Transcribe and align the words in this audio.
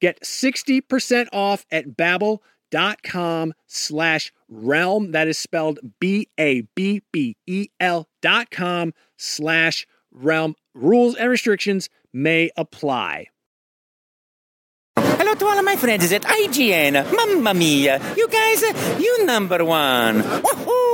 Get 0.00 0.20
60% 0.22 1.28
off 1.32 1.66
at 1.70 1.96
babbel.com 1.96 3.54
slash 3.66 4.32
realm. 4.48 5.12
That 5.12 5.28
is 5.28 5.38
spelled 5.38 5.78
B-A-B-B-E-L 6.00 8.08
dot 8.22 8.50
com 8.50 8.94
slash 9.16 9.86
realm. 10.12 10.54
Rules 10.74 11.14
and 11.16 11.30
restrictions 11.30 11.88
may 12.12 12.50
apply. 12.56 13.26
Hello 14.96 15.34
to 15.34 15.46
all 15.46 15.58
of 15.58 15.64
my 15.64 15.76
friends 15.76 16.12
at 16.12 16.22
IGN. 16.22 17.12
Mamma 17.12 17.54
mia. 17.54 18.00
You 18.16 18.28
guys, 18.28 18.62
you 19.00 19.24
number 19.26 19.64
one. 19.64 20.22
Woohoo! 20.22 20.87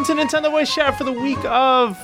Welcome 0.00 0.16
to 0.16 0.24
Nintendo 0.24 0.50
Voice 0.50 0.74
Chat 0.74 0.96
for 0.96 1.04
the 1.04 1.12
week 1.12 1.36
of 1.44 1.94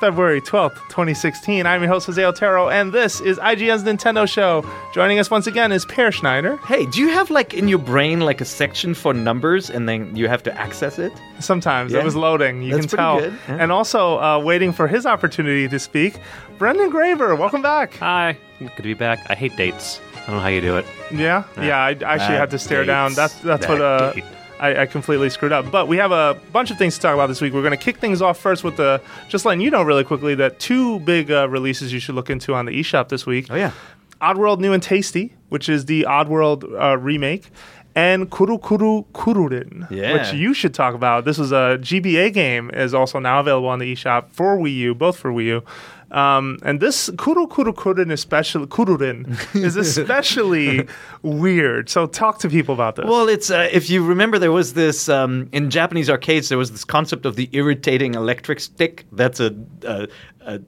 February 0.00 0.40
12th, 0.40 0.76
2016. 0.88 1.66
I'm 1.66 1.82
your 1.82 1.90
host, 1.90 2.06
Jose 2.06 2.24
Otero, 2.24 2.70
and 2.70 2.90
this 2.90 3.20
is 3.20 3.36
IGN's 3.36 3.82
Nintendo 3.84 4.26
Show. 4.26 4.64
Joining 4.94 5.18
us 5.18 5.30
once 5.30 5.46
again 5.46 5.70
is 5.70 5.84
Peer 5.84 6.10
Schneider. 6.10 6.56
Hey, 6.68 6.86
do 6.86 7.00
you 7.00 7.08
have 7.08 7.30
like 7.30 7.52
in 7.52 7.68
your 7.68 7.80
brain 7.80 8.20
like 8.20 8.40
a 8.40 8.46
section 8.46 8.94
for 8.94 9.12
numbers 9.12 9.68
and 9.68 9.86
then 9.86 10.16
you 10.16 10.26
have 10.26 10.42
to 10.44 10.58
access 10.58 10.98
it? 10.98 11.12
Sometimes 11.38 11.92
Yeah. 11.92 11.98
it 11.98 12.04
was 12.06 12.16
loading, 12.16 12.62
you 12.62 12.72
That's 12.76 12.86
can 12.86 12.96
tell. 12.96 13.20
good, 13.20 13.38
yeah. 13.46 13.56
And 13.60 13.72
also 13.72 14.18
uh, 14.18 14.38
waiting 14.42 14.72
for 14.72 14.88
his 14.88 15.04
opportunity 15.04 15.68
to 15.68 15.78
speak, 15.78 16.14
Brendan 16.56 16.90
Graeber. 16.90 17.36
Welcome 17.38 17.60
back. 17.60 17.92
Hi, 17.98 18.38
good 18.58 18.74
to 18.74 18.82
be 18.82 18.94
back. 18.94 19.18
I 19.30 19.34
hate 19.34 19.54
dates. 19.54 20.00
I 20.14 20.26
don't 20.28 20.36
know 20.36 20.40
how 20.40 20.48
you 20.48 20.62
do 20.62 20.78
it. 20.78 20.86
Yeah, 21.12 21.44
yeah. 21.58 21.76
I 21.78 21.90
actually 21.90 22.38
had 22.38 22.48
to 22.52 22.58
stare 22.58 22.86
down. 22.86 23.12
That's 23.12 23.34
that's 23.40 23.68
what 23.68 23.82
uh, 23.82 24.14
date. 24.14 24.24
I, 24.60 24.82
I 24.82 24.86
completely 24.86 25.30
screwed 25.30 25.52
up. 25.52 25.70
But 25.70 25.88
we 25.88 25.96
have 25.98 26.12
a 26.12 26.38
bunch 26.52 26.70
of 26.70 26.78
things 26.78 26.94
to 26.96 27.00
talk 27.00 27.14
about 27.14 27.26
this 27.28 27.40
week. 27.40 27.52
We're 27.52 27.62
going 27.62 27.76
to 27.76 27.82
kick 27.84 27.98
things 27.98 28.20
off 28.22 28.38
first 28.38 28.64
with 28.64 28.76
the 28.76 29.00
just 29.28 29.44
letting 29.44 29.60
you 29.60 29.70
know 29.70 29.82
really 29.82 30.04
quickly 30.04 30.34
that 30.36 30.58
two 30.58 31.00
big 31.00 31.30
uh, 31.30 31.48
releases 31.48 31.92
you 31.92 32.00
should 32.00 32.14
look 32.14 32.30
into 32.30 32.54
on 32.54 32.64
the 32.66 32.72
eShop 32.72 33.08
this 33.08 33.26
week. 33.26 33.46
Oh 33.50 33.54
yeah. 33.56 33.72
Oddworld 34.20 34.58
New 34.58 34.72
and 34.72 34.82
Tasty, 34.82 35.34
which 35.48 35.68
is 35.68 35.84
the 35.84 36.04
Oddworld 36.08 36.64
uh, 36.80 36.98
remake, 36.98 37.50
and 37.94 38.28
Kurukuru 38.30 39.06
Kururin, 39.12 39.88
Yeah. 39.90 40.12
which 40.14 40.32
you 40.32 40.52
should 40.54 40.74
talk 40.74 40.94
about. 40.94 41.24
This 41.24 41.38
is 41.38 41.52
a 41.52 41.78
GBA 41.80 42.32
game, 42.32 42.68
is 42.74 42.94
also 42.94 43.18
now 43.20 43.38
available 43.40 43.68
on 43.68 43.78
the 43.78 43.92
eShop 43.94 44.30
for 44.32 44.58
Wii 44.58 44.74
U, 44.76 44.94
both 44.94 45.16
for 45.18 45.30
Wii 45.30 45.44
U. 45.44 45.62
Um, 46.10 46.58
and 46.62 46.80
this 46.80 47.10
Kuru 47.18 47.46
Kuru 47.46 47.72
Kururin, 47.72 48.10
especially 48.12 48.66
Kururin, 48.66 49.54
is 49.54 49.76
especially 49.86 50.88
weird. 51.22 51.90
So 51.90 52.06
talk 52.06 52.38
to 52.40 52.48
people 52.48 52.74
about 52.74 52.96
this. 52.96 53.04
Well, 53.04 53.28
it's 53.28 53.50
uh, 53.50 53.68
if 53.70 53.90
you 53.90 54.04
remember, 54.04 54.38
there 54.38 54.52
was 54.52 54.74
this 54.74 55.08
um, 55.08 55.48
in 55.52 55.70
Japanese 55.70 56.08
arcades. 56.08 56.48
There 56.48 56.58
was 56.58 56.72
this 56.72 56.84
concept 56.84 57.26
of 57.26 57.36
the 57.36 57.48
irritating 57.52 58.14
electric 58.14 58.60
stick. 58.60 59.04
That's 59.12 59.40
a 59.40 59.54
a, 59.82 60.08
a, 60.40 60.60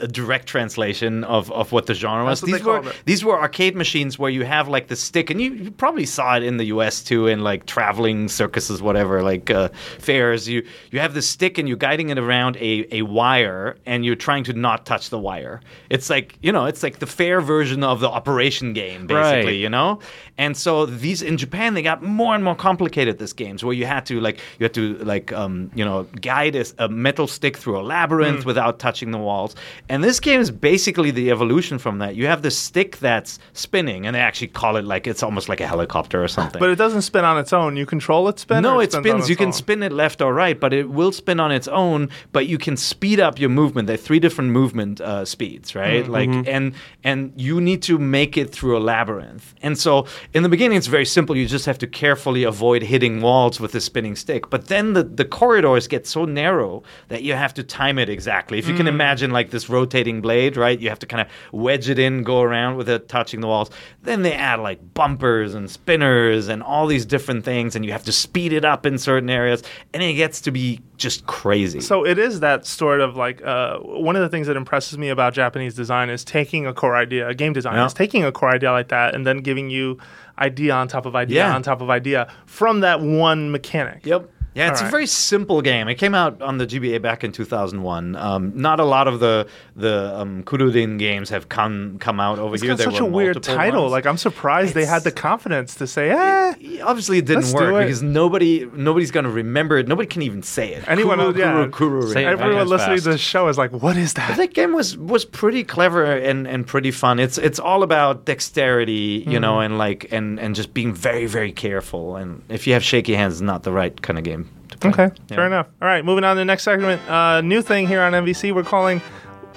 a 0.00 0.08
direct 0.08 0.46
translation 0.46 1.24
of, 1.24 1.50
of 1.52 1.72
what 1.72 1.86
the 1.86 1.94
genre 1.94 2.24
was. 2.24 2.40
These 2.40 2.62
were 2.62 2.92
these 3.04 3.24
were 3.24 3.38
arcade 3.38 3.76
machines 3.76 4.18
where 4.18 4.30
you 4.30 4.44
have 4.44 4.68
like 4.68 4.88
the 4.88 4.96
stick, 4.96 5.30
and 5.30 5.40
you, 5.40 5.52
you 5.52 5.70
probably 5.70 6.06
saw 6.06 6.36
it 6.36 6.42
in 6.42 6.56
the 6.56 6.64
U.S. 6.66 7.02
too, 7.02 7.26
in 7.26 7.40
like 7.40 7.66
traveling 7.66 8.28
circuses, 8.28 8.82
whatever, 8.82 9.22
like 9.22 9.50
uh, 9.50 9.68
fairs. 9.98 10.48
You 10.48 10.66
you 10.90 11.00
have 11.00 11.14
the 11.14 11.22
stick 11.22 11.58
and 11.58 11.68
you're 11.68 11.76
guiding 11.76 12.10
it 12.10 12.18
around 12.18 12.56
a, 12.56 12.86
a 12.94 13.02
wire, 13.02 13.76
and 13.86 14.04
you're 14.04 14.16
trying 14.16 14.44
to 14.44 14.52
not 14.52 14.86
touch 14.86 15.10
the 15.10 15.18
wire. 15.18 15.60
It's 15.90 16.10
like 16.10 16.38
you 16.42 16.52
know, 16.52 16.66
it's 16.66 16.82
like 16.82 16.98
the 16.98 17.06
fair 17.06 17.40
version 17.40 17.84
of 17.84 18.00
the 18.00 18.08
operation 18.08 18.72
game, 18.72 19.06
basically. 19.06 19.52
Right. 19.52 19.60
You 19.60 19.68
know, 19.68 20.00
and 20.38 20.56
so 20.56 20.86
these 20.86 21.22
in 21.22 21.36
Japan 21.36 21.74
they 21.74 21.82
got 21.82 22.02
more 22.02 22.34
and 22.34 22.42
more 22.42 22.56
complicated. 22.56 23.18
These 23.18 23.34
games 23.34 23.64
where 23.64 23.74
you 23.74 23.86
had 23.86 24.06
to 24.06 24.20
like 24.20 24.40
you 24.58 24.64
had 24.64 24.74
to 24.74 24.94
like 24.98 25.32
um, 25.32 25.70
you 25.74 25.84
know 25.84 26.04
guide 26.20 26.56
a, 26.56 26.64
a 26.78 26.88
metal 26.88 27.26
stick 27.26 27.56
through 27.56 27.78
a 27.78 27.82
labyrinth 27.82 28.46
without 28.46 28.78
touching 28.78 29.10
the 29.10 29.18
walls. 29.18 29.54
And 29.90 30.02
this 30.04 30.20
game 30.20 30.40
is 30.40 30.50
basically 30.50 31.10
the 31.10 31.30
evolution 31.30 31.78
from 31.78 31.98
that. 31.98 32.14
You 32.14 32.26
have 32.28 32.42
the 32.42 32.50
stick 32.50 32.98
that's 32.98 33.38
spinning, 33.52 34.06
and 34.06 34.14
they 34.14 34.20
actually 34.20 34.46
call 34.48 34.76
it 34.76 34.84
like 34.84 35.06
it's 35.06 35.22
almost 35.22 35.48
like 35.48 35.60
a 35.60 35.66
helicopter 35.66 36.22
or 36.22 36.28
something. 36.28 36.60
but 36.60 36.70
it 36.70 36.76
doesn't 36.76 37.02
spin 37.02 37.24
on 37.24 37.36
its 37.38 37.52
own. 37.52 37.76
You 37.76 37.84
control 37.86 38.28
it 38.28 38.38
spin. 38.38 38.62
No, 38.62 38.78
it 38.80 38.94
on 38.94 39.02
spins. 39.02 39.28
You 39.28 39.36
can 39.36 39.46
own? 39.48 39.52
spin 39.52 39.82
it 39.82 39.92
left 39.92 40.22
or 40.22 40.32
right, 40.32 40.58
but 40.58 40.72
it 40.72 40.88
will 40.88 41.12
spin 41.12 41.40
on 41.40 41.50
its 41.52 41.66
own. 41.68 42.08
But 42.32 42.46
you 42.46 42.56
can 42.56 42.76
speed 42.76 43.18
up 43.20 43.38
your 43.40 43.50
movement. 43.50 43.88
There 43.88 43.94
are 43.94 44.06
three 44.08 44.20
different 44.20 44.50
movement 44.50 45.00
uh, 45.00 45.24
speeds, 45.24 45.74
right? 45.74 46.04
Mm-hmm. 46.04 46.12
Like, 46.12 46.48
and 46.48 46.72
and 47.04 47.32
you 47.36 47.60
need 47.60 47.82
to 47.82 47.98
make 47.98 48.36
it 48.36 48.50
through 48.52 48.78
a 48.78 48.82
labyrinth. 48.92 49.54
And 49.62 49.76
so, 49.76 50.06
in 50.34 50.42
the 50.44 50.48
beginning, 50.48 50.78
it's 50.78 50.86
very 50.86 51.04
simple. 51.06 51.36
You 51.36 51.46
just 51.46 51.66
have 51.66 51.78
to 51.78 51.86
carefully 51.88 52.44
avoid 52.44 52.82
hitting 52.82 53.20
walls 53.20 53.58
with 53.58 53.72
the 53.72 53.80
spinning 53.80 54.14
stick. 54.14 54.50
But 54.50 54.68
then 54.68 54.92
the 54.92 55.02
the 55.02 55.24
corridors 55.24 55.88
get 55.88 56.06
so 56.06 56.24
narrow 56.24 56.84
that 57.08 57.22
you 57.24 57.34
have 57.34 57.52
to 57.54 57.62
time 57.64 57.98
it 57.98 58.08
exactly. 58.08 58.58
If 58.58 58.68
you 58.68 58.74
Mm. 58.74 58.76
can 58.76 58.86
imagine 58.86 59.30
like 59.32 59.50
this 59.50 59.68
rotating 59.80 60.20
blade, 60.20 60.56
right? 60.56 60.78
You 60.78 60.88
have 60.90 60.98
to 61.00 61.06
kind 61.06 61.20
of 61.22 61.28
wedge 61.52 61.88
it 61.88 61.98
in, 61.98 62.22
go 62.22 62.42
around 62.42 62.76
with 62.76 62.88
it 62.88 63.08
touching 63.08 63.40
the 63.40 63.46
walls. 63.46 63.70
Then 64.02 64.22
they 64.22 64.32
add 64.34 64.60
like 64.60 64.78
bumpers 64.94 65.54
and 65.54 65.70
spinners 65.70 66.48
and 66.48 66.62
all 66.62 66.86
these 66.86 67.06
different 67.06 67.44
things, 67.44 67.74
and 67.74 67.84
you 67.84 67.92
have 67.92 68.04
to 68.04 68.12
speed 68.12 68.52
it 68.52 68.64
up 68.64 68.84
in 68.86 68.98
certain 68.98 69.30
areas, 69.30 69.62
and 69.94 70.02
it 70.02 70.14
gets 70.14 70.40
to 70.42 70.50
be 70.50 70.80
just 70.98 71.26
crazy. 71.26 71.80
So 71.80 72.04
it 72.04 72.18
is 72.18 72.40
that 72.40 72.66
sort 72.66 73.00
of 73.00 73.16
like 73.16 73.42
uh, 73.42 73.78
one 73.78 74.16
of 74.16 74.22
the 74.22 74.28
things 74.28 74.46
that 74.46 74.56
impresses 74.56 74.98
me 74.98 75.08
about 75.08 75.32
Japanese 75.32 75.74
design 75.74 76.10
is 76.10 76.24
taking 76.24 76.66
a 76.66 76.74
core 76.74 76.94
idea, 76.96 77.26
a 77.28 77.34
game 77.34 77.52
design 77.54 77.74
Yeah. 77.76 77.86
is 77.86 77.94
taking 77.94 78.22
a 78.24 78.30
core 78.32 78.50
idea 78.50 78.70
like 78.72 78.88
that 78.88 79.14
and 79.14 79.26
then 79.26 79.38
giving 79.38 79.70
you 79.70 79.98
idea 80.38 80.72
on 80.74 80.88
top 80.88 81.06
of 81.06 81.16
idea 81.16 81.38
Yeah. 81.46 81.54
on 81.54 81.62
top 81.62 81.80
of 81.80 81.88
idea 81.90 82.28
from 82.46 82.80
that 82.80 83.00
one 83.00 83.50
mechanic. 83.50 84.04
Yep. 84.04 84.28
Yeah, 84.54 84.70
it's 84.70 84.80
All 84.82 84.88
a 84.88 84.90
very 84.90 85.06
simple 85.06 85.62
game. 85.62 85.86
It 85.86 85.94
came 85.94 86.12
out 86.14 86.42
on 86.42 86.58
the 86.58 86.66
GBA 86.66 87.00
back 87.00 87.22
in 87.22 87.30
2001. 87.30 88.16
Um, 88.16 88.52
not 88.56 88.80
a 88.80 88.84
lot 88.84 89.06
of 89.06 89.20
the 89.20 89.46
the 89.76 90.12
um, 90.18 90.42
Kururin 90.42 90.98
games 90.98 91.30
have 91.30 91.48
come 91.48 91.98
come 92.00 92.18
out 92.18 92.38
over 92.40 92.54
It's 92.54 92.62
here. 92.62 92.72
got 92.72 92.78
There 92.78 92.90
such 92.90 93.00
a 93.00 93.04
weird 93.04 93.40
title. 93.42 93.82
ones. 93.82 93.92
Like 93.92 94.06
I'm 94.06 94.16
surprised 94.16 94.74
they 94.74 94.84
had 94.84 95.04
the 95.04 95.12
confidence 95.12 95.76
to 95.76 95.86
say, 95.86 96.10
eh. 96.10 96.80
Obviously, 96.82 97.18
it 97.18 97.26
didn't 97.26 97.52
work 97.52 97.74
it. 97.74 97.86
because 97.86 98.02
nobody 98.02 98.68
nobody's 98.74 99.12
going 99.12 99.24
to 99.24 99.30
remember 99.30 99.78
it. 99.78 99.86
Nobody 99.86 100.08
can 100.08 100.22
even 100.22 100.42
say 100.42 100.74
it. 100.74 100.82
Anyone, 100.88 101.18
Kuru, 101.18 101.38
yeah. 101.38 101.68
Kuru, 101.70 102.00
Kururin. 102.00 102.12
Say 102.12 102.24
it 102.24 102.28
Everyone 102.28 102.56
fast. 102.56 102.70
listening 102.70 102.98
to 102.98 103.10
the 103.10 103.18
show 103.18 103.46
is 103.48 103.56
like, 103.56 103.70
what 103.72 103.96
is 103.96 104.14
that? 104.14 104.36
that 104.36 104.52
game 104.52 104.72
was 104.72 104.96
was 104.98 105.24
pretty 105.24 105.62
clever 105.62 106.04
and 106.04 106.48
and 106.48 106.66
pretty 106.66 106.90
fun. 106.90 107.20
It's 107.20 107.38
it's 107.38 107.60
all 107.60 107.84
about 107.84 108.24
dexterity, 108.24 109.24
you 109.28 109.38
know, 109.38 109.60
and 109.60 109.78
like 109.78 110.08
and 110.12 110.40
and 110.40 110.54
just 110.56 110.74
being 110.74 110.92
very 110.92 111.26
very 111.26 111.52
careful. 111.52 112.16
And 112.16 112.42
if 112.48 112.66
you 112.66 112.72
have 112.72 112.82
shaky 112.82 113.14
hands, 113.14 113.34
it's 113.34 113.40
not 113.42 113.62
the 113.62 113.72
right 113.72 114.00
kind 114.02 114.18
of 114.18 114.24
game 114.24 114.39
to 114.39 114.39
play. 114.39 114.39
Okay, 114.84 115.10
Yeah. 115.28 115.36
fair 115.36 115.46
enough. 115.46 115.66
All 115.82 115.88
right, 115.88 116.04
moving 116.04 116.24
on 116.24 116.36
to 116.36 116.40
the 116.40 116.44
next 116.44 116.62
segment. 116.62 117.00
Uh, 117.08 117.40
new 117.42 117.60
thing 117.62 117.86
here 117.86 118.00
on 118.00 118.12
NVC, 118.12 118.52
we're 118.52 118.62
calling. 118.62 119.00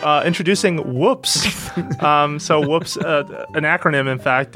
Uh, 0.02 0.22
introducing 0.26 0.78
Whoops. 1.00 1.46
um, 2.04 2.38
so 2.40 2.60
Whoops, 2.68 2.98
uh, 2.98 3.46
an 3.54 3.64
acronym, 3.64 4.12
in 4.12 4.20
fact, 4.20 4.52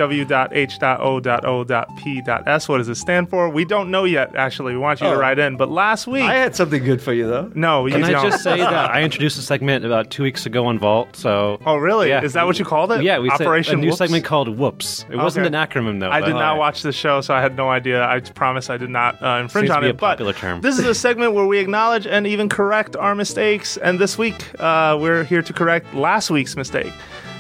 W.H.O.O.P.S. 1.28 2.68
What 2.70 2.78
does 2.78 2.90
it 2.90 2.96
stand 2.96 3.30
for? 3.30 3.50
We 3.50 3.64
don't 3.66 3.90
know 3.92 4.04
yet. 4.04 4.36
Actually, 4.36 4.74
we 4.74 4.80
want 4.80 5.00
you 5.02 5.08
to 5.08 5.14
Oh. 5.14 5.18
write 5.20 5.40
in. 5.40 5.56
But 5.58 5.70
last 5.70 6.06
week, 6.08 6.24
I 6.24 6.34
had 6.36 6.56
something 6.56 6.84
good 6.84 7.02
for 7.02 7.14
you 7.14 7.28
though. 7.28 7.52
no, 7.56 7.86
you 7.86 7.94
Can 7.94 8.04
I 8.04 8.12
don't. 8.12 8.30
just 8.30 8.44
say 8.44 8.58
that 8.58 8.92
I 8.92 9.04
introduced 9.08 9.38
a 9.38 9.42
segment 9.42 9.86
about 9.86 10.10
two 10.12 10.24
weeks 10.24 10.46
ago 10.46 10.66
on 10.66 10.80
Vault? 10.80 11.16
So 11.16 11.60
Oh, 11.66 11.78
really? 11.78 12.10
Yeah. 12.10 12.24
Is 12.24 12.34
that 12.34 12.46
what 12.46 12.60
you 12.60 12.66
called 12.66 12.92
it? 12.92 13.04
yeah, 13.04 13.20
we 13.20 13.30
said 13.32 13.42
Operation 13.42 13.76
a 13.76 13.78
new 13.78 13.88
Whoops? 13.88 13.98
segment 14.00 14.26
called 14.26 14.50
Whoops. 14.58 15.06
It 15.10 15.16
wasn't 15.16 15.46
Okay. 15.46 15.56
an 15.56 15.68
acronym 15.68 16.00
though. 16.00 16.10
I 16.12 16.20
but- 16.20 16.28
did 16.28 16.34
not 16.36 16.58
watch 16.58 16.82
the 16.82 16.92
show, 16.92 17.22
so 17.22 17.34
I 17.34 17.42
had 17.42 17.56
no 17.56 17.70
idea. 17.70 18.04
I 18.06 18.20
promise 18.20 18.70
I 18.70 18.78
did 18.78 18.90
not 18.90 19.22
uh, 19.24 19.40
infringe 19.42 19.68
Seems 19.68 19.70
to 19.70 19.76
on 19.76 19.82
be 19.84 19.88
it. 19.88 19.92
a 19.92 19.98
popular 19.98 20.34
term. 20.34 20.62
This 20.62 20.78
is 20.80 20.86
a 20.86 20.96
segment 20.96 21.34
where 21.34 21.46
we 21.46 21.60
acknowledge 21.60 22.06
and 22.08 22.28
even 22.28 22.50
correct 22.50 22.96
our 22.96 23.16
mistakes. 23.16 23.78
And 23.78 24.00
this 24.00 24.18
week, 24.18 24.36
uh, 24.60 24.98
we're 25.00 25.24
here 25.28 25.42
to 25.42 25.54
correct 25.54 25.94
last 25.94 26.30
week's 26.30 26.56
mistake. 26.56 26.94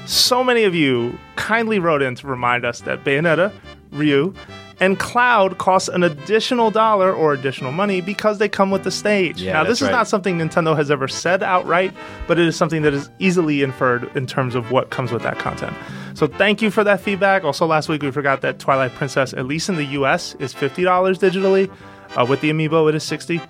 So 0.05 0.43
many 0.43 0.63
of 0.63 0.73
you 0.73 1.17
kindly 1.35 1.79
wrote 1.79 2.01
in 2.01 2.15
to 2.15 2.27
remind 2.27 2.65
us 2.65 2.81
that 2.81 3.03
Bayonetta, 3.03 3.51
Ryu, 3.91 4.33
and 4.79 4.99
Cloud 4.99 5.57
cost 5.57 5.89
an 5.89 6.03
additional 6.03 6.71
dollar 6.71 7.13
or 7.13 7.33
additional 7.33 7.71
money 7.71 7.99
because 7.99 8.37
they 8.37 8.47
come 8.47 8.69
with 8.69 8.83
the 8.83 8.91
stage. 8.91 9.41
Yeah, 9.41 9.53
now, 9.53 9.63
this 9.63 9.81
is 9.81 9.87
right. 9.87 9.91
not 9.91 10.07
something 10.07 10.37
Nintendo 10.37 10.75
has 10.75 10.91
ever 10.91 11.07
said 11.07 11.41
outright, 11.41 11.93
but 12.27 12.37
it 12.37 12.47
is 12.47 12.55
something 12.55 12.83
that 12.83 12.93
is 12.93 13.09
easily 13.19 13.63
inferred 13.63 14.09
in 14.15 14.27
terms 14.27 14.55
of 14.55 14.71
what 14.71 14.91
comes 14.91 15.11
with 15.11 15.23
that 15.23 15.39
content. 15.39 15.75
So 16.13 16.27
thank 16.27 16.61
you 16.61 16.69
for 16.69 16.83
that 16.83 17.01
feedback. 17.01 17.43
Also, 17.43 17.65
last 17.65 17.89
week 17.89 18.03
we 18.03 18.11
forgot 18.11 18.41
that 18.41 18.59
Twilight 18.59 18.93
Princess, 18.93 19.33
at 19.33 19.45
least 19.45 19.67
in 19.69 19.75
the 19.75 19.85
US, 19.85 20.35
is 20.35 20.53
$50 20.53 20.85
digitally. 21.17 21.71
Uh, 22.15 22.25
with 22.25 22.41
the 22.41 22.49
amiibo, 22.49 22.87
it 22.87 22.95
is 22.95 23.03
60 23.03 23.41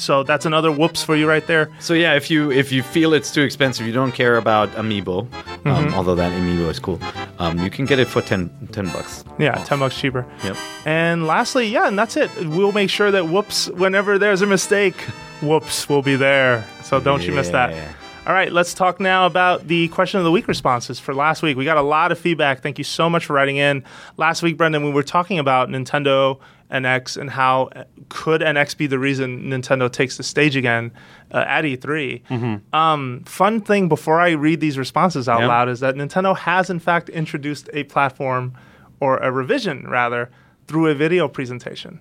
So 0.00 0.22
that's 0.22 0.46
another 0.46 0.72
whoops 0.72 1.04
for 1.04 1.14
you 1.14 1.28
right 1.28 1.46
there. 1.46 1.70
So 1.78 1.94
yeah, 1.94 2.14
if 2.14 2.30
you 2.30 2.50
if 2.50 2.72
you 2.72 2.82
feel 2.82 3.12
it's 3.12 3.30
too 3.32 3.42
expensive, 3.42 3.86
you 3.86 3.92
don't 3.92 4.12
care 4.12 4.36
about 4.36 4.70
amiibo, 4.70 5.28
um, 5.66 5.94
although 5.94 6.14
that 6.14 6.32
amiibo 6.32 6.70
is 6.70 6.78
cool. 6.78 6.98
Um, 7.38 7.58
you 7.58 7.70
can 7.70 7.86
get 7.86 7.98
it 7.98 8.06
for 8.06 8.20
10, 8.20 8.68
10 8.72 8.86
bucks. 8.86 9.24
Yeah, 9.38 9.62
10 9.64 9.78
bucks 9.78 9.98
cheaper. 9.98 10.26
Yep. 10.44 10.56
And 10.84 11.26
lastly, 11.26 11.68
yeah, 11.68 11.88
and 11.88 11.98
that's 11.98 12.16
it. 12.16 12.30
We'll 12.36 12.72
make 12.72 12.90
sure 12.90 13.10
that 13.10 13.28
whoops, 13.28 13.68
whenever 13.68 14.18
there's 14.18 14.42
a 14.42 14.46
mistake, 14.46 15.00
whoops 15.42 15.88
will 15.88 16.02
be 16.02 16.16
there. 16.16 16.66
So 16.82 17.00
don't 17.00 17.26
you 17.26 17.32
miss 17.32 17.48
that. 17.50 17.96
All 18.26 18.34
right, 18.34 18.52
let's 18.52 18.74
talk 18.74 19.00
now 19.00 19.24
about 19.24 19.66
the 19.66 19.88
question 19.88 20.18
of 20.18 20.24
the 20.24 20.30
week 20.30 20.46
responses 20.46 21.00
for 21.00 21.14
last 21.14 21.42
week. 21.42 21.56
We 21.56 21.64
got 21.64 21.78
a 21.78 21.82
lot 21.82 22.12
of 22.12 22.18
feedback. 22.18 22.62
Thank 22.62 22.76
you 22.76 22.84
so 22.84 23.08
much 23.08 23.24
for 23.24 23.32
writing 23.32 23.56
in. 23.56 23.82
Last 24.18 24.42
week, 24.42 24.58
Brendan, 24.58 24.84
we 24.84 24.90
were 24.90 25.02
talking 25.02 25.38
about 25.38 25.70
Nintendo 25.70 26.38
NX 26.72 27.16
and 27.16 27.30
how 27.30 27.70
could 28.08 28.40
NX 28.40 28.76
be 28.76 28.86
the 28.86 28.98
reason 28.98 29.44
Nintendo 29.44 29.90
takes 29.90 30.16
the 30.16 30.22
stage 30.22 30.56
again 30.56 30.92
uh, 31.32 31.44
at 31.46 31.64
E3. 31.64 32.62
Um, 32.74 33.22
fun 33.26 33.60
thing 33.60 33.88
before 33.88 34.20
I 34.20 34.30
read 34.30 34.60
these 34.60 34.78
responses 34.78 35.28
out 35.28 35.40
Yeah. 35.40 35.46
loud 35.48 35.68
is 35.68 35.80
that 35.80 35.94
Nintendo 35.96 36.36
has 36.36 36.70
in 36.70 36.78
fact 36.78 37.08
introduced 37.08 37.68
a 37.72 37.84
platform 37.84 38.54
or 39.00 39.16
a 39.18 39.30
revision 39.32 39.86
rather 39.88 40.30
through 40.66 40.86
a 40.88 40.94
video 40.94 41.26
presentation. 41.28 42.00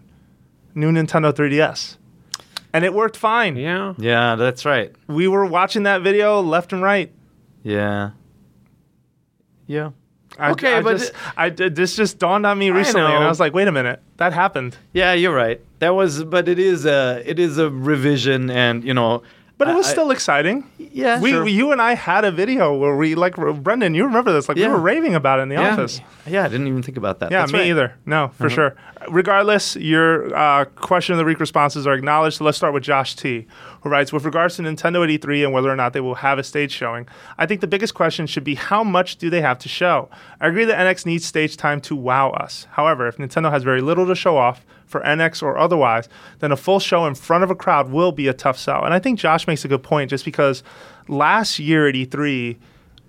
New 0.75 0.91
Nintendo 0.91 1.33
3DS. 1.33 1.97
And 2.71 2.85
it 2.85 2.93
worked 2.93 3.17
fine. 3.17 3.55
Yeah. 3.55 3.93
Yeah, 3.97 4.35
that's 4.35 4.63
right. 4.63 4.93
We 5.07 5.27
were 5.27 5.45
watching 5.45 5.83
that 5.83 6.03
video 6.03 6.39
left 6.41 6.71
and 6.73 6.83
right. 6.83 7.11
Yeah. 7.63 8.11
Yeah. 9.65 9.91
I, 10.39 10.51
Okay, 10.51 10.75
I 10.75 10.81
but 10.81 10.97
just, 10.97 11.13
I 11.37 11.49
did- 11.49 11.75
this 11.75 11.95
just 11.95 12.17
dawned 12.19 12.45
on 12.45 12.57
me 12.57 12.69
recently, 12.71 13.01
and 13.13 13.23
I 13.23 13.27
was 13.27 13.39
like, 13.39 13.53
wait 13.53 13.67
a 13.67 13.71
minute, 13.71 14.01
that 14.17 14.33
happened. 14.33 14.77
Yeah, 14.93 15.13
you're 15.13 15.35
right. 15.35 15.59
That 15.79 15.95
was, 15.95 16.23
but 16.23 16.47
it 16.47 16.59
is 16.59 16.85
a 16.85 17.21
it 17.25 17.39
is 17.39 17.57
a 17.57 17.69
revision, 17.69 18.49
and 18.49 18.83
you 18.83 18.93
know. 18.93 19.23
But 19.59 19.67
it 19.67 19.75
was 19.75 19.87
I- 19.87 19.91
still 19.91 20.09
exciting. 20.11 20.63
yeah. 20.77 21.19
we, 21.19 21.31
sure. 21.31 21.45
you 21.47 21.71
and 21.73 21.81
I 21.81 21.93
had 21.93 22.23
a 22.23 22.31
video 22.31 22.73
where 22.75 22.95
we 22.95 23.13
like 23.13 23.35
Brendan. 23.35 23.93
You 23.93 24.05
remember 24.05 24.31
this? 24.31 24.47
Like 24.47 24.57
Yeah. 24.57 24.67
we 24.69 24.73
were 24.75 24.79
raving 24.79 25.15
about 25.15 25.39
it 25.39 25.43
in 25.43 25.49
the 25.49 25.55
yeah. 25.55 25.73
office. 25.73 25.99
Yeah, 26.25 26.45
I 26.45 26.47
didn't 26.47 26.67
even 26.67 26.81
think 26.81 26.97
about 26.97 27.19
that. 27.19 27.29
Yeah, 27.29 27.41
That's 27.41 27.51
me 27.51 27.59
right. 27.59 27.65
Uh-huh. 27.65 27.71
either. 27.71 27.93
No, 28.05 28.29
for 28.29 28.49
sure. 28.49 28.75
Regardless, 29.09 29.75
your 29.75 30.33
uh, 30.35 30.63
question 30.65 31.13
of 31.13 31.17
the 31.19 31.25
week 31.25 31.39
responses 31.41 31.85
are 31.85 31.93
acknowledged. 31.93 32.37
So 32.37 32.45
let's 32.45 32.57
start 32.57 32.73
with 32.73 32.83
Josh 32.83 33.15
T, 33.17 33.47
who 33.81 33.89
writes 33.89 34.13
With 34.13 34.23
regards 34.23 34.55
to 34.55 34.61
Nintendo 34.63 35.03
at 35.03 35.09
E3 35.21 35.43
and 35.43 35.53
whether 35.53 35.69
or 35.69 35.75
not 35.75 35.91
they 35.91 36.01
will 36.01 36.15
have 36.15 36.39
a 36.39 36.43
stage 36.43 36.71
showing, 36.71 37.07
I 37.37 37.45
think 37.45 37.59
the 37.59 37.67
biggest 37.67 37.93
question 37.95 38.27
should 38.27 38.45
be 38.45 38.55
how 38.55 38.83
much 38.83 39.17
do 39.17 39.29
they 39.29 39.41
have 39.41 39.59
to 39.59 39.67
show? 39.69 40.09
I 40.39 40.47
agree 40.47 40.63
that 40.65 40.77
NX 40.77 41.05
needs 41.05 41.25
stage 41.25 41.57
time 41.57 41.81
to 41.81 41.95
wow 41.97 42.29
us. 42.31 42.65
However, 42.71 43.07
if 43.07 43.17
Nintendo 43.17 43.51
has 43.51 43.63
very 43.63 43.81
little 43.81 44.07
to 44.07 44.15
show 44.15 44.37
off, 44.37 44.65
for 44.89 45.01
NX 45.01 45.41
or 45.43 45.57
otherwise, 45.57 46.09
then 46.39 46.51
a 46.51 46.57
full 46.57 46.79
show 46.79 47.05
in 47.05 47.15
front 47.15 47.43
of 47.43 47.51
a 47.51 47.55
crowd 47.55 47.91
will 47.91 48.11
be 48.11 48.27
a 48.27 48.33
tough 48.33 48.57
sell. 48.57 48.83
And 48.83 48.93
I 48.93 48.99
think 48.99 49.19
Josh 49.19 49.47
makes 49.47 49.63
a 49.63 49.67
good 49.67 49.83
point 49.83 50.09
just 50.09 50.25
because 50.25 50.63
last 51.07 51.59
year 51.59 51.87
at 51.87 51.95
E3, 51.95 52.57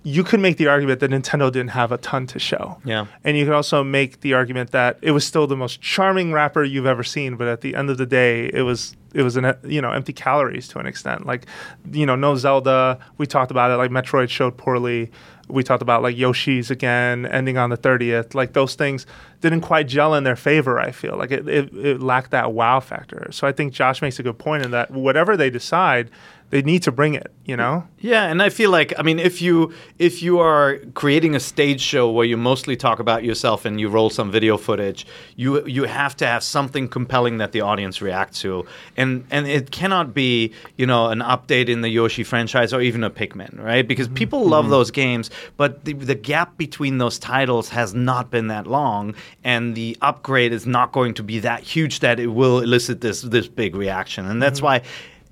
you 0.03 0.23
could 0.23 0.39
make 0.39 0.57
the 0.57 0.67
argument 0.67 0.99
that 0.99 1.11
Nintendo 1.11 1.51
didn't 1.51 1.71
have 1.71 1.91
a 1.91 1.97
ton 1.97 2.25
to 2.27 2.39
show. 2.39 2.79
Yeah. 2.83 3.05
And 3.23 3.37
you 3.37 3.45
could 3.45 3.53
also 3.53 3.83
make 3.83 4.21
the 4.21 4.33
argument 4.33 4.71
that 4.71 4.97
it 5.01 5.11
was 5.11 5.25
still 5.25 5.45
the 5.45 5.55
most 5.55 5.81
charming 5.81 6.33
wrapper 6.33 6.63
you've 6.63 6.87
ever 6.87 7.03
seen, 7.03 7.35
but 7.35 7.47
at 7.47 7.61
the 7.61 7.75
end 7.75 7.89
of 7.89 7.97
the 7.97 8.05
day, 8.05 8.49
it 8.53 8.63
was 8.63 8.95
it 9.13 9.23
was 9.23 9.35
an 9.35 9.53
you 9.63 9.81
know 9.81 9.91
empty 9.91 10.13
calories 10.13 10.67
to 10.69 10.79
an 10.79 10.87
extent. 10.87 11.25
Like, 11.25 11.45
you 11.91 12.05
know, 12.05 12.15
no 12.15 12.35
Zelda. 12.35 12.97
We 13.17 13.27
talked 13.27 13.51
about 13.51 13.69
it. 13.69 13.75
Like 13.75 13.91
Metroid 13.91 14.29
showed 14.29 14.57
poorly. 14.57 15.11
We 15.51 15.63
talked 15.63 15.81
about 15.81 16.01
like 16.01 16.15
Yoshi's 16.15 16.71
again 16.71 17.25
ending 17.25 17.57
on 17.57 17.69
the 17.69 17.77
thirtieth. 17.77 18.33
Like 18.33 18.53
those 18.53 18.75
things 18.75 19.05
didn't 19.41 19.61
quite 19.61 19.87
gel 19.87 20.13
in 20.15 20.23
their 20.23 20.35
favor. 20.35 20.79
I 20.79 20.91
feel 20.91 21.17
like 21.17 21.31
it, 21.31 21.47
it, 21.47 21.73
it 21.73 22.01
lacked 22.01 22.31
that 22.31 22.53
wow 22.53 22.79
factor. 22.79 23.27
So 23.31 23.47
I 23.47 23.51
think 23.51 23.73
Josh 23.73 24.01
makes 24.01 24.19
a 24.19 24.23
good 24.23 24.37
point 24.37 24.63
in 24.63 24.71
that 24.71 24.91
whatever 24.91 25.35
they 25.35 25.49
decide, 25.49 26.09
they 26.51 26.61
need 26.61 26.83
to 26.83 26.91
bring 26.91 27.15
it. 27.15 27.31
You 27.45 27.57
know. 27.57 27.87
Yeah, 27.99 28.25
and 28.25 28.41
I 28.41 28.49
feel 28.49 28.69
like 28.69 28.93
I 28.99 29.01
mean, 29.01 29.19
if 29.19 29.41
you 29.41 29.73
if 29.97 30.21
you 30.21 30.39
are 30.39 30.77
creating 30.93 31.35
a 31.35 31.39
stage 31.39 31.81
show 31.81 32.09
where 32.09 32.25
you 32.25 32.37
mostly 32.37 32.75
talk 32.75 32.99
about 32.99 33.23
yourself 33.23 33.65
and 33.65 33.79
you 33.79 33.89
roll 33.89 34.09
some 34.09 34.31
video 34.31 34.57
footage, 34.57 35.07
you 35.35 35.65
you 35.65 35.83
have 35.85 36.15
to 36.17 36.27
have 36.27 36.43
something 36.43 36.87
compelling 36.87 37.37
that 37.37 37.51
the 37.51 37.61
audience 37.61 38.01
reacts 38.01 38.41
to, 38.41 38.65
and 38.95 39.25
and 39.31 39.47
it 39.47 39.71
cannot 39.71 40.13
be 40.13 40.53
you 40.77 40.85
know 40.85 41.07
an 41.07 41.19
update 41.19 41.67
in 41.67 41.81
the 41.81 41.89
Yoshi 41.89 42.23
franchise 42.23 42.73
or 42.73 42.81
even 42.81 43.03
a 43.03 43.09
Pikmin, 43.09 43.61
right? 43.61 43.87
Because 43.87 44.07
mm-hmm. 44.07 44.15
people 44.15 44.45
love 44.45 44.65
mm-hmm. 44.65 44.71
those 44.71 44.91
games, 44.91 45.31
but 45.57 45.83
the 45.85 45.93
the 45.93 46.15
gap 46.15 46.57
between 46.57 46.99
those 46.99 47.17
titles 47.17 47.69
has 47.69 47.93
not 47.93 48.29
been 48.29 48.47
that 48.47 48.67
long, 48.67 49.15
and 49.43 49.73
the 49.75 49.97
upgrade 50.01 50.53
is 50.53 50.67
not 50.67 50.91
going 50.91 51.13
to 51.15 51.23
be 51.23 51.39
that 51.39 51.61
huge 51.63 52.01
that 52.01 52.19
it 52.19 52.27
will 52.27 52.59
elicit 52.59 53.01
this 53.01 53.21
this 53.21 53.47
big 53.47 53.75
reaction, 53.75 54.25
and 54.25 54.41
that's 54.41 54.59
mm-hmm. 54.59 54.65
why, 54.65 54.81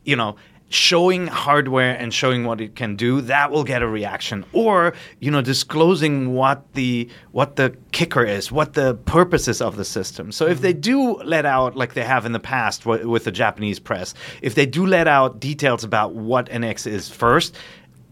you 0.05 0.15
know 0.15 0.35
showing 0.69 1.27
hardware 1.27 1.97
and 1.97 2.13
showing 2.13 2.45
what 2.45 2.61
it 2.61 2.75
can 2.75 2.95
do 2.95 3.21
that 3.21 3.51
will 3.51 3.63
get 3.63 3.81
a 3.81 3.87
reaction. 3.87 4.45
Or 4.53 4.93
you 5.19 5.31
know 5.31 5.41
disclosing 5.41 6.33
what 6.33 6.73
the 6.73 7.09
what 7.31 7.55
the 7.55 7.75
kicker 7.91 8.23
is 8.23 8.51
what 8.51 8.73
the 8.73 8.95
purposes 9.05 9.61
of 9.61 9.75
the 9.75 9.85
system. 9.85 10.31
So 10.31 10.47
if 10.47 10.61
they 10.61 10.73
mm-hmm. 10.73 10.81
do 10.81 11.13
let 11.23 11.45
out 11.45 11.75
like 11.75 11.93
they 11.93 12.03
have 12.03 12.25
in 12.25 12.31
the 12.31 12.39
past 12.39 12.83
w- 12.83 13.09
with 13.09 13.23
the 13.23 13.31
japanese 13.31 13.79
press 13.79 14.13
if 14.41 14.55
they 14.55 14.65
do 14.65 14.85
let 14.85 15.07
out 15.07 15.39
details 15.39 15.83
about 15.83 16.13
what 16.13 16.47
nx 16.47 16.87
is 16.87 17.09
first 17.09 17.55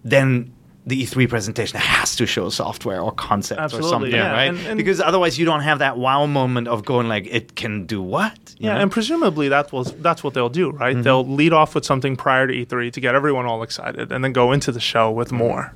then 0.04 0.54
the 0.88 1.04
E3 1.04 1.28
presentation 1.28 1.80
has 1.80 2.16
to 2.16 2.26
show 2.26 2.50
software 2.50 3.02
or 3.02 3.12
concepts 3.12 3.60
Absolutely, 3.62 3.88
or 3.88 3.92
something, 3.92 4.12
yeah. 4.14 4.32
right? 4.32 4.50
And- 4.50 4.60
and- 4.68 4.78
because 4.78 5.02
otherwise 5.02 5.38
you 5.38 5.46
don't 5.46 5.62
have 5.62 5.80
that 5.80 5.98
wow 5.98 6.26
moment 6.26 6.68
of 6.70 6.86
going 6.86 7.08
like, 7.10 7.28
it 7.30 7.56
can 7.56 7.86
do 7.86 8.02
what? 8.02 8.38
You 8.58 8.68
Yeah, 8.70 8.76
know? 8.76 8.82
and 8.84 8.92
presumably 8.92 9.50
that 9.50 9.72
was 9.74 9.92
that's 10.02 10.24
what 10.24 10.34
they'll 10.34 10.48
do, 10.50 10.72
right? 10.72 10.94
Mm-hmm. 10.96 11.02
They'll 11.04 11.28
lead 11.28 11.52
off 11.54 11.76
with 11.76 11.84
something 11.86 12.16
prior 12.16 12.48
to 12.48 12.54
E3 12.54 12.92
to 12.94 13.02
get 13.02 13.16
everyone 13.16 13.46
all 13.46 13.62
excited, 13.64 14.12
and 14.14 14.24
then 14.24 14.32
go 14.32 14.52
into 14.54 14.72
the 14.72 14.80
show 14.80 15.12
with 15.12 15.32
more. 15.32 15.74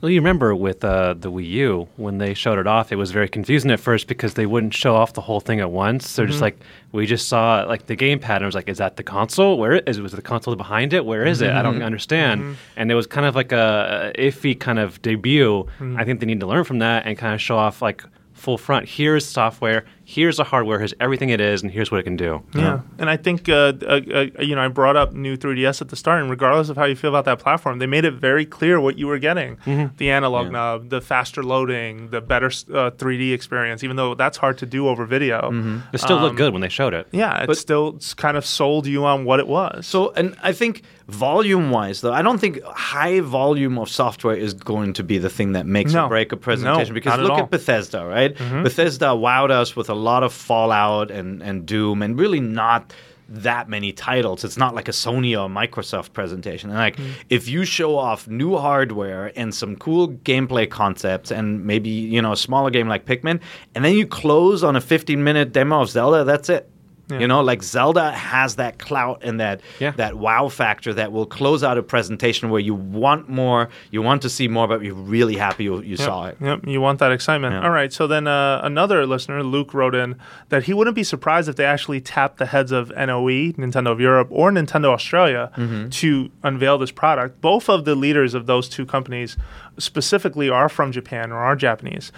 Well, 0.00 0.10
you 0.10 0.20
remember 0.20 0.54
with 0.54 0.84
uh, 0.84 1.14
the 1.14 1.30
Wii 1.30 1.48
U 1.50 1.88
when 1.96 2.18
they 2.18 2.34
showed 2.34 2.58
it 2.58 2.66
off, 2.66 2.90
it 2.92 2.96
was 2.96 3.10
very 3.10 3.28
confusing 3.28 3.70
at 3.70 3.80
first 3.80 4.06
because 4.08 4.34
they 4.34 4.46
wouldn't 4.46 4.74
show 4.74 4.94
off 4.94 5.12
the 5.12 5.20
whole 5.20 5.40
thing 5.40 5.60
at 5.60 5.70
once. 5.70 6.08
So 6.08 6.22
Mm-hmm. 6.22 6.30
just 6.30 6.42
like 6.42 6.58
we 6.92 7.06
just 7.06 7.28
saw 7.28 7.64
like 7.66 7.86
the 7.86 7.96
gamepad, 7.96 8.36
and 8.36 8.42
it 8.42 8.46
was 8.46 8.54
like, 8.54 8.68
is 8.68 8.78
that 8.78 8.96
the 8.96 9.02
console? 9.02 9.58
Where 9.58 9.74
is 9.76 9.98
it? 9.98 10.02
was 10.02 10.12
the 10.12 10.22
console 10.22 10.54
behind 10.56 10.92
it? 10.92 11.04
Where 11.04 11.24
is 11.26 11.40
it? 11.40 11.50
I 11.50 11.54
Mm-hmm. 11.62 11.62
don't 11.72 11.82
understand. 11.82 12.56
And 12.76 12.90
it 12.90 12.94
was 12.94 13.06
kind 13.06 13.26
of 13.26 13.34
like 13.34 13.52
a, 13.52 14.12
a 14.16 14.20
iffy 14.30 14.58
kind 14.58 14.78
of 14.78 15.00
debut. 15.02 15.66
I 15.96 16.04
think 16.04 16.20
they 16.20 16.26
need 16.26 16.40
to 16.40 16.46
learn 16.46 16.64
from 16.64 16.78
that 16.80 17.06
and 17.06 17.16
kind 17.18 17.34
of 17.34 17.40
show 17.40 17.56
off 17.58 17.80
like 17.82 18.02
full 18.32 18.58
front. 18.58 18.88
Here's 18.88 19.26
software. 19.26 19.84
Here's 20.10 20.38
the 20.38 20.44
hardware. 20.44 20.78
Here's 20.78 20.94
everything 21.00 21.28
it 21.28 21.38
is, 21.38 21.62
and 21.62 21.70
here's 21.70 21.90
what 21.90 22.00
it 22.00 22.04
can 22.04 22.16
do. 22.16 22.42
Yeah, 22.54 22.80
and 22.98 23.10
I 23.10 23.18
think 23.18 23.46
uh, 23.46 23.74
uh, 23.82 24.00
uh, 24.10 24.26
you 24.42 24.54
know 24.56 24.62
I 24.64 24.68
brought 24.68 24.96
up 24.96 25.12
new 25.12 25.36
3ds 25.36 25.82
at 25.82 25.90
the 25.90 25.96
start, 25.96 26.22
and 26.22 26.30
regardless 26.30 26.70
of 26.70 26.78
how 26.78 26.86
you 26.86 26.96
feel 26.96 27.10
about 27.10 27.26
that 27.26 27.40
platform, 27.40 27.78
they 27.78 27.86
made 27.86 28.06
it 28.06 28.12
very 28.14 28.46
clear 28.46 28.80
what 28.80 28.96
you 28.98 29.06
were 29.06 29.18
getting: 29.18 29.56
Mm-hmm. 29.66 29.96
the 29.98 30.10
analog 30.10 30.50
knob, 30.50 30.88
the 30.88 31.02
faster 31.02 31.42
loading, 31.42 32.08
the 32.08 32.22
better 32.22 32.46
uh, 32.46 32.90
3D 32.92 33.34
experience. 33.34 33.84
Even 33.84 33.96
though 33.96 34.14
that's 34.14 34.38
hard 34.38 34.56
to 34.58 34.66
do 34.66 34.88
over 34.88 35.04
video, 35.04 35.50
Mm-hmm. 35.50 35.78
It 35.92 35.98
still 35.98 36.16
Um, 36.16 36.22
looked 36.22 36.36
good 36.36 36.54
when 36.54 36.62
they 36.62 36.70
showed 36.70 36.94
it. 36.94 37.06
yeah, 37.12 37.42
it 37.42 37.54
still 37.56 37.98
kind 38.16 38.38
of 38.38 38.46
sold 38.46 38.86
you 38.86 39.04
on 39.04 39.26
what 39.26 39.40
it 39.40 39.46
was. 39.46 39.86
So, 39.86 40.12
and 40.14 40.34
I 40.42 40.52
think 40.52 40.84
volume 41.08 41.70
wise, 41.70 42.00
though, 42.00 42.12
I 42.14 42.22
don't 42.22 42.38
think 42.38 42.62
high 42.64 43.20
volume 43.20 43.78
of 43.78 43.88
software 43.90 44.36
is 44.36 44.54
going 44.54 44.92
to 44.94 45.02
be 45.02 45.18
the 45.18 45.28
thing 45.30 45.52
that 45.52 45.66
makes 45.66 45.92
No. 45.92 46.04
or 46.06 46.08
break 46.08 46.32
a 46.32 46.36
presentation. 46.36 46.92
No, 46.92 46.94
because 46.94 47.10
not 47.10 47.20
at 47.20 47.22
look 47.24 47.32
all. 47.32 47.40
at 47.40 47.50
Bethesda, 47.50 48.04
right? 48.06 48.34
Bethesda 48.36 49.06
wowed 49.06 49.50
us 49.50 49.74
with 49.76 49.88
a 49.90 49.97
lot 49.98 50.22
of 50.22 50.32
Fallout 50.32 51.10
and, 51.10 51.42
and 51.42 51.66
Doom, 51.66 52.02
and 52.02 52.18
really 52.18 52.40
not 52.40 52.94
that 53.28 53.68
many 53.68 53.92
titles. 53.92 54.42
It's 54.42 54.56
not 54.56 54.74
like 54.74 54.88
a 54.88 54.92
Sony 54.92 55.38
or 55.38 55.48
Microsoft 55.48 56.12
presentation. 56.14 56.70
And 56.70 56.78
like, 56.78 56.96
hmm. 56.96 57.10
if 57.28 57.46
you 57.46 57.64
show 57.64 57.98
off 57.98 58.26
new 58.26 58.56
hardware 58.56 59.32
and 59.36 59.54
some 59.54 59.76
cool 59.76 60.08
gameplay 60.08 60.68
concepts, 60.68 61.30
and 61.30 61.64
maybe 61.64 61.90
you 61.90 62.22
know 62.22 62.32
a 62.32 62.36
smaller 62.36 62.70
game 62.70 62.88
like 62.88 63.04
Pikmin, 63.04 63.40
and 63.74 63.84
then 63.84 63.94
you 63.94 64.06
close 64.06 64.64
on 64.64 64.76
a 64.76 64.80
15 64.80 65.22
minute 65.22 65.52
demo 65.52 65.82
of 65.82 65.90
Zelda, 65.90 66.24
that's 66.24 66.48
it. 66.48 66.70
You 67.10 67.26
know, 67.26 67.40
like 67.40 67.62
Zelda 67.62 68.10
has 68.12 68.56
that 68.56 68.78
clout 68.78 69.20
and 69.22 69.40
that 69.40 69.60
Yeah. 69.78 69.92
that 69.92 70.16
wow 70.16 70.48
factor 70.48 70.92
that 70.94 71.10
will 71.10 71.24
close 71.26 71.64
out 71.64 71.78
a 71.78 71.82
presentation 71.82 72.50
where 72.50 72.60
you 72.60 72.74
want 72.74 73.28
more, 73.28 73.70
you 73.90 74.02
want 74.02 74.20
to 74.22 74.28
see 74.28 74.46
more, 74.48 74.68
but 74.68 74.82
you're 74.82 74.94
really 74.94 75.36
happy 75.36 75.64
you, 75.64 75.80
you 75.80 75.96
saw 75.96 76.26
it. 76.26 76.36
Yep, 76.40 76.66
you 76.66 76.80
want 76.82 76.98
that 76.98 77.10
excitement. 77.12 77.54
Yeah. 77.54 77.62
All 77.62 77.70
right, 77.70 77.92
so 77.92 78.06
then 78.06 78.26
uh, 78.26 78.60
another 78.62 79.06
listener, 79.06 79.42
Luke, 79.42 79.72
wrote 79.72 79.94
in 79.94 80.16
that 80.50 80.64
he 80.64 80.74
wouldn't 80.74 80.96
be 80.96 81.02
surprised 81.04 81.48
if 81.48 81.56
they 81.56 81.64
actually 81.64 82.00
tapped 82.00 82.36
the 82.38 82.46
heads 82.46 82.72
of 82.72 82.90
NOE, 82.90 83.52
Nintendo 83.56 83.90
of 83.92 84.00
Europe, 84.00 84.28
or 84.30 84.50
Nintendo 84.50 84.86
Australia 84.92 85.50
Mm-hmm. 85.56 85.88
to 85.88 86.30
unveil 86.42 86.76
this 86.78 86.90
product. 86.90 87.40
Both 87.40 87.68
of 87.70 87.84
the 87.84 87.94
leaders 87.94 88.34
of 88.34 88.46
those 88.46 88.68
two 88.68 88.84
companies 88.84 89.36
specifically 89.78 90.48
are 90.50 90.68
from 90.68 90.92
Japan 90.92 91.32
or 91.32 91.38
are 91.38 91.56
Japanese. 91.56 92.12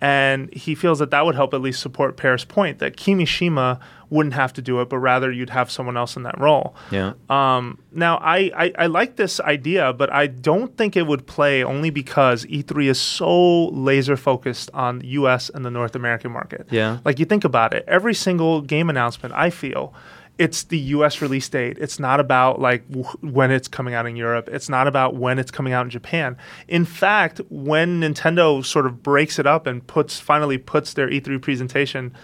And 0.00 0.52
he 0.52 0.74
feels 0.74 0.98
that 0.98 1.10
that 1.10 1.24
would 1.24 1.34
help 1.34 1.54
at 1.54 1.60
least 1.60 1.80
support 1.80 2.16
Peer's 2.16 2.44
point 2.44 2.78
that 2.80 2.96
Kimishima 2.96 3.80
wouldn't 4.10 4.34
have 4.34 4.52
to 4.52 4.62
do 4.62 4.80
it, 4.80 4.88
but 4.88 4.98
rather 4.98 5.32
you'd 5.32 5.50
have 5.50 5.70
someone 5.70 5.96
else 5.96 6.16
in 6.16 6.22
that 6.22 6.38
role. 6.38 6.76
Yeah. 6.90 7.14
Um, 7.28 7.78
now, 7.92 8.18
I, 8.18 8.50
I, 8.56 8.72
I 8.78 8.86
like 8.86 9.16
this 9.16 9.40
idea, 9.40 9.92
but 9.92 10.12
I 10.12 10.26
don't 10.26 10.76
think 10.76 10.96
it 10.96 11.06
would 11.06 11.26
play 11.26 11.64
only 11.64 11.90
because 11.90 12.44
E3 12.46 12.90
is 12.90 13.00
so 13.00 13.68
laser 13.68 14.16
focused 14.16 14.70
on 14.74 15.00
the 15.00 15.08
US 15.08 15.48
and 15.50 15.64
the 15.64 15.70
North 15.70 15.96
American 15.96 16.30
market. 16.30 16.68
Yeah. 16.70 16.98
Like 17.04 17.18
you 17.18 17.24
think 17.24 17.44
about 17.44 17.74
it, 17.74 17.84
every 17.88 18.14
single 18.14 18.60
game 18.60 18.90
announcement, 18.90 19.34
I 19.34 19.50
feel, 19.50 19.92
it's 20.38 20.64
the 20.64 20.78
US 20.78 21.22
release 21.22 21.48
date. 21.48 21.78
It's 21.78 21.98
not 21.98 22.20
about 22.20 22.60
like 22.60 22.88
w- 22.90 23.08
when 23.20 23.50
it's 23.50 23.68
coming 23.68 23.94
out 23.94 24.06
in 24.06 24.16
Europe. 24.16 24.48
It's 24.52 24.68
not 24.68 24.86
about 24.86 25.16
when 25.16 25.38
it's 25.38 25.50
coming 25.50 25.72
out 25.72 25.86
in 25.86 25.90
Japan. 25.90 26.36
In 26.68 26.84
fact, 26.84 27.40
when 27.48 28.00
Nintendo 28.00 28.64
sort 28.64 28.86
of 28.86 29.02
breaks 29.02 29.38
it 29.38 29.46
up 29.46 29.66
and 29.66 29.86
puts 29.86 30.20
finally 30.20 30.58
puts 30.58 30.94
their 30.94 31.08
E3 31.08 31.40
presentation 31.40 32.14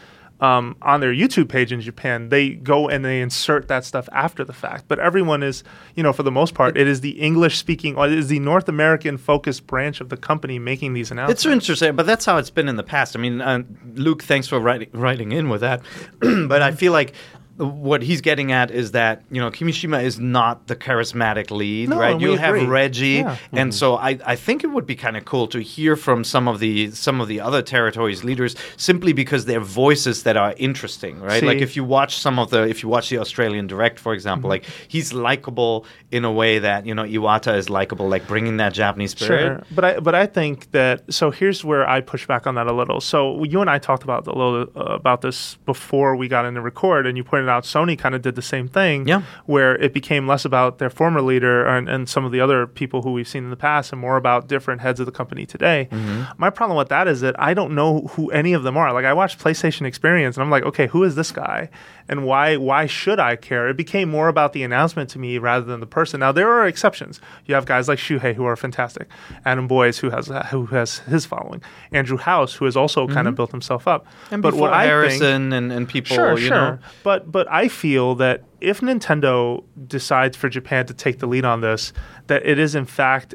um, 0.41 0.77
on 0.83 1.01
their 1.01 1.15
YouTube 1.15 1.49
page 1.49 1.71
in 1.71 1.81
Japan, 1.81 2.29
they 2.29 2.51
go 2.51 2.89
and 2.89 3.05
they 3.05 3.21
insert 3.21 3.69
that 3.69 3.85
stuff 3.85 4.09
after 4.13 4.45
the 4.45 4.53
fact. 4.53 4.87
But 4.89 4.99
everyone 4.99 5.43
is, 5.45 5.63
you 5.95 6.03
know, 6.03 6.13
for 6.13 6.25
the 6.25 6.33
most 6.33 6.53
part, 6.55 6.77
it 6.77 6.89
is 6.89 7.01
the 7.01 7.11
English 7.11 7.59
speaking, 7.59 7.97
or 7.97 8.07
it 8.07 8.19
is 8.19 8.27
the 8.27 8.41
North 8.41 8.69
American 8.69 9.19
focused 9.19 9.69
branch 9.69 10.01
of 10.01 10.09
the 10.09 10.17
company 10.17 10.59
making 10.59 10.95
these 10.95 11.13
announcements. 11.13 11.45
It's 11.45 11.53
interesting, 11.53 11.95
but 11.95 12.07
that's 12.07 12.25
how 12.25 12.39
it's 12.39 12.51
been 12.51 12.69
in 12.69 12.75
the 12.75 12.83
past. 12.83 13.15
I 13.15 13.21
mean, 13.21 13.41
uh, 13.41 13.63
Luke, 13.95 14.25
thanks 14.25 14.49
for 14.49 14.59
writing, 14.59 14.89
writing 14.93 15.31
in 15.31 15.49
with 15.49 15.61
that. 15.61 15.81
but 16.19 16.61
I 16.61 16.73
feel 16.73 16.91
like 16.93 17.15
what 17.63 18.03
he's 18.03 18.21
getting 18.21 18.53
at 18.53 18.71
is 18.71 18.93
that 18.93 19.23
you 19.31 19.41
know 19.41 19.51
Kimishima 19.51 20.03
is 20.03 20.19
not 20.19 20.67
the 20.67 20.77
charismatic 20.77 21.51
lead, 21.51 21.89
No, 21.91 21.99
right? 21.99 22.21
You'll 22.21 22.37
have 22.37 22.55
agree. 22.55 22.67
Reggie, 22.67 23.09
Yeah. 23.23 23.37
and 23.53 23.75
so 23.75 23.97
I, 23.97 24.19
I 24.27 24.37
think 24.37 24.65
it 24.65 24.69
would 24.69 24.87
be 24.87 24.97
kind 24.97 25.17
of 25.17 25.25
cool 25.25 25.47
to 25.49 25.61
hear 25.61 25.97
from 25.97 26.25
some 26.25 26.49
of 26.49 26.59
the 26.59 26.91
some 26.91 27.21
of 27.21 27.29
the 27.29 27.41
other 27.41 27.63
territories 27.63 28.25
leaders 28.25 28.57
simply 28.77 29.13
because 29.13 29.45
they're 29.45 29.61
voices 29.61 30.23
that 30.25 30.37
are 30.37 30.55
interesting, 30.57 31.21
right? 31.21 31.43
Like 31.43 31.59
if 31.59 31.77
you 31.77 31.85
watch 31.85 32.17
some 32.19 32.39
of 32.39 32.51
the 32.51 32.63
if 32.69 32.83
you 32.83 32.89
watch 32.89 33.09
the 33.11 33.19
Australian 33.19 33.67
Direct, 33.67 33.99
for 33.99 34.13
example, 34.15 34.33
Mm-hmm. 34.43 34.49
like 34.49 34.65
he's 34.89 35.13
likable 35.13 35.85
in 36.11 36.25
a 36.25 36.33
way 36.33 36.59
that 36.59 36.87
you 36.87 36.95
know 36.95 37.05
Iwata 37.05 37.57
is 37.57 37.69
likable, 37.71 38.09
like 38.09 38.27
bringing 38.27 38.57
that 38.57 38.73
Japanese 38.73 39.13
spirit. 39.13 39.29
Sure, 39.59 39.63
but 39.71 39.85
I 39.85 40.01
but 40.01 40.15
I 40.15 40.27
think 40.27 40.71
that 40.73 41.13
so 41.13 41.31
here's 41.31 41.65
where 41.65 41.89
I 41.89 42.01
push 42.01 42.27
back 42.27 42.47
on 42.47 42.55
that 42.57 42.67
a 42.67 42.73
little. 42.73 43.01
So 43.01 43.45
you 43.45 43.61
and 43.61 43.71
I 43.71 43.79
talked 43.79 44.03
about 44.03 44.27
a 44.27 44.33
little 44.33 44.63
uh, 44.75 44.95
about 44.95 45.21
this 45.21 45.57
before 45.67 46.17
we 46.17 46.27
got 46.29 46.45
into 46.47 46.61
record, 46.61 47.07
and 47.07 47.17
you 47.17 47.25
pointed 47.25 47.49
out 47.49 47.52
Sony 47.61 47.99
kind 47.99 48.15
of 48.15 48.23
did 48.23 48.35
the 48.35 48.43
same 48.43 48.69
thing. 48.69 49.07
Yeah. 49.07 49.23
where 49.47 49.77
it 49.77 49.93
became 49.93 50.27
less 50.27 50.45
about 50.45 50.79
their 50.79 50.91
former 50.91 51.21
leader 51.21 51.67
and, 51.67 51.89
and 51.89 52.09
some 52.09 52.25
of 52.25 52.33
the 52.33 52.41
other 52.41 52.67
people 52.67 53.03
who 53.03 53.13
we've 53.13 53.29
seen 53.29 53.45
in 53.45 53.51
the 53.51 53.57
past, 53.57 53.93
and 53.93 54.01
more 54.01 54.17
about 54.17 54.49
different 54.49 54.81
heads 54.81 55.01
of 55.01 55.07
the 55.07 55.13
company 55.13 55.47
today. 55.47 55.89
Mm-hmm. 55.91 56.33
My 56.39 56.51
problem 56.51 56.79
with 56.79 56.89
that 56.89 57.09
is 57.09 57.21
that 57.21 57.39
I 57.39 57.55
don't 57.55 57.75
know 57.75 58.03
who 58.13 58.31
any 58.31 58.53
of 58.53 58.63
them 58.63 58.77
are. 58.77 58.93
Like 58.93 59.05
I 59.05 59.13
watched 59.13 59.39
PlayStation 59.39 59.87
Experience, 59.87 60.37
and 60.37 60.45
I'm 60.45 60.51
like, 60.51 60.65
okay, 60.65 60.87
who 60.87 61.05
is 61.05 61.15
this 61.15 61.33
guy, 61.33 61.69
and 62.09 62.25
why 62.25 62.57
why 62.57 62.87
should 62.87 63.19
I 63.19 63.37
care? 63.37 63.69
It 63.69 63.77
became 63.77 64.11
more 64.11 64.29
about 64.29 64.53
the 64.53 64.63
announcement 64.63 65.11
to 65.11 65.19
me 65.19 65.39
rather 65.39 65.65
than 65.65 65.81
the 65.81 65.87
person. 65.87 66.21
Now 66.21 66.33
there 66.33 66.51
are 66.51 66.67
exceptions. 66.67 67.21
You 67.47 67.55
have 67.55 67.67
guys 67.67 67.89
like 67.89 67.99
Shuhei 67.99 68.35
who 68.35 68.45
are 68.45 68.57
fantastic, 68.57 69.09
Adam 69.45 69.67
Boyes 69.67 69.99
who 69.99 70.11
has 70.11 70.29
who 70.51 70.67
has 70.67 70.99
his 71.01 71.27
following, 71.27 71.63
Andrew 71.93 72.19
House 72.19 72.55
who 72.55 72.65
has 72.65 72.77
also 72.77 73.07
kind 73.07 73.27
of 73.27 73.33
mm-hmm. 73.33 73.37
built 73.37 73.51
himself 73.51 73.89
up. 73.89 74.07
And 74.31 74.43
but 74.43 74.51
before 74.51 74.69
what 74.69 74.73
I 74.73 74.83
think, 74.83 74.91
Harrison 74.91 75.53
and, 75.53 75.73
and 75.73 75.89
people, 75.89 76.15
sure, 76.15 76.39
you 76.39 76.47
sure. 76.47 76.57
know. 76.57 76.79
But 77.03 77.32
but 77.33 77.51
I 77.51 77.69
feel 77.69 78.15
that 78.17 78.43
if 78.61 78.81
Nintendo 78.81 79.65
decides 79.89 80.37
for 80.37 80.49
Japan 80.49 80.87
to 80.87 80.95
take 80.95 81.19
the 81.19 81.27
lead 81.27 81.45
on 81.45 81.61
this, 81.63 81.93
that 82.29 82.45
it 82.47 82.59
is 82.59 82.75
in 82.75 82.85
fact 82.85 83.35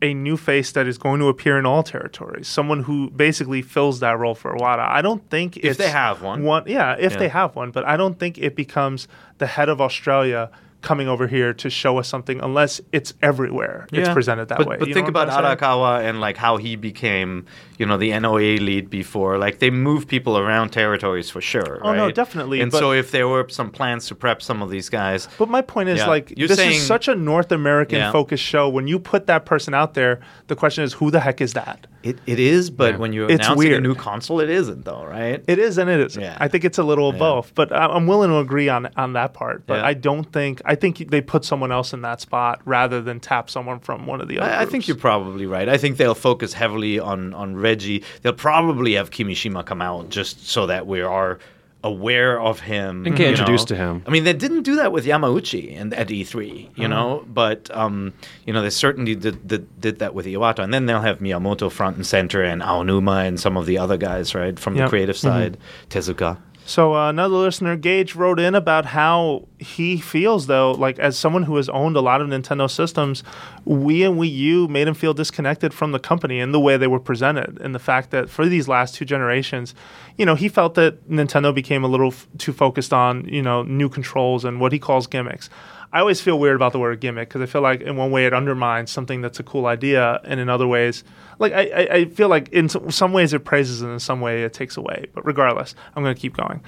a 0.00 0.14
new 0.14 0.36
face 0.36 0.70
that 0.72 0.86
is 0.86 0.96
going 0.96 1.18
to 1.18 1.26
appear 1.26 1.58
in 1.58 1.66
all 1.66 1.82
territories, 1.82 2.46
someone 2.46 2.84
who 2.84 3.10
basically 3.10 3.62
fills 3.62 3.98
that 3.98 4.16
role 4.16 4.34
for 4.36 4.54
Iwata. 4.54 4.86
I 4.88 5.02
don't 5.02 5.28
think 5.28 5.56
If 5.56 5.76
they 5.76 5.88
have 5.90 6.22
one. 6.22 6.44
yeah, 6.66 6.94
if 6.98 7.12
Yeah. 7.14 7.18
they 7.18 7.28
have 7.28 7.56
one, 7.56 7.72
but 7.72 7.84
I 7.84 7.96
don't 7.96 8.16
think 8.16 8.38
it 8.38 8.54
becomes 8.54 9.08
the 9.38 9.46
head 9.48 9.68
of 9.68 9.80
Australia 9.80 10.50
coming 10.80 11.08
over 11.08 11.26
here 11.26 11.52
to 11.52 11.68
show 11.68 11.98
us 11.98 12.06
something 12.06 12.40
unless 12.40 12.80
it's 12.92 13.12
everywhere. 13.20 13.88
It's 13.92 14.08
presented 14.08 14.48
that 14.48 14.58
but, 14.58 14.66
way. 14.68 14.76
But 14.78 14.88
You 14.88 14.94
think 14.94 15.08
about 15.08 15.28
Arakawa 15.28 16.08
and 16.08 16.20
like 16.20 16.36
how 16.36 16.56
he 16.56 16.76
became, 16.76 17.46
you 17.78 17.86
know, 17.86 17.96
the 17.96 18.16
NOA 18.18 18.58
lead 18.58 18.88
before. 18.88 19.38
Like 19.38 19.58
they 19.58 19.70
move 19.70 20.06
people 20.06 20.38
around 20.38 20.70
territories 20.70 21.30
for 21.30 21.40
sure. 21.40 21.80
Oh, 21.82 21.94
no, 21.94 22.10
definitely, 22.12 22.60
And 22.60 22.70
but- 22.70 22.78
so 22.78 22.92
if 22.92 23.10
there 23.10 23.26
were 23.26 23.48
some 23.48 23.70
plans 23.70 24.06
to 24.06 24.14
prep 24.14 24.40
some 24.40 24.62
of 24.62 24.70
these 24.70 24.88
guys, 24.88 25.28
But 25.36 25.48
my 25.48 25.62
point 25.62 25.88
is, 25.88 25.98
Yeah. 25.98 26.06
like, 26.06 26.32
You're 26.36 26.46
this 26.48 26.56
saying- 26.58 26.76
is 26.76 26.86
such 26.86 27.08
a 27.08 27.14
North 27.16 27.50
American 27.50 27.98
Yeah. 27.98 28.12
focused 28.12 28.44
show. 28.44 28.68
When 28.68 28.86
you 28.86 28.98
put 29.00 29.26
that 29.26 29.44
person 29.46 29.74
out 29.74 29.94
there, 29.94 30.20
the 30.46 30.54
question 30.56 30.84
is, 30.84 30.92
who 30.94 31.10
the 31.10 31.20
heck 31.20 31.40
is 31.40 31.54
that? 31.54 31.86
It, 32.08 32.18
it 32.26 32.38
is. 32.38 32.70
But 32.70 32.92
Yeah. 32.92 32.98
when 32.98 33.12
you're 33.12 33.30
It's 33.30 33.46
announcing 33.46 33.72
a 33.74 33.80
new 33.80 33.94
console, 33.94 34.40
it 34.40 34.50
isn't 34.50 34.84
though, 34.84 35.04
right? 35.04 35.42
It 35.46 35.58
is 35.58 35.78
and 35.78 35.88
it 35.90 36.00
isn't. 36.00 36.22
Yeah. 36.22 36.36
I 36.40 36.48
think 36.48 36.64
it's 36.64 36.78
a 36.78 36.82
little 36.82 37.08
of 37.08 37.14
Yeah. 37.16 37.20
both, 37.20 37.52
but 37.54 37.72
I- 37.72 37.86
I'm 37.86 38.06
willing 38.06 38.30
to 38.30 38.38
agree 38.38 38.68
on 38.68 38.88
on 38.96 39.12
that 39.14 39.34
part. 39.34 39.66
But 39.66 39.78
Yeah. 39.80 39.86
I 39.86 39.94
don't 39.94 40.24
think 40.32 40.60
I 40.64 40.74
think 40.74 41.10
they 41.10 41.20
put 41.20 41.44
someone 41.44 41.72
else 41.72 41.92
in 41.92 42.02
that 42.02 42.20
spot 42.20 42.60
rather 42.64 43.00
than 43.00 43.20
tap 43.20 43.50
someone 43.50 43.78
from 43.80 44.06
one 44.06 44.20
of 44.20 44.28
the 44.28 44.38
other. 44.40 44.50
I, 44.50 44.62
I 44.62 44.64
think 44.66 44.88
you're 44.88 44.96
probably 44.96 45.46
right. 45.46 45.68
I 45.68 45.76
think 45.76 45.96
they'll 45.96 46.14
focus 46.14 46.52
heavily 46.54 46.98
on 46.98 47.34
on 47.34 47.56
Reggie. 47.56 48.02
They'll 48.22 48.32
probably 48.32 48.94
have 48.94 49.10
Kimishima 49.10 49.64
come 49.64 49.82
out 49.82 50.10
just 50.10 50.48
so 50.48 50.66
that 50.66 50.86
we 50.86 51.00
are 51.02 51.38
aware 51.84 52.40
of 52.40 52.60
him 52.60 53.06
And 53.06 53.16
get 53.16 53.28
introduced 53.28 53.70
know. 53.70 53.76
to 53.76 53.82
him. 53.82 54.02
I 54.06 54.10
mean, 54.10 54.24
they 54.24 54.32
didn't 54.32 54.62
do 54.62 54.76
that 54.76 54.90
with 54.90 55.04
Yamauchi 55.06 55.78
and 55.80 55.94
at 55.94 56.08
E3, 56.08 56.70
you 56.76 56.88
know, 56.88 57.24
but 57.28 57.70
um, 57.74 58.12
you 58.46 58.52
know 58.52 58.62
they 58.62 58.70
certainly 58.70 59.14
did, 59.14 59.46
did 59.46 59.80
did 59.80 59.98
that 60.00 60.12
with 60.14 60.26
Iwata, 60.26 60.58
and 60.60 60.74
then 60.74 60.86
they'll 60.86 61.00
have 61.02 61.20
Miyamoto 61.20 61.70
front 61.70 61.96
and 61.96 62.06
center, 62.06 62.42
and 62.42 62.62
Aonuma 62.62 63.26
and 63.26 63.38
some 63.38 63.56
of 63.56 63.66
the 63.66 63.78
other 63.78 63.96
guys, 63.96 64.34
right, 64.34 64.58
from 64.58 64.74
Yep. 64.76 64.86
the 64.86 64.90
creative 64.90 65.16
side, 65.16 65.56
Tezuka. 65.88 66.38
So 66.66 66.94
uh, 66.94 67.08
another 67.08 67.34
listener, 67.36 67.76
Gage, 67.76 68.14
wrote 68.14 68.38
in 68.38 68.54
about 68.54 68.84
how 68.84 69.48
he 69.58 69.96
feels, 69.96 70.48
though, 70.48 70.72
like 70.72 70.98
as 70.98 71.16
someone 71.16 71.44
who 71.44 71.56
has 71.56 71.70
owned 71.70 71.96
a 71.96 72.02
lot 72.02 72.20
of 72.20 72.28
Nintendo 72.28 72.70
systems, 72.70 73.24
Wii 73.66 74.06
and 74.06 74.18
Wii 74.20 74.30
U 74.34 74.68
made 74.68 74.86
him 74.86 74.92
feel 74.92 75.14
disconnected 75.14 75.72
from 75.72 75.92
the 75.92 75.98
company 75.98 76.38
and 76.40 76.52
the 76.52 76.60
way 76.60 76.76
they 76.76 76.86
were 76.86 77.00
presented, 77.00 77.58
and 77.62 77.74
the 77.74 77.78
fact 77.78 78.10
that 78.10 78.28
for 78.28 78.44
these 78.46 78.68
last 78.68 78.94
two 78.96 79.06
generations, 79.06 79.74
you 80.18 80.26
know, 80.26 80.34
he 80.34 80.48
felt 80.48 80.74
that 80.74 81.08
Nintendo 81.08 81.54
became 81.54 81.84
a 81.84 81.88
little 81.88 82.08
f- 82.08 82.26
too 82.36 82.52
focused 82.52 82.92
on 82.92 83.24
you 83.26 83.40
know 83.40 83.62
new 83.62 83.88
controls 83.88 84.44
and 84.44 84.60
what 84.60 84.72
he 84.72 84.78
calls 84.78 85.06
gimmicks. 85.06 85.48
I 85.90 86.00
always 86.00 86.20
feel 86.20 86.38
weird 86.38 86.56
about 86.56 86.72
the 86.72 86.78
word 86.78 87.00
gimmick 87.00 87.30
because 87.30 87.40
I 87.40 87.46
feel 87.46 87.62
like 87.62 87.80
in 87.80 87.96
one 87.96 88.10
way 88.10 88.26
it 88.26 88.34
undermines 88.34 88.90
something 88.90 89.22
that's 89.22 89.40
a 89.40 89.42
cool 89.42 89.64
idea, 89.64 90.20
and 90.24 90.38
in 90.38 90.50
other 90.50 90.66
ways, 90.66 91.02
like 91.38 91.52
I, 91.54 91.88
I, 91.90 92.04
feel 92.06 92.28
like 92.28 92.50
in 92.50 92.68
some, 92.68 92.90
some 92.90 93.12
ways 93.14 93.32
it 93.32 93.44
praises 93.44 93.80
and 93.80 93.92
in 93.92 93.98
some 93.98 94.20
way 94.20 94.42
it 94.42 94.52
takes 94.52 94.76
away. 94.76 95.06
But 95.14 95.24
regardless, 95.24 95.74
I'm 95.96 96.02
going 96.02 96.14
to 96.14 96.20
keep 96.20 96.36
going. 96.36 96.62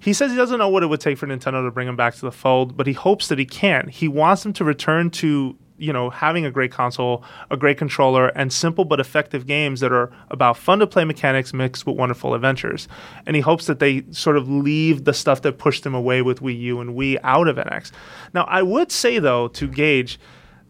He 0.00 0.14
says 0.14 0.30
he 0.30 0.38
doesn't 0.38 0.58
know 0.58 0.70
what 0.70 0.82
it 0.82 0.86
would 0.86 1.00
take 1.00 1.18
for 1.18 1.26
Nintendo 1.26 1.66
to 1.66 1.70
bring 1.70 1.86
him 1.86 1.96
back 1.96 2.14
to 2.14 2.22
the 2.22 2.32
fold, 2.32 2.74
but 2.76 2.86
he 2.86 2.94
hopes 2.94 3.28
that 3.28 3.38
he 3.38 3.44
can. 3.44 3.88
He 3.88 4.08
wants 4.08 4.42
them 4.42 4.54
to 4.54 4.64
return 4.64 5.10
to 5.10 5.54
you 5.82 5.92
know 5.92 6.10
having 6.10 6.46
a 6.46 6.50
great 6.50 6.70
console, 6.70 7.24
a 7.50 7.56
great 7.56 7.76
controller, 7.78 8.28
and 8.28 8.52
simple 8.52 8.84
but 8.84 9.00
effective 9.00 9.46
games 9.46 9.80
that 9.80 9.92
are 9.92 10.10
about 10.30 10.56
fun 10.56 10.78
to 10.78 10.86
play 10.86 11.04
mechanics 11.04 11.52
mixed 11.52 11.86
with 11.86 11.96
wonderful 11.96 12.34
adventures. 12.34 12.88
And 13.26 13.34
he 13.36 13.42
hopes 13.42 13.66
that 13.66 13.78
they 13.80 14.04
sort 14.10 14.36
of 14.36 14.48
leave 14.48 15.04
the 15.04 15.12
stuff 15.14 15.42
that 15.42 15.58
pushed 15.58 15.82
them 15.84 15.94
away 15.94 16.22
with 16.22 16.40
Wii 16.40 16.58
U 16.60 16.80
and 16.80 16.90
Wii 16.96 17.18
out 17.22 17.48
of 17.48 17.56
NX. 17.56 17.90
Now, 18.32 18.44
I 18.44 18.62
would 18.62 18.92
say 18.92 19.18
though 19.18 19.48
to 19.48 19.66
Gage 19.68 20.18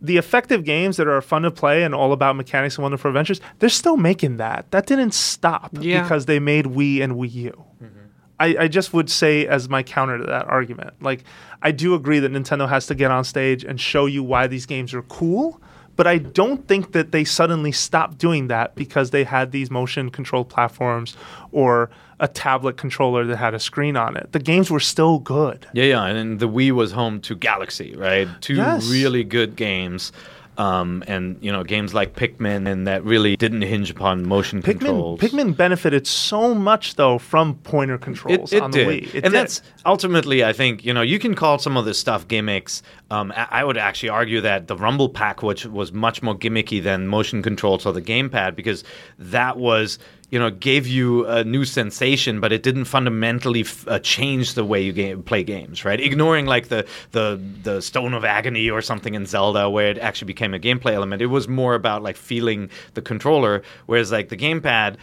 the 0.04 0.16
effective 0.16 0.64
games 0.64 0.96
that 0.96 1.06
are 1.06 1.20
fun 1.20 1.42
to 1.42 1.50
play 1.52 1.84
and 1.84 1.94
all 1.94 2.12
about 2.12 2.34
mechanics 2.34 2.74
and 2.76 2.82
wonderful 2.82 3.08
adventures, 3.08 3.40
they're 3.60 3.68
still 3.68 3.96
making 3.96 4.38
that. 4.38 4.68
That 4.72 4.86
didn't 4.86 5.14
stop 5.14 5.70
Yeah. 5.78 6.02
because 6.02 6.26
they 6.26 6.40
made 6.40 6.64
Wii 6.64 7.00
and 7.04 7.12
Wii 7.12 7.32
U. 7.34 7.64
Mm-hmm. 7.80 7.98
I, 8.42 8.64
I 8.64 8.68
just 8.68 8.92
would 8.92 9.08
say 9.08 9.46
as 9.46 9.68
my 9.68 9.82
counter 9.82 10.18
to 10.18 10.24
that 10.24 10.46
argument, 10.48 10.94
like 11.00 11.22
I 11.62 11.70
do 11.70 11.94
agree 11.94 12.18
that 12.18 12.32
Nintendo 12.32 12.68
has 12.68 12.86
to 12.86 12.94
get 12.94 13.10
on 13.10 13.24
stage 13.24 13.64
and 13.64 13.80
show 13.80 14.06
you 14.06 14.22
why 14.24 14.48
these 14.48 14.66
games 14.66 14.92
are 14.94 15.02
cool, 15.02 15.60
but 15.94 16.06
I 16.06 16.18
don't 16.18 16.66
think 16.66 16.92
that 16.92 17.12
they 17.12 17.22
suddenly 17.24 17.70
stopped 17.70 18.18
doing 18.18 18.48
that 18.48 18.74
because 18.74 19.10
they 19.10 19.24
had 19.24 19.52
these 19.52 19.70
motion 19.70 20.10
controlled 20.10 20.48
platforms 20.48 21.16
or 21.52 21.90
a 22.18 22.26
tablet 22.28 22.76
controller 22.76 23.24
that 23.26 23.36
had 23.36 23.54
a 23.54 23.60
screen 23.60 23.96
on 23.96 24.16
it. 24.16 24.32
The 24.32 24.38
games 24.38 24.70
were 24.70 24.80
still 24.80 25.18
good. 25.20 25.66
Yeah, 25.72 25.84
yeah, 25.84 26.04
and 26.06 26.40
the 26.40 26.48
Wii 26.48 26.72
was 26.72 26.92
home 26.92 27.20
to 27.22 27.36
Galaxy, 27.36 27.94
right? 27.96 28.28
Two 28.40 28.54
Yes. 28.56 28.88
really 28.90 29.22
good 29.24 29.54
games. 29.54 30.12
Um, 30.58 31.02
and 31.06 31.38
you 31.40 31.50
know 31.50 31.64
games 31.64 31.94
like 31.94 32.14
Pikmin 32.14 32.70
and 32.70 32.86
that 32.86 33.02
really 33.04 33.36
didn't 33.36 33.62
hinge 33.62 33.90
upon 33.90 34.28
motion 34.28 34.60
Pikmin, 34.60 34.80
controls. 34.80 35.20
Pikmin 35.20 35.56
benefited 35.56 36.06
so 36.06 36.54
much 36.54 36.96
though 36.96 37.16
from 37.16 37.54
pointer 37.54 37.96
controls 37.96 38.52
It, 38.52 38.56
it 38.58 38.62
on 38.62 38.70
did. 38.70 38.86
the 38.86 39.00
Wii. 39.00 39.14
It 39.14 39.14
and 39.14 39.22
did. 39.24 39.32
that's 39.32 39.62
ultimately, 39.86 40.44
I 40.44 40.52
think, 40.52 40.84
you 40.84 40.92
know, 40.92 41.00
you 41.00 41.18
can 41.18 41.34
call 41.34 41.58
some 41.58 41.78
of 41.78 41.86
this 41.86 41.98
stuff 41.98 42.28
gimmicks. 42.28 42.82
Um, 43.10 43.32
I, 43.34 43.48
I 43.50 43.64
would 43.64 43.78
actually 43.78 44.10
argue 44.10 44.42
that 44.42 44.66
the 44.66 44.76
Rumble 44.76 45.08
Pack, 45.08 45.42
which 45.42 45.64
was 45.64 45.90
much 45.90 46.22
more 46.22 46.34
gimmicky 46.36 46.82
than 46.82 47.08
motion 47.08 47.42
controls 47.42 47.86
or 47.86 47.94
the 47.94 48.02
gamepad, 48.02 48.54
because 48.54 48.84
that 49.18 49.56
was, 49.56 49.98
you 50.32 50.38
know, 50.38 50.50
gave 50.50 50.86
you 50.86 51.26
a 51.26 51.44
new 51.44 51.66
sensation, 51.66 52.40
but 52.40 52.52
it 52.52 52.62
didn't 52.62 52.86
fundamentally 52.86 53.60
f- 53.60 53.86
uh, 53.86 53.98
change 53.98 54.54
the 54.54 54.64
way 54.64 54.80
you 54.80 54.90
game, 54.90 55.22
play 55.22 55.44
games, 55.44 55.84
right? 55.84 56.00
Ignoring 56.00 56.46
like 56.46 56.68
the, 56.68 56.86
the 57.10 57.38
the 57.62 57.82
Stone 57.82 58.14
of 58.14 58.24
Agony 58.24 58.70
or 58.70 58.80
something 58.80 59.14
in 59.14 59.26
Zelda, 59.26 59.68
where 59.68 59.90
it 59.90 59.98
actually 59.98 60.28
became 60.28 60.54
a 60.54 60.58
gameplay 60.58 60.94
element. 60.94 61.20
It 61.20 61.26
was 61.26 61.48
more 61.48 61.74
about 61.74 62.02
like 62.02 62.16
feeling 62.16 62.70
the 62.94 63.02
controller, 63.02 63.62
whereas 63.84 64.10
like 64.10 64.30
the 64.30 64.36
gamepad 64.38 64.96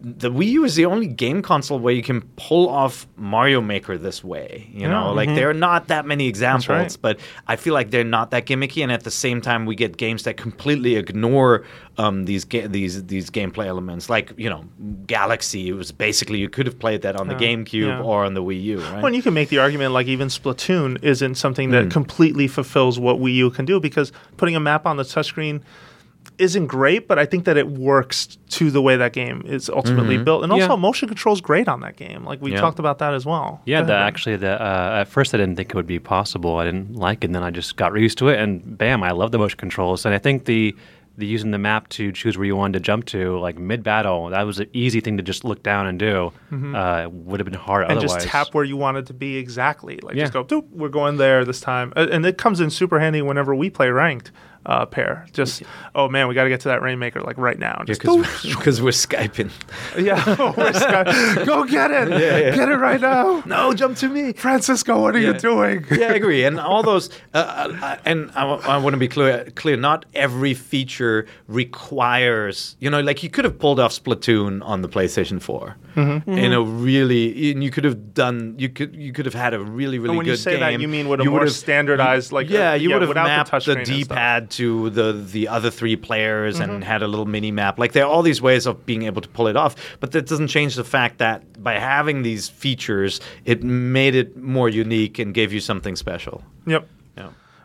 the 0.00 0.30
Wii 0.30 0.48
U 0.48 0.64
is 0.64 0.74
the 0.74 0.86
only 0.86 1.06
game 1.06 1.42
console 1.42 1.78
where 1.78 1.94
you 1.94 2.02
can 2.02 2.22
pull 2.36 2.68
off 2.68 3.06
Mario 3.16 3.60
Maker 3.60 3.96
this 3.96 4.24
way. 4.24 4.68
You 4.72 4.88
know, 4.88 5.12
like 5.12 5.28
there 5.28 5.48
are 5.50 5.54
not 5.54 5.88
that 5.88 6.06
many 6.06 6.26
examples, 6.26 6.68
right. 6.68 6.96
but 7.00 7.20
I 7.46 7.56
feel 7.56 7.74
like 7.74 7.90
they're 7.90 8.04
not 8.04 8.30
that 8.30 8.46
gimmicky. 8.46 8.82
And 8.82 8.90
at 8.90 9.04
the 9.04 9.10
same 9.10 9.40
time, 9.40 9.66
we 9.66 9.76
get 9.76 9.96
games 9.96 10.24
that 10.24 10.36
completely 10.36 10.96
ignore 10.96 11.64
um, 11.98 12.24
these 12.24 12.44
ga- 12.44 12.66
these 12.66 13.04
these 13.06 13.30
gameplay 13.30 13.66
elements. 13.66 14.08
Like 14.08 14.32
you 14.36 14.50
know, 14.50 14.64
Galaxy. 15.06 15.68
It 15.68 15.74
was 15.74 15.92
basically 15.92 16.38
you 16.38 16.48
could 16.48 16.66
have 16.66 16.78
played 16.78 17.02
that 17.02 17.20
on 17.20 17.28
the 17.28 17.34
GameCube 17.34 17.86
yeah. 17.86 18.00
or 18.00 18.24
on 18.24 18.34
the 18.34 18.42
Wii 18.42 18.62
U. 18.62 18.80
Right? 18.80 18.96
Well, 18.96 19.06
and 19.06 19.16
you 19.16 19.22
can 19.22 19.34
make 19.34 19.50
the 19.50 19.58
argument 19.58 19.92
like 19.92 20.06
even 20.06 20.28
Splatoon 20.28 21.02
isn't 21.02 21.36
something 21.36 21.70
that 21.70 21.90
completely 21.90 22.48
fulfills 22.48 22.98
what 22.98 23.18
Wii 23.18 23.34
U 23.34 23.50
can 23.50 23.64
do 23.64 23.78
because 23.78 24.12
putting 24.36 24.56
a 24.56 24.60
map 24.60 24.86
on 24.86 24.96
the 24.96 25.04
touchscreen 25.04 25.62
isn't 26.38 26.66
great, 26.66 27.08
but 27.08 27.18
I 27.18 27.24
think 27.26 27.44
that 27.46 27.56
it 27.56 27.68
works 27.68 28.36
to 28.50 28.70
the 28.70 28.82
way 28.82 28.96
that 28.96 29.12
game 29.12 29.42
is 29.46 29.68
ultimately 29.70 30.18
built. 30.18 30.42
And 30.42 30.52
also, 30.52 30.70
Yeah. 30.70 30.76
motion 30.76 31.08
control's 31.08 31.40
great 31.40 31.66
on 31.68 31.80
that 31.80 31.96
game. 31.96 32.24
Like 32.24 32.40
we 32.42 32.50
Mm-hmm. 32.50 32.56
Yeah. 32.56 32.60
talked 32.60 32.78
about 32.78 32.98
that 32.98 33.14
as 33.14 33.24
well. 33.24 33.60
Yeah, 33.64 33.82
the, 33.82 33.94
actually, 33.94 34.36
the 34.36 34.60
uh, 34.62 35.00
at 35.00 35.08
first 35.08 35.34
I 35.34 35.38
didn't 35.38 35.56
think 35.56 35.70
it 35.70 35.74
would 35.74 35.86
be 35.86 35.98
possible. 35.98 36.56
I 36.56 36.64
didn't 36.64 36.94
like 36.94 37.24
it, 37.24 37.26
and 37.28 37.34
then 37.34 37.42
I 37.42 37.50
just 37.50 37.76
got 37.76 37.98
used 37.98 38.18
to 38.18 38.28
it, 38.28 38.38
and 38.38 38.76
bam, 38.78 39.02
I 39.02 39.10
love 39.12 39.30
the 39.32 39.38
motion 39.38 39.58
controls. 39.58 40.04
And 40.04 40.14
I 40.14 40.18
think 40.18 40.44
the 40.44 40.74
the 41.18 41.24
using 41.26 41.50
the 41.50 41.56
map 41.58 41.88
to 41.88 42.12
choose 42.12 42.36
where 42.36 42.44
you 42.44 42.54
wanted 42.54 42.74
to 42.74 42.80
jump 42.80 43.06
to, 43.06 43.38
like 43.38 43.56
mid 43.58 43.82
battle, 43.82 44.28
that 44.28 44.42
was 44.42 44.60
an 44.60 44.66
easy 44.74 45.00
thing 45.00 45.16
to 45.16 45.22
just 45.22 45.46
look 45.46 45.62
down 45.62 45.86
and 45.86 45.98
do. 45.98 46.30
Uh, 46.52 47.08
would 47.10 47.40
have 47.40 47.46
been 47.46 47.54
hard 47.58 47.84
Mm-hmm. 47.84 47.90
and 47.92 47.98
otherwise. 48.00 48.22
just 48.24 48.28
tap 48.28 48.48
where 48.52 48.64
you 48.64 48.76
wanted 48.76 49.06
to 49.06 49.14
be 49.14 49.38
exactly. 49.38 49.98
Like 50.02 50.16
just 50.16 50.34
go, 50.34 50.44
Doop, 50.44 50.68
we're 50.72 50.90
going 50.90 51.16
there 51.16 51.46
this 51.46 51.58
time, 51.60 51.94
and 51.96 52.26
it 52.26 52.36
comes 52.36 52.60
in 52.60 52.68
super 52.68 52.98
handy 53.00 53.22
whenever 53.22 53.54
we 53.54 53.70
play 53.70 53.88
ranked 53.88 54.30
uh, 54.66 54.84
pair. 54.84 55.24
Just 55.32 55.62
oh 55.94 56.08
man, 56.08 56.28
we 56.28 56.34
got 56.34 56.42
to 56.44 56.48
get 56.50 56.60
to 56.60 56.68
that 56.68 56.82
rainmaker 56.82 57.20
like 57.22 57.38
right 57.38 57.58
now. 57.58 57.82
Just 57.86 58.00
because 58.02 58.42
because 58.42 58.82
we're 58.84 58.90
skyping. 58.90 59.50
yeah, 59.98 60.22
We're 61.36 61.44
go 61.46 61.64
get 61.64 61.90
it, 61.90 62.08
get 62.54 62.68
it 62.68 62.76
right 62.76 63.00
now. 63.00 63.42
No, 63.46 63.72
jump 63.72 63.96
to 63.98 64.08
me. 64.08 64.32
Francisco, 64.32 65.00
what 65.00 65.14
are 65.14 65.20
you 65.20 65.32
doing? 65.34 65.84
yeah, 65.90 66.08
I 66.08 66.14
agree. 66.14 66.44
And 66.44 66.58
all 66.58 66.82
those, 66.82 67.08
uh, 67.32 67.72
uh, 67.80 67.96
and 68.04 68.30
I, 68.34 68.76
want 68.78 68.92
to 68.94 68.98
be 68.98 69.08
clear. 69.08 69.50
Clear. 69.54 69.76
Not 69.76 70.04
every 70.14 70.52
feature 70.52 71.26
requires, 71.46 72.76
you 72.80 72.90
know, 72.90 73.00
like 73.00 73.22
you 73.22 73.30
could 73.30 73.44
have 73.44 73.58
pulled 73.58 73.78
off 73.80 73.92
Splatoon 73.92 74.64
on 74.64 74.82
the 74.82 74.88
PlayStation 74.88 75.40
4 75.40 75.76
Mm-hmm. 75.96 76.30
in 76.30 76.52
a 76.52 76.60
really, 76.60 77.52
and 77.52 77.64
you 77.64 77.70
could 77.70 77.84
have 77.84 78.12
done, 78.12 78.54
you 78.58 78.68
could, 78.68 78.94
you 78.94 79.14
could 79.14 79.24
have 79.24 79.32
had 79.32 79.54
a 79.54 79.60
really, 79.60 79.98
really 79.98 80.10
And 80.10 80.18
when 80.18 80.26
good 80.26 80.32
you 80.32 80.36
say 80.36 80.58
that, 80.60 80.72
game. 80.72 80.82
you 80.82 80.88
mean 80.88 81.08
with 81.08 81.20
a 81.20 81.22
You 81.24 81.30
more 81.30 81.38
would 81.40 81.48
have- 81.48 81.56
standardized, 81.56 82.32
like, 82.32 82.50
yeah, 82.50 82.72
uh, 82.72 82.74
you 82.74 82.90
yeah, 82.90 82.96
would 82.96 83.02
have 83.02 83.08
the 83.08 83.14
mapped 83.14 83.50
the, 83.50 83.56
touchscreen 83.56 83.76
and 83.78 83.86
stuff. 83.86 83.96
D-pad 84.08 84.50
to 84.56 84.90
the 84.90 85.12
the 85.12 85.48
other 85.48 85.70
three 85.70 85.96
players 85.96 86.58
Mm-hmm. 86.60 86.70
and 86.70 86.84
had 86.84 87.02
a 87.02 87.08
little 87.08 87.26
mini 87.26 87.50
map. 87.50 87.78
Like 87.78 87.92
there 87.92 88.04
are 88.04 88.10
all 88.10 88.22
these 88.22 88.40
ways 88.42 88.66
of 88.66 88.84
being 88.86 89.02
able 89.02 89.20
to 89.22 89.28
pull 89.28 89.46
it 89.48 89.56
off, 89.56 89.74
but 90.00 90.12
that 90.12 90.26
doesn't 90.26 90.48
change 90.48 90.74
the 90.76 90.84
fact 90.84 91.18
that 91.18 91.62
by 91.62 91.74
having 91.78 92.22
these 92.22 92.48
features, 92.48 93.20
it 93.44 93.62
made 93.62 94.14
it 94.14 94.36
more 94.36 94.68
unique 94.68 95.18
and 95.18 95.34
gave 95.34 95.52
you 95.52 95.60
something 95.60 95.96
special. 95.96 96.42
Yep. 96.66 96.88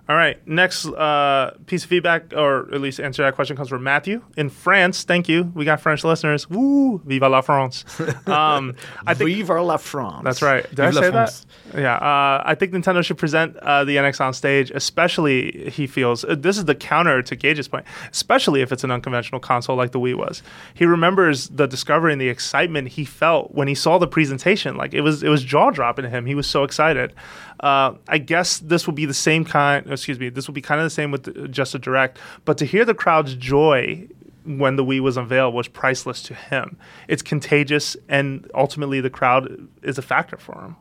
All 0.09 0.15
right. 0.15 0.45
Next 0.47 0.85
uh, 0.87 1.51
piece 1.67 1.83
of 1.83 1.89
feedback, 1.89 2.33
or 2.35 2.73
at 2.73 2.81
least 2.81 2.99
answer 2.99 3.23
that 3.23 3.35
question, 3.35 3.55
comes 3.55 3.69
from 3.69 3.83
Matthew 3.83 4.21
in 4.35 4.49
France. 4.49 5.03
Thank 5.03 5.29
you. 5.29 5.51
We 5.55 5.63
got 5.63 5.79
French 5.79 6.03
listeners. 6.03 6.49
Woo! 6.49 6.99
Viva 7.05 7.29
la 7.29 7.41
France. 7.41 7.85
Um, 8.27 8.75
I 9.05 9.13
think 9.13 9.29
Vive 9.31 9.49
la 9.63 9.77
France. 9.77 10.23
that's 10.23 10.41
right. 10.41 10.63
Did 10.69 10.77
Vive 10.77 10.97
I 10.97 11.01
say 11.01 11.11
France. 11.11 11.45
that? 11.71 11.81
Yeah. 11.81 11.95
Uh, 11.95 12.41
I 12.45 12.55
think 12.55 12.71
Nintendo 12.71 13.03
should 13.03 13.17
present 13.17 13.57
uh, 13.57 13.83
the 13.83 13.97
NX 13.97 14.21
on 14.21 14.33
stage, 14.33 14.71
especially 14.71 15.69
he 15.69 15.87
feels 15.87 16.23
uh, 16.23 16.35
this 16.35 16.57
is 16.57 16.65
the 16.65 16.75
counter 16.75 17.21
to 17.23 17.35
Gage's 17.35 17.67
point, 17.67 17.85
especially 18.11 18.61
if 18.61 18.71
it's 18.71 18.83
an 18.83 18.91
unconventional 18.91 19.39
console 19.41 19.75
like 19.75 19.91
the 19.91 19.99
Wii 19.99 20.15
was. 20.15 20.43
He 20.73 20.85
remembers 20.85 21.49
the 21.49 21.67
discovery 21.67 22.11
and 22.11 22.21
the 22.21 22.29
excitement 22.29 22.89
he 22.89 23.05
felt 23.05 23.53
when 23.53 23.67
he 23.67 23.75
saw 23.75 23.97
the 23.97 24.07
presentation. 24.07 24.75
Like 24.77 24.93
it 24.93 25.01
was 25.01 25.23
it 25.23 25.29
was 25.29 25.43
jaw 25.43 25.69
dropping 25.71 26.03
to 26.03 26.09
him. 26.09 26.25
He 26.25 26.35
was 26.35 26.47
so 26.47 26.63
excited. 26.63 27.13
Uh, 27.61 27.93
I 28.07 28.17
guess 28.17 28.57
this 28.59 28.87
will 28.87 28.93
be 28.93 29.05
the 29.05 29.13
same 29.13 29.45
kind. 29.45 29.89
Excuse 29.89 30.19
me. 30.19 30.29
This 30.29 30.47
will 30.47 30.53
be 30.55 30.61
kind 30.61 30.81
of 30.81 30.85
the 30.85 30.89
same 30.89 31.11
with 31.11 31.23
the, 31.23 31.47
just 31.47 31.75
a 31.75 31.79
direct. 31.79 32.17
But 32.43 32.57
to 32.57 32.65
hear 32.65 32.83
the 32.83 32.95
crowd's 32.95 33.35
joy 33.35 34.07
when 34.43 34.75
the 34.75 34.83
Wii 34.83 34.99
was 34.99 35.17
unveiled 35.17 35.53
was 35.53 35.67
priceless 35.67 36.23
to 36.23 36.33
him. 36.33 36.77
It's 37.07 37.21
contagious, 37.21 37.95
and 38.09 38.49
ultimately 38.55 38.99
the 38.99 39.11
crowd 39.11 39.67
is 39.83 39.97
a 39.99 40.01
factor 40.01 40.37
for 40.37 40.59
him. 40.59 40.75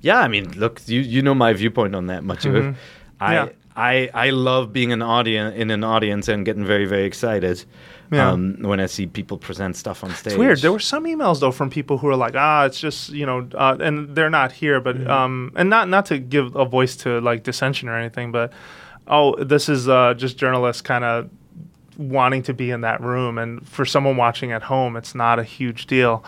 Yeah, 0.00 0.18
I 0.18 0.26
mean, 0.26 0.50
look, 0.58 0.80
you 0.86 1.00
you 1.00 1.22
know 1.22 1.34
my 1.34 1.52
viewpoint 1.52 1.94
on 1.94 2.08
that, 2.08 2.24
Mathieu. 2.24 2.74
I 3.20 3.34
Yeah. 3.34 3.48
I 3.76 4.10
I 4.14 4.30
love 4.30 4.72
being 4.72 4.92
an 4.92 5.02
audience 5.02 5.54
in 5.56 5.70
an 5.70 5.84
audience 5.84 6.28
and 6.28 6.44
getting 6.44 6.64
very 6.64 6.84
very 6.86 7.04
excited 7.04 7.64
Yeah. 8.10 8.30
um, 8.32 8.56
when 8.60 8.80
I 8.80 8.86
see 8.86 9.06
people 9.06 9.38
present 9.38 9.76
stuff 9.76 10.04
on 10.04 10.10
stage. 10.10 10.32
It's 10.34 10.38
weird. 10.38 10.58
There 10.60 10.72
were 10.72 10.78
some 10.94 11.04
emails 11.04 11.40
though 11.40 11.52
from 11.52 11.70
people 11.70 11.96
who 11.98 12.08
are 12.08 12.16
like, 12.16 12.34
ah, 12.36 12.64
it's 12.66 12.78
just 12.78 13.08
you 13.10 13.24
know, 13.26 13.48
uh, 13.54 13.76
and 13.80 14.14
they're 14.14 14.30
not 14.30 14.52
here, 14.52 14.80
but 14.80 14.96
Mm-hmm. 14.96 15.10
um, 15.10 15.52
and 15.56 15.70
not 15.70 15.88
not 15.88 16.04
to 16.06 16.18
give 16.18 16.54
a 16.56 16.64
voice 16.66 16.96
to 16.96 17.20
like 17.20 17.42
dissension 17.44 17.88
or 17.88 17.96
anything, 17.98 18.32
but 18.32 18.52
oh, 19.06 19.34
this 19.42 19.68
is 19.68 19.88
uh, 19.88 20.14
just 20.14 20.36
journalists 20.36 20.82
kind 20.82 21.04
of 21.04 21.28
wanting 21.96 22.42
to 22.42 22.54
be 22.54 22.70
in 22.70 22.80
that 22.82 23.00
room, 23.00 23.38
and 23.38 23.66
for 23.68 23.84
someone 23.84 24.16
watching 24.16 24.52
at 24.52 24.62
home, 24.62 24.96
it's 24.96 25.14
not 25.14 25.38
a 25.38 25.44
huge 25.44 25.86
deal. 25.86 26.22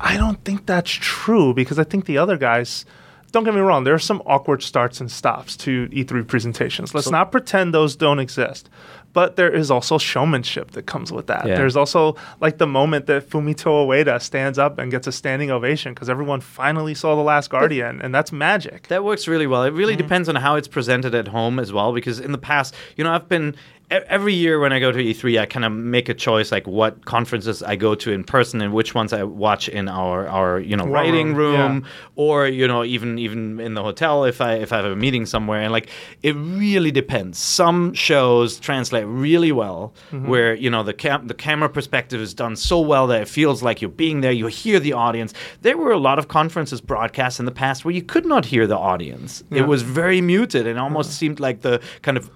I 0.00 0.16
don't 0.16 0.42
think 0.44 0.66
that's 0.66 0.90
true 0.90 1.52
because 1.54 1.78
I 1.78 1.84
think 1.84 2.04
the 2.06 2.18
other 2.18 2.36
guys. 2.36 2.84
Don't 3.32 3.44
get 3.44 3.54
me 3.54 3.60
wrong. 3.60 3.84
There 3.84 3.94
are 3.94 3.98
some 3.98 4.22
awkward 4.26 4.62
starts 4.62 5.00
and 5.00 5.10
stops 5.10 5.56
to 5.58 5.88
E3 5.88 6.26
presentations. 6.26 6.94
Let's 6.94 7.10
not 7.10 7.30
pretend 7.30 7.72
those 7.72 7.94
don't 7.96 8.18
exist. 8.18 8.68
But 9.12 9.34
there 9.34 9.50
is 9.52 9.72
also 9.72 9.98
showmanship 9.98 10.70
that 10.72 10.86
comes 10.86 11.10
with 11.10 11.26
that. 11.26 11.44
Yeah. 11.46 11.56
There's 11.56 11.76
also 11.76 12.14
like 12.40 12.58
the 12.58 12.66
moment 12.68 13.06
that 13.06 13.28
Fumito 13.28 13.84
Ueda 13.86 14.22
stands 14.22 14.56
up 14.56 14.78
and 14.78 14.88
gets 14.90 15.08
a 15.08 15.12
standing 15.12 15.50
ovation 15.50 15.94
because 15.94 16.08
everyone 16.08 16.40
finally 16.40 16.94
saw 16.94 17.16
The 17.16 17.22
Last 17.22 17.50
Guardian, 17.50 18.00
and 18.02 18.14
that's 18.14 18.30
magic. 18.30 18.86
That 18.86 19.02
works 19.02 19.26
really 19.26 19.48
well. 19.48 19.64
It 19.64 19.72
really 19.72 19.94
Mm-hmm. 19.94 20.02
depends 20.02 20.28
on 20.28 20.36
how 20.36 20.54
it's 20.54 20.68
presented 20.68 21.12
at 21.16 21.26
home 21.28 21.58
as 21.58 21.72
well. 21.72 21.92
Because 21.92 22.20
in 22.20 22.30
the 22.30 22.38
past, 22.38 22.72
you 22.96 23.02
know, 23.02 23.12
I've 23.12 23.28
been 23.28 23.56
every 23.90 24.34
year 24.34 24.60
when 24.60 24.72
I 24.72 24.78
go 24.78 24.92
to 24.92 24.98
E3, 24.98 25.40
I 25.40 25.46
kind 25.46 25.64
of 25.64 25.72
make 25.72 26.08
a 26.08 26.14
choice 26.14 26.52
like 26.52 26.66
what 26.66 27.04
conferences 27.04 27.62
I 27.62 27.76
go 27.76 27.94
to 27.96 28.12
in 28.12 28.24
person 28.24 28.60
and 28.60 28.72
which 28.72 28.94
ones 28.94 29.12
I 29.12 29.22
watch 29.24 29.68
in 29.68 29.88
our 29.88 30.28
our 30.28 30.60
you 30.60 30.76
know 30.76 30.84
War 30.84 30.94
writing 30.94 31.34
room, 31.34 31.80
yeah. 31.84 31.90
or 32.16 32.46
you 32.46 32.68
know 32.68 32.84
even 32.84 33.18
even 33.18 33.58
in 33.60 33.74
the 33.74 33.82
hotel 33.82 34.24
if 34.24 34.40
I 34.40 34.54
if 34.54 34.72
I 34.72 34.76
have 34.76 34.84
a 34.86 34.96
meeting 34.96 35.26
somewhere. 35.26 35.60
And 35.60 35.72
like 35.72 35.88
it 36.22 36.34
really 36.36 36.90
depends. 36.90 37.38
Some 37.38 37.92
shows 37.94 38.58
translate 38.60 39.06
really 39.06 39.52
well, 39.52 39.92
Mm-hmm. 40.12 40.28
where 40.28 40.54
you 40.54 40.70
know 40.70 40.82
the 40.82 40.92
cam- 40.94 41.26
the 41.26 41.34
camera 41.34 41.68
perspective 41.68 42.20
is 42.20 42.34
done 42.34 42.56
so 42.56 42.80
well 42.80 43.06
that 43.08 43.22
it 43.22 43.28
feels 43.28 43.62
like 43.62 43.80
you're 43.82 43.90
being 43.90 44.20
there. 44.20 44.32
You 44.32 44.46
hear 44.46 44.78
the 44.80 44.92
audience. 44.92 45.34
There 45.62 45.76
were 45.76 45.92
a 45.92 45.98
lot 45.98 46.18
of 46.18 46.28
conferences 46.28 46.80
broadcast 46.80 47.38
in 47.40 47.46
the 47.46 47.52
past 47.52 47.84
where 47.84 47.94
you 47.94 48.02
could 48.02 48.26
not 48.26 48.44
hear 48.46 48.66
the 48.66 48.78
audience. 48.78 49.42
It 49.50 49.66
was 49.66 49.82
very 49.82 50.20
muted 50.20 50.66
and 50.66 50.78
almost 50.78 51.12
seemed 51.12 51.40
like 51.40 51.60
the 51.62 51.80
kind 52.02 52.16
of 52.16 52.30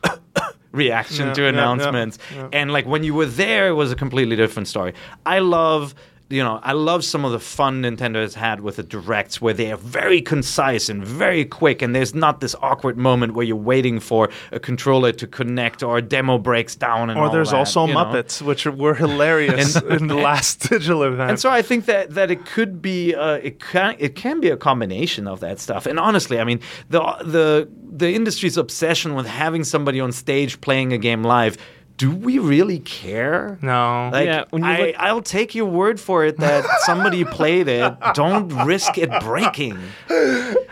reaction 0.75 1.29
Yeah, 1.29 1.35
to 1.35 1.41
yeah, 1.43 1.47
yeah, 1.49 1.53
announcements. 1.55 2.19
yeah. 2.35 2.49
And 2.53 2.73
like 2.73 2.87
when 2.87 3.03
you 3.05 3.15
were 3.15 3.27
there, 3.27 3.69
it 3.69 3.73
was 3.83 3.91
a 3.93 3.97
completely 3.97 4.37
different 4.37 4.69
story. 4.69 4.93
I 5.25 5.39
love. 5.39 5.95
You 6.31 6.43
know, 6.43 6.59
I 6.63 6.73
love 6.73 7.05
some 7.05 7.25
of 7.27 7.33
the 7.33 7.39
fun 7.39 7.83
Nintendo 7.83 8.17
has 8.17 8.35
had 8.35 8.63
with 8.63 8.77
the 8.77 8.83
directs 8.83 9.43
where 9.43 9.53
they 9.53 9.71
are 9.71 9.77
very 9.77 10.23
concise 10.23 10.89
and 10.89 11.05
very 11.05 11.45
quick, 11.45 11.83
and 11.83 11.95
there's 11.95 12.15
not 12.15 12.41
this 12.41 12.55
awkward 12.63 12.97
moment 12.97 13.35
where 13.35 13.45
you're 13.45 13.57
waiting 13.57 14.01
for 14.01 14.31
a 14.51 14.59
controller 14.59 15.13
to 15.13 15.27
connect 15.27 15.83
or 15.83 15.99
a 15.99 16.03
demo 16.03 16.39
breaks 16.39 16.75
down. 16.75 17.11
And 17.11 17.19
Or 17.19 17.27
all 17.27 17.31
there's 17.31 17.51
that, 17.51 17.57
also 17.57 17.87
you 17.87 17.93
know? 17.93 18.07
Muppets, 18.07 18.41
which 18.41 18.65
were 18.65 18.95
hilarious 18.95 19.77
in 19.77 20.07
the 20.07 20.15
last 20.15 20.61
digital 20.71 21.03
event. 21.03 21.31
And 21.31 21.41
so 21.41 21.51
I 21.51 21.61
think 21.61 21.85
that 21.87 22.15
that 22.15 22.31
it 22.31 22.47
could 22.47 22.81
be 22.81 23.15
uh, 23.15 23.35
it 23.43 23.61
can 23.61 23.95
it 23.99 24.17
can 24.17 24.41
be 24.41 24.49
a 24.49 24.57
combination 24.57 25.29
of 25.29 25.41
that 25.41 25.61
stuff. 25.61 25.85
And 25.85 26.01
honestly, 26.01 26.41
I 26.41 26.45
mean 26.45 26.61
the 26.89 27.01
the 27.23 27.69
the 27.93 28.15
industry's 28.15 28.57
obsession 28.57 29.15
with 29.15 29.27
having 29.27 29.63
somebody 29.63 30.01
on 30.01 30.11
stage 30.11 30.61
playing 30.63 30.93
a 30.93 30.99
game 30.99 31.23
live. 31.23 31.59
Do 31.97 32.11
we 32.11 32.41
really 32.41 32.81
care? 32.81 33.57
no. 33.63 34.11
Like, 34.13 34.27
Yeah, 34.27 34.45
when 34.51 34.65
you 34.65 34.69
I, 34.69 34.79
look- 34.81 34.95
I'll 34.99 35.23
take 35.23 35.55
your 35.55 35.67
word 35.67 36.01
for 36.01 36.25
it 36.25 36.39
that 36.39 36.65
somebody 36.81 37.25
played 37.25 37.69
it. 37.69 37.95
Don't 38.15 38.49
risk 38.67 38.99
it 38.99 39.11
breaking. 39.21 39.79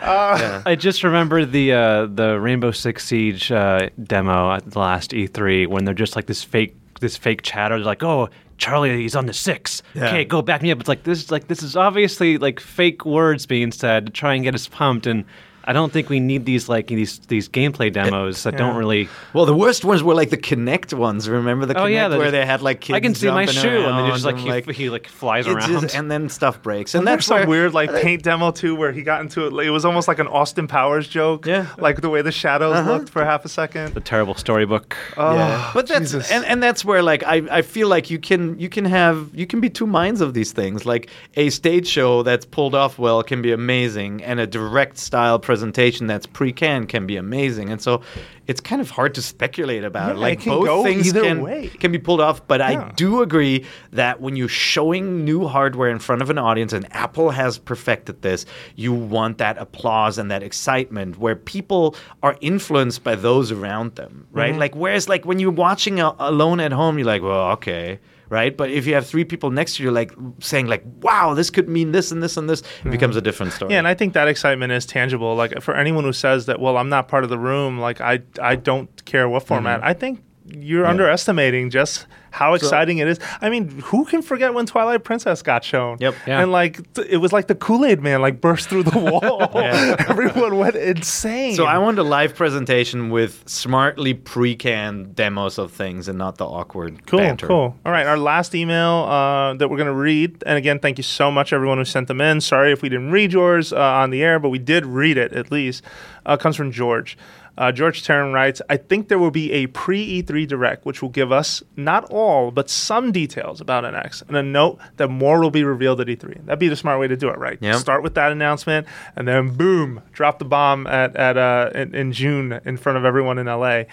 I 0.01 0.75
just 0.77 1.03
remember 1.03 1.45
the 1.45 1.73
uh, 1.73 2.05
the 2.07 2.39
Rainbow 2.39 2.71
Six 2.71 3.05
Siege 3.05 3.51
uh, 3.51 3.89
demo 4.03 4.51
at 4.51 4.69
the 4.69 4.79
last 4.79 5.11
E3 5.11 5.67
when 5.67 5.85
they're 5.85 5.93
just 5.93 6.15
like 6.15 6.25
this 6.25 6.43
fake 6.43 6.75
this 6.99 7.17
fake 7.17 7.41
chatter. 7.41 7.75
They're 7.77 7.85
like, 7.85 8.03
"Oh, 8.03 8.29
Charlie, 8.57 8.97
he's 8.97 9.15
on 9.15 9.25
the 9.25 9.33
six. 9.33 9.81
Yeah. 9.93 10.07
Okay, 10.07 10.25
go 10.25 10.41
back 10.41 10.61
me 10.61 10.71
up." 10.71 10.79
It's 10.79 10.89
like 10.89 11.03
this 11.03 11.23
is 11.23 11.31
like 11.31 11.47
this 11.47 11.63
is 11.63 11.75
obviously 11.75 12.37
like 12.37 12.59
fake 12.59 13.05
words 13.05 13.45
being 13.45 13.71
said 13.71 14.07
to 14.07 14.11
try 14.11 14.33
and 14.35 14.43
get 14.43 14.55
us 14.55 14.67
pumped, 14.67 15.07
and 15.07 15.25
I 15.65 15.73
don't 15.73 15.91
think 15.93 16.09
we 16.09 16.19
need 16.19 16.45
these 16.45 16.67
like 16.67 16.87
these 16.87 17.19
these 17.19 17.47
gameplay 17.47 17.91
demos 17.91 18.43
that 18.43 18.57
don't 18.57 18.75
really. 18.75 19.07
Well, 19.33 19.45
the 19.45 19.55
worst 19.55 19.85
ones 19.85 20.03
were 20.03 20.13
like 20.13 20.29
the 20.29 20.37
Kinect 20.37 20.93
ones. 20.93 21.29
Remember 21.29 21.65
the 21.65 21.77
Oh 21.77 21.83
Kinect 21.85 21.91
yeah, 21.93 22.07
they're 22.09 22.19
where 22.19 22.31
they 22.31 22.45
had 22.45 22.61
like 22.61 22.81
kids 22.81 22.95
I 22.95 22.99
can 22.99 23.15
see 23.15 23.27
my 23.31 23.45
shoe, 23.45 23.69
and 23.85 24.05
they 24.07 24.11
just 24.11 24.25
around 24.25 24.43
like 24.45 24.65
he, 24.67 24.73
he 24.73 24.89
like 24.89 25.07
flies 25.07 25.47
around. 25.47 25.69
just- 25.81 25.95
and 25.95 26.11
then 26.11 26.27
stuff 26.29 26.61
breaks. 26.61 26.93
And 26.93 27.01
And 27.01 27.07
there's 27.07 27.25
that's 27.27 27.41
some 27.41 27.49
weird 27.49 27.73
like 27.73 27.91
paint 28.01 28.23
demo 28.23 28.51
too, 28.51 28.75
where 28.75 28.91
he 28.91 29.03
got 29.03 29.21
into 29.21 29.45
it. 29.47 29.65
It 29.65 29.69
was 29.69 29.85
almost 29.85 30.07
like 30.07 30.19
an 30.19 30.27
Austin 30.27 30.67
Powers 30.67 31.07
joke. 31.07 31.45
Yeah. 31.45 31.67
like 31.77 32.01
the 32.01 32.09
way 32.09 32.21
the 32.21 32.31
shadows 32.31 32.75
Uh-huh. 32.75 32.91
looked 32.93 33.09
for 33.09 33.23
half 33.23 33.45
a 33.45 33.49
second. 33.49 33.93
the 33.93 34.01
terrible 34.01 34.35
storybook. 34.35 34.97
yeah. 35.17 35.71
But 35.73 35.87
that's 35.87 36.11
Jesus. 36.11 36.29
and, 36.31 36.43
and 36.45 36.61
that's 36.61 36.83
where 36.83 37.01
like 37.01 37.23
I, 37.23 37.41
I 37.49 37.61
feel 37.61 37.87
like 37.87 38.09
you 38.09 38.19
can 38.19 38.59
you 38.59 38.67
can 38.69 38.85
have 38.85 39.29
you 39.33 39.47
can 39.47 39.61
be 39.61 39.69
two 39.69 39.87
minds 39.87 40.19
of 40.19 40.33
these 40.33 40.51
things. 40.51 40.85
Like 40.85 41.09
a 41.35 41.49
stage 41.49 41.87
show 41.87 42.21
that's 42.23 42.45
pulled 42.45 42.75
off 42.75 42.99
well 42.99 43.23
can 43.23 43.41
be 43.41 43.51
amazing, 43.53 44.21
and 44.23 44.39
a 44.41 44.47
direct 44.47 44.97
style 44.97 45.39
presentation 45.39 45.52
that's 45.61 46.25
pre-canned 46.25 46.89
can 46.89 47.05
be 47.05 47.17
amazing. 47.17 47.69
And 47.69 47.81
so 47.81 48.01
it's 48.47 48.59
kind 48.59 48.81
of 48.81 48.89
hard 48.89 49.15
to 49.15 49.21
speculate 49.21 49.83
about. 49.83 50.15
Yeah, 50.15 50.21
Like 50.21 50.43
both 50.43 50.85
things 50.85 51.11
can 51.13 51.41
way. 51.41 51.67
can 51.67 51.91
be 51.91 51.97
pulled 51.99 52.19
off. 52.21 52.45
But 52.47 52.61
I 52.61 52.91
do 52.95 53.21
agree 53.21 53.65
that 53.91 54.19
when 54.21 54.35
you're 54.35 54.47
showing 54.47 55.23
new 55.23 55.47
hardware 55.47 55.89
in 55.89 55.99
front 55.99 56.21
of 56.21 56.29
an 56.29 56.37
audience, 56.37 56.73
and 56.73 56.85
Apple 56.93 57.29
has 57.31 57.57
perfected 57.57 58.21
this, 58.21 58.45
you 58.75 58.93
want 58.93 59.37
that 59.37 59.57
applause 59.57 60.17
and 60.17 60.29
that 60.31 60.43
excitement 60.43 61.17
where 61.19 61.35
people 61.35 61.95
are 62.21 62.37
influenced 62.41 63.03
by 63.03 63.15
those 63.15 63.51
around 63.51 63.95
them, 63.95 64.27
right? 64.31 64.51
Mm-hmm. 64.51 64.59
Like, 64.59 64.75
whereas, 64.75 65.07
like, 65.07 65.25
when 65.25 65.39
you're 65.39 65.51
watching 65.51 65.99
a- 65.99 66.15
alone 66.19 66.59
at 66.59 66.71
home, 66.71 66.97
you're 66.97 67.07
like, 67.07 67.21
well, 67.21 67.51
okay. 67.51 67.99
Right, 68.33 68.57
but 68.57 68.71
if 68.71 68.87
you 68.87 68.95
have 68.95 69.05
three 69.05 69.25
people 69.25 69.51
next 69.51 69.75
to 69.75 69.83
you, 69.83 69.91
like 69.91 70.11
saying, 70.39 70.65
like, 70.65 70.83
"Wow, 71.03 71.35
this 71.35 71.51
could 71.51 71.69
mean 71.69 71.91
this 71.91 72.11
and 72.11 72.23
this 72.23 72.35
and 72.35 72.49
this," 72.49 72.63
it 72.83 72.89
becomes 72.89 73.15
a 73.15 73.21
different 73.21 73.53
story. 73.53 73.73
Yeah, 73.73 73.77
and 73.77 73.87
I 73.87 73.93
think 73.93 74.13
that 74.13 74.27
excitement 74.27 74.71
is 74.71 74.87
tangible. 74.87 75.35
Like 75.35 75.61
for 75.61 75.75
anyone 75.75 76.03
who 76.03 76.13
says 76.13 76.47
that, 76.47 76.59
well, 76.59 76.77
I'm 76.77 76.89
not 76.89 77.07
part 77.07 77.23
of 77.23 77.29
the 77.29 77.37
room. 77.37 77.77
Like 77.77 78.01
I, 78.01 78.21
I 78.41 78.55
don't 78.55 78.89
care 79.05 79.29
what 79.29 79.43
format. 79.43 79.81
Mm-hmm. 79.81 79.87
I 79.87 79.93
think 79.93 80.23
you're 80.45 80.85
underestimating 80.85 81.69
just 81.69 82.05
how 82.31 82.55
exciting 82.55 82.97
it 82.97 83.07
is. 83.07 83.19
I 83.41 83.49
mean, 83.51 83.69
who 83.79 84.05
can 84.05 84.23
forget 84.23 84.55
when 84.55 84.65
Twilight 84.65 85.03
Princess 85.03 85.43
got 85.43 85.63
shown? 85.63 85.97
Yep. 85.99 86.15
Yeah. 86.25 86.41
And 86.41 86.51
like 86.51 86.91
th- 86.95 87.07
it 87.07 87.17
was 87.17 87.31
like 87.31 87.45
the 87.47 87.53
Kool 87.53 87.85
Aid 87.85 88.01
Man 88.01 88.21
like 88.21 88.41
burst 88.41 88.69
through 88.69 88.83
the 88.83 88.97
wall. 89.21 89.49
Yeah. 89.53 89.95
Everyone 90.09 90.57
went 90.57 90.75
insane. 90.75 91.53
So 91.55 91.65
I 91.65 91.77
want 91.77 91.99
a 91.99 92.03
live 92.03 92.33
presentation 92.35 93.11
with 93.11 93.47
smartly 93.47 94.15
pre-canned 94.15 95.15
demos 95.15 95.57
of 95.59 95.71
things 95.71 96.07
and 96.07 96.17
not 96.17 96.37
the 96.37 96.45
awkward 96.47 97.05
Cool, 97.05 97.19
banter. 97.19 97.45
cool. 97.47 97.77
All 97.85 97.91
right, 97.91 98.05
our 98.07 98.17
last 98.17 98.55
email 98.55 99.05
uh, 99.07 99.53
that 99.53 99.69
we're 99.69 99.77
going 99.77 99.87
to 99.87 99.93
read, 99.93 100.43
and 100.47 100.57
again, 100.57 100.79
thank 100.79 100.97
you 100.97 101.03
so 101.03 101.29
much, 101.31 101.53
everyone 101.53 101.77
who 101.77 101.85
sent 101.85 102.07
them 102.07 102.19
in. 102.19 102.41
Sorry 102.41 102.71
if 102.71 102.81
we 102.81 102.89
didn't 102.89 103.11
read 103.11 103.31
yours 103.31 103.71
uh, 103.71 103.79
on 103.79 104.09
the 104.09 104.23
air, 104.23 104.39
but 104.39 104.49
we 104.49 104.59
did 104.59 104.85
read 104.85 105.17
it 105.17 105.33
at 105.33 105.51
least. 105.51 105.83
Uh, 106.25 106.35
comes 106.37 106.55
from 106.55 106.71
George. 106.71 107.17
Uh, 107.57 107.71
George 107.71 108.03
Tarrant 108.03 108.33
writes, 108.33 108.61
I 108.69 108.77
think 108.77 109.09
there 109.09 109.19
will 109.19 109.31
be 109.31 109.51
a 109.51 109.67
pre 109.67 110.23
E3 110.23 110.47
Direct, 110.47 110.85
which 110.85 111.01
will 111.01 111.09
give 111.09 111.31
us 111.31 111.61
not 111.75 112.05
all, 112.05 112.51
but 112.51 112.69
some 112.69 113.11
details 113.11 113.61
about 113.61 113.83
NX, 113.83 114.27
and 114.27 114.35
a 114.35 114.43
note 114.43 114.79
that 114.97 115.09
more 115.09 115.39
will 115.39 115.51
be 115.51 115.63
revealed 115.63 116.01
at 116.01 116.07
E3. 116.07 116.45
That'd 116.45 116.59
be 116.59 116.67
the 116.67 116.75
smart 116.75 116.99
way 116.99 117.07
to 117.07 117.15
do 117.15 117.29
it, 117.29 117.37
right? 117.37 117.57
Yep. 117.61 117.75
Start 117.75 118.03
with 118.03 118.15
that 118.15 118.31
announcement, 118.31 118.87
and 119.15 119.27
then 119.27 119.55
boom, 119.55 120.01
drop 120.11 120.39
the 120.39 120.45
bomb 120.45 120.87
at, 120.87 121.15
at 121.15 121.37
uh, 121.37 121.69
in, 121.75 121.93
in 121.93 122.11
June 122.11 122.59
in 122.65 122.77
front 122.77 122.97
of 122.97 123.05
everyone 123.05 123.37
in 123.37 123.45
LA 123.45 123.83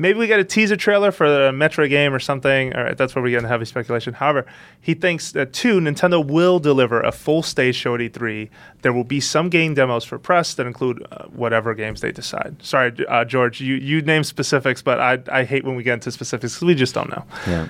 maybe 0.00 0.18
we 0.18 0.26
get 0.26 0.40
a 0.40 0.44
teaser 0.44 0.76
trailer 0.76 1.12
for 1.12 1.28
the 1.28 1.52
Metro 1.52 1.86
game 1.86 2.12
or 2.14 2.18
something. 2.18 2.74
All 2.74 2.82
right, 2.82 2.96
that's 2.96 3.14
where 3.14 3.22
we 3.22 3.30
get 3.30 3.38
into 3.38 3.48
heavy 3.48 3.66
speculation. 3.66 4.14
However, 4.14 4.46
he 4.80 4.94
thinks 4.94 5.32
that 5.32 5.52
two, 5.52 5.78
Nintendo 5.78 6.26
will 6.26 6.58
deliver 6.58 7.00
a 7.02 7.12
full 7.12 7.42
stage 7.42 7.76
show 7.76 7.94
at 7.94 8.00
E3. 8.00 8.48
There 8.82 8.92
will 8.92 9.04
be 9.04 9.20
some 9.20 9.50
game 9.50 9.74
demos 9.74 10.04
for 10.04 10.18
press 10.18 10.54
that 10.54 10.66
include 10.66 11.06
uh, 11.12 11.24
whatever 11.26 11.74
games 11.74 12.00
they 12.00 12.12
decide. 12.12 12.56
Sorry, 12.62 12.92
uh, 13.08 13.24
George, 13.24 13.60
you 13.60 13.74
you 13.74 14.00
name 14.00 14.24
specifics, 14.24 14.82
but 14.82 14.98
I 14.98 15.18
I 15.30 15.44
hate 15.44 15.64
when 15.64 15.76
we 15.76 15.82
get 15.82 15.94
into 15.94 16.10
specifics 16.10 16.54
because 16.54 16.66
we 16.66 16.74
just 16.74 16.94
don't 16.94 17.10
know. 17.10 17.24
Yeah. 17.46 17.68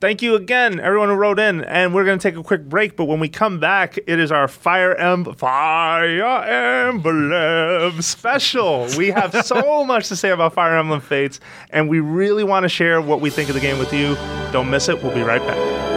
Thank 0.00 0.22
you 0.22 0.34
again, 0.34 0.80
everyone 0.80 1.10
who 1.10 1.14
wrote 1.14 1.38
in, 1.38 1.62
and 1.62 1.94
we're 1.94 2.06
going 2.06 2.18
to 2.18 2.22
take 2.22 2.38
a 2.38 2.42
quick 2.42 2.66
break. 2.66 2.96
But 2.96 3.04
when 3.04 3.20
we 3.20 3.28
come 3.28 3.60
back, 3.60 3.98
it 3.98 4.18
is 4.18 4.32
our 4.32 4.48
Fire 4.48 4.94
Emblem 4.94 5.36
Fire 5.36 6.42
Emblem 6.88 8.00
special. 8.00 8.88
We 8.96 9.08
have 9.10 9.44
so 9.44 9.84
much 9.84 10.08
to 10.08 10.16
say 10.16 10.30
about 10.30 10.54
Fire 10.54 10.78
Emblem 10.78 11.02
Fates, 11.02 11.38
and 11.68 11.86
we 11.86 12.00
really 12.00 12.44
want 12.44 12.64
to 12.64 12.70
share 12.70 13.02
what 13.02 13.20
we 13.20 13.28
think 13.28 13.50
of 13.50 13.54
the 13.54 13.60
game 13.60 13.78
with 13.78 13.92
you. 13.92 14.14
Don't 14.52 14.70
miss 14.70 14.88
it. 14.88 15.02
We'll 15.02 15.14
be 15.14 15.22
right 15.22 15.42
back. 15.42 15.89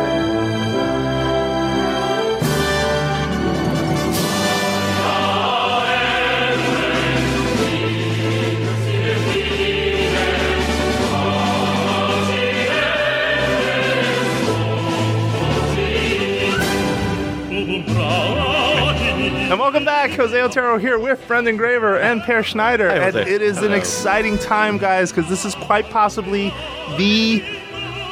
And 19.54 19.60
welcome 19.60 19.86
back, 19.86 20.10
Jose 20.14 20.42
Otero 20.42 20.80
here 20.80 20.98
with 20.98 21.28
Brendan 21.28 21.60
Graeber 21.60 22.02
and 22.02 22.24
Peer 22.24 22.42
Schneider. 22.42 22.90
Hi, 22.90 22.96
and 22.96 23.16
it 23.16 23.44
is 23.44 23.60
an 23.60 23.72
exciting 23.72 24.40
time, 24.40 24.80
guys, 24.80 25.12
because 25.12 25.30
this 25.30 25.46
is 25.46 25.54
quite 25.54 25.88
possibly 25.92 26.50
the 26.98 27.44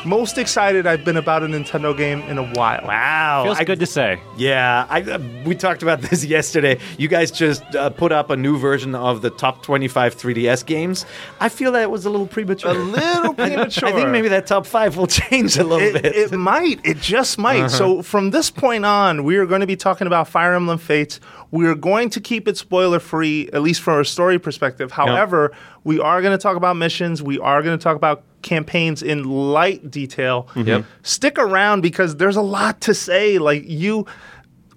most 0.05 0.37
excited 0.37 0.87
I've 0.87 1.05
been 1.05 1.17
about 1.17 1.43
a 1.43 1.45
Nintendo 1.45 1.95
game 1.95 2.21
in 2.21 2.37
a 2.37 2.43
while. 2.43 2.81
Wow. 2.85 3.43
Feels 3.43 3.59
I- 3.59 3.63
good 3.63 3.79
to 3.79 3.85
say. 3.85 4.19
Yeah, 4.37 4.85
I, 4.89 5.01
uh, 5.01 5.19
we 5.45 5.55
talked 5.55 5.83
about 5.83 6.01
this 6.09 6.25
yesterday. 6.25 6.79
You 6.97 7.07
guys 7.07 7.31
just 7.31 7.63
uh, 7.75 7.89
put 7.89 8.11
up 8.11 8.29
a 8.29 8.35
new 8.37 8.57
version 8.57 8.95
of 8.95 9.21
the 9.21 9.29
top 9.29 9.63
25 9.63 10.15
3DS 10.15 10.65
games. 10.65 11.05
I 11.39 11.49
feel 11.49 11.71
that 11.73 11.91
was 11.91 12.05
a 12.05 12.09
little 12.09 12.27
premature. 12.27 12.71
A 12.71 12.73
little 12.73 13.33
premature. 13.33 13.89
I 13.89 13.91
think 13.91 14.09
maybe 14.09 14.29
that 14.29 14.47
top 14.47 14.65
five 14.65 14.97
will 14.97 15.07
change 15.21 15.57
a 15.57 15.63
little 15.63 15.95
it, 15.95 16.01
bit. 16.01 16.15
it 16.15 16.31
might. 16.31 16.79
It 16.83 16.97
just 16.99 17.37
might. 17.37 17.59
Uh-huh. 17.59 17.69
So 17.69 18.01
from 18.01 18.31
this 18.31 18.49
point 18.49 18.85
on, 18.85 19.23
we 19.23 19.37
are 19.37 19.45
going 19.45 19.61
to 19.61 19.67
be 19.67 19.75
talking 19.75 20.07
about 20.07 20.27
Fire 20.27 20.53
Emblem 20.55 20.77
Fates. 20.77 21.19
We 21.51 21.67
are 21.67 21.75
going 21.75 22.09
to 22.11 22.21
keep 22.21 22.47
it 22.47 22.57
spoiler 22.57 22.99
free, 22.99 23.49
at 23.51 23.61
least 23.61 23.81
from 23.81 23.99
a 23.99 24.05
story 24.05 24.39
perspective. 24.39 24.91
However, 24.93 25.51
we 25.83 25.99
are 25.99 26.21
going 26.21 26.37
to 26.37 26.41
talk 26.41 26.57
about 26.57 26.75
missions. 26.77 27.23
We 27.23 27.39
are 27.39 27.61
going 27.63 27.77
to 27.77 27.83
talk 27.83 27.95
about 27.95 28.23
campaigns 28.41 29.01
in 29.03 29.23
light 29.23 29.89
detail. 29.91 30.47
Mm-hmm. 30.53 30.67
Yep. 30.67 30.85
Stick 31.03 31.39
around 31.39 31.81
because 31.81 32.17
there's 32.17 32.35
a 32.35 32.41
lot 32.41 32.81
to 32.81 32.93
say. 32.93 33.37
Like 33.39 33.63
you, 33.67 34.05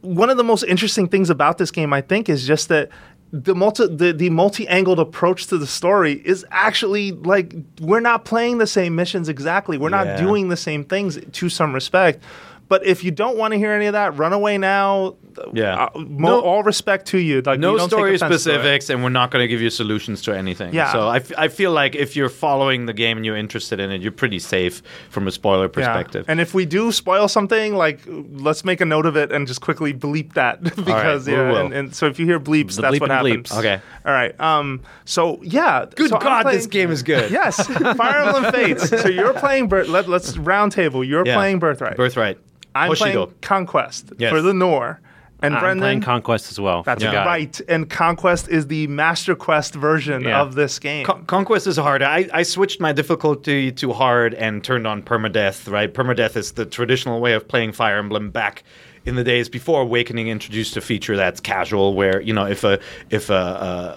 one 0.01 0.31
of 0.31 0.37
the 0.37 0.45
most 0.45 0.65
interesting 0.65 1.09
things 1.09 1.31
about 1.31 1.59
this 1.59 1.71
game, 1.71 1.93
I 1.93 2.01
think, 2.01 2.29
is 2.29 2.47
just 2.47 2.69
that 2.69 2.89
the 3.33 3.55
multi 3.55 3.87
the, 3.89 4.13
the 4.13 4.31
multi-angled 4.31 5.01
approach 5.01 5.49
to 5.49 5.59
the 5.59 5.67
story 5.67 6.23
is 6.25 6.47
actually 6.53 7.11
like 7.13 7.53
we're 7.81 7.99
not 8.01 8.25
playing 8.25 8.59
the 8.59 8.67
same 8.67 8.95
missions 8.95 9.29
exactly. 9.29 9.77
We're 9.77 9.89
not 9.89 10.07
Yeah. 10.07 10.17
doing 10.21 10.49
the 10.51 10.57
same 10.57 10.85
things 10.85 11.19
to 11.33 11.49
some 11.49 11.73
respect. 11.75 12.23
But 12.67 12.87
if 12.87 13.05
you 13.05 13.11
don't 13.11 13.37
want 13.37 13.53
to 13.53 13.59
hear 13.59 13.73
any 13.73 13.87
of 13.87 13.93
that, 13.93 14.17
run 14.17 14.33
away 14.33 14.57
now. 14.59 15.17
Yeah. 15.53 15.85
Uh, 15.95 15.99
mo- 15.99 16.29
No- 16.29 16.41
all 16.41 16.63
respect 16.63 17.07
to 17.09 17.19
you. 17.19 17.43
Like 17.43 17.61
no 17.61 17.73
we 17.73 17.79
don't 17.79 17.89
story 17.91 18.15
offense 18.15 18.33
specifics, 18.43 18.89
and 18.89 19.03
we're 19.03 19.09
not 19.11 19.31
going 19.31 19.43
to 19.43 19.49
give 19.49 19.61
you 19.61 19.69
solutions 19.69 20.23
to 20.23 20.37
anything. 20.37 20.73
Yeah. 20.73 20.91
So 20.93 21.09
I, 21.09 21.17
f- 21.17 21.33
I 21.37 21.49
feel 21.49 21.73
like 21.73 21.95
if 21.95 22.17
you're 22.17 22.29
following 22.29 22.87
the 22.87 22.93
game 22.93 23.19
and 23.19 23.27
you're 23.27 23.37
interested 23.37 23.81
in 23.81 23.91
it, 23.91 24.01
you're 24.01 24.13
pretty 24.13 24.39
safe 24.39 24.81
from 25.11 25.27
a 25.29 25.31
spoiler 25.31 25.69
perspective. 25.69 26.25
Yeah. 26.27 26.33
And 26.33 26.41
if 26.41 26.55
we 26.55 26.65
do 26.65 26.91
spoil 26.93 27.29
something, 27.29 27.75
like 27.75 28.01
let's 28.07 28.65
make 28.65 28.81
a 28.81 28.85
note 28.87 29.07
of 29.07 29.17
it 29.17 29.31
and 29.33 29.47
just 29.47 29.61
quickly 29.61 29.93
bleep 29.93 30.33
that 30.35 30.63
because 30.85 31.27
we 31.27 31.33
yeah. 31.33 31.51
will. 31.51 31.57
And, 31.67 31.75
and 31.75 31.95
so 31.95 32.07
if 32.07 32.19
you 32.19 32.25
hear 32.27 32.41
bleeps, 32.41 32.77
The 32.77 32.83
that's 32.83 32.97
bleep 32.97 33.01
what 33.01 33.11
and 33.11 33.27
happens. 33.29 33.51
bleeps. 33.51 33.59
Okay. 33.59 33.81
All 34.07 34.13
right. 34.13 34.39
Um. 34.41 34.81
So 35.05 35.41
yeah. 35.43 35.85
Good 35.95 36.11
so 36.11 36.19
God, 36.19 36.43
playing- 36.45 36.59
this 36.59 36.67
game 36.67 36.91
is 36.91 37.03
good. 37.03 37.31
Yes, 37.35 37.67
Fire 37.67 38.23
Emblem 38.25 38.53
Fates. 38.53 38.89
So 38.89 39.09
you're 39.09 39.35
playing. 39.35 39.69
Bir- 39.69 39.85
let, 39.87 40.09
let's 40.09 40.39
round 40.39 40.73
table. 40.73 41.03
You're 41.05 41.27
Yeah. 41.27 41.35
playing 41.35 41.59
Birthright. 41.59 41.97
Birthright. 41.97 42.39
I'm 42.75 42.91
Hoshido. 42.91 42.97
playing 42.99 43.35
Conquest 43.41 44.13
Yes. 44.19 44.31
for 44.31 44.43
the 44.43 44.53
Nohr. 44.53 44.99
And 45.43 45.55
I'm 45.57 45.61
Brendan, 45.61 45.81
playing 45.83 46.01
Conquest 46.01 46.51
as 46.51 46.59
well. 46.59 46.85
that's 46.85 47.03
You 47.05 47.11
got 47.11 47.27
it. 47.27 47.29
right. 47.29 47.61
And 47.69 47.91
Conquest 47.91 48.49
is 48.49 48.69
the 48.69 48.87
Master 48.87 49.35
Quest 49.35 49.75
version 49.75 50.23
Yeah. 50.23 50.41
of 50.41 50.55
this 50.55 50.79
game. 50.79 51.05
Con- 51.05 51.25
Conquest 51.27 51.67
is 51.67 51.77
hard. 51.77 52.03
I, 52.03 52.29
I 52.33 52.45
switched 52.45 52.81
my 52.81 52.93
difficulty 52.93 53.71
to 53.73 53.93
hard 53.93 54.33
and 54.33 54.65
turned 54.65 54.87
on 54.87 55.03
permadeath, 55.03 55.71
right? 55.71 55.93
Permadeath 55.93 56.37
is 56.37 56.53
the 56.53 56.65
traditional 56.65 57.21
way 57.21 57.35
of 57.35 57.47
playing 57.47 57.73
Fire 57.73 57.99
Emblem 57.99 58.31
back 58.31 58.63
in 59.05 59.17
the 59.17 59.25
days 59.25 59.49
before 59.49 59.83
Awakening 59.83 60.29
introduced 60.29 60.77
a 60.77 60.81
feature 60.81 61.17
that's 61.17 61.41
casual, 61.41 61.95
where 61.95 62.21
you 62.21 62.33
know 62.33 62.47
if 62.47 62.65
a 62.65 62.79
if 63.11 63.31
a, 63.31 63.35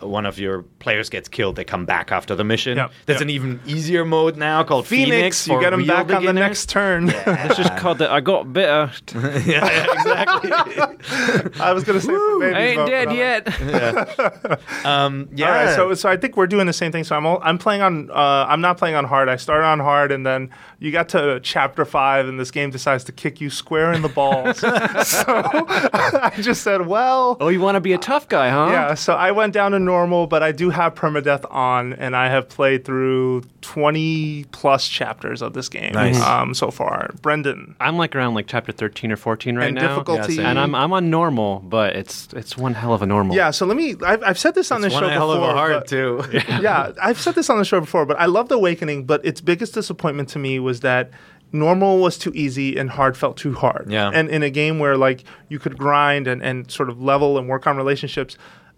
uh, 0.02 0.08
one 0.08 0.26
of 0.26 0.38
your 0.40 0.64
players 0.80 1.10
gets 1.10 1.30
killed, 1.30 1.56
they 1.56 1.64
come 1.64 1.86
back 1.86 2.12
after 2.12 2.36
the 2.36 2.44
mission. 2.44 2.78
Yep, 2.78 2.92
There's 3.06 3.16
yep. 3.18 3.22
an 3.24 3.30
even 3.30 3.60
easier 3.66 4.06
mode 4.06 4.38
now 4.38 4.64
called 4.64 4.88
Phoenix. 4.88 5.46
Phoenix, 5.46 5.48
you 5.48 5.60
get 5.60 5.70
them 5.72 5.80
real 5.80 5.88
back 5.88 6.12
on 6.12 6.26
the 6.26 6.34
next 6.34 6.70
turn. 6.70 7.14
It's 7.48 7.56
just 7.58 7.78
called 7.78 8.00
that 8.00 8.12
I 8.12 8.20
got 8.20 8.52
bitter. 8.52 8.92
yeah, 9.46 9.94
exactly. 9.94 10.52
I 11.62 11.72
was 11.74 11.84
going 11.84 12.00
to 12.00 12.06
say 12.06 12.14
I 12.14 12.62
ain't 12.68 12.78
but- 12.78 12.86
dead 12.88 13.06
but 13.08 13.16
I'm- 13.16 13.18
yet. 13.18 14.86
um, 14.86 15.30
yeah. 15.36 15.48
All 15.48 15.66
right, 15.66 15.76
so 15.76 15.94
so 15.94 16.10
I 16.10 16.18
think 16.18 16.36
we're 16.38 16.48
doing 16.48 16.68
the 16.68 16.74
same 16.74 16.92
thing. 16.92 17.04
So 17.04 17.16
I'm 17.16 17.26
all, 17.26 17.40
I'm 17.44 17.58
playing 17.58 17.82
on 17.82 18.10
uh, 18.12 18.46
I'm 18.48 18.62
not 18.62 18.78
playing 18.78 18.96
on 18.96 19.06
hard. 19.06 19.30
I 19.30 19.36
started 19.38 19.66
on 19.66 19.80
hard, 19.80 20.12
and 20.12 20.26
then 20.26 20.50
you 20.80 20.92
got 20.92 21.10
to 21.10 21.40
chapter 21.42 21.86
five, 21.86 22.28
and 22.28 22.40
this 22.40 22.52
game 22.52 22.70
decides 22.70 23.04
to 23.06 23.12
kick 23.12 23.42
you 23.42 23.50
square 23.50 23.92
in 23.94 24.02
the 24.02 24.10
balls. 24.10 24.58
so 24.60 24.70
I 25.28 26.32
just 26.40 26.62
said, 26.64 26.86
well, 26.88 27.38
oh, 27.40 27.48
you 27.50 27.60
want 27.60 27.76
to 27.76 27.82
be 27.82 27.94
a 27.94 27.98
tough 27.98 28.30
guy, 28.30 28.50
huh? 28.50 28.70
yeah. 28.72 28.94
So 28.94 29.14
I 29.14 29.32
went 29.32 29.54
down 29.54 29.72
to 29.72 29.80
normal, 29.80 30.28
but 30.28 30.44
I 30.44 30.52
do 30.52 30.70
have 30.70 30.94
permadeath 30.96 31.46
on, 31.52 31.94
and 31.94 32.16
I 32.16 32.30
have 32.30 32.48
played 32.50 32.86
through 32.86 33.42
20 33.62 34.46
plus 34.52 34.88
chapters 34.88 35.42
of 35.42 35.54
this 35.54 35.68
game 35.70 35.94
Nice. 35.94 36.20
um, 36.22 36.54
so 36.54 36.72
far. 36.72 37.12
Brendan, 37.22 37.76
I'm 37.80 37.98
like 37.98 38.16
around 38.16 38.34
like 38.34 38.48
chapter 38.48 38.72
13 38.72 39.12
or 39.12 39.16
14 39.18 39.56
right 39.56 39.68
and 39.68 39.76
now. 39.76 39.88
difficulty. 39.90 40.36
same. 40.36 40.46
And 40.46 40.60
I'm 40.60 40.74
I'm 40.76 40.94
on 40.94 41.10
normal, 41.10 41.60
but 41.60 41.96
it's 41.96 42.28
it's 42.34 42.58
one 42.58 42.74
hell 42.74 42.94
of 42.94 43.02
a 43.02 43.06
normal. 43.06 43.36
yeah. 43.36 43.52
So 43.52 43.66
let 43.66 43.78
me. 43.78 43.96
I've, 44.06 44.24
I've 44.24 44.40
said 44.40 44.56
this 44.56 44.72
on 44.72 44.82
this 44.82 44.94
one 44.94 45.04
show 45.04 45.10
hell 45.10 45.32
of 45.32 45.42
a 45.42 45.54
hard 45.54 45.74
but- 45.74 45.88
too. 45.88 46.24
yeah, 46.62 46.92
I've 47.02 47.20
said 47.20 47.36
this 47.36 47.50
on 47.50 47.58
the 47.58 47.66
show 47.66 47.80
before, 47.80 48.06
but 48.06 48.20
I 48.20 48.26
loved 48.26 48.52
Awakening, 48.52 49.06
but 49.06 49.26
its 49.26 49.42
biggest 49.42 49.74
disappointment 49.74 50.30
to 50.30 50.40
me 50.40 50.60
was 50.68 50.82
that 50.82 51.10
normal 51.54 52.00
was 52.00 52.18
too 52.18 52.32
easy 52.36 52.78
and 52.78 52.90
hard 52.90 53.16
felt 53.18 53.38
too 53.38 53.54
hard. 53.54 53.88
Yeah. 53.90 54.12
And 54.14 54.30
in 54.30 54.44
a 54.44 54.50
game 54.50 54.80
where 54.80 54.98
like 54.98 55.24
you 55.50 55.60
could 55.60 55.78
grind 55.78 56.28
and, 56.28 56.44
and 56.44 56.70
sort 56.70 56.90
of 56.90 57.02
level 57.02 57.38
and 57.38 57.48
work 57.48 57.66
on 57.66 57.78
relationships, 57.78 58.38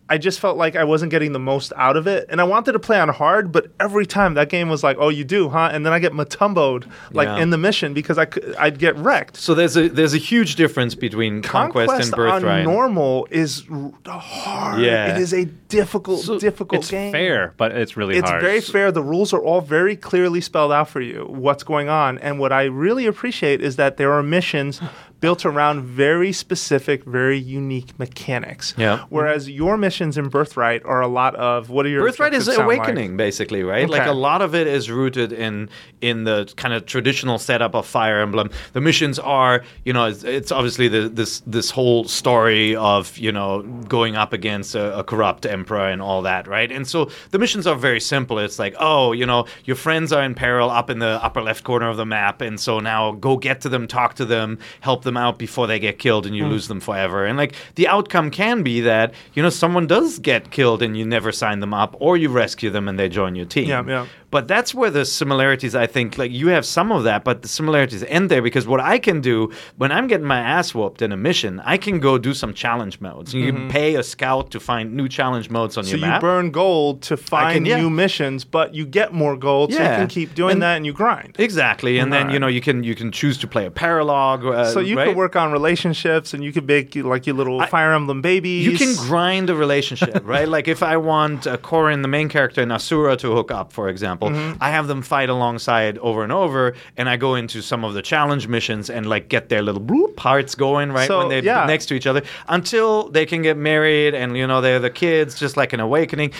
I 0.09 0.17
just 0.17 0.39
felt 0.39 0.57
like 0.57 0.75
I 0.75 0.83
wasn't 0.83 1.11
getting 1.11 1.33
the 1.33 1.39
most 1.39 1.71
out 1.75 1.95
of 1.95 2.07
it. 2.07 2.25
And 2.29 2.41
I 2.41 2.43
wanted 2.43 2.71
to 2.73 2.79
play 2.79 2.99
on 2.99 3.09
hard, 3.09 3.51
but 3.51 3.67
every 3.79 4.05
time 4.05 4.33
that 4.33 4.49
game 4.49 4.67
was 4.67 4.83
like, 4.83 4.97
oh, 4.99 5.09
you 5.09 5.23
do, 5.23 5.49
huh? 5.49 5.69
And 5.71 5.85
then 5.85 5.93
I 5.93 5.99
get 5.99 6.13
matumboed 6.13 6.89
like 7.11 7.27
Yeah. 7.27 7.37
in 7.37 7.51
the 7.51 7.57
mission 7.57 7.93
because 7.93 8.17
I 8.17 8.25
could, 8.25 8.55
I'd 8.57 8.79
get 8.79 8.95
wrecked. 8.97 9.37
So 9.37 9.53
there's 9.53 9.77
a 9.77 9.87
there's 9.87 10.13
a 10.15 10.17
huge 10.17 10.55
difference 10.55 10.95
between 10.95 11.41
Conquest, 11.43 11.91
and 12.07 12.11
Birthright. 12.11 12.65
on 12.67 12.73
normal 12.73 13.27
is 13.29 13.63
hard. 14.07 14.81
Yeah. 14.81 15.15
It 15.15 15.21
is 15.21 15.33
a 15.33 15.45
difficult, 15.45 16.25
difficult 16.39 16.69
game. 16.71 16.79
It's 16.79 16.89
game. 16.91 17.11
fair, 17.11 17.53
but 17.57 17.71
it's 17.71 17.95
really 17.95 18.17
It's 18.17 18.29
hard. 18.29 18.41
very 18.41 18.61
fair. 18.61 18.91
The 18.91 19.03
rules 19.03 19.33
are 19.33 19.41
all 19.41 19.61
very 19.61 19.95
clearly 19.95 20.41
spelled 20.41 20.71
out 20.71 20.89
for 20.89 21.01
you 21.01 21.25
what's 21.29 21.63
going 21.63 21.89
on. 21.89 22.17
And 22.19 22.39
what 22.39 22.51
I 22.51 22.63
really 22.63 23.05
appreciate 23.05 23.61
is 23.61 23.75
that 23.75 23.97
there 23.97 24.11
are 24.13 24.23
missions 24.23 24.81
built 25.19 25.45
around 25.45 25.83
very 25.83 26.31
specific, 26.31 27.03
very 27.03 27.37
unique 27.37 27.97
mechanics. 27.99 28.73
Yeah. 28.77 29.03
Whereas 29.09 29.49
your 29.49 29.77
in 30.01 30.29
Birthright 30.29 30.83
are 30.85 31.01
a 31.01 31.07
lot 31.07 31.35
of 31.35 31.69
what 31.69 31.85
are 31.85 31.89
your 31.89 32.05
Birthright 32.05 32.33
is 32.33 32.45
sound 32.45 32.67
like? 32.67 32.77
awakening, 32.79 33.17
basically, 33.17 33.63
right? 33.63 33.89
Like 33.89 34.07
a 34.07 34.13
lot 34.13 34.41
of 34.41 34.55
it 34.55 34.67
is 34.67 34.89
rooted 34.89 35.33
in 35.33 35.69
in 36.01 36.23
the 36.23 36.51
kind 36.55 36.73
of 36.73 36.85
traditional 36.85 37.37
setup 37.37 37.75
of 37.75 37.85
Fire 37.85 38.19
Emblem. 38.19 38.49
The 38.73 38.81
missions 38.81 39.19
are, 39.19 39.63
you 39.83 39.93
know, 39.93 40.05
it's, 40.05 40.23
it's 40.23 40.51
obviously 40.51 40.87
the, 40.87 41.09
this 41.09 41.41
this 41.41 41.69
whole 41.71 42.05
story 42.05 42.75
of 42.75 43.17
you 43.17 43.31
know 43.31 43.63
going 43.87 44.15
up 44.15 44.33
against 44.33 44.75
a, 44.75 44.99
a 44.99 45.03
corrupt 45.03 45.45
emperor 45.45 45.89
and 45.89 46.01
all 46.01 46.21
that, 46.21 46.47
right? 46.47 46.71
And 46.71 46.87
so 46.87 47.09
the 47.31 47.39
missions 47.39 47.67
are 47.67 47.75
very 47.75 47.99
simple. 47.99 48.39
It's 48.39 48.59
like, 48.59 48.75
oh, 48.79 49.11
you 49.11 49.25
know, 49.25 49.45
your 49.65 49.75
friends 49.75 50.13
are 50.13 50.23
in 50.23 50.35
peril 50.35 50.69
up 50.69 50.89
in 50.89 50.99
the 50.99 51.23
upper 51.23 51.41
left 51.41 51.63
corner 51.63 51.89
of 51.89 51.97
the 51.97 52.05
map, 52.05 52.41
and 52.41 52.59
so 52.59 52.79
now 52.79 53.11
go 53.11 53.37
get 53.37 53.61
to 53.61 53.69
them, 53.69 53.87
talk 53.87 54.15
to 54.15 54.25
them, 54.25 54.59
help 54.79 55.03
them 55.03 55.17
out 55.17 55.37
before 55.37 55.67
they 55.67 55.79
get 55.79 55.99
killed, 55.99 56.25
and 56.25 56.35
you 56.35 56.45
hmm. 56.45 56.51
lose 56.51 56.67
them 56.67 56.79
forever. 56.79 57.25
And 57.25 57.37
like 57.37 57.55
the 57.75 57.87
outcome 57.87 58.31
can 58.31 58.63
be 58.63 58.81
that 58.81 59.13
you 59.33 59.43
know 59.43 59.49
someone 59.49 59.87
does 59.89 60.19
get 60.19 60.51
killed 60.51 60.81
and 60.81 60.95
you 60.97 61.05
never 61.05 61.31
sign 61.33 61.59
them 61.59 61.73
up, 61.73 61.91
or 61.99 62.15
you 62.15 62.29
rescue 62.29 62.69
them 62.69 62.87
and 62.87 62.97
they 62.97 63.09
join 63.09 63.35
your 63.35 63.45
team. 63.45 63.67
Yeah, 63.67 63.83
yeah. 63.87 64.05
But 64.31 64.47
that's 64.47 64.75
where 64.75 64.91
the 64.91 65.05
similarities, 65.05 65.73
I 65.73 65.87
think, 65.87 66.19
like 66.19 66.31
you 66.31 66.49
have 66.49 66.63
some 66.63 66.91
of 66.91 67.03
that, 67.03 67.23
but 67.23 67.41
the 67.41 67.47
similarities 67.47 68.03
end 68.03 68.29
there 68.29 68.43
because 68.43 68.67
what 68.67 68.79
I 68.79 68.99
can 68.99 69.21
do 69.21 69.51
when 69.77 69.91
I'm 69.91 70.05
getting 70.05 70.27
my 70.27 70.39
ass 70.39 70.75
whooped 70.75 71.01
in 71.01 71.11
a 71.11 71.17
mission, 71.17 71.59
I 71.65 71.77
can 71.77 71.99
go 71.99 72.19
do 72.19 72.35
some 72.35 72.53
challenge 72.53 73.01
modes. 73.01 73.33
You 73.33 73.51
can 73.51 73.69
pay 73.69 73.95
a 73.95 74.03
scout 74.03 74.51
to 74.51 74.59
find 74.59 74.93
new 74.93 75.09
challenge 75.09 75.49
modes 75.49 75.77
on 75.77 75.83
Mm-hmm. 75.83 75.99
So 75.99 76.05
your 76.05 76.13
you 76.15 76.21
burn 76.21 76.51
gold 76.51 77.01
to 77.09 77.17
find 77.17 77.65
yeah. 77.65 77.77
new 77.81 77.89
missions, 77.89 78.45
but 78.45 78.75
you 78.75 78.85
get 78.85 79.13
more 79.13 79.35
gold, 79.35 79.73
so 79.73 79.79
you 79.81 79.89
can 80.01 80.07
keep 80.07 80.35
doing 80.35 80.53
And- 80.53 80.61
that 80.61 80.75
and 80.77 80.85
you 80.85 80.93
grind. 80.93 81.35
Exactly, 81.39 81.97
and 81.97 82.13
then 82.13 82.29
you 82.29 82.37
know 82.37 82.47
you 82.47 82.61
can 82.61 82.83
you 82.83 82.93
can 82.93 83.11
choose 83.11 83.37
to 83.39 83.47
play 83.47 83.65
a 83.65 83.71
paralogue. 83.71 84.45
Uh, 84.45 84.65
So 84.65 84.79
you 84.79 84.95
right? 84.95 85.07
could 85.07 85.17
work 85.17 85.35
on 85.35 85.51
relationships, 85.51 86.33
and 86.35 86.43
you 86.43 86.51
could 86.51 86.67
make 86.67 86.95
like 86.95 87.25
your 87.25 87.35
little 87.35 87.65
Fire 87.65 87.93
Emblem 87.93 88.21
babies. 88.21 88.63
You 88.67 88.77
can 88.77 88.93
grind 89.07 89.49
a 89.49 89.55
relationship, 89.55 89.78
right? 90.23 90.47
Like 90.47 90.67
if 90.67 90.81
I 90.83 90.97
want 90.97 91.47
uh, 91.47 91.57
Corrin, 91.57 92.01
the 92.01 92.07
main 92.07 92.29
character, 92.29 92.61
and 92.61 92.71
Azura 92.71 93.17
to 93.19 93.31
hook 93.33 93.51
up, 93.51 93.71
for 93.73 93.89
example, 93.89 94.29
Mm-hmm. 94.29 94.61
I 94.61 94.69
have 94.71 94.87
them 94.87 95.01
fight 95.01 95.29
alongside 95.29 95.97
over 95.99 96.23
and 96.23 96.31
over, 96.31 96.75
and 96.97 97.09
I 97.09 97.17
go 97.17 97.35
into 97.35 97.61
some 97.61 97.83
of 97.83 97.93
the 97.93 98.01
challenge 98.01 98.47
missions 98.47 98.89
and 98.89 99.07
like 99.07 99.27
get 99.29 99.49
their 99.49 99.61
little 99.61 99.81
bloop 99.81 100.17
hearts 100.19 100.55
going, 100.55 100.91
right, 100.91 101.07
So, 101.07 101.19
when 101.19 101.29
they're 101.29 101.43
yeah. 101.43 101.65
next 101.65 101.85
to 101.87 101.93
each 101.95 102.05
other, 102.07 102.21
until 102.47 103.09
they 103.09 103.25
can 103.25 103.41
get 103.41 103.57
married, 103.57 104.13
and 104.13 104.35
you 104.37 104.45
know 104.47 104.61
they're 104.61 104.79
the 104.79 104.89
kids, 104.89 105.39
just 105.39 105.57
like 105.57 105.73
an 105.73 105.79
awakening, 105.79 106.31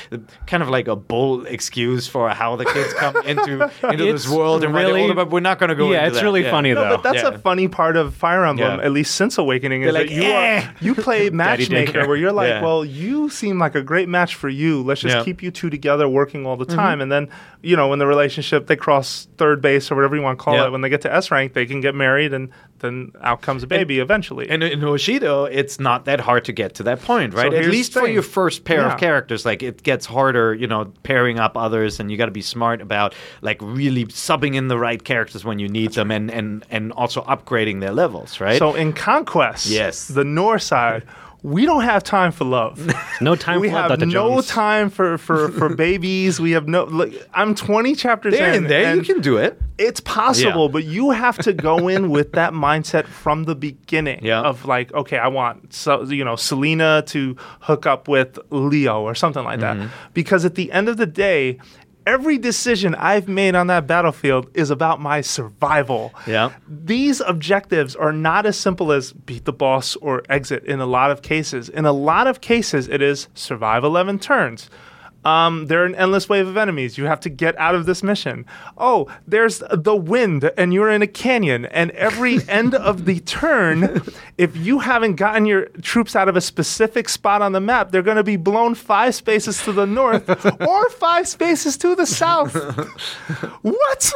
kind 0.48 0.62
of 0.64 0.70
like 0.70 0.88
a 0.88 0.96
bull 0.96 1.46
excuse 1.46 2.08
for 2.08 2.30
how 2.30 2.56
the 2.56 2.66
kids 2.66 2.94
come 2.94 3.16
into 3.26 3.72
into 3.84 4.08
It's 4.10 4.24
this 4.26 4.30
world 4.30 4.64
and 4.64 4.74
really- 4.74 5.02
older, 5.02 5.14
but 5.14 5.30
we're 5.32 5.40
not 5.40 5.60
going 5.60 5.70
to 5.70 5.76
go. 5.76 5.92
yeah, 5.92 6.00
into 6.00 6.08
it's 6.10 6.18
that. 6.18 6.24
really 6.24 6.44
Yeah. 6.44 6.52
funny 6.52 6.74
No, 6.74 6.82
though. 6.82 6.96
but 6.98 7.04
that's 7.04 7.24
Yeah. 7.24 7.30
a 7.30 7.38
funny 7.38 7.68
part 7.68 7.96
of 7.98 8.14
Fire 8.14 8.46
Emblem, 8.46 8.80
Yeah. 8.80 8.86
at 8.86 8.92
least 8.92 9.16
since 9.16 9.38
Awakening, 9.38 9.84
is 9.84 9.94
They're 9.94 10.04
that 10.06 10.10
like, 10.12 10.16
you 10.16 10.24
"Eh." 10.24 10.60
are 10.64 10.74
you 10.82 10.96
play 10.96 11.30
matchmaker, 11.44 12.08
where 12.08 12.18
you're 12.18 12.32
like, 12.32 12.50
Yeah. 12.50 12.62
well, 12.62 12.84
you 12.86 13.19
seem 13.28 13.60
like 13.60 13.76
a 13.76 13.82
great 13.82 14.08
match 14.08 14.36
for 14.36 14.48
you. 14.48 14.82
Let's 14.84 15.02
just 15.02 15.18
Yeah. 15.18 15.24
keep 15.24 15.44
you 15.44 15.52
two 15.52 15.70
together, 15.70 16.08
working 16.08 16.46
all 16.46 16.56
the 16.56 16.66
Mm-hmm. 16.66 16.76
time, 16.78 17.02
and 17.02 17.12
then 17.12 17.28
you 17.62 17.76
know, 17.76 17.90
when 17.90 18.00
the 18.00 18.08
relationship 18.08 18.68
they 18.68 18.76
cross 18.78 19.28
third 19.38 19.62
base 19.62 19.92
or 19.92 19.96
whatever 19.96 20.16
you 20.16 20.22
want 20.22 20.40
to 20.40 20.44
call 20.46 20.54
Yeah. 20.54 20.68
it, 20.68 20.72
when 20.72 20.80
they 20.80 20.88
get 20.88 21.02
to 21.02 21.14
S 21.14 21.30
rank, 21.30 21.52
they 21.52 21.66
can 21.66 21.82
get 21.82 21.94
married, 21.94 22.32
and 22.34 22.48
then 22.80 23.12
out 23.22 23.42
comes 23.42 23.64
a 23.64 23.68
baby 23.68 24.00
eventually. 24.00 24.50
And 24.50 24.64
in 24.64 24.80
Hoshido, 24.80 25.50
it's 25.52 25.78
not 25.78 26.06
that 26.06 26.22
hard 26.22 26.46
to 26.46 26.54
get 26.54 26.76
to 26.76 26.84
that 26.84 27.02
point, 27.02 27.34
right? 27.34 27.54
At 27.54 27.66
least 27.66 27.92
for 27.92 28.08
your 28.08 28.22
first 28.22 28.64
pair 28.64 28.80
Yeah. 28.80 28.94
of 28.94 28.98
characters, 29.00 29.46
like 29.46 29.62
it 29.62 29.84
gets 29.84 30.06
harder, 30.06 30.54
you 30.54 30.68
know, 30.68 30.94
pairing 31.04 31.38
up 31.38 31.58
others, 31.58 32.00
and 32.00 32.10
you 32.10 32.16
got 32.16 32.28
to 32.28 32.32
be 32.32 32.42
smart 32.42 32.80
about 32.82 33.14
like 33.42 33.58
really 33.62 34.06
subbing 34.06 34.56
in 34.56 34.70
the 34.70 34.78
right 34.78 35.04
characters 35.04 35.44
when 35.44 35.60
you 35.60 35.68
need 35.68 35.92
them, 35.96 36.12
and 36.12 36.32
and 36.32 36.64
and 36.72 36.94
also 36.94 37.22
upgrading 37.24 37.82
their 37.82 37.92
levels, 37.92 38.40
right? 38.40 38.58
So 38.60 38.74
in 38.76 38.94
Conquest, 38.94 39.66
Yes. 39.66 40.08
the 40.08 40.24
North 40.24 40.62
side, 40.62 41.04
we 41.42 41.66
don't 41.66 41.84
have 41.84 42.04
time 42.04 42.32
for 42.32 42.44
love. 42.46 42.80
No 43.22 43.36
time 43.36 43.60
we 43.60 43.68
for 43.70 43.76
have 43.76 43.90
Dr. 43.90 44.06
no 44.06 44.12
Jones. 44.36 44.48
time 44.48 44.90
for, 44.90 45.18
for, 45.18 45.50
for 45.50 45.68
babies. 45.76 46.40
We 46.40 46.52
have 46.52 46.70
no. 46.70 46.86
Look, 46.86 47.12
I'm 47.34 47.54
20 47.54 47.94
chapters 47.96 48.34
there 48.34 48.50
in. 48.54 48.64
in 48.64 48.70
there, 48.70 48.94
you 48.94 49.00
and 49.00 49.06
can 49.06 49.20
do 49.20 49.36
it. 49.36 49.62
It's 49.78 50.00
possible, 50.00 50.68
Yeah. 50.68 50.72
but 50.72 50.84
you 50.86 51.12
have 51.12 51.38
to 51.40 51.52
go 51.52 51.90
in 51.90 52.10
with 52.16 52.32
that 52.34 52.54
mindset 52.54 53.08
from 53.08 53.44
the 53.44 53.56
beginning. 53.56 54.24
Yeah. 54.24 54.40
Of 54.42 54.64
like, 54.66 54.94
okay, 54.94 55.18
I 55.18 55.28
want 55.28 55.74
so 55.74 56.04
you 56.04 56.24
know 56.24 56.38
Selena 56.38 57.04
to 57.08 57.36
hook 57.60 57.86
up 57.86 58.08
with 58.08 58.40
Leo 58.52 59.02
or 59.02 59.16
something 59.16 59.44
like 59.44 59.60
Mm-hmm. 59.60 59.80
that, 59.82 59.90
because 60.14 60.46
at 60.46 60.56
the 60.56 60.72
end 60.72 60.88
of 60.88 60.96
the 60.98 61.06
day. 61.06 61.60
Every 62.10 62.40
decision 62.40 62.96
I've 62.96 63.28
made 63.28 63.54
on 63.54 63.68
that 63.68 63.86
battlefield 63.86 64.50
is 64.56 64.72
about 64.72 65.00
my 65.00 65.22
survival. 65.22 66.12
Yeah. 66.26 66.54
These 66.68 67.22
objectives 67.22 67.96
are 67.96 68.12
not 68.12 68.48
as 68.48 68.58
simple 68.58 68.92
as 68.92 69.14
beat 69.14 69.46
the 69.46 69.54
boss 69.54 69.96
or 69.98 70.24
exit 70.28 70.64
in 70.64 70.80
a 70.80 70.88
lot 70.88 71.12
of 71.12 71.22
cases. 71.22 71.70
In 71.70 71.86
a 71.86 71.92
lot 71.92 72.26
of 72.26 72.42
cases, 72.42 72.88
it 72.88 73.04
is 73.04 73.28
survive 73.36 73.84
11 73.84 74.18
turns. 74.18 74.72
Um, 75.26 75.68
there 75.68 75.82
are 75.84 75.86
an 75.86 75.96
endless 75.96 76.30
wave 76.30 76.48
of 76.48 76.56
enemies. 76.56 76.98
You 76.98 77.06
have 77.06 77.20
to 77.22 77.30
get 77.30 77.58
out 77.58 77.76
of 77.76 77.86
this 77.86 78.02
mission. 78.04 78.46
Oh, 78.78 79.08
there's 79.28 79.62
the 79.72 79.96
wind, 79.96 80.50
and 80.58 80.74
you're 80.74 80.90
in 80.90 81.02
a 81.02 81.08
canyon. 81.08 81.66
And 81.66 81.92
every 81.92 82.40
end 82.50 82.74
of 82.74 83.06
the 83.06 83.20
turn, 83.22 84.02
if 84.38 84.56
you 84.56 84.80
haven't 84.80 85.16
gotten 85.16 85.46
your 85.46 85.66
troops 85.82 86.16
out 86.16 86.30
of 86.30 86.36
a 86.38 86.42
specific 86.42 87.10
spot 87.10 87.42
on 87.42 87.52
the 87.52 87.60
map, 87.60 87.92
they're 87.92 88.02
going 88.02 88.18
to 88.18 88.24
be 88.24 88.38
blown 88.38 88.76
five 88.76 89.14
spaces 89.14 89.62
to 89.64 89.72
the 89.74 89.86
north 89.86 90.30
or 90.62 90.90
five 90.92 91.28
spaces 91.28 91.76
to 91.78 91.96
the 91.96 92.06
south. 92.06 92.54
what? 93.62 94.14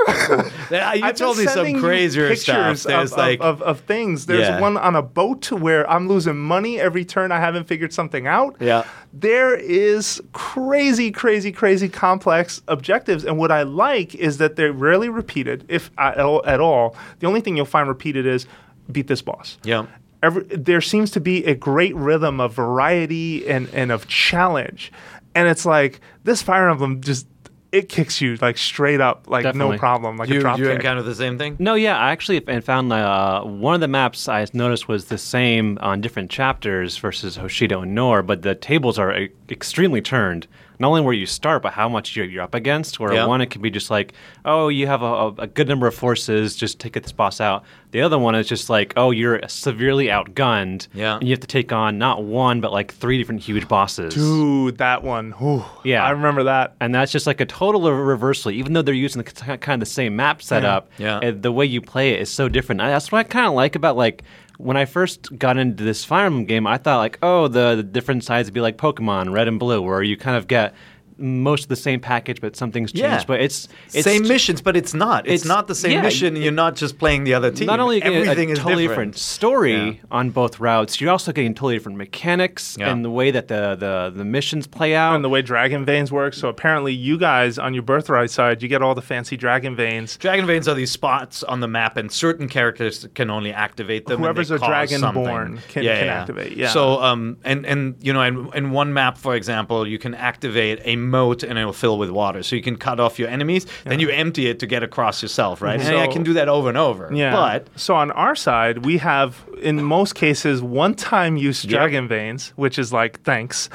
Yeah, 0.71 0.93
you 0.93 1.03
I've 1.05 1.15
told 1.15 1.37
me 1.37 1.45
some 1.45 1.79
crazier 1.81 2.33
stuff. 2.35 2.55
pictures 2.55 2.83
There's 2.83 3.11
of, 3.11 3.17
like 3.17 3.39
of, 3.41 3.61
of, 3.61 3.61
of 3.63 3.79
things. 3.81 4.25
There's 4.25 4.47
Yeah. 4.47 4.59
one 4.59 4.77
on 4.77 4.95
a 4.95 5.01
boat 5.01 5.51
where 5.51 5.89
I'm 5.89 6.07
losing 6.07 6.37
money 6.37 6.79
every 6.79 7.03
turn. 7.05 7.31
I 7.31 7.39
haven't 7.39 7.65
figured 7.67 7.93
something 7.93 8.27
out. 8.27 8.55
Yeah. 8.59 8.85
There 9.15 9.55
is 9.55 10.21
crazy, 10.31 10.92
crazy, 10.93 11.11
crazy 11.11 11.51
crazy 11.51 11.89
complex 11.89 12.61
objectives, 12.67 13.25
and 13.25 13.37
what 13.37 13.51
I 13.51 13.63
like 13.63 14.13
is 14.15 14.37
that 14.37 14.55
they're 14.55 14.71
rarely 14.71 15.09
repeated, 15.09 15.65
if 15.67 15.89
at 15.97 16.19
all. 16.19 16.95
The 17.19 17.27
only 17.27 17.41
thing 17.41 17.57
you'll 17.57 17.65
find 17.65 17.87
repeated 17.87 18.25
is 18.25 18.45
beat 18.91 19.07
this 19.07 19.21
boss. 19.21 19.57
Yeah. 19.63 19.85
Every, 20.21 20.43
there 20.43 20.81
seems 20.81 21.11
to 21.11 21.19
be 21.19 21.43
a 21.45 21.55
great 21.55 21.95
rhythm 21.95 22.39
of 22.39 22.53
variety 22.53 23.47
and, 23.47 23.69
and 23.73 23.91
of 23.91 24.07
challenge. 24.07 24.91
And 25.35 25.47
it's 25.47 25.65
like 25.65 25.99
this 26.23 26.41
Fire 26.41 26.69
Emblem 26.69 27.01
just 27.01 27.27
it 27.73 27.89
kicks 27.89 28.21
you 28.21 28.35
like 28.35 28.55
straight 28.55 29.01
up, 29.01 29.27
like 29.27 29.43
Definitely. 29.43 29.77
no 29.77 29.79
problem, 29.79 30.15
like 30.17 30.29
you 30.29 30.37
a 30.37 30.41
drop 30.41 30.59
you 30.59 30.65
kick. 30.65 30.75
encounter 30.75 31.01
the 31.01 31.15
same 31.15 31.39
thing. 31.39 31.55
No, 31.57 31.73
yeah, 31.73 31.97
I 31.97 32.11
actually 32.11 32.47
and 32.47 32.63
found 32.63 32.93
uh, 32.93 33.41
one 33.41 33.73
of 33.73 33.81
the 33.81 33.87
maps 33.87 34.29
I 34.29 34.45
noticed 34.53 34.87
was 34.87 35.05
the 35.05 35.17
same 35.17 35.79
on 35.81 35.99
different 35.99 36.29
chapters 36.29 36.97
versus 36.97 37.35
Hoshido 37.35 37.81
and 37.81 37.97
Nohr, 37.97 38.21
but 38.21 38.43
the 38.43 38.53
tables 38.53 38.99
are 38.99 39.17
e- 39.17 39.31
extremely 39.49 40.01
turned. 40.01 40.45
Not 40.83 40.89
only 40.89 41.01
where 41.01 41.13
you 41.13 41.25
start, 41.25 41.63
but 41.63 41.71
how 41.71 41.87
much 41.87 42.13
you're, 42.13 42.25
you're 42.25 42.43
up 42.43 42.53
against. 42.53 42.99
Where 42.99 43.13
Yeah. 43.13 43.25
one, 43.25 43.39
it 43.39 43.45
can 43.49 43.61
be 43.61 43.69
just 43.71 43.89
like, 43.89 44.11
oh, 44.43 44.67
you 44.67 44.85
have 44.87 45.01
a, 45.01 45.05
a, 45.05 45.27
a 45.39 45.47
good 45.47 45.69
number 45.69 45.87
of 45.87 45.95
forces, 45.95 46.57
just 46.57 46.77
take 46.77 46.91
this 47.01 47.13
boss 47.13 47.39
out. 47.39 47.63
The 47.91 48.01
other 48.01 48.19
one 48.19 48.35
is 48.35 48.47
just 48.49 48.69
like, 48.69 48.93
oh, 48.97 49.11
you're 49.11 49.39
severely 49.47 50.07
outgunned, 50.07 50.87
Yeah. 50.93 51.15
and 51.15 51.23
you 51.23 51.31
have 51.31 51.39
to 51.39 51.47
take 51.47 51.71
on 51.71 51.97
not 51.97 52.23
one, 52.25 52.59
but 52.59 52.73
like 52.73 52.93
three 52.93 53.17
different 53.17 53.41
huge 53.41 53.65
bosses. 53.69 54.13
Dude, 54.13 54.77
that 54.79 55.03
one. 55.03 55.31
Whew. 55.33 55.63
Yeah. 55.85 56.03
I 56.03 56.09
remember 56.09 56.43
that. 56.43 56.75
And 56.81 56.93
that's 56.93 57.13
just 57.13 57.27
like 57.27 57.39
a 57.39 57.45
total 57.45 57.81
reversal. 57.93 58.51
Even 58.51 58.73
though 58.73 58.81
they're 58.81 58.93
using 58.93 59.23
the 59.23 59.57
kind 59.57 59.81
of 59.81 59.87
the 59.87 59.93
same 59.93 60.17
map 60.17 60.41
setup, 60.41 60.89
Yeah. 60.97 61.19
uh, 61.19 61.31
the 61.39 61.51
way 61.53 61.65
you 61.65 61.79
play 61.79 62.11
it 62.11 62.19
is 62.19 62.29
so 62.29 62.49
different. 62.49 62.79
That's 62.79 63.09
what 63.09 63.19
I 63.19 63.23
kind 63.23 63.47
of 63.47 63.53
like 63.53 63.75
about 63.77 63.95
like 63.95 64.23
when 64.57 64.77
I 64.77 64.85
first 64.85 65.37
got 65.37 65.57
into 65.57 65.83
this 65.83 66.05
Fire 66.05 66.25
Emblem 66.25 66.45
game. 66.45 66.67
I 66.67 66.77
thought 66.77 66.97
like, 66.97 67.19
oh, 67.21 67.47
the, 67.47 67.75
the 67.75 67.83
different 67.83 68.23
sides 68.23 68.47
would 68.47 68.53
be 68.53 68.61
like 68.61 68.77
Pokemon 68.77 69.33
Red 69.33 69.47
and 69.47 69.59
Blue, 69.59 69.81
where 69.81 70.03
you 70.03 70.17
kind 70.17 70.37
of 70.37 70.47
get 70.47 70.73
most 71.17 71.63
of 71.63 71.69
the 71.69 71.75
same 71.75 71.99
package, 71.99 72.41
but 72.41 72.55
something's 72.55 72.91
changed. 72.91 73.03
Yeah. 73.03 73.23
But 73.25 73.41
it's, 73.41 73.67
it's 73.93 74.03
same 74.03 74.27
missions, 74.27 74.61
but 74.61 74.75
it's 74.75 74.93
not. 74.93 75.25
It's, 75.27 75.43
it's- 75.43 75.45
not 75.47 75.67
the 75.67 75.75
same 75.75 75.91
yeah, 75.93 76.01
mission. 76.01 76.35
You're 76.35 76.51
not 76.51 76.75
just 76.75 76.97
playing 76.97 77.23
the 77.25 77.33
other 77.33 77.51
team. 77.51 77.67
Not 77.67 77.79
only 77.79 77.95
are 78.01 78.05
you 78.07 78.11
getting 78.23 78.29
everything 78.29 78.49
a 78.49 78.53
is 78.53 78.59
totally 78.59 78.87
different. 78.87 79.13
different, 79.13 79.17
story 79.17 79.73
Yeah. 79.75 79.93
on 80.11 80.29
both 80.31 80.59
routes, 80.59 80.99
you're 81.01 81.11
also 81.11 81.31
getting 81.31 81.53
totally 81.53 81.75
different 81.75 81.97
mechanics 81.97 82.77
Yeah. 82.79 82.91
and 82.91 83.03
the 83.03 83.09
way 83.09 83.31
that 83.31 83.47
the, 83.47 83.75
the, 83.75 84.13
the 84.15 84.25
missions 84.25 84.67
play 84.67 84.95
out. 84.95 85.15
And 85.15 85.23
the 85.23 85.29
way 85.29 85.41
dragon 85.41 85.85
veins 85.85 86.11
work. 86.11 86.33
So 86.33 86.47
apparently, 86.49 86.93
you 86.93 87.17
guys 87.17 87.57
on 87.59 87.73
your 87.73 87.83
birthright 87.83 88.31
side, 88.31 88.61
you 88.61 88.67
get 88.67 88.81
all 88.81 88.95
the 88.95 89.01
fancy 89.01 89.37
dragon 89.37 89.75
veins. 89.75 90.17
Dragon 90.17 90.45
veins 90.45 90.67
are 90.67 90.75
these 90.75 90.91
spots 90.91 91.43
on 91.43 91.59
the 91.59 91.67
map, 91.67 91.97
and 91.97 92.11
certain 92.11 92.47
characters 92.47 93.07
can 93.15 93.29
only 93.29 93.51
activate 93.53 94.05
them. 94.05 94.15
and 94.15 94.23
Whoever's 94.23 94.51
a 94.51 94.57
cause 94.59 94.69
dragonborn 94.89 94.99
something. 94.99 95.57
can- 95.69 95.83
can 95.83 96.07
activate, 96.09 96.57
yeah. 96.57 96.69
So, 96.69 97.01
um, 97.01 97.37
and 97.43 97.65
and 97.65 97.95
you 98.01 98.13
know, 98.13 98.21
in, 98.21 98.49
in 98.53 98.71
one 98.71 98.93
map, 98.93 99.17
for 99.17 99.35
example, 99.35 99.87
you 99.87 99.99
can 99.99 100.13
activate 100.15 100.79
a 100.85 100.95
moat, 101.09 101.43
and 101.43 101.57
it 101.59 101.65
will 101.65 101.73
fill 101.73 101.97
with 101.97 102.09
water. 102.09 102.43
So 102.43 102.55
you 102.55 102.61
can 102.61 102.75
cut 102.77 102.99
off 102.99 103.19
your 103.19 103.29
enemies, 103.29 103.65
then 103.85 103.99
you 103.99 104.09
empty 104.09 104.47
it 104.47 104.59
to 104.59 104.67
get 104.67 104.83
across 104.83 105.21
yourself, 105.21 105.61
right? 105.61 105.79
And 105.79 105.97
I 105.97 106.07
can 106.07 106.23
do 106.23 106.33
that 106.33 106.49
over 106.49 106.69
and 106.69 106.77
over. 106.77 107.09
Yeah. 107.13 107.31
But 107.33 107.67
so 107.75 107.95
on 107.95 108.11
our 108.11 108.35
side, 108.35 108.85
we 108.85 108.97
have 108.97 109.43
in 109.61 109.81
most 109.83 110.15
cases 110.15 110.61
one-time 110.61 111.37
use 111.37 111.63
dragon 111.63 112.07
veins, 112.07 112.51
which 112.55 112.77
is 112.77 112.91
like 112.91 113.21
thanks. 113.23 113.69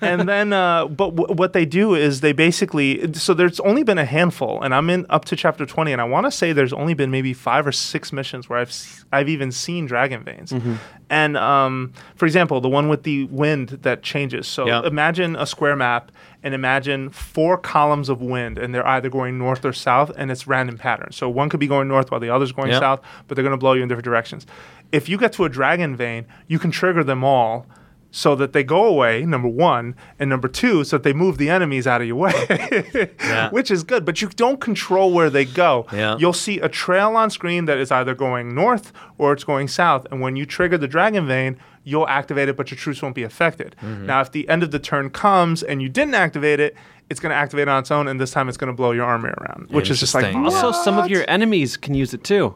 and 0.00 0.28
then, 0.28 0.52
uh, 0.52 0.86
but 0.86 1.16
w- 1.16 1.34
what 1.34 1.52
they 1.52 1.64
do 1.64 1.94
is 1.94 2.20
they 2.20 2.32
basically. 2.32 3.12
So 3.14 3.34
there's 3.34 3.60
only 3.60 3.82
been 3.82 3.98
a 3.98 4.04
handful, 4.04 4.60
and 4.62 4.74
I'm 4.74 4.90
in 4.90 5.06
up 5.10 5.24
to 5.26 5.36
chapter 5.36 5.64
20, 5.66 5.92
and 5.92 6.00
I 6.00 6.04
want 6.04 6.26
to 6.26 6.30
say 6.30 6.52
there's 6.52 6.72
only 6.72 6.94
been 6.94 7.10
maybe 7.10 7.32
five 7.32 7.66
or 7.66 7.72
six 7.72 8.12
missions 8.12 8.48
where 8.48 8.58
I've 8.58 9.04
I've 9.12 9.28
even 9.28 9.50
seen 9.52 9.86
dragon 9.86 10.22
veins. 10.24 10.52
Mm-hmm. 10.52 10.74
And 11.08 11.36
um, 11.36 11.92
for 12.14 12.26
example, 12.26 12.60
the 12.60 12.68
one 12.68 12.88
with 12.88 13.02
the 13.02 13.24
wind 13.24 13.70
that 13.82 14.02
changes. 14.02 14.46
So 14.46 14.66
Yeah. 14.66 14.82
imagine 14.84 15.34
a 15.36 15.44
square 15.46 15.74
map 15.74 16.12
and 16.42 16.54
imagine 16.54 17.10
four 17.10 17.56
columns 17.58 18.08
of 18.08 18.20
wind, 18.22 18.58
and 18.58 18.74
they're 18.74 18.86
either 18.86 19.08
going 19.10 19.38
north 19.38 19.64
or 19.64 19.72
south, 19.72 20.10
and 20.16 20.30
it's 20.30 20.46
random 20.46 20.78
patterns. 20.78 21.16
So 21.16 21.28
one 21.28 21.48
could 21.48 21.60
be 21.60 21.66
going 21.66 21.88
north 21.88 22.10
while 22.10 22.20
the 22.20 22.30
other's 22.30 22.52
going 22.52 22.70
Yeah. 22.70 22.80
south, 22.80 23.00
but 23.28 23.34
they're 23.34 23.42
going 23.44 23.52
to 23.52 23.58
blow 23.58 23.74
you 23.74 23.82
in 23.82 23.88
different 23.88 24.04
directions. 24.04 24.46
If 24.92 25.08
you 25.08 25.18
get 25.18 25.32
to 25.34 25.44
a 25.44 25.48
dragon 25.48 25.94
vein, 25.96 26.26
you 26.48 26.58
can 26.58 26.70
trigger 26.70 27.04
them 27.04 27.22
all 27.22 27.66
so 28.10 28.34
that 28.34 28.52
they 28.52 28.64
go 28.64 28.84
away, 28.84 29.24
number 29.24 29.48
one, 29.48 29.94
and 30.18 30.28
number 30.28 30.48
two, 30.48 30.84
so 30.84 30.96
that 30.96 31.04
they 31.04 31.12
move 31.12 31.38
the 31.38 31.48
enemies 31.48 31.86
out 31.86 32.00
of 32.00 32.06
your 32.06 32.16
way, 32.16 33.10
which 33.50 33.70
is 33.70 33.84
good. 33.84 34.04
But 34.04 34.20
you 34.20 34.28
don't 34.28 34.60
control 34.60 35.12
where 35.12 35.30
they 35.30 35.44
go. 35.44 35.86
Yeah. 35.92 36.16
You'll 36.18 36.32
see 36.32 36.58
a 36.58 36.68
trail 36.68 37.16
on 37.16 37.30
screen 37.30 37.66
that 37.66 37.78
is 37.78 37.90
either 37.90 38.14
going 38.14 38.54
north 38.54 38.92
or 39.18 39.32
it's 39.32 39.44
going 39.44 39.68
south. 39.68 40.06
And 40.10 40.20
when 40.20 40.36
you 40.36 40.44
trigger 40.44 40.76
the 40.76 40.88
Dragon 40.88 41.26
Vein, 41.26 41.58
you'll 41.84 42.08
activate 42.08 42.48
it, 42.48 42.56
but 42.56 42.70
your 42.70 42.78
troops 42.78 43.00
won't 43.00 43.14
be 43.14 43.22
affected. 43.22 43.76
Mm-hmm. 43.80 44.06
Now, 44.06 44.20
if 44.20 44.32
the 44.32 44.48
end 44.48 44.62
of 44.62 44.70
the 44.70 44.78
turn 44.78 45.10
comes 45.10 45.62
and 45.62 45.80
you 45.80 45.88
didn't 45.88 46.14
activate 46.14 46.60
it, 46.60 46.76
it's 47.08 47.18
going 47.18 47.30
to 47.30 47.36
activate 47.36 47.66
on 47.66 47.80
its 47.80 47.90
own, 47.90 48.06
and 48.06 48.20
this 48.20 48.30
time 48.30 48.48
it's 48.48 48.56
going 48.56 48.68
to 48.68 48.76
blow 48.76 48.92
your 48.92 49.04
army 49.04 49.30
around, 49.40 49.68
which 49.70 49.90
is 49.90 49.98
just 49.98 50.14
like 50.14 50.26
Interesting. 50.26 50.64
Also, 50.64 50.84
some 50.84 50.96
of 50.96 51.10
your 51.10 51.24
enemies 51.26 51.76
can 51.76 51.92
use 51.92 52.14
it 52.14 52.22
too. 52.22 52.54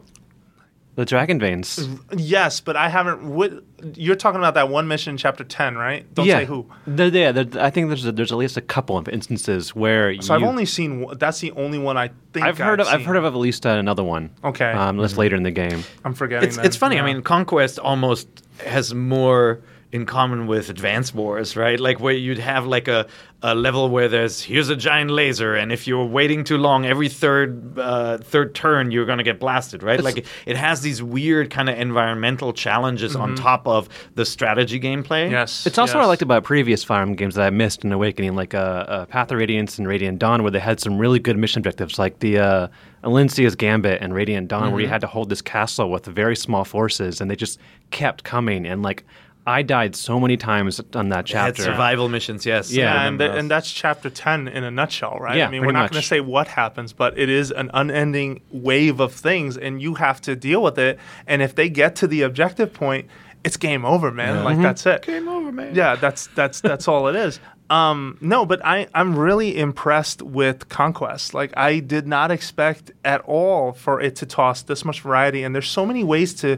The 0.95 1.03
dragon 1.03 1.39
veins. 1.39 1.89
Yes, 2.15 2.61
but 2.61 2.77
I 2.77 2.87
haven't. 2.87 3.21
What, 3.21 3.51
you're 3.95 4.15
talking 4.15 4.39
about 4.39 4.53
that 4.53 4.69
one 4.69 4.87
mission 4.87 5.11
in 5.11 5.17
chapter 5.17 5.43
10, 5.43 5.75
right? 5.75 6.11
Don't 6.13 6.25
yeah. 6.25 6.39
say 6.39 6.45
who. 6.45 6.69
There- 6.87 7.09
yeah, 7.09 7.33
there- 7.33 7.61
I 7.61 7.69
think 7.69 7.89
there's 7.89 8.05
a, 8.05 8.13
there's 8.13 8.31
at 8.31 8.37
least 8.37 8.55
a 8.55 8.61
couple 8.61 8.97
of 8.97 9.09
instances 9.09 9.75
where 9.75 10.19
So 10.21 10.33
I've 10.33 10.43
only 10.43 10.65
seen. 10.65 11.05
That's 11.17 11.39
the 11.39 11.51
only 11.51 11.79
one 11.79 11.97
I 11.97 12.11
think 12.31 12.45
I've 12.45 12.57
heard 12.57 12.79
of 12.79 12.87
I've 12.87 13.03
heard 13.03 13.17
of 13.17 13.25
at 13.25 13.35
least 13.35 13.65
uh, 13.65 13.71
another 13.71 14.03
one. 14.03 14.29
Okay. 14.43 14.71
um, 14.71 14.95
that's 14.97 15.17
later 15.17 15.35
in 15.35 15.43
the 15.43 15.51
game. 15.51 15.83
I'm 16.05 16.13
forgetting. 16.13 16.47
It's, 16.47 16.55
then. 16.55 16.65
it's 16.65 16.77
funny. 16.77 16.95
Yeah. 16.95 17.03
I 17.03 17.13
mean, 17.13 17.23
Conquest 17.23 17.77
almost 17.77 18.27
has 18.65 18.93
more 18.93 19.61
in 19.91 20.05
common 20.05 20.47
with 20.47 20.69
Advance 20.69 21.13
Wars, 21.13 21.55
right? 21.55 21.79
Like 21.79 21.99
where 21.99 22.13
you'd 22.13 22.39
have 22.39 22.65
like 22.65 22.87
a, 22.87 23.07
a 23.41 23.55
level 23.55 23.89
where 23.89 24.09
there's 24.09 24.41
here's 24.41 24.69
a 24.69 24.75
giant 24.75 25.11
laser, 25.11 25.55
and 25.55 25.71
if 25.71 25.87
you're 25.87 26.05
waiting 26.05 26.43
too 26.43 26.57
long, 26.57 26.85
every 26.85 27.07
third 27.07 27.77
uh, 27.79 28.17
third 28.17 28.55
turn 28.55 28.91
you're 28.91 29.05
gonna 29.05 29.23
get 29.23 29.39
blasted, 29.39 29.83
right? 29.83 30.01
like 30.03 30.17
it, 30.17 30.25
it 30.45 30.57
has 30.57 30.81
these 30.81 31.01
weird 31.01 31.49
kind 31.49 31.69
of 31.69 31.77
environmental 31.77 32.51
challenges 32.53 33.15
on 33.15 33.35
top 33.35 33.67
of 33.67 33.87
the 34.15 34.25
strategy 34.25 34.79
gameplay. 34.79 35.29
yes. 35.29 35.65
It's 35.65 35.77
also 35.77 35.95
what 35.95 36.03
I 36.03 36.07
liked 36.07 36.21
about 36.21 36.43
previous 36.43 36.83
Fire 36.83 37.01
Emblem 37.01 37.15
games 37.15 37.35
that 37.35 37.45
I 37.45 37.49
missed 37.49 37.83
in 37.85 37.91
Awakening, 37.91 38.35
like 38.35 38.53
uh, 38.53 38.57
uh, 38.57 39.05
Path 39.05 39.31
of 39.31 39.37
Radiance 39.37 39.77
and 39.77 39.87
Radiant 39.87 40.19
Dawn, 40.19 40.41
where 40.41 40.51
they 40.51 40.59
had 40.59 40.79
some 40.79 40.97
really 40.97 41.19
good 41.19 41.37
mission 41.37 41.59
objectives, 41.59 41.97
like 41.97 42.19
the 42.19 42.39
uh, 42.39 42.67
Elincia's 43.03 43.55
Gambit 43.55 44.01
and 44.01 44.13
Radiant 44.13 44.47
Dawn, 44.47 44.71
where 44.71 44.81
you 44.81 44.87
had 44.87 45.01
to 45.01 45.07
hold 45.07 45.29
this 45.29 45.41
castle 45.41 45.91
with 45.91 46.05
very 46.05 46.35
small 46.35 46.65
forces, 46.65 47.21
and 47.21 47.29
they 47.29 47.35
just 47.35 47.59
kept 47.91 48.23
coming. 48.23 48.65
And 48.65 48.81
like, 48.81 49.03
I 49.47 49.61
died 49.61 49.95
so 49.95 50.19
many 50.19 50.37
times 50.37 50.81
on 50.95 51.09
that 51.09 51.29
It 51.29 51.35
had 51.35 51.55
chapter. 51.55 51.61
survival 51.63 52.09
missions, 52.09 52.45
yes. 52.45 52.71
Yeah, 52.71 52.93
Yeah, 52.95 53.07
and, 53.07 53.19
th- 53.19 53.31
and 53.31 53.51
that's 53.51 53.71
chapter 53.71 54.09
10 54.09 54.47
in 54.47 54.63
a 54.63 54.71
nutshell, 54.71 55.17
right? 55.19 55.37
Yeah, 55.37 55.47
I 55.47 55.51
mean, 55.51 55.65
we're 55.65 55.71
not 55.71 55.91
going 55.91 56.01
to 56.01 56.07
say 56.07 56.19
what 56.19 56.47
happens, 56.47 56.93
but 56.93 57.17
it 57.17 57.29
is 57.29 57.51
an 57.51 57.69
unending 57.73 58.41
wave 58.51 58.99
of 58.99 59.13
things, 59.13 59.55
and 59.57 59.81
you 59.81 59.95
have 59.95 60.19
to 60.21 60.35
deal 60.35 60.63
with 60.63 60.79
it. 60.79 60.97
And 61.27 61.41
if 61.43 61.53
they 61.53 61.69
get 61.69 61.95
to 61.97 62.07
the 62.07 62.23
objective 62.23 62.73
point, 62.73 63.07
it's 63.43 63.57
game 63.57 63.85
over, 63.85 64.09
man. 64.11 64.43
Like, 64.43 64.59
that's 64.59 64.85
it. 64.87 65.03
Game 65.03 65.27
over, 65.27 65.51
man. 65.51 65.75
Yeah, 65.75 65.95
that's 65.95 66.25
that's 66.33 66.61
that's 66.61 66.87
all 66.87 67.07
it 67.07 67.15
is. 67.15 67.39
Um, 67.69 68.17
no, 68.21 68.45
but 68.45 68.63
I, 68.65 68.87
I'm 68.93 69.15
really 69.17 69.57
impressed 69.57 70.21
with 70.23 70.69
Conquest. 70.69 71.33
Like, 71.35 71.55
I 71.57 71.79
did 71.79 72.07
not 72.07 72.29
expect 72.31 72.91
at 73.03 73.21
all 73.21 73.71
for 73.73 74.01
it 74.01 74.15
to 74.17 74.25
toss 74.25 74.63
this 74.63 74.83
much 74.85 75.01
variety, 75.01 75.43
and 75.43 75.53
there's 75.53 75.67
so 75.69 75.85
many 75.85 76.03
ways 76.03 76.33
to 76.35 76.57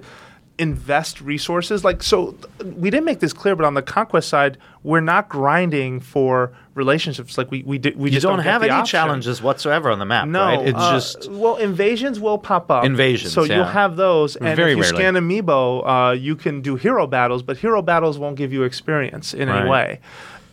invest 0.59 1.21
resources. 1.21 1.83
Like, 1.83 2.01
so 2.01 2.35
we 2.63 2.89
didn't 2.89 3.05
make 3.05 3.19
this 3.19 3.33
clear, 3.33 3.55
but 3.55 3.65
on 3.65 3.73
the 3.75 3.81
conquest 3.81 4.29
side, 4.29 4.57
we're 4.83 5.01
not 5.01 5.29
grinding 5.29 5.99
for 5.99 6.51
relationships. 6.73 7.37
Like 7.37 7.51
we 7.51 7.63
we 7.63 7.77
did 7.77 7.97
we 7.97 8.09
you 8.09 8.13
just 8.13 8.23
don't, 8.23 8.37
get 8.37 8.45
have 8.45 8.63
any 8.63 8.71
option. 8.71 8.85
challenges 8.91 9.41
whatsoever 9.41 9.89
on 9.91 9.99
the 9.99 10.05
map, 10.05 10.27
No, 10.27 10.43
right? 10.45 10.67
It's 10.67 10.77
uh, 10.77 10.93
just 10.93 11.29
well, 11.31 11.57
invasions 11.57 12.19
will 12.19 12.37
pop 12.37 12.71
up. 12.71 12.85
Invasions, 12.85 13.33
so 13.33 13.43
you'll 13.43 13.65
have 13.65 13.95
those, 13.97 14.35
and 14.35 14.55
Very 14.55 14.71
if 14.71 14.77
you 14.77 14.83
rarely. 14.83 14.97
scan 14.97 15.13
Amiibo, 15.15 16.09
uh, 16.09 16.11
you 16.13 16.35
can 16.35 16.61
do 16.61 16.75
hero 16.75 17.05
battles, 17.07 17.43
but 17.43 17.57
hero 17.57 17.81
battles 17.81 18.17
won't 18.17 18.35
give 18.35 18.51
you 18.53 18.63
experience 18.63 19.33
in 19.33 19.49
any 19.49 19.69
way. 19.69 19.99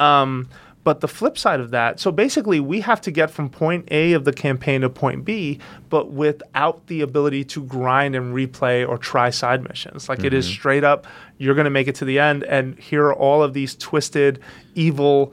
Um, 0.00 0.48
but 0.84 1.00
the 1.00 1.08
flip 1.08 1.36
side 1.38 1.60
of 1.60 1.70
that, 1.70 1.98
so 1.98 2.12
basically, 2.12 2.60
we 2.60 2.80
have 2.82 3.00
to 3.00 3.10
get 3.10 3.30
from 3.30 3.48
point 3.48 3.88
A 3.90 4.12
of 4.12 4.24
the 4.24 4.32
campaign 4.32 4.82
to 4.82 4.90
point 4.90 5.24
B, 5.24 5.58
but 5.88 6.12
without 6.12 6.86
the 6.86 7.00
ability 7.00 7.44
to 7.44 7.64
grind 7.64 8.14
and 8.14 8.34
replay 8.34 8.86
or 8.86 8.98
try 8.98 9.30
side 9.30 9.66
missions. 9.66 10.08
Like 10.08 10.22
it 10.24 10.34
is 10.34 10.44
Mm-hmm. 10.46 10.52
straight 10.52 10.84
up, 10.84 11.06
you're 11.38 11.54
going 11.54 11.64
to 11.64 11.70
make 11.70 11.88
it 11.88 11.94
to 11.96 12.04
the 12.04 12.18
end, 12.18 12.44
and 12.44 12.78
here 12.78 13.06
are 13.06 13.14
all 13.14 13.42
of 13.42 13.54
these 13.54 13.74
twisted, 13.74 14.40
evil, 14.74 15.32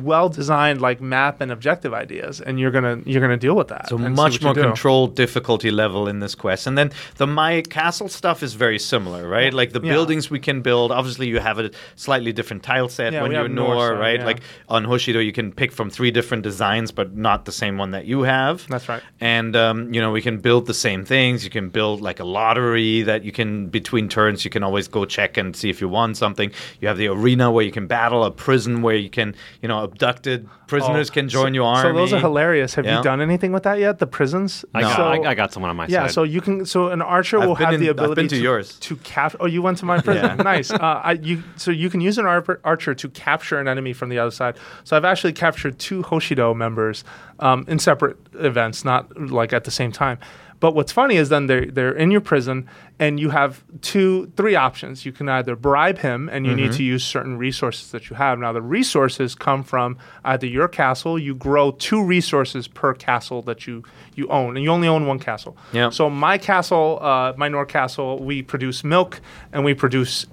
well 0.00 0.28
designed 0.28 0.80
like 0.80 1.00
map 1.00 1.40
and 1.40 1.52
objective 1.52 1.92
ideas, 1.92 2.40
and 2.40 2.58
you're 2.58 2.70
gonna 2.70 3.00
you're 3.04 3.20
gonna 3.20 3.36
deal 3.36 3.54
with 3.54 3.68
that. 3.68 3.88
So 3.88 3.98
much 3.98 4.40
more 4.42 4.54
controlled 4.54 5.14
difficulty 5.16 5.70
level 5.70 6.08
in 6.08 6.20
this 6.20 6.34
quest. 6.34 6.66
And 6.66 6.78
then 6.78 6.90
the 7.16 7.26
My 7.26 7.62
Castle 7.62 8.08
stuff 8.08 8.42
is 8.42 8.54
very 8.54 8.78
similar, 8.78 9.28
right? 9.28 9.52
Like 9.52 9.72
the 9.72 9.80
Yeah. 9.82 9.92
buildings 9.92 10.30
we 10.30 10.38
can 10.38 10.62
build. 10.62 10.92
Obviously, 10.92 11.28
you 11.28 11.40
have 11.40 11.58
a 11.58 11.70
slightly 11.96 12.32
different 12.32 12.62
tile 12.62 12.88
set 12.88 13.12
Yeah, 13.12 13.22
when 13.22 13.32
you're 13.32 13.48
Nohr, 13.48 13.98
right? 13.98 14.20
yeah. 14.20 14.24
Like 14.26 14.40
on 14.68 14.86
Hoshido, 14.86 15.24
you 15.24 15.32
can 15.32 15.52
pick 15.52 15.72
from 15.72 15.90
three 15.90 16.10
different 16.10 16.42
designs, 16.42 16.90
but 16.90 17.16
not 17.16 17.44
the 17.44 17.52
same 17.52 17.76
one 17.78 17.90
that 17.90 18.06
you 18.06 18.22
have. 18.22 18.66
That's 18.68 18.88
right. 18.88 19.02
And 19.20 19.54
um, 19.56 19.92
you 19.92 20.00
know, 20.00 20.10
we 20.10 20.22
can 20.22 20.38
build 20.38 20.66
the 20.66 20.74
same 20.74 21.04
things. 21.04 21.44
You 21.44 21.50
can 21.50 21.68
build 21.68 22.00
like 22.00 22.18
a 22.20 22.24
lottery 22.24 23.02
that 23.02 23.24
you 23.24 23.32
can 23.32 23.66
between 23.68 24.08
turns. 24.08 24.44
You 24.44 24.50
can 24.50 24.62
always 24.62 24.88
go 24.88 25.04
check 25.04 25.36
and 25.36 25.54
see 25.54 25.68
if 25.70 25.80
you 25.80 25.88
won 25.88 26.14
something. 26.14 26.50
You 26.80 26.88
have 26.88 26.96
the 26.96 27.08
arena 27.08 27.50
where 27.50 27.64
you 27.64 27.72
can 27.72 27.86
battle, 27.86 28.24
a 28.24 28.30
prison 28.30 28.82
where 28.82 28.96
you 28.96 29.10
can, 29.10 29.34
you 29.60 29.68
know, 29.68 29.81
abducted 29.84 30.48
prisoners 30.66 31.10
Oh, 31.10 31.12
can 31.14 31.28
join 31.28 31.48
so, 31.52 31.54
your 31.54 31.64
army. 31.66 31.90
So 31.90 31.94
those 31.94 32.12
are 32.12 32.18
hilarious. 32.18 32.74
Have 32.74 32.84
Yeah. 32.84 32.98
you 32.98 33.02
done 33.02 33.20
anything 33.20 33.52
with 33.52 33.62
that 33.64 33.78
yet? 33.78 33.98
The 33.98 34.06
prisons? 34.06 34.64
I, 34.74 34.80
got, 34.82 34.96
So- 34.96 35.04
I, 35.04 35.30
I 35.30 35.34
got 35.34 35.52
someone 35.52 35.70
on 35.70 35.76
my 35.76 35.84
Yeah, 35.86 36.00
side. 36.00 36.02
Yeah, 36.04 36.06
so 36.08 36.22
you 36.22 36.40
can. 36.40 36.64
So 36.66 36.88
an 36.88 37.02
archer 37.02 37.38
I've 37.38 37.48
will 37.48 37.54
have 37.56 37.74
in- 37.74 37.80
the 37.80 37.90
I've 37.90 37.96
been 37.96 38.04
ability 38.04 38.28
to 38.28 38.36
yours. 38.38 38.78
to 38.80 38.96
cap. 38.96 39.34
Oh, 39.40 39.46
you 39.46 39.62
went 39.62 39.78
to 39.78 39.84
my 39.84 40.00
prison. 40.00 40.24
Yeah. 40.24 40.34
nice. 40.42 40.70
Uh, 40.70 40.78
I, 40.80 41.12
you 41.12 41.42
so 41.56 41.70
you 41.70 41.90
can 41.90 42.00
use 42.00 42.18
an 42.18 42.26
ar- 42.26 42.60
archer 42.64 42.94
to 42.94 43.08
capture 43.10 43.58
an 43.60 43.68
enemy 43.68 43.92
from 43.92 44.08
the 44.08 44.18
other 44.18 44.30
side. 44.30 44.56
So 44.84 44.96
I've 44.96 45.04
actually 45.04 45.32
captured 45.32 45.78
two 45.78 46.02
Hoshido 46.02 46.54
members 46.56 47.04
um, 47.40 47.64
in 47.68 47.78
separate 47.78 48.16
events, 48.34 48.84
not 48.84 49.16
like 49.30 49.52
at 49.52 49.64
the 49.64 49.70
same 49.70 49.92
time. 49.92 50.18
But 50.62 50.74
what's 50.76 50.92
funny 50.92 51.16
is 51.16 51.28
then 51.28 51.48
they're 51.48 51.66
they're 51.66 51.92
in 52.04 52.10
your 52.12 52.20
prison, 52.20 52.68
and 53.00 53.18
you 53.18 53.30
have 53.30 53.64
two, 53.80 54.30
three 54.36 54.54
options. 54.54 55.04
You 55.04 55.10
can 55.12 55.28
either 55.28 55.56
bribe 55.56 55.98
him, 55.98 56.28
and 56.32 56.46
you 56.46 56.52
Mm-hmm. 56.52 56.60
need 56.62 56.72
to 56.72 56.84
use 56.84 57.04
certain 57.04 57.36
resources 57.36 57.90
that 57.90 58.08
you 58.08 58.14
have. 58.16 58.38
Now 58.38 58.52
the 58.52 58.62
resources 58.62 59.34
come 59.34 59.64
from 59.64 59.98
either 60.24 60.46
your 60.46 60.68
castle. 60.68 61.18
You 61.18 61.34
grow 61.34 61.72
two 61.72 62.00
resources 62.04 62.68
per 62.68 62.94
castle 62.94 63.42
that 63.42 63.66
you 63.66 63.82
you 64.14 64.28
own, 64.28 64.56
and 64.56 64.62
you 64.64 64.70
only 64.70 64.86
own 64.88 65.04
one 65.06 65.18
castle. 65.18 65.56
Yeah. 65.72 65.90
So 65.90 66.08
my 66.08 66.38
castle, 66.38 66.98
uh, 67.02 67.32
my 67.36 67.48
Nohr 67.48 67.66
castle, 67.66 68.22
we 68.22 68.42
produce 68.42 68.84
milk 68.84 69.20
and 69.52 69.64
we 69.64 69.74
produce 69.74 70.26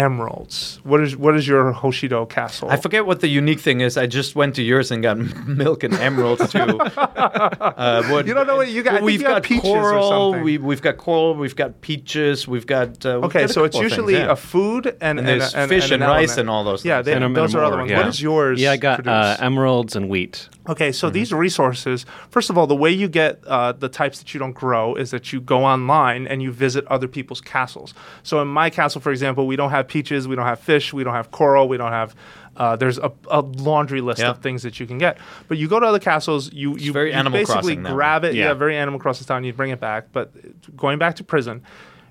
emeralds. 0.00 0.80
What 0.84 1.00
is 1.02 1.16
what 1.16 1.36
is 1.36 1.46
your 1.46 1.72
Hoshido 1.72 2.28
castle? 2.28 2.70
I 2.70 2.76
forget 2.76 3.04
what 3.06 3.20
the 3.20 3.28
unique 3.28 3.60
thing 3.60 3.80
is. 3.82 3.96
I 3.96 4.06
just 4.06 4.34
went 4.34 4.54
to 4.56 4.62
yours 4.62 4.90
and 4.90 5.02
got 5.02 5.16
milk 5.46 5.84
and 5.84 5.94
emeralds 5.94 6.50
too. 6.50 6.58
uh, 7.18 8.02
what, 8.08 8.26
You 8.26 8.34
don't 8.34 8.46
know 8.46 8.56
what 8.56 8.68
you 8.70 8.82
got- 8.82 9.02
We've 9.02 9.20
you 9.20 9.26
got 9.26 9.34
got 9.34 9.42
peaches 9.44 9.68
or 9.68 9.80
coral. 9.90 10.08
something. 10.10 10.44
We, 10.44 10.58
we've 10.58 10.82
got 10.82 10.96
coral. 10.96 11.34
We've 11.34 11.56
got 11.56 11.80
peaches. 11.80 12.48
We've 12.48 12.66
got. 12.66 13.04
Uh, 13.04 13.20
we've 13.20 13.24
Okay, 13.30 13.40
got 13.42 13.50
so 13.50 13.64
it's 13.64 13.78
usually 13.78 14.14
things, 14.14 14.26
yeah. 14.26 14.32
a 14.32 14.36
food 14.36 14.86
and 15.00 15.18
And 15.18 15.28
there's 15.28 15.54
and, 15.54 15.68
fish 15.68 15.84
and 15.84 15.94
and 15.94 16.02
an 16.04 16.08
rice 16.08 16.30
element. 16.30 16.40
and 16.40 16.50
all 16.50 16.64
those 16.64 16.84
Yeah, 16.84 16.96
things. 17.02 17.06
they, 17.06 17.12
And 17.24 17.36
those 17.36 17.54
and 17.54 17.60
are 17.62 17.64
a 17.64 17.68
other 17.68 17.76
ones. 17.78 17.90
yeah. 17.90 17.98
What 17.98 18.08
is 18.08 18.20
yours? 18.22 18.60
yeah, 18.60 18.72
I 18.72 18.76
got 18.78 19.06
uh, 19.06 19.36
emeralds 19.40 19.96
and 19.96 20.08
wheat. 20.08 20.48
Okay, 20.70 20.92
so 20.92 21.10
these 21.10 21.32
resources, 21.32 22.06
first 22.30 22.48
of 22.48 22.56
all, 22.56 22.66
the 22.68 22.76
way 22.76 22.90
you 22.92 23.08
get 23.08 23.44
uh, 23.46 23.72
the 23.72 23.88
types 23.88 24.20
that 24.20 24.32
you 24.32 24.38
don't 24.38 24.52
grow 24.52 24.94
is 24.94 25.10
that 25.10 25.32
you 25.32 25.40
go 25.40 25.64
online 25.64 26.26
and 26.28 26.40
you 26.42 26.52
visit 26.52 26.86
other 26.86 27.08
people's 27.08 27.40
castles. 27.40 27.92
So 28.22 28.40
in 28.40 28.48
my 28.48 28.70
castle, 28.70 29.00
for 29.00 29.10
example, 29.10 29.46
we 29.48 29.56
don't 29.56 29.70
have 29.70 29.88
peaches, 29.88 30.28
we 30.28 30.36
don't 30.36 30.46
have 30.46 30.60
fish, 30.60 30.92
we 30.92 31.02
don't 31.02 31.14
have 31.14 31.30
coral, 31.32 31.66
we 31.68 31.76
don't 31.76 31.90
have. 31.92 32.14
Uh, 32.56 32.76
there's 32.76 32.98
a, 32.98 33.10
a 33.30 33.40
laundry 33.40 34.00
list 34.00 34.20
Yeah. 34.20 34.30
of 34.30 34.38
things 34.42 34.62
that 34.62 34.78
you 34.78 34.86
can 34.86 34.98
get, 34.98 35.18
but 35.48 35.58
you 35.58 35.66
go 35.66 35.80
to 35.80 35.86
other 35.86 35.98
castles. 35.98 36.52
You 36.52 36.76
you, 36.76 36.92
very 36.92 37.10
you 37.10 37.16
Animal 37.16 37.38
basically 37.40 37.76
Crossing 37.76 37.94
grab 37.94 38.24
it. 38.24 38.34
Yeah. 38.34 38.46
Yeah. 38.48 38.54
very 38.54 38.76
Animal 38.76 39.00
Crossing. 39.00 39.26
And 39.36 39.46
you 39.46 39.52
bring 39.52 39.70
it 39.70 39.80
back, 39.80 40.12
but 40.12 40.30
going 40.76 40.98
back 40.98 41.16
to 41.16 41.24
prison, 41.24 41.62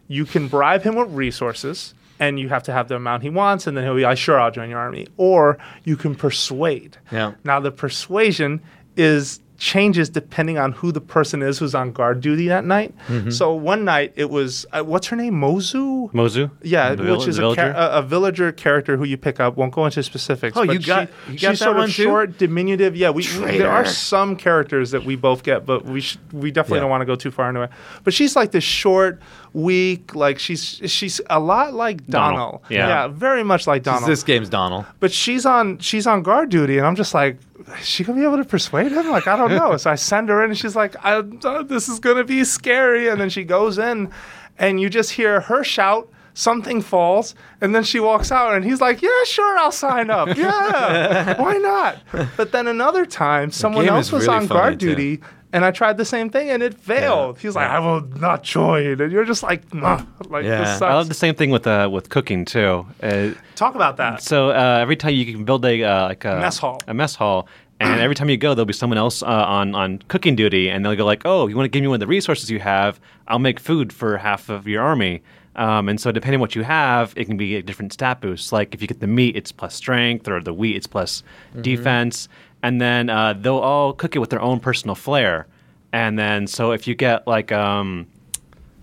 you 0.08 0.26
can 0.26 0.48
bribe 0.48 0.82
him 0.84 0.96
with 0.96 1.10
resources, 1.12 1.94
and 2.20 2.40
you 2.40 2.50
have 2.50 2.64
to 2.64 2.74
have 2.74 2.88
the 2.88 2.96
amount 2.96 3.24
he 3.24 3.30
wants, 3.30 3.68
and 3.68 3.76
then 3.76 3.84
he'll 3.84 3.96
be 3.96 4.04
like, 4.04 4.18
"Sure, 4.18 4.40
I'll 4.40 4.52
join 4.52 4.70
your 4.70 4.80
army." 4.80 5.08
Or 5.18 5.58
you 5.84 5.96
can 5.96 6.16
persuade. 6.16 6.98
Yeah. 7.12 7.34
Now 7.44 7.60
the 7.60 7.72
persuasion 7.72 8.62
is 8.96 9.40
changes 9.60 10.10
depending 10.10 10.58
on 10.58 10.72
who 10.72 10.92
the 10.92 11.02
person 11.02 11.42
is 11.44 11.60
who's 11.60 11.76
on 11.76 11.92
guard 11.92 12.22
duty 12.22 12.48
that 12.48 12.64
night. 12.66 12.96
Mm-hmm. 13.08 13.30
So 13.30 13.54
one 13.54 13.84
night 13.84 14.14
it 14.16 14.30
was 14.30 14.66
uh, 14.72 14.82
what's 14.84 15.08
her 15.08 15.16
name, 15.16 15.34
Mozu. 15.34 16.12
Mozu? 16.14 16.50
Yeah, 16.64 16.96
The 16.96 17.04
which 17.16 17.28
is 17.28 17.38
a, 17.38 17.42
villager? 17.42 17.74
a, 17.76 17.90
a 18.00 18.02
villager 18.02 18.52
character 18.54 18.96
who 18.98 19.04
you 19.04 19.18
pick 19.18 19.40
up. 19.40 19.58
Won't 19.58 19.74
go 19.74 19.86
into 19.86 20.02
specifics. 20.02 20.56
Oh, 20.58 20.66
but 20.66 20.74
you 20.74 20.80
got- 20.80 21.10
she- 21.28 21.34
you 21.34 21.40
got 21.40 21.50
she's 21.52 21.60
that 21.60 21.66
sort 21.66 21.76
one 21.76 21.90
of 21.90 21.96
too? 21.96 22.04
short, 22.04 22.38
diminutive. 22.38 22.96
Yeah, 22.96 23.10
we, 23.10 23.24
we- 23.44 23.58
there 23.58 23.70
are 23.70 23.86
some 23.86 24.36
characters 24.38 24.92
that 24.92 25.04
we 25.04 25.16
both 25.18 25.44
get, 25.44 25.66
but 25.66 25.84
we 25.86 26.02
sh- 26.02 26.18
we 26.32 26.52
definitely 26.52 26.78
Yeah. 26.78 26.82
don't 26.82 26.90
want 26.90 27.02
to 27.02 27.06
go 27.06 27.16
too 27.16 27.30
far 27.32 27.50
into 27.50 27.62
it. 27.62 27.70
But 28.06 28.14
she's 28.14 28.36
like 28.38 28.52
this 28.52 28.64
short, 28.64 29.20
weak, 29.54 30.16
like 30.16 30.40
she's 30.40 30.82
she's 30.86 31.20
a 31.30 31.40
lot 31.40 31.74
like 31.74 32.08
Donald. 32.08 32.30
Donald. 32.38 32.62
Yeah. 32.70 33.08
very 33.10 33.44
much 33.44 33.68
like 33.68 33.84
Donald 33.84 34.10
This 34.10 34.24
game's 34.24 34.48
Donald. 34.50 34.86
but 35.00 35.12
she's 35.12 35.46
on 35.46 35.80
she's 35.80 36.08
on 36.08 36.24
guard 36.24 36.50
duty, 36.50 36.78
and 36.78 36.88
I'm 36.88 36.96
just 36.96 37.14
like, 37.14 37.38
is 37.80 37.86
she 37.88 38.04
gonna 38.04 38.20
be 38.20 38.26
able 38.26 38.38
to 38.38 38.46
persuade 38.46 38.92
him? 38.92 39.10
Like, 39.10 39.28
I 39.28 39.36
don't 39.36 39.52
know. 39.52 39.76
so 39.78 39.90
I 39.92 39.96
send 39.96 40.30
her 40.30 40.44
in, 40.44 40.52
and 40.52 40.58
she's 40.58 40.76
like, 40.76 40.96
I, 41.04 41.16
uh, 41.16 41.64
this 41.64 41.90
is 41.90 42.00
gonna 42.00 42.24
be 42.24 42.44
scary, 42.44 43.08
and 43.08 43.20
then 43.20 43.30
she 43.30 43.44
goes 43.44 43.78
in, 43.78 44.12
and 44.58 44.80
you 44.80 44.90
just 44.90 45.12
hear 45.12 45.42
her 45.42 45.64
shout 45.64 46.10
something 46.34 46.82
falls, 46.82 47.36
and 47.60 47.76
then 47.76 47.84
she 47.84 48.00
walks 48.00 48.32
out, 48.32 48.54
and 48.56 48.64
he's 48.64 48.80
like, 48.80 49.02
"Yeah, 49.02 49.10
sure, 49.26 49.58
I'll 49.58 49.72
sign 49.74 50.10
up. 50.10 50.30
Yeah, 50.38 51.40
why 51.42 51.58
not?" 51.58 51.98
But 52.38 52.52
then 52.54 52.68
another 52.68 53.06
time, 53.06 53.52
someone 53.52 53.88
else 53.90 54.12
was 54.12 54.26
really 54.26 54.38
on 54.38 54.48
guard 54.48 54.80
too. 54.80 54.96
duty. 54.96 55.22
And 55.52 55.66
I 55.66 55.72
tried 55.72 55.98
the 55.98 56.06
same 56.06 56.30
thing 56.30 56.52
and 56.52 56.62
it 56.62 56.76
failed. 56.76 57.40
He's 57.40 57.56
like, 57.56 57.68
I 57.70 57.80
will 57.80 58.02
not 58.02 58.44
join. 58.44 59.02
And 59.02 59.12
you're 59.12 59.26
just 59.26 59.42
like, 59.42 59.74
nah, 59.74 60.04
like 60.28 60.46
Yeah. 60.46 60.60
this 60.60 60.82
I 60.82 60.90
I 60.90 60.94
love 60.94 61.08
the 61.08 61.16
same 61.16 61.34
thing 61.34 61.50
with 61.50 61.66
uh, 61.66 61.90
with 61.92 62.10
cooking 62.10 62.46
too. 62.46 62.86
Uh, 63.02 63.32
Talk 63.56 63.74
about 63.76 63.98
that. 63.98 64.22
so 64.22 64.52
uh, 64.52 64.78
every 64.80 64.96
time 64.96 65.14
you 65.16 65.26
can 65.26 65.46
build 65.46 65.66
a 65.66 65.84
uh, 65.84 66.04
like 66.08 66.24
a 66.26 66.40
Mess 66.40 66.60
hall. 66.60 66.80
a 66.88 66.94
mess 66.94 67.16
hall, 67.16 67.48
and 67.80 68.00
every 68.00 68.14
time 68.16 68.30
you 68.30 68.38
go, 68.38 68.54
there'll 68.54 68.66
be 68.68 68.74
someone 68.74 69.00
else 69.00 69.24
uh, 69.24 69.26
on 69.26 69.74
on 69.74 70.00
cooking 70.08 70.36
duty, 70.36 70.70
and 70.70 70.86
they'll 70.86 70.96
go 70.96 71.06
like, 71.06 71.24
"Oh, 71.26 71.48
you 71.48 71.56
want 71.56 71.66
to 71.66 71.70
give 71.70 71.82
me 71.82 71.88
one 71.88 71.96
of 71.96 72.00
the 72.02 72.08
resources 72.08 72.52
you 72.52 72.60
have? 72.60 73.00
I'll 73.28 73.40
make 73.40 73.60
food 73.60 73.92
for 73.92 74.18
half 74.18 74.50
of 74.50 74.68
your 74.68 74.84
army." 74.84 75.24
Um, 75.56 75.90
and 75.90 76.00
so, 76.00 76.12
depending 76.12 76.38
on 76.38 76.42
what 76.42 76.56
you 76.56 76.64
have, 76.64 77.12
it 77.18 77.26
can 77.26 77.36
be 77.36 77.56
a 77.56 77.62
different 77.64 77.92
stat 77.92 78.22
boost. 78.22 78.52
Like 78.54 78.74
if 78.76 78.82
you 78.82 78.88
get 78.88 79.00
the 79.00 79.08
meat, 79.08 79.36
it's 79.36 79.52
plus 79.52 79.74
strength, 79.76 80.28
or 80.28 80.40
the 80.42 80.54
wheat, 80.54 80.76
it's 80.76 80.88
plus 80.88 81.24
defense. 81.60 82.30
And 82.62 82.82
then 82.82 83.10
uh, 83.10 83.34
they'll 83.34 83.58
all 83.58 83.94
cook 83.94 84.16
it 84.16 84.20
with 84.20 84.30
their 84.30 84.42
own 84.42 84.60
personal 84.60 84.96
flair. 84.96 85.48
And 85.94 86.20
then, 86.20 86.48
so 86.48 86.72
if 86.72 86.88
you 86.88 86.96
get 86.96 87.26
like 87.26 87.52
um, 87.52 88.08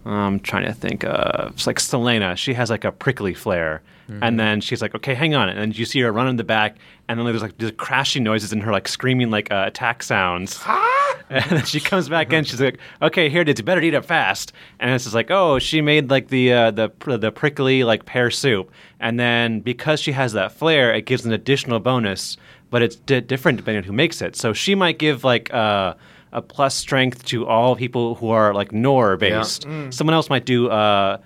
I'm 0.07 0.41
trying 0.41 0.65
to 0.67 0.73
think. 0.73 1.05
of 1.05 1.53
it's 1.53 1.67
like 1.67 1.81
Selena. 1.81 2.37
She 2.37 2.55
has 2.55 2.71
like 2.71 2.85
a 2.85 2.93
prickly 2.93 3.35
flare, 3.35 3.83
and 4.09 4.39
then 4.39 4.61
she's 4.61 4.81
like, 4.81 4.95
"Okay, 4.95 5.15
hang 5.15 5.35
on." 5.35 5.49
And 5.49 5.59
then 5.59 5.73
you 5.73 5.85
see 5.85 6.01
her 6.01 6.13
run 6.13 6.29
in 6.29 6.37
the 6.37 6.45
back, 6.45 6.77
and 7.09 7.19
then 7.19 7.27
there's 7.27 7.43
like 7.43 7.59
these 7.59 7.73
crashing 7.73 8.23
noises 8.23 8.53
and 8.53 8.63
her 8.63 8.71
like 8.71 8.87
screaming 8.87 9.31
like 9.31 9.51
uh, 9.51 9.65
attack 9.67 10.05
sounds. 10.05 10.63
and 11.31 11.45
then 11.51 11.65
she 11.65 11.81
comes 11.81 12.09
back 12.09 12.33
in. 12.33 12.45
She's 12.45 12.61
like, 12.61 12.79
"Okay, 13.03 13.29
here 13.29 13.43
it 13.43 13.49
is. 13.49 13.59
You 13.59 13.65
better 13.65 13.81
eat 13.81 13.95
it 13.95 14.05
fast." 14.05 14.53
And 14.79 14.93
it's 14.93 15.05
just 15.05 15.15
like, 15.15 15.31
"Oh, 15.33 15.59
she 15.59 15.81
made 15.81 16.09
like 16.09 16.29
the 16.29 16.53
uh, 16.53 16.71
the 16.71 16.93
the 17.05 17.33
prickly 17.33 17.83
like 17.83 18.05
pear 18.05 18.31
soup." 18.31 18.71
And 19.01 19.19
then 19.19 19.59
because 19.61 20.01
she 20.01 20.13
has 20.13 20.35
that 20.35 20.53
flair, 20.53 20.95
it 20.95 21.05
gives 21.07 21.27
an 21.27 21.33
additional 21.33 21.81
bonus, 21.81 22.37
but 22.71 22.83
it's 22.83 22.97
di- 22.97 23.21
different 23.21 23.59
depending 23.59 23.83
on 23.83 23.87
who 23.87 23.93
makes 23.93 24.21
it. 24.23 24.37
So 24.37 24.53
she 24.53 24.75
might 24.75 24.99
give 24.99 25.25
like. 25.25 25.53
Uh, 25.53 25.95
a 26.33 26.43
plus 26.43 26.75
strength 26.75 27.25
to 27.25 27.47
all 27.47 27.77
people 27.77 28.17
who 28.17 28.29
are 28.29 28.53
like 28.53 28.71
Nohr 28.71 29.17
based. 29.17 29.65
Someone 29.91 30.13
else 30.13 30.29
might 30.29 30.45
do 30.45 30.69
uh, 30.69 31.17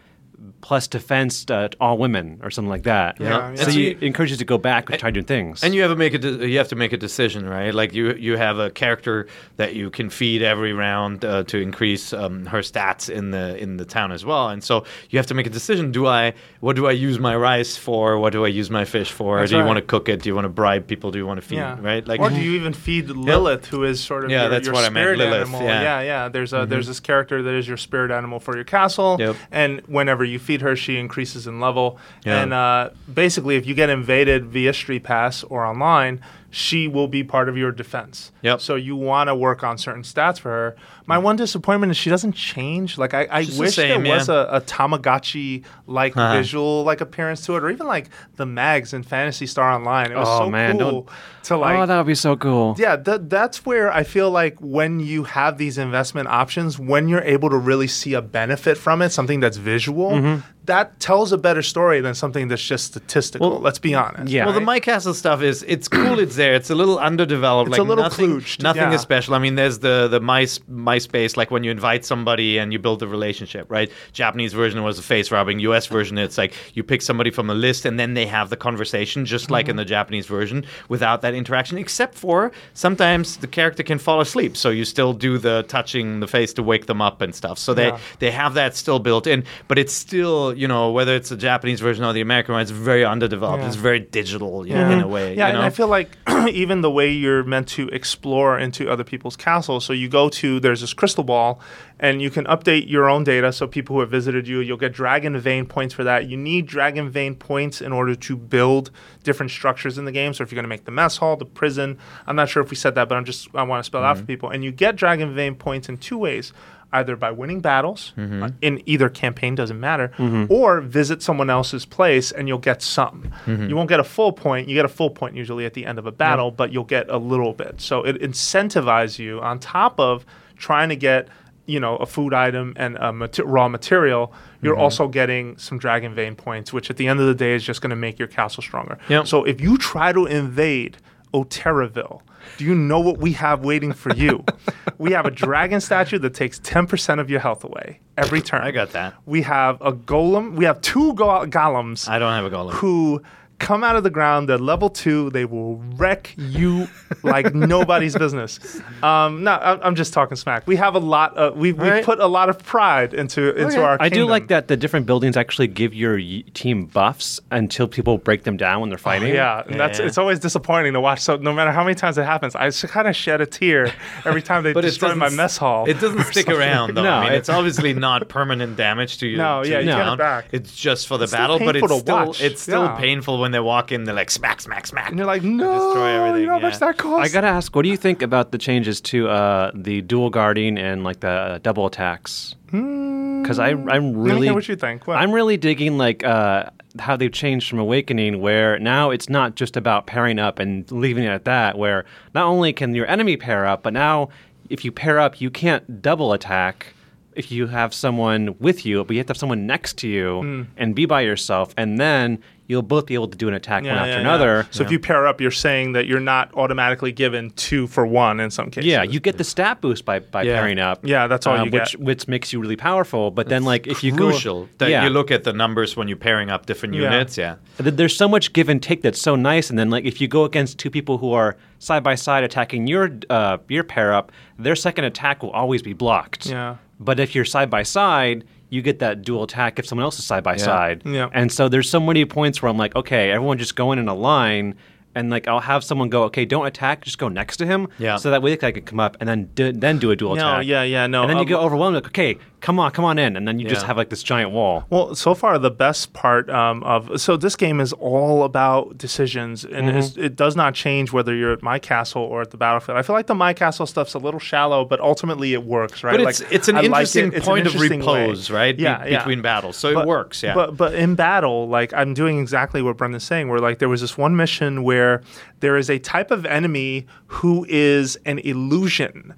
plus 0.63 0.89
defense 0.89 1.45
uh, 1.51 1.69
to 1.69 1.77
all 1.81 1.99
women 1.99 2.41
or 2.43 2.51
something 2.51 2.71
like 2.71 2.85
that. 2.85 3.21
Yeah, 3.21 3.55
So 3.57 3.71
yeah. 3.71 3.79
you 3.79 3.91
it 3.91 4.03
encourages 4.03 4.37
you 4.37 4.39
to 4.39 4.45
go 4.45 4.59
back 4.59 4.89
and 4.91 4.99
try 4.99 5.11
doing 5.11 5.27
things. 5.27 5.63
And 5.63 5.75
you 5.75 5.83
have 5.83 5.91
to 5.91 5.97
make 5.97 6.15
a 6.15 6.19
de- 6.19 6.49
you 6.49 6.59
have 6.59 6.69
to 6.69 6.77
make 6.77 6.93
a 6.93 6.97
decision, 6.97 7.47
right? 7.49 7.75
Like 7.75 7.93
you 7.93 8.15
you 8.15 8.37
have 8.37 8.59
a 8.59 8.71
character 8.71 9.27
that 9.57 9.75
you 9.75 9.91
can 9.91 10.09
feed 10.11 10.43
every 10.43 10.73
round 10.73 11.25
uh, 11.25 11.45
to 11.45 11.59
increase 11.59 12.13
um, 12.13 12.47
her 12.47 12.61
stats 12.61 13.09
in 13.11 13.31
the 13.33 13.57
in 13.59 13.77
the 13.77 13.85
town 13.85 14.13
as 14.13 14.25
well. 14.25 14.49
And 14.49 14.63
so 14.65 14.85
you 15.11 15.19
have 15.19 15.27
to 15.27 15.35
make 15.35 15.47
a 15.47 15.51
decision. 15.51 15.93
Do 15.93 16.07
I 16.07 16.33
what 16.61 16.77
do 16.77 16.87
I 16.87 16.93
use 16.93 17.19
my 17.19 17.37
rice 17.37 17.77
for? 17.77 18.19
What 18.19 18.33
do 18.33 18.45
I 18.45 18.49
use 18.49 18.71
my 18.71 18.85
fish 18.85 19.11
for? 19.13 19.39
That's 19.39 19.51
do 19.51 19.57
you 19.57 19.63
right. 19.63 19.67
want 19.69 19.77
to 19.79 19.83
cook 19.85 20.09
it? 20.09 20.23
Do 20.23 20.29
you 20.31 20.35
want 20.35 20.47
to 20.47 20.51
bribe 20.51 20.87
people? 20.87 21.11
Do 21.11 21.19
you 21.19 21.27
want 21.27 21.41
to 21.41 21.47
feed? 21.47 21.57
Yeah. 21.57 21.79
Right? 21.81 22.07
Like 22.07 22.21
or 22.21 22.31
do 22.31 22.41
you 22.41 22.53
even 22.53 22.73
feed 22.73 23.09
Lilith, 23.11 23.67
who 23.67 23.85
is 23.85 24.03
sort 24.03 24.25
of 24.25 24.31
Yeah, 24.31 24.43
your, 24.43 24.51
that's 24.51 24.67
your 24.67 24.75
what 24.75 24.85
I 24.85 24.89
meant, 24.91 25.05
spirit 25.05 25.19
Lilith, 25.19 25.41
animal? 25.43 25.63
yeah. 25.63 25.71
Mm-hmm. 25.75 25.83
yeah, 25.85 26.01
yeah. 26.03 26.29
There's 26.29 26.53
a 26.53 26.67
there's 26.67 26.87
this 26.87 27.01
character 27.01 27.43
that 27.43 27.55
is 27.55 27.69
your 27.69 27.77
spirit 27.77 28.11
animal 28.11 28.41
for 28.41 28.55
your 28.55 28.65
castle, 28.65 29.17
Yep. 29.19 29.37
and 29.51 29.81
whenever 29.87 30.25
you 30.25 30.30
feed 30.39 30.61
her, 30.61 30.77
she 30.77 30.99
increases 30.99 31.47
in 31.47 31.61
level. 31.61 31.99
Yeah. 32.25 32.43
And 32.43 32.53
uh, 32.53 32.91
basically, 33.13 33.57
if 33.57 33.67
you 33.67 33.75
get 33.75 33.91
invaded 33.91 34.47
via 34.47 34.73
Street 34.73 35.05
Pass 35.05 35.43
or 35.45 35.65
online, 35.65 36.21
she 36.53 36.89
will 36.89 37.07
be 37.07 37.23
part 37.23 37.49
of 37.49 37.57
your 37.57 37.71
defense. 37.71 38.33
Yep. 38.43 38.61
So 38.61 38.75
you 38.75 38.97
want 38.97 39.29
to 39.29 39.35
work 39.37 39.63
on 39.63 39.79
certain 39.79 40.03
stats 40.03 40.41
for 40.41 40.51
her. 40.51 40.77
My 41.07 41.17
one 41.17 41.37
disappointment 41.37 41.91
is 41.93 41.97
she 41.97 42.11
doesn't 42.11 42.33
change. 42.33 42.99
Like 42.99 43.15
I, 43.15 43.29
I 43.31 43.45
the 43.45 43.59
wish 43.61 43.75
same, 43.77 44.03
there 44.03 44.17
was 44.17 44.29
a, 44.29 44.49
a 44.51 44.61
Tamagotchi 44.61 45.65
like 45.87 46.17
Uh-huh. 46.17 46.35
visual 46.37 46.83
like 46.85 47.01
appearance 47.01 47.45
to 47.47 47.57
it, 47.57 47.63
or 47.63 47.71
even 47.71 47.87
like 47.87 48.11
the 48.37 48.47
mags 48.47 48.93
in 48.93 49.03
Phantasy 49.03 49.47
Star 49.47 49.71
Online. 49.73 50.11
It 50.13 50.17
was 50.17 50.29
Oh, 50.29 50.39
so 50.47 50.51
man, 50.51 50.79
cool 50.79 50.91
don't- 50.91 51.09
to 51.45 51.57
like 51.57 51.79
oh, 51.79 51.87
that 51.87 51.97
would 51.97 52.07
be 52.07 52.15
so 52.15 52.37
cool. 52.37 52.75
yeah, 52.79 52.97
that, 52.97 53.31
that's 53.31 53.65
where 53.65 53.91
I 53.93 54.03
feel 54.05 54.31
like 54.31 54.59
when 54.61 55.01
you 55.01 55.25
have 55.25 55.57
these 55.57 55.79
investment 55.79 56.29
options, 56.29 56.79
when 56.79 57.09
you're 57.09 57.23
able 57.23 57.49
to 57.51 57.57
really 57.57 57.87
see 57.87 58.13
a 58.15 58.21
benefit 58.23 58.77
from 58.77 59.01
it, 59.03 59.11
something 59.11 59.41
that's 59.41 59.57
visual, 59.57 60.11
Mm-hmm. 60.11 60.41
That 60.71 60.99
tells 61.01 61.33
a 61.33 61.39
better 61.39 61.63
story 61.63 62.01
than 62.01 62.15
something 62.15 62.49
that's 62.49 62.65
just 62.73 62.85
statistical. 62.87 63.51
Well, 63.51 63.61
let's 63.61 63.79
be 63.79 63.95
honest. 63.95 64.33
yeah. 64.33 64.45
Well, 64.45 64.55
the 64.55 64.61
right? 64.61 64.67
My 64.75 64.81
Castle 64.81 65.15
stuff 65.15 65.43
is 65.43 65.63
it's 65.75 65.89
cool. 65.89 66.19
It's 66.19 66.37
there. 66.37 66.55
It's 66.55 66.71
a 66.71 66.75
little 66.75 66.99
underdeveloped. 66.99 67.69
It's 67.69 67.79
like 67.79 67.87
a 67.87 67.89
little 67.89 68.05
nothing, 68.05 68.31
klooched, 68.41 68.63
Nothing 68.63 68.91
yeah. 68.91 68.95
is 68.95 69.01
special. 69.01 69.35
I 69.35 69.39
mean, 69.39 69.57
there's 69.57 69.79
the 69.81 70.09
the 70.09 70.21
My 70.21 70.45
MySpace, 70.89 71.37
like 71.37 71.51
when 71.51 71.65
you 71.65 71.71
invite 71.71 72.05
somebody 72.05 72.59
and 72.59 72.73
you 72.73 72.79
build 72.79 73.03
a 73.03 73.07
relationship, 73.09 73.67
right? 73.71 73.91
Japanese 74.13 74.53
version 74.53 74.83
was 74.83 74.97
the 74.97 75.03
face 75.03 75.31
rubbing. 75.31 75.59
U.S. 75.71 75.87
version, 75.87 76.17
it's 76.19 76.39
like 76.39 76.55
you 76.75 76.83
pick 76.83 77.03
somebody 77.03 77.31
from 77.31 77.51
a 77.51 77.55
list 77.55 77.85
and 77.85 77.99
then 78.01 78.15
they 78.15 78.27
have 78.27 78.51
the 78.51 78.57
conversation, 78.57 79.25
just 79.27 79.51
like 79.51 79.67
in 79.67 79.71
Mm-hmm. 79.71 79.79
the 79.79 79.85
Japanese 79.85 80.27
version, 80.27 80.65
without 80.89 81.23
that 81.23 81.35
interaction. 81.35 81.79
Except 81.79 82.15
for 82.15 82.53
sometimes 82.75 83.37
the 83.39 83.47
character 83.47 83.83
can 83.83 83.99
fall 83.99 84.21
asleep, 84.21 84.57
so 84.57 84.69
you 84.71 84.85
still 84.85 85.13
do 85.13 85.39
the 85.39 85.65
touching 85.69 86.21
the 86.21 86.27
face 86.27 86.53
to 86.55 86.63
wake 86.63 86.87
them 86.87 87.01
up 87.01 87.21
and 87.23 87.35
stuff. 87.35 87.59
So 87.59 87.73
they 87.75 87.89
Yeah. 87.89 87.99
they 88.19 88.31
have 88.31 88.55
that 88.55 88.75
still 88.77 88.99
built 88.99 89.27
in, 89.27 89.45
but 89.69 89.79
it's 89.79 89.93
still 89.93 90.55
you 90.61 90.69
know 90.69 90.91
whether 90.93 91.15
it's 91.15 91.31
the 91.31 91.37
Japanese 91.37 91.81
version 91.81 92.05
or 92.05 92.13
the 92.13 92.21
American 92.21 92.53
one, 92.53 92.63
it's 92.63 92.71
very 92.71 93.05
underdeveloped. 93.05 93.63
Yeah. 93.63 93.69
It's 93.69 93.77
very 93.77 94.01
digital 94.01 94.67
you 94.67 94.75
know, 94.75 94.91
in 94.91 95.01
a 95.01 95.09
way. 95.09 95.35
Yeah, 95.35 95.47
you 95.47 95.53
know? 95.55 95.59
and 95.61 95.67
I 95.67 95.71
feel 95.71 95.89
like 95.89 96.09
even 96.63 96.83
the 96.83 96.91
way 96.91 97.11
you're 97.11 97.45
meant 97.45 97.69
to 97.79 97.89
explore 97.89 98.59
into 98.59 98.91
other 98.91 99.05
people's 99.05 99.37
castles. 99.37 99.85
So 99.87 99.93
you 99.93 100.09
go 100.09 100.29
to 100.41 100.61
there's 100.61 100.83
this 100.83 100.93
crystal 100.93 101.25
ball, 101.25 101.61
and 101.99 102.21
you 102.21 102.31
can 102.31 102.45
update 102.45 102.89
your 102.91 103.09
own 103.09 103.25
data. 103.25 103.53
So 103.53 103.67
people 103.67 103.95
who 103.97 104.01
have 104.01 104.11
visited 104.11 104.47
you, 104.47 104.61
you'll 104.61 104.77
get 104.87 104.93
dragon 104.93 105.39
vein 105.39 105.65
points 105.67 105.95
for 105.95 106.05
that. 106.05 106.29
You 106.29 106.37
need 106.37 106.67
dragon 106.67 107.09
vein 107.09 107.35
points 107.35 107.81
in 107.81 107.93
order 107.93 108.15
to 108.15 108.37
build 108.37 108.91
different 109.25 109.51
structures 109.53 109.97
in 109.99 110.05
the 110.05 110.13
game. 110.13 110.35
So 110.35 110.43
if 110.43 110.51
you're 110.53 110.57
going 110.57 110.65
to 110.65 110.69
make 110.77 110.85
the 110.85 110.91
mess 110.91 111.17
hall, 111.19 111.37
the 111.37 111.45
prison, 111.47 111.99
I'm 112.27 112.37
not 112.37 112.49
sure 112.51 112.63
if 112.63 112.71
we 112.71 112.77
said 112.77 112.95
that, 112.97 113.09
but 113.09 113.17
I'm 113.17 113.25
just 113.25 113.49
I 113.55 113.63
want 113.63 113.83
to 113.83 113.87
spell 113.87 114.03
it 114.03 114.05
out 114.05 114.17
Mm-hmm. 114.17 114.23
for 114.25 114.27
people. 114.27 114.51
And 114.51 114.63
you 114.63 114.73
get 114.73 114.97
dragon 114.97 115.35
vein 115.35 115.55
points 115.55 115.89
in 115.89 115.97
two 115.97 116.19
ways. 116.19 116.53
Either 116.93 117.15
by 117.17 117.31
winning 117.31 117.61
battles 117.61 118.13
Mm-hmm. 118.17 118.43
uh, 118.43 118.49
in 118.63 118.83
either 118.87 119.09
campaign, 119.09 119.55
doesn't 119.55 119.79
matter, 119.79 120.11
or 120.49 120.81
visit 120.81 121.23
someone 121.23 121.49
else's 121.49 121.85
place 121.85 122.33
and 122.33 122.49
you'll 122.49 122.59
get 122.59 122.83
some. 122.83 123.31
Mm-hmm. 123.47 123.69
You 123.69 123.77
won't 123.77 123.89
get 123.89 124.01
a 124.01 124.05
full 124.05 124.33
point. 124.33 124.69
You 124.69 124.75
get 124.75 124.85
a 124.85 124.89
full 124.89 125.11
point 125.11 125.37
usually 125.37 125.65
at 125.67 125.75
the 125.75 125.87
end 125.87 125.99
of 126.01 126.07
a 126.07 126.13
battle, 126.13 126.51
but 126.51 126.73
you'll 126.73 126.85
get 126.85 127.09
a 127.09 127.17
little 127.19 127.53
bit. 127.53 127.81
So 127.81 128.03
it 128.05 128.21
incentivizes 128.21 129.19
you 129.19 129.41
on 129.41 129.59
top 129.61 130.01
of 130.01 130.27
trying 130.57 130.89
to 130.89 130.97
get 130.97 131.29
you 131.67 131.79
know 131.79 131.97
a 131.99 132.07
food 132.07 132.35
item 132.35 132.73
and 132.77 132.97
a 132.97 133.13
mate- 133.13 133.39
raw 133.45 133.69
material. 133.69 134.33
You're 134.61 134.75
Mm-hmm. 134.75 134.83
also 134.83 135.07
getting 135.09 135.57
some 135.59 135.79
dragon 135.79 136.15
vein 136.15 136.35
points, 136.35 136.73
which 136.73 136.91
at 136.91 136.97
the 136.97 137.07
end 137.07 137.21
of 137.21 137.27
the 137.27 137.35
day 137.35 137.55
is 137.55 137.63
just 137.65 137.81
going 137.81 137.91
to 137.91 137.97
make 137.97 138.19
your 138.19 138.29
castle 138.29 138.63
stronger. 138.63 138.99
Yep. 139.09 139.27
So 139.29 139.45
if 139.45 139.61
you 139.61 139.79
try 139.79 140.13
to 140.13 140.27
invade 140.27 140.97
Oteraville, 141.33 142.23
do 142.57 142.65
you 142.65 142.75
know 142.75 143.01
what 143.01 143.19
we 143.19 143.33
have 143.33 143.65
waiting 143.65 143.93
for 143.93 144.15
you? 144.15 144.45
we 144.99 145.13
have 145.13 145.27
a 145.27 145.31
dragon 145.31 145.81
statue 145.81 146.19
that 146.19 146.35
takes 146.35 146.59
10% 146.61 147.21
of 147.21 147.31
your 147.31 147.41
health 147.41 147.65
away 147.65 148.01
every 148.17 148.41
turn. 148.41 148.63
I 148.63 148.71
got 148.71 148.91
that. 148.91 149.15
We 149.27 149.43
have 149.43 149.81
a 149.81 149.93
golem. 149.93 150.55
We 150.57 150.65
have 150.65 150.81
two 150.81 151.15
go- 151.15 151.47
golems 151.47 152.09
I 152.09 152.19
don't 152.19 152.33
have 152.33 152.45
a 152.45 152.51
golem. 152.51 152.73
who 152.73 153.23
come 153.61 153.85
out 153.85 153.95
of 153.95 154.03
the 154.03 154.11
ground. 154.11 154.49
They're 154.49 154.59
level 154.59 154.91
two. 154.91 155.31
They 155.31 155.45
will 155.45 155.77
wreck 155.97 156.35
you 156.37 156.89
like 157.23 157.55
nobody's 157.55 158.17
business. 158.17 158.59
Um, 159.03 159.45
no, 159.45 159.53
I'm, 159.53 159.79
I'm 159.83 159.95
just 159.95 160.13
talking 160.13 160.37
smack. 160.37 160.67
We 160.67 160.75
have 160.77 160.97
a 160.97 160.99
lot. 160.99 161.37
Of, 161.37 161.57
we 161.57 161.73
we 161.73 161.85
Alright. 161.85 162.05
put 162.05 162.19
a 162.19 162.27
lot 162.27 162.49
of 162.49 162.59
pride 162.59 163.15
into 163.15 163.51
into 163.51 163.67
Okay. 163.75 163.83
our. 163.83 163.97
I 164.01 164.09
do 164.09 164.25
like 164.25 164.49
that 164.49 164.67
the 164.69 164.77
different 164.77 165.07
buildings 165.07 165.37
actually 165.37 165.69
give 165.69 165.95
your 165.95 166.17
y- 166.17 166.43
team 166.55 166.87
buffs 166.87 167.39
until 167.53 167.87
people 167.87 168.19
break 168.19 168.43
them 168.43 168.57
down 168.57 168.81
when 168.81 168.89
they're 168.89 168.99
fighting. 168.99 169.33
Yeah, 169.35 169.63
and 169.67 169.79
that's 169.79 169.99
Yeah. 170.01 170.07
it's 170.07 170.19
always 170.19 170.41
disappointing 170.41 170.95
to 170.95 171.01
watch. 171.01 171.21
So 171.21 171.37
no 171.37 171.53
matter 171.53 171.71
how 171.71 171.85
many 171.85 171.95
times 171.95 172.19
it 172.19 172.25
happens, 172.25 172.57
I 172.57 172.71
kind 172.71 173.07
of 173.07 173.15
shed 173.15 173.41
a 173.41 173.47
tear 173.47 173.93
every 174.25 174.43
time 174.43 174.65
they 174.65 174.73
But 174.81 174.85
it 174.85 174.89
destroy 174.89 175.15
my 175.15 175.29
mess 175.29 175.57
hall. 175.59 175.87
It 175.89 176.01
doesn't 176.01 176.25
stick 176.25 176.49
around 176.49 176.95
though. 176.95 177.03
No, 177.11 177.11
I 177.13 177.25
mean, 177.25 177.33
it- 177.35 177.37
it's 177.37 177.49
obviously 177.49 177.93
not 177.95 178.29
permanent 178.29 178.77
damage 178.77 179.19
to 179.19 179.27
you. 179.27 179.37
No, 179.37 179.63
to 179.63 179.69
yeah, 179.71 179.79
you 179.81 179.87
get 179.87 180.13
it 180.13 180.19
back. 180.19 180.47
It's 180.53 180.75
just 180.75 181.07
for 181.07 181.19
the 181.19 181.25
It's 181.25 181.33
battle, 181.33 181.59
but 181.59 181.77
it's 181.77 181.83
painful 181.83 181.97
to 181.99 182.01
still 182.03 182.27
watch. 182.27 182.41
it's 182.43 182.63
still 182.63 182.85
Yeah. 182.85 182.97
painful 182.97 183.39
when 183.41 183.50
they 183.51 183.61
walk 183.61 183.93
in. 183.93 184.05
They're 184.05 184.15
like 184.15 184.31
smack, 184.31 184.61
smack, 184.61 184.87
smack. 184.87 185.11
and 185.11 185.19
you're 185.19 185.27
like, 185.27 185.43
no, 185.43 185.73
Destroy 185.73 186.09
everything, 186.09 186.43
you 186.43 186.47
know 186.47 186.55
how 186.55 186.59
yeah. 186.59 186.69
much 186.69 186.79
that 186.79 186.97
costs. 186.97 187.31
I 187.31 187.33
gotta 187.33 187.49
ask, 187.49 187.75
what 187.75 187.83
do 187.83 187.89
you 187.89 187.97
think 187.97 188.23
about 188.23 188.53
the 188.53 188.59
changes 188.59 189.01
to 189.03 189.29
uh, 189.29 189.71
the 189.75 190.03
dual 190.03 190.31
guarding 190.31 190.79
and 190.79 191.05
like 191.05 191.21
the 191.21 191.61
double 191.63 191.87
attacks? 191.87 192.55
Because 192.67 193.59
I, 193.59 193.71
I'm 193.71 194.17
really, 194.17 194.47
hear 194.47 194.55
what 194.55 194.69
you 194.69 194.77
think. 194.77 195.07
What? 195.07 195.19
I'm 195.19 195.33
really 195.33 195.57
digging 195.57 195.99
like 195.99 196.23
uh, 196.23 196.71
how 196.99 197.17
they've 197.17 197.33
changed 197.33 197.69
from 197.69 197.79
Awakening, 197.79 198.41
where 198.41 198.79
now 198.79 199.11
it's 199.11 199.29
not 199.29 199.57
just 199.57 199.77
about 199.77 200.07
pairing 200.07 200.39
up 200.39 200.59
and 200.59 200.91
leaving 200.93 201.25
it 201.25 201.31
at 201.31 201.45
that. 201.47 201.77
Where 201.77 202.05
not 202.35 202.47
only 202.47 202.73
can 202.73 202.95
your 202.95 203.07
enemy 203.07 203.37
pair 203.37 203.67
up, 203.67 203.83
but 203.83 203.93
now 203.93 204.29
if 204.69 204.85
you 204.85 204.93
pair 204.93 205.19
up, 205.19 205.41
you 205.41 205.51
can't 205.51 206.01
double 206.01 206.33
attack 206.33 206.95
if 207.41 207.51
you 207.51 207.67
have 207.67 207.93
someone 207.93 208.55
with 208.61 208.87
you, 208.87 209.03
but 209.05 209.13
you 209.15 209.19
have 209.21 209.27
to 209.27 209.31
have 209.33 209.37
someone 209.45 209.67
next 209.67 209.93
to 210.03 210.09
you 210.09 210.41
Hmm. 210.41 210.63
and 210.77 210.95
be 210.95 211.05
by 211.07 211.23
yourself, 211.23 211.75
and 211.77 211.99
then 211.99 212.39
you'll 212.69 212.83
both 212.97 213.07
be 213.07 213.15
able 213.15 213.27
to 213.27 213.37
do 213.37 213.49
an 213.49 213.55
attack 213.55 213.83
one 213.83 213.91
after 213.93 214.11
yeah, 214.11 214.15
yeah. 214.15 214.21
another. 214.21 214.67
So 214.71 214.85
if 214.85 214.93
you 214.93 215.01
pair 215.01 215.27
up, 215.27 215.41
you're 215.41 215.51
saying 215.51 215.95
that 215.95 216.07
you're 216.07 216.21
not 216.35 216.55
automatically 216.55 217.11
given 217.11 217.51
two 217.57 217.89
for 217.89 218.07
one 218.07 218.39
in 218.39 218.49
some 218.53 218.71
cases. 218.71 218.87
Yeah, 218.89 219.03
you 219.03 219.19
get 219.19 219.39
the 219.39 219.43
stat 219.45 219.81
boost 219.81 220.05
by, 220.05 220.21
by 220.21 220.43
Yeah. 220.45 220.55
pairing 220.61 220.79
up. 220.79 221.01
Yeah, 221.05 221.27
that's 221.27 221.49
all 221.49 221.57
uh, 221.59 221.65
you 221.65 221.71
which 221.73 221.93
get. 221.93 222.01
which 222.01 222.29
makes 222.29 222.53
you 222.53 222.61
really 222.61 222.77
powerful. 222.77 223.33
But 223.33 223.49
then, 223.49 223.65
like, 223.65 223.89
if 223.89 224.05
you 224.05 224.15
Crucial 224.15 224.63
go, 224.67 224.69
that 224.79 224.91
yeah, 224.91 225.03
you 225.03 225.11
look 225.11 225.33
at 225.33 225.43
the 225.43 225.53
numbers 225.53 225.97
when 225.97 226.07
you're 226.07 226.17
pairing 226.29 226.49
up 226.49 226.67
different 226.67 226.95
Yeah. 226.95 227.11
units. 227.11 227.37
Yeah. 227.37 227.57
there's 227.79 228.15
so 228.17 228.29
much 228.29 228.53
give 228.53 228.69
and 228.69 228.81
take 228.81 229.03
that's 229.03 229.21
so 229.21 229.35
nice. 229.35 229.69
And 229.69 229.77
then, 229.77 229.91
like, 229.91 230.05
if 230.05 230.21
you 230.21 230.29
go 230.29 230.45
against 230.45 230.79
two 230.79 230.91
people 230.91 231.19
who 231.19 231.33
are 231.33 231.57
side 231.81 232.05
by 232.05 232.15
side 232.15 232.45
attacking 232.45 232.87
your 232.87 233.11
uh, 233.31 233.57
your 233.69 233.83
pair 233.83 234.13
up, 234.15 234.31
their 234.61 234.77
second 234.77 235.07
attack 235.07 235.43
will 235.43 235.51
always 235.51 235.83
be 235.83 235.93
blocked. 235.95 236.47
Yeah. 236.47 236.77
But 237.01 237.19
if 237.19 237.35
you're 237.35 237.45
side 237.47 237.71
by 237.71 237.83
side, 237.83 238.45
you 238.69 238.83
get 238.83 238.99
that 239.01 239.23
dual 239.23 239.43
attack 239.43 239.79
if 239.79 239.87
someone 239.87 240.05
else 240.05 240.19
is 240.19 240.25
side 240.27 240.45
by 240.45 240.57
side. 240.57 241.03
Yeah. 241.05 241.29
And 241.33 241.51
so 241.51 241.69
there's 241.69 241.89
so 241.91 241.99
many 241.99 242.25
points 242.25 242.61
where 242.63 242.69
I'm 242.69 242.77
like, 242.77 242.95
okay, 242.95 243.31
everyone 243.33 243.59
just 243.59 243.75
go 243.75 243.91
in 243.93 243.99
in 243.99 244.07
a 244.07 244.15
line. 244.15 244.77
And 245.13 245.29
like 245.29 245.49
I'll 245.49 245.59
have 245.59 245.83
someone 245.83 246.09
go, 246.09 246.23
okay, 246.25 246.45
don't 246.45 246.67
attack, 246.67 247.03
just 247.03 247.19
go 247.19 247.27
next 247.29 247.57
to 247.57 247.67
him, 247.67 247.89
Yeah. 247.99 248.15
So 248.17 248.31
that 248.31 248.43
way 248.43 248.53
I 248.53 248.71
can 248.71 248.83
come 248.85 249.01
up 249.01 249.17
and 249.19 249.29
then 249.29 249.47
do, 249.57 249.73
then 249.73 249.99
do 249.99 250.13
a 250.13 250.17
dual 250.17 250.37
No, 250.37 250.53
attack. 250.59 250.67
yeah, 250.67 250.85
yeah, 250.85 251.09
no, 251.09 251.23
And 251.23 251.31
then 251.31 251.39
you 251.39 251.45
get 251.47 251.59
overwhelmed, 251.59 251.97
like, 251.97 252.07
okay, 252.07 252.39
come 252.61 252.79
on, 252.79 252.91
come 252.91 253.05
on 253.05 253.19
in, 253.19 253.37
and 253.37 253.49
then 253.49 253.59
you 253.59 253.69
just 253.69 253.87
have 253.87 253.97
like 253.97 254.11
this 254.11 254.23
giant 254.23 254.51
wall. 254.51 254.85
Well, 254.91 255.15
so 255.15 255.35
far 255.35 255.59
the 255.59 255.71
best 255.71 256.13
part 256.13 256.49
um, 256.51 256.83
of 256.85 257.21
so 257.21 257.37
this 257.37 257.57
game 257.57 257.81
is 257.81 257.93
all 257.95 258.45
about 258.45 258.99
decisions, 258.99 259.65
and 259.65 259.89
Mm-hmm. 259.89 259.99
it's, 259.99 260.17
it 260.17 260.37
does 260.37 260.57
not 260.57 260.75
change 260.75 261.13
whether 261.13 261.35
you're 261.35 261.53
at 261.53 261.63
my 261.63 261.79
castle 261.79 262.23
or 262.23 262.43
at 262.43 262.51
the 262.51 262.57
battlefield. 262.57 262.99
I 262.99 263.03
feel 263.03 263.15
like 263.17 263.27
the 263.27 263.35
my 263.35 263.53
castle 263.55 263.87
stuff's 263.87 264.15
a 264.15 264.19
little 264.19 264.41
shallow, 264.41 264.85
but 264.85 265.01
ultimately 265.01 265.53
it 265.55 265.65
works, 265.65 266.05
right? 266.05 266.13
But 266.17 266.25
like, 266.25 266.41
it's 266.41 266.53
it's 266.53 266.69
an 266.69 266.77
I 266.77 266.81
like 266.83 266.87
interesting 266.87 267.27
it. 267.29 267.35
It's 267.35 267.47
an 267.47 267.51
point 267.53 267.67
interesting 267.67 268.01
of 268.03 268.07
way. 268.07 268.21
repose, 268.23 268.51
right? 268.51 268.77
be- 268.77 268.83
Yeah, 268.83 269.05
yeah. 269.07 269.19
between 269.19 269.43
battles, 269.43 269.77
so 269.77 269.95
But- 269.95 270.03
it 270.03 270.07
works. 270.07 270.43
Yeah. 270.43 270.55
But 270.55 270.77
but 270.77 270.95
in 270.95 271.15
battle, 271.15 271.69
like 271.69 271.93
I'm 271.95 272.15
doing 272.15 272.39
exactly 272.39 272.83
what 272.83 272.97
Brendan's 272.97 273.25
saying, 273.25 273.49
where 273.49 273.59
like 273.59 273.79
there 273.79 273.89
was 273.89 274.01
this 274.03 274.19
one 274.19 274.37
mission 274.37 274.83
where 274.83 275.23
there 275.61 275.77
is 275.77 275.89
a 275.91 275.99
type 275.99 276.31
of 276.31 276.45
enemy 276.47 277.07
who 277.27 277.65
is 277.69 278.17
an 278.27 278.39
illusion. 278.41 279.35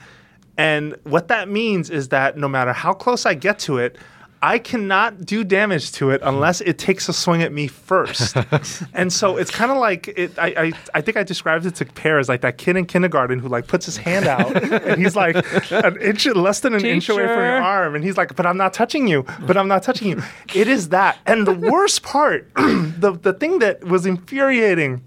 And 0.57 0.97
what 1.05 1.29
that 1.29 1.49
means 1.49 1.91
is 1.91 2.09
that 2.09 2.37
no 2.37 2.49
matter 2.49 2.73
how 2.73 2.93
close 2.93 3.27
I 3.27 3.35
get 3.35 3.59
to 3.61 3.79
it, 3.79 3.97
I 4.45 4.59
cannot 4.59 5.25
do 5.25 5.45
damage 5.45 5.93
to 5.93 6.11
it 6.11 6.21
unless 6.25 6.61
it 6.63 6.77
takes 6.77 7.09
a 7.09 7.13
swing 7.13 7.43
at 7.43 7.53
me 7.53 7.69
first. 7.69 8.37
and 8.93 9.13
so 9.13 9.37
it's 9.37 9.53
kind 9.53 9.71
of 9.71 9.77
like 9.77 10.09
it, 10.09 10.37
I, 10.37 10.47
I 10.49 10.73
I 10.95 11.01
think 11.01 11.17
I 11.17 11.23
described 11.23 11.65
it 11.65 11.77
to 11.77 11.85
Peer 11.85 12.19
as 12.19 12.29
like 12.29 12.41
that 12.41 12.59
kid 12.59 12.77
in 12.77 12.87
kindergarten 12.87 13.39
who 13.39 13.47
like 13.47 13.69
puts 13.69 13.87
his 13.87 13.97
hand 13.97 14.27
out 14.27 14.57
and 14.61 15.01
he's 15.01 15.15
like 15.15 15.37
an 15.71 15.97
inch 16.03 16.27
less 16.27 16.59
than 16.59 16.75
an 16.75 16.85
inch 16.85 17.09
away 17.09 17.23
from 17.23 17.37
your 17.37 17.63
arm 17.63 17.95
and 17.95 18.03
he's 18.03 18.17
like, 18.17 18.35
but 18.35 18.45
I'm 18.45 18.57
not 18.57 18.75
touching 18.75 19.07
you, 19.07 19.25
but 19.47 19.57
I'm 19.57 19.69
not 19.69 19.85
touching 19.85 20.09
you. 20.09 20.23
It 20.55 20.67
is 20.67 20.89
that. 20.89 21.19
And 21.25 21.47
the 21.47 21.55
worst 21.55 22.03
part, 22.03 22.53
the 22.57 23.17
the 23.23 23.35
thing 23.35 23.61
that 23.61 23.85
was 23.85 24.07
infuriating 24.07 25.03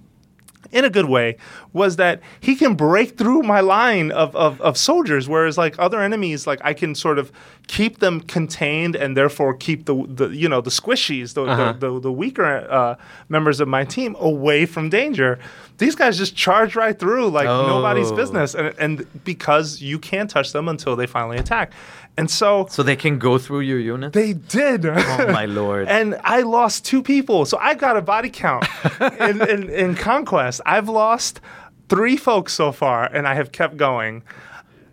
in 0.72 0.84
a 0.86 0.90
good 0.90 1.06
way 1.06 1.38
was 1.74 1.96
that 1.98 2.22
he 2.40 2.56
can 2.56 2.76
break 2.76 3.18
through 3.18 3.42
my 3.42 3.60
line 3.60 4.12
of, 4.12 4.36
of, 4.36 4.60
of 4.62 4.78
soldiers 4.78 5.28
whereas 5.30 5.58
like 5.58 5.76
other 5.80 6.02
enemies 6.02 6.46
like 6.48 6.60
i 6.64 6.74
can 6.74 6.96
sort 6.96 7.18
of 7.20 7.32
keep 7.68 8.00
them 8.00 8.20
contained 8.22 8.96
and 8.96 9.18
therefore 9.18 9.54
keep 9.56 9.86
the, 9.86 10.06
the 10.08 10.28
you 10.30 10.48
know 10.48 10.62
the 10.62 10.70
squishies 10.70 11.34
the, 11.34 11.46
the, 11.46 11.74
the, 11.92 12.00
the 12.00 12.12
weaker 12.12 12.68
uh, 12.70 12.96
members 13.30 13.60
of 13.60 13.68
my 13.68 13.84
team 13.84 14.16
away 14.20 14.66
from 14.66 14.90
danger. 14.90 15.40
These 15.80 15.96
guys 15.96 16.18
just 16.18 16.36
charge 16.36 16.76
right 16.76 16.98
through 16.98 17.30
like 17.30 17.48
nobody's 17.48 18.12
Oh. 18.12 18.16
business. 18.16 18.54
And, 18.56 18.74
and 18.80 19.24
because 19.26 19.82
you 19.82 19.98
can't 20.00 20.30
touch 20.30 20.54
them 20.54 20.68
until 20.70 20.96
they 20.96 21.08
finally 21.08 21.38
attack 21.38 21.74
and 22.18 22.30
so 22.30 22.68
so 22.70 22.84
they 22.84 22.96
can 22.96 23.20
go 23.20 23.38
through 23.38 23.62
your 23.62 23.80
units. 23.80 24.14
they 24.14 24.34
did. 24.34 24.86
oh 24.86 25.32
my 25.32 25.46
lord. 25.62 25.88
And 25.88 26.20
I 26.24 26.42
lost 26.42 26.86
two 26.86 27.02
people. 27.04 27.46
So 27.46 27.58
I 27.58 27.74
got 27.74 27.98
a 27.98 28.02
body 28.02 28.30
count 28.30 28.66
in, 29.20 29.42
in, 29.42 29.70
in 29.70 29.96
Conquest. 29.96 30.62
I've 30.66 30.90
lost 30.90 31.42
three 31.90 32.18
folks 32.18 32.54
so 32.54 32.72
far, 32.72 33.06
and 33.06 33.28
I 33.28 33.36
have 33.36 33.52
kept 33.52 33.78
going. 33.78 34.24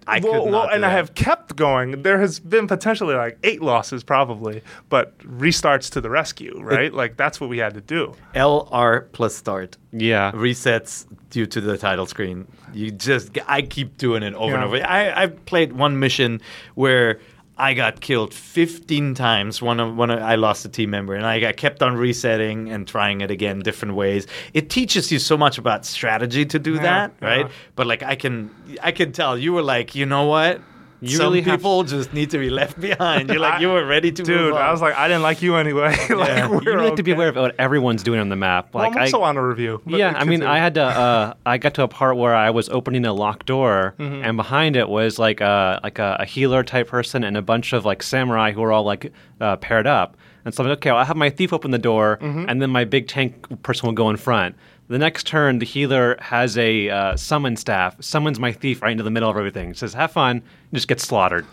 I 0.07 0.18
not 0.18 0.68
do 0.70 0.74
and 0.74 0.84
I 0.84 0.90
have 0.90 1.14
kept 1.14 1.57
going. 1.57 2.03
There 2.03 2.18
has 2.20 2.40
been 2.40 2.66
potentially 2.66 3.14
like 3.14 3.38
eight 3.42 3.62
losses, 3.62 4.03
probably, 4.05 4.62
but 4.88 5.16
restarts 5.18 5.90
to 5.92 6.00
the 6.00 6.11
rescue, 6.11 6.59
right? 6.61 6.92
like 6.92 7.16
that's 7.16 7.40
what 7.40 7.48
we 7.50 7.59
had 7.59 7.74
to 7.74 7.80
do. 7.80 8.14
LR 8.34 9.07
plus 9.12 9.34
start 9.34 9.76
Yeah. 9.92 10.32
resets 10.32 11.07
due 11.30 11.46
to 11.46 11.61
the 11.61 11.78
title 11.78 12.07
screen. 12.07 12.46
You 12.74 12.90
just 12.90 13.38
I 13.46 13.62
keep 13.62 13.96
doing 13.98 14.22
it 14.22 14.34
over 14.34 14.55
and 14.55 14.64
over. 14.64 14.76
I 14.76 15.12
I've 15.22 15.44
played 15.44 15.72
one 15.72 15.98
mission 15.98 16.40
where 16.74 17.20
I 17.59 17.74
got 17.74 18.00
killed 18.00 18.32
15 18.32 19.14
times. 19.14 19.61
One 19.61 19.78
of 19.78 19.96
one 19.96 20.11
of, 20.11 20.20
I 20.20 20.36
lost 20.36 20.64
a 20.64 20.68
team 20.68 20.90
member, 20.90 21.14
and 21.14 21.26
I 21.26 21.38
got 21.38 21.57
kept 21.57 21.82
on 21.82 21.96
resetting 21.96 22.70
and 22.70 22.88
trying 22.88 23.20
it 23.20 23.30
again 23.30 23.61
different 23.61 23.94
ways. 23.94 24.26
It 24.55 24.70
teaches 24.70 25.12
you 25.12 25.18
so 25.18 25.36
much 25.36 25.59
about 25.59 25.84
strategy 25.84 26.46
to 26.46 26.59
do 26.59 26.78
that, 26.78 27.12
right? 27.20 27.50
But 27.76 27.86
like 27.86 28.03
I 28.03 28.16
can 28.16 28.50
I 28.82 28.92
can 28.92 29.12
tell 29.12 29.36
you 29.36 29.53
were 29.53 29.62
like, 29.62 29.94
you 29.94 30.07
know 30.07 30.26
what? 30.26 30.61
You 31.03 31.16
Some 31.16 31.26
really 31.26 31.42
have- 31.42 31.59
people 31.59 31.82
just 31.82 32.12
need 32.14 32.30
to 32.30 32.38
be 32.38 32.48
left 32.48 32.80
behind. 32.80 33.28
You're 33.28 33.40
like 33.40 33.61
you 33.62 33.68
were 33.70 33.84
ready 33.84 34.12
to 34.12 34.22
move 34.22 34.26
Dude, 34.28 34.55
I 34.55 34.70
was 34.70 34.80
like, 34.80 34.94
I 34.96 35.09
didn't 35.09 35.22
like 35.22 35.42
you 35.42 35.57
anyway. 35.57 35.90
like, 36.11 36.28
Yeah. 36.28 36.48
we're 36.48 36.62
You 36.62 36.72
really 36.74 36.86
have 36.86 36.94
to 36.96 37.03
be 37.03 37.11
aware 37.12 37.28
of 37.28 37.36
what 37.36 37.55
everyone's 37.59 38.03
doing 38.05 38.20
on 38.20 38.28
the 38.28 38.36
map. 38.36 38.72
Well, 38.72 38.84
I'm 38.86 38.96
I, 38.96 39.03
also 39.03 39.22
on 39.22 39.36
a 39.36 39.44
review. 39.44 39.82
yeah, 39.86 40.09
I 40.16 40.20
mean, 40.24 40.40
continue. 40.40 40.46
I 40.48 40.59
had 40.59 40.74
to. 40.74 40.82
Uh, 40.84 41.34
I 41.44 41.59
got 41.59 41.74
to 41.74 41.82
a 41.82 41.88
part 41.88 42.16
where 42.16 42.34
I 42.36 42.50
was 42.50 42.68
opening 42.68 43.05
a 43.05 43.12
locked 43.12 43.46
door, 43.46 43.94
Mm-hmm. 43.98 44.24
and 44.24 44.36
behind 44.36 44.76
it 44.76 44.88
was 44.88 45.18
like 45.18 45.40
a 45.40 45.80
like 45.82 45.98
a, 45.98 46.16
a 46.20 46.24
healer 46.24 46.62
type 46.62 46.86
person 46.88 47.24
and 47.24 47.36
a 47.36 47.42
bunch 47.42 47.72
of 47.72 47.84
like 47.84 48.03
samurai 48.03 48.53
who 48.53 48.61
were 48.61 48.70
all 48.72 48.84
like 48.84 49.12
uh, 49.40 49.57
paired 49.57 49.86
up. 49.88 50.16
And 50.44 50.53
so 50.55 50.62
I'm 50.64 50.68
like, 50.70 50.78
okay, 50.78 50.90
I'll 50.90 51.05
have 51.05 51.16
my 51.16 51.30
thief 51.30 51.53
open 51.53 51.70
the 51.72 51.78
door, 51.78 52.18
Mm-hmm. 52.20 52.46
and 52.48 52.62
then 52.62 52.70
my 52.70 52.84
big 52.84 53.07
tank 53.09 53.62
person 53.62 53.86
will 53.88 53.94
go 53.94 54.09
in 54.11 54.16
front. 54.16 54.55
The 54.93 54.99
next 54.99 55.26
turn, 55.26 55.59
the 55.59 55.64
healer 55.64 56.18
has 56.20 56.59
a 56.59 56.90
uh, 56.90 57.16
summon 57.16 57.57
staff, 57.57 57.97
summons 58.05 58.38
my 58.38 58.53
thief 58.53 58.82
right 58.82 58.93
into 58.93 59.03
the 59.03 59.11
middle 59.11 59.30
of 59.30 59.38
everything. 59.38 59.72
Says, 59.72 59.95
"Have 59.95 60.12
fun," 60.12 60.36
and 60.36 60.74
just 60.74 60.86
gets 60.86 61.03
slaughtered. 61.03 61.47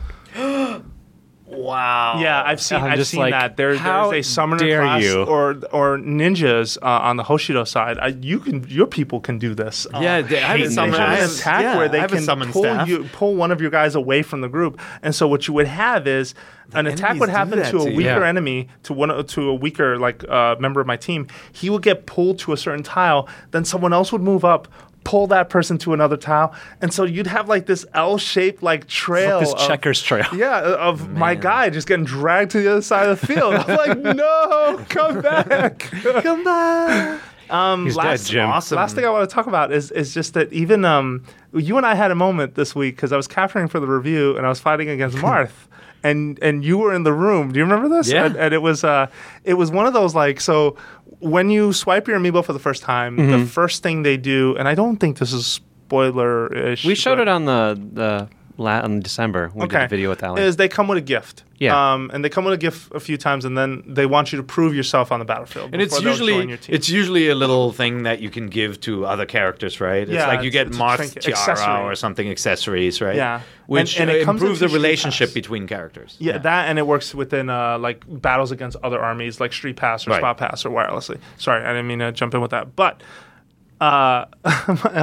Wow. 1.50 2.20
Yeah, 2.22 2.42
I've 2.44 2.62
seen 2.62 2.78
I'm 2.80 2.92
I've 2.92 3.08
seen 3.08 3.20
like, 3.20 3.32
that. 3.32 3.58
There, 3.58 3.76
there's 3.78 4.14
a 4.14 4.22
summoner 4.22 4.60
dare 4.66 4.82
class 4.82 5.04
you? 5.04 5.24
or 5.24 5.52
or 5.72 5.98
ninjas 5.98 6.78
uh, 6.82 6.86
on 6.86 7.18
the 7.18 7.24
Hoshido 7.24 7.68
side. 7.68 7.98
I, 8.00 8.08
you 8.08 8.40
can 8.40 8.66
your 8.68 8.88
people 8.88 9.20
can 9.20 9.38
do 9.40 9.54
this. 9.56 9.86
Uh, 9.94 10.00
Yeah, 10.02 10.22
they- 10.22 10.38
I 10.38 10.48
have 10.48 10.56
a 10.60 10.64
hate 10.64 10.72
summon. 10.72 10.96
I 11.00 11.16
have, 11.16 11.32
attack 11.32 11.62
yeah, 11.62 11.78
where 11.78 11.90
they 11.90 11.98
I 11.98 12.02
have 12.02 12.14
a 12.14 12.18
can 12.26 12.52
pull 12.52 12.64
staff. 12.64 12.88
you 12.88 13.04
pull 13.14 13.36
one 13.36 13.52
of 13.52 13.62
your 13.62 13.72
guys 13.72 13.96
away 13.96 14.22
from 14.22 14.42
the 14.42 14.50
group, 14.50 14.80
and 15.02 15.14
so 15.14 15.28
what 15.28 15.48
you 15.48 15.54
would 15.54 15.68
have 15.68 16.08
is 16.08 16.34
an 16.74 16.86
attack 16.86 17.20
would 17.20 17.30
happen 17.30 17.64
to 17.64 17.78
a 17.80 17.86
weaker 17.86 18.02
Yeah. 18.20 18.28
enemy 18.28 18.68
to 18.84 18.94
one 18.94 19.26
to 19.26 19.50
a 19.50 19.54
weaker 19.56 19.98
like 19.98 20.24
uh, 20.30 20.56
member 20.60 20.80
of 20.80 20.86
my 20.88 20.98
team. 20.98 21.28
He 21.52 21.70
would 21.70 21.82
get 21.82 22.06
pulled 22.06 22.38
to 22.40 22.54
a 22.54 22.58
certain 22.58 22.84
tile, 22.84 23.28
then 23.52 23.66
someone 23.66 23.92
else 23.92 24.12
would 24.12 24.22
move 24.22 24.46
up. 24.46 24.68
Pull 25.04 25.28
that 25.28 25.50
person 25.50 25.78
to 25.80 25.94
another 25.94 26.18
tile, 26.18 26.54
and 26.82 26.94
so 26.94 27.04
you'd 27.04 27.28
have 27.28 27.48
like 27.50 27.66
this 27.66 27.86
L-shaped 27.94 28.62
like 28.62 28.86
trail, 28.88 29.40
this 29.40 29.54
of- 29.54 29.68
checkers 29.68 30.02
trail. 30.02 30.28
yeah, 30.36 30.60
of 30.62 31.10
my 31.12 31.36
guy 31.36 31.70
just 31.70 31.88
getting 31.88 32.06
dragged 32.06 32.52
to 32.52 32.62
the 32.62 32.72
other 32.72 32.82
side 32.82 33.10
of 33.10 33.20
the 33.20 33.28
field. 33.28 33.56
I'm 33.56 33.78
like, 33.78 33.98
no, 34.16 34.86
come 34.90 35.22
back, 35.22 35.80
come 36.04 36.44
back. 36.44 37.22
Um, 37.50 37.86
He's 37.86 37.96
dead, 37.96 38.04
last, 38.04 38.30
Jim. 38.30 38.48
Awesome. 38.50 38.76
Last 38.76 38.94
thing 38.96 39.06
I 39.06 39.10
want 39.10 39.28
to 39.28 39.34
talk 39.34 39.48
about 39.48 39.72
is 39.72 39.90
is 39.92 40.14
just 40.14 40.36
that 40.36 40.52
even 40.54 40.86
um, 40.86 41.24
you 41.54 41.78
and 41.78 41.86
I 41.86 41.96
had 41.96 42.12
a 42.12 42.16
moment 42.16 42.56
this 42.56 42.76
week 42.76 42.96
because 42.96 43.12
I 43.12 43.18
was 43.18 43.28
capturing 43.28 43.68
for 43.68 43.80
the 43.80 43.88
review 43.88 44.38
and 44.38 44.46
I 44.46 44.50
was 44.50 44.60
fighting 44.60 44.90
against 44.90 45.18
Marth. 45.18 45.52
And, 46.02 46.40
and 46.42 46.64
you 46.64 46.78
were 46.78 46.94
in 46.94 47.04
the 47.04 47.12
room. 47.12 47.52
Do 47.52 47.60
you 47.60 47.66
remember 47.66 47.90
this? 47.90 48.10
Yeah. 48.10 48.28
And, 48.28 48.38
and 48.38 48.54
it 48.54 48.62
was 48.62 48.86
uh, 48.86 49.08
it 49.44 49.56
was 49.56 49.70
one 49.70 49.86
of 49.86 49.92
those 49.92 50.16
like 50.16 50.40
so 50.40 50.78
when 51.20 51.50
you 51.50 51.74
swipe 51.74 52.08
your 52.08 52.20
amiibo 52.20 52.44
for 52.44 52.54
the 52.54 52.60
first 52.60 52.84
time, 52.84 53.16
the 53.16 53.24
mm-hmm. 53.24 53.46
first 53.46 53.84
thing 53.84 54.04
they 54.04 54.18
do, 54.18 54.56
and 54.58 54.68
I 54.68 54.76
don't 54.76 54.98
think 54.98 55.18
this 55.18 55.34
is 55.34 55.46
spoiler 55.46 56.54
ish. 56.54 56.86
We 56.86 56.96
showed 56.96 57.20
it 57.20 57.28
on 57.28 57.46
the 57.46 57.80
the 57.94 58.30
la- 58.60 58.84
in 58.86 59.00
December. 59.00 59.52
We 59.54 59.62
did 59.68 59.76
okay. 59.76 59.86
a 59.86 59.88
video 59.88 60.10
with 60.10 60.22
Alan. 60.24 60.42
Is 60.44 60.58
they 60.58 60.68
come 60.68 60.88
with 60.88 60.98
a 60.98 61.02
gift. 61.02 61.44
Yeah. 61.58 61.94
Um, 61.94 62.10
and 62.14 62.24
they 62.24 62.30
come 62.30 62.46
with 62.46 62.54
a 62.54 62.58
gift 62.58 62.94
a 62.94 63.00
few 63.02 63.18
times, 63.18 63.44
and 63.44 63.58
then 63.58 63.84
they 63.86 64.06
want 64.06 64.32
you 64.32 64.38
to 64.38 64.44
prove 64.44 64.74
yourself 64.74 65.12
on 65.12 65.20
the 65.20 65.26
battlefield. 65.26 65.72
And 65.74 65.82
it's 65.82 65.94
before 65.94 66.04
join 66.04 66.12
usually 66.28 66.48
your 66.48 66.58
team. 66.58 66.76
it's 66.76 66.90
usually 66.90 67.28
a 67.28 67.36
little 67.36 67.74
thing 67.74 68.04
that 68.04 68.22
you 68.22 68.30
can 68.30 68.48
give 68.48 68.80
to 68.82 69.06
other 69.06 69.26
characters, 69.26 69.82
right? 69.82 70.04
It's 70.04 70.12
Yeah, 70.12 70.28
like 70.28 70.42
you 70.44 70.48
it's- 70.48 70.54
get 70.54 70.68
it's 70.68 70.78
Marth 70.78 70.96
trinket- 70.98 71.24
tiara 71.24 71.38
accessory. 71.38 71.84
or 71.84 71.96
something 71.96 72.30
accessories, 72.30 73.02
right? 73.02 73.16
Yeah. 73.16 73.42
which 73.66 74.00
And- 74.00 74.10
and 74.10 74.20
it 74.20 74.28
uh, 74.28 74.32
improves 74.32 74.62
the 74.62 74.68
relationship 74.70 75.30
Pass. 75.30 75.34
between 75.34 75.68
characters. 75.68 76.16
Yeah, 76.20 76.38
that 76.40 76.70
and 76.70 76.80
it 76.80 76.88
works 76.88 77.14
within 77.14 77.50
uh, 77.50 77.78
like 77.78 78.04
battles 78.08 78.52
against 78.52 78.78
other 78.84 79.00
armies, 79.00 79.40
like 79.42 79.52
Street 79.54 79.76
Pass 79.76 80.08
or 80.08 80.12
Right. 80.12 80.20
Spot 80.22 80.38
Pass 80.38 80.66
or 80.66 80.70
wirelessly. 80.72 81.18
Sorry, 81.38 81.64
I 81.64 81.68
didn't 81.74 81.88
mean 81.88 82.00
to 82.00 82.12
jump 82.14 82.34
in 82.34 82.42
with 82.42 82.52
that. 82.52 82.76
But 82.76 83.02
uh, 83.82 84.26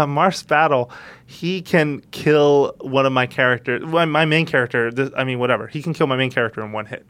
Marth 0.07 0.47
battle, 0.49 0.91
he 1.27 1.61
can 1.63 2.01
kill 2.13 2.75
one 2.81 3.05
of 3.07 3.13
my 3.13 3.27
characters, 3.27 3.83
my, 3.85 4.05
my 4.05 4.25
main 4.25 4.47
character. 4.47 4.91
This, 4.93 5.11
I 5.17 5.25
mean, 5.25 5.39
whatever. 5.39 5.67
He 5.67 5.83
can 5.83 5.93
kill 5.93 6.07
my 6.07 6.17
main 6.17 6.31
character 6.31 6.65
in 6.65 6.73
one 6.73 6.87
hit. 6.87 7.05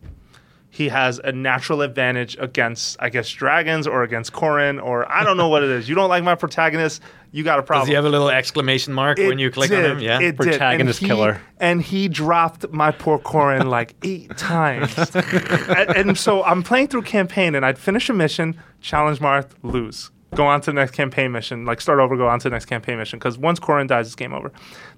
he 0.70 0.88
has 0.88 1.18
a 1.22 1.32
natural 1.32 1.82
advantage 1.82 2.36
against, 2.38 2.96
I 3.00 3.08
guess, 3.10 3.28
dragons 3.30 3.86
or 3.86 4.02
against 4.02 4.32
Corrin, 4.32 4.82
or 4.82 5.10
I 5.10 5.22
don't 5.24 5.36
know 5.36 5.48
what 5.48 5.62
it 5.62 5.70
is. 5.70 5.88
You 5.88 5.94
don't 5.94 6.08
like 6.10 6.24
my 6.24 6.34
protagonist, 6.34 7.02
you 7.32 7.44
got 7.44 7.58
a 7.58 7.62
problem. 7.62 7.84
Does 7.84 7.88
he 7.88 7.94
have 7.94 8.04
a 8.06 8.08
little 8.10 8.30
exclamation 8.30 8.92
mark 8.94 9.18
when 9.18 9.38
you 9.38 9.50
click 9.50 9.68
did. 9.70 9.84
on 9.84 9.90
him? 9.92 10.02
Yeah. 10.02 10.16
it 10.16 10.20
did. 10.20 10.28
And 10.28 10.36
Protagonist 10.38 11.00
he- 11.00 11.06
killer. 11.06 11.40
And 11.60 11.82
he 11.82 12.08
dropped 12.08 12.70
my 12.70 12.90
poor 12.92 13.18
Corrin 13.18 13.64
like 13.68 13.94
eight 14.02 14.36
times. 14.38 14.96
and, 15.14 15.90
and 15.96 16.18
so 16.18 16.42
I'm 16.44 16.62
playing 16.62 16.88
through 16.88 17.02
campaign, 17.02 17.54
and 17.54 17.64
I'd 17.66 17.78
finish 17.78 18.08
a 18.08 18.14
mission, 18.14 18.58
challenge 18.80 19.18
Marth, 19.18 19.50
lose. 19.62 20.10
Go 20.34 20.46
on 20.46 20.60
to 20.62 20.70
the 20.70 20.74
next 20.74 20.92
campaign 20.92 21.32
mission, 21.32 21.64
like 21.64 21.80
start 21.80 22.00
over, 22.00 22.16
go 22.16 22.26
on 22.26 22.40
to 22.40 22.44
the 22.44 22.52
next 22.52 22.66
campaign 22.66 22.98
mission. 22.98 23.18
Because 23.18 23.38
once 23.38 23.60
Corrin 23.60 23.86
dies, 23.86 24.06
it's 24.06 24.16
game 24.16 24.34
over. 24.34 24.50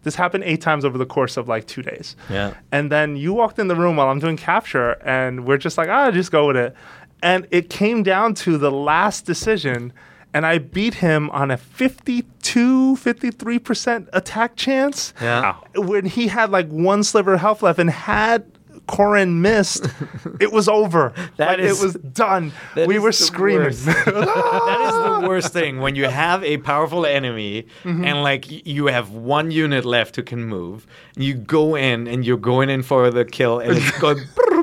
This 0.03 0.15
happened 0.15 0.45
eight 0.45 0.61
times 0.63 0.85
over 0.85 0.97
the 0.97 1.07
course 1.07 1.37
of 1.37 1.49
like 1.49 1.67
two 1.67 1.83
days. 1.83 2.17
Yeah. 2.31 2.55
And 2.73 2.91
then 2.91 3.17
you 3.17 3.35
walked 3.35 3.59
in 3.59 3.69
the 3.69 3.77
room 3.77 3.97
while 3.97 4.09
I'm 4.09 4.21
doing 4.21 4.37
capture, 4.37 4.93
and 5.05 5.45
we're 5.45 5.59
just 5.59 5.77
like, 5.77 5.89
ah, 5.89 6.11
just 6.11 6.33
go 6.33 6.47
with 6.47 6.57
it. 6.57 6.75
And 7.23 7.47
it 7.51 7.69
came 7.69 8.03
down 8.03 8.35
to 8.35 8.57
the 8.57 8.71
last 8.71 9.27
decision, 9.27 9.93
and 10.33 10.47
I 10.47 10.59
beat 10.59 10.95
him 10.95 11.31
on 11.31 11.51
a 11.51 11.57
52, 11.57 12.97
53% 12.97 14.09
attack 14.13 14.57
chance. 14.57 15.13
Yeah. 15.21 15.57
When 15.75 16.07
he 16.07 16.29
had 16.29 16.51
like 16.51 16.69
one 16.69 17.05
sliver 17.05 17.35
of 17.35 17.41
health 17.41 17.63
left, 17.63 17.79
and 17.79 17.91
had 17.91 18.51
Corrin 18.89 19.35
missed, 19.41 19.87
it 20.41 20.51
was 20.53 20.69
over. 20.69 21.13
That 21.37 21.49
Like, 21.51 21.59
is- 21.61 21.81
it 21.81 21.85
was 21.85 21.95
done. 21.95 22.53
that 22.75 22.89
We 22.89 22.99
were 22.99 23.13
screaming. 23.13 23.69
that 23.73 24.81
is 24.89 25.23
the 25.23 25.29
worst 25.29 25.53
thing 25.53 25.79
when 25.81 25.95
you 25.97 26.05
have 26.07 26.43
a 26.45 26.59
powerful 26.59 27.07
enemy 27.07 27.67
Mm-hmm. 27.85 28.05
and 28.05 28.23
like 28.23 28.67
you 28.67 28.87
have 28.87 29.11
one 29.11 29.51
unit 29.51 29.85
left 29.85 30.17
who 30.17 30.23
can 30.23 30.45
move. 30.45 30.87
You 31.17 31.35
go 31.35 31.75
in 31.77 32.07
and 32.09 32.25
you're 32.27 32.37
going 32.37 32.71
in 32.71 32.83
for 32.83 33.11
the 33.11 33.25
kill 33.25 33.59
and 33.61 33.77
it's 33.77 33.99
going 34.01 34.19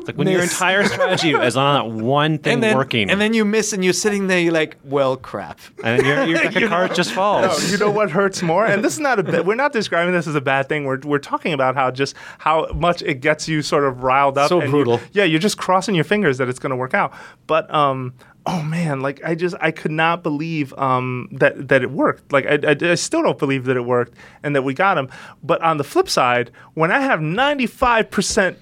Like 0.07 0.17
when 0.17 0.27
your 0.27 0.41
entire 0.43 0.83
strategy 0.85 1.31
is 1.31 1.55
on 1.57 1.73
that 1.75 2.03
one 2.03 2.37
thing 2.37 2.55
and 2.55 2.63
then, 2.63 2.75
working, 2.77 3.09
and 3.09 3.19
then 3.19 3.33
you 3.33 3.43
miss 3.45 3.73
and 3.73 3.83
you're 3.83 3.93
sitting 3.93 4.27
there. 4.27 4.39
You're 4.39 4.53
like, 4.53 4.77
well, 4.83 5.17
crap. 5.17 5.59
and 5.83 5.99
then 5.99 6.05
your, 6.29 6.37
your 6.37 6.51
deck 6.51 6.61
of 6.63 6.69
cards 6.69 6.95
just 6.95 7.09
No, 7.11 7.15
falls. 7.15 7.71
you 7.71 7.77
know 7.77 7.89
what 7.89 8.11
hurts 8.11 8.41
more? 8.43 8.65
And 8.65 8.83
this 8.83 8.93
is 8.93 8.99
not 8.99 9.17
a. 9.19 9.41
We're 9.43 9.55
not 9.55 9.73
describing 9.73 10.13
this 10.13 10.27
as 10.27 10.35
a 10.35 10.41
bad 10.41 10.69
thing. 10.69 10.85
We're, 10.85 10.99
we're 10.99 11.17
talking 11.19 11.53
about 11.53 11.75
how 11.75 11.89
just 11.91 12.15
how 12.37 12.67
much 12.75 13.01
it 13.01 13.15
gets 13.21 13.47
you 13.47 13.61
sort 13.63 13.83
of 13.83 14.03
riled 14.15 14.37
up. 14.37 14.49
So 14.49 14.59
and 14.61 14.67
you- 14.67 14.71
brutal. 14.71 14.99
yeah, 15.11 15.23
you're 15.25 15.39
just 15.39 15.57
crossing 15.57 15.95
your 15.95 16.03
fingers 16.05 16.37
that 16.37 16.47
it's 16.49 16.59
going 16.59 16.71
to 16.71 16.75
work 16.75 16.93
out. 16.93 17.11
But 17.47 17.73
um 17.73 18.13
oh 18.47 18.61
man, 18.61 19.01
like 19.01 19.19
I 19.23 19.33
just 19.35 19.55
I 19.59 19.71
could 19.71 19.91
not 19.91 20.21
believe 20.23 20.73
um 20.77 21.27
that 21.31 21.67
that 21.69 21.81
it 21.83 21.91
worked. 21.91 22.31
Like 22.31 22.45
I, 22.45 22.59
I, 22.71 22.91
I 22.91 22.95
still 22.95 23.23
don't 23.23 23.39
believe 23.39 23.65
that 23.65 23.75
it 23.75 23.85
worked 23.85 24.13
and 24.43 24.55
that 24.55 24.61
we 24.63 24.73
got 24.73 24.97
him. 24.97 25.09
But 25.43 25.61
on 25.61 25.77
the 25.77 25.83
flip 25.83 26.07
side, 26.09 26.51
when 26.75 26.91
I 26.91 26.99
have 27.01 27.19
95% 27.19 28.55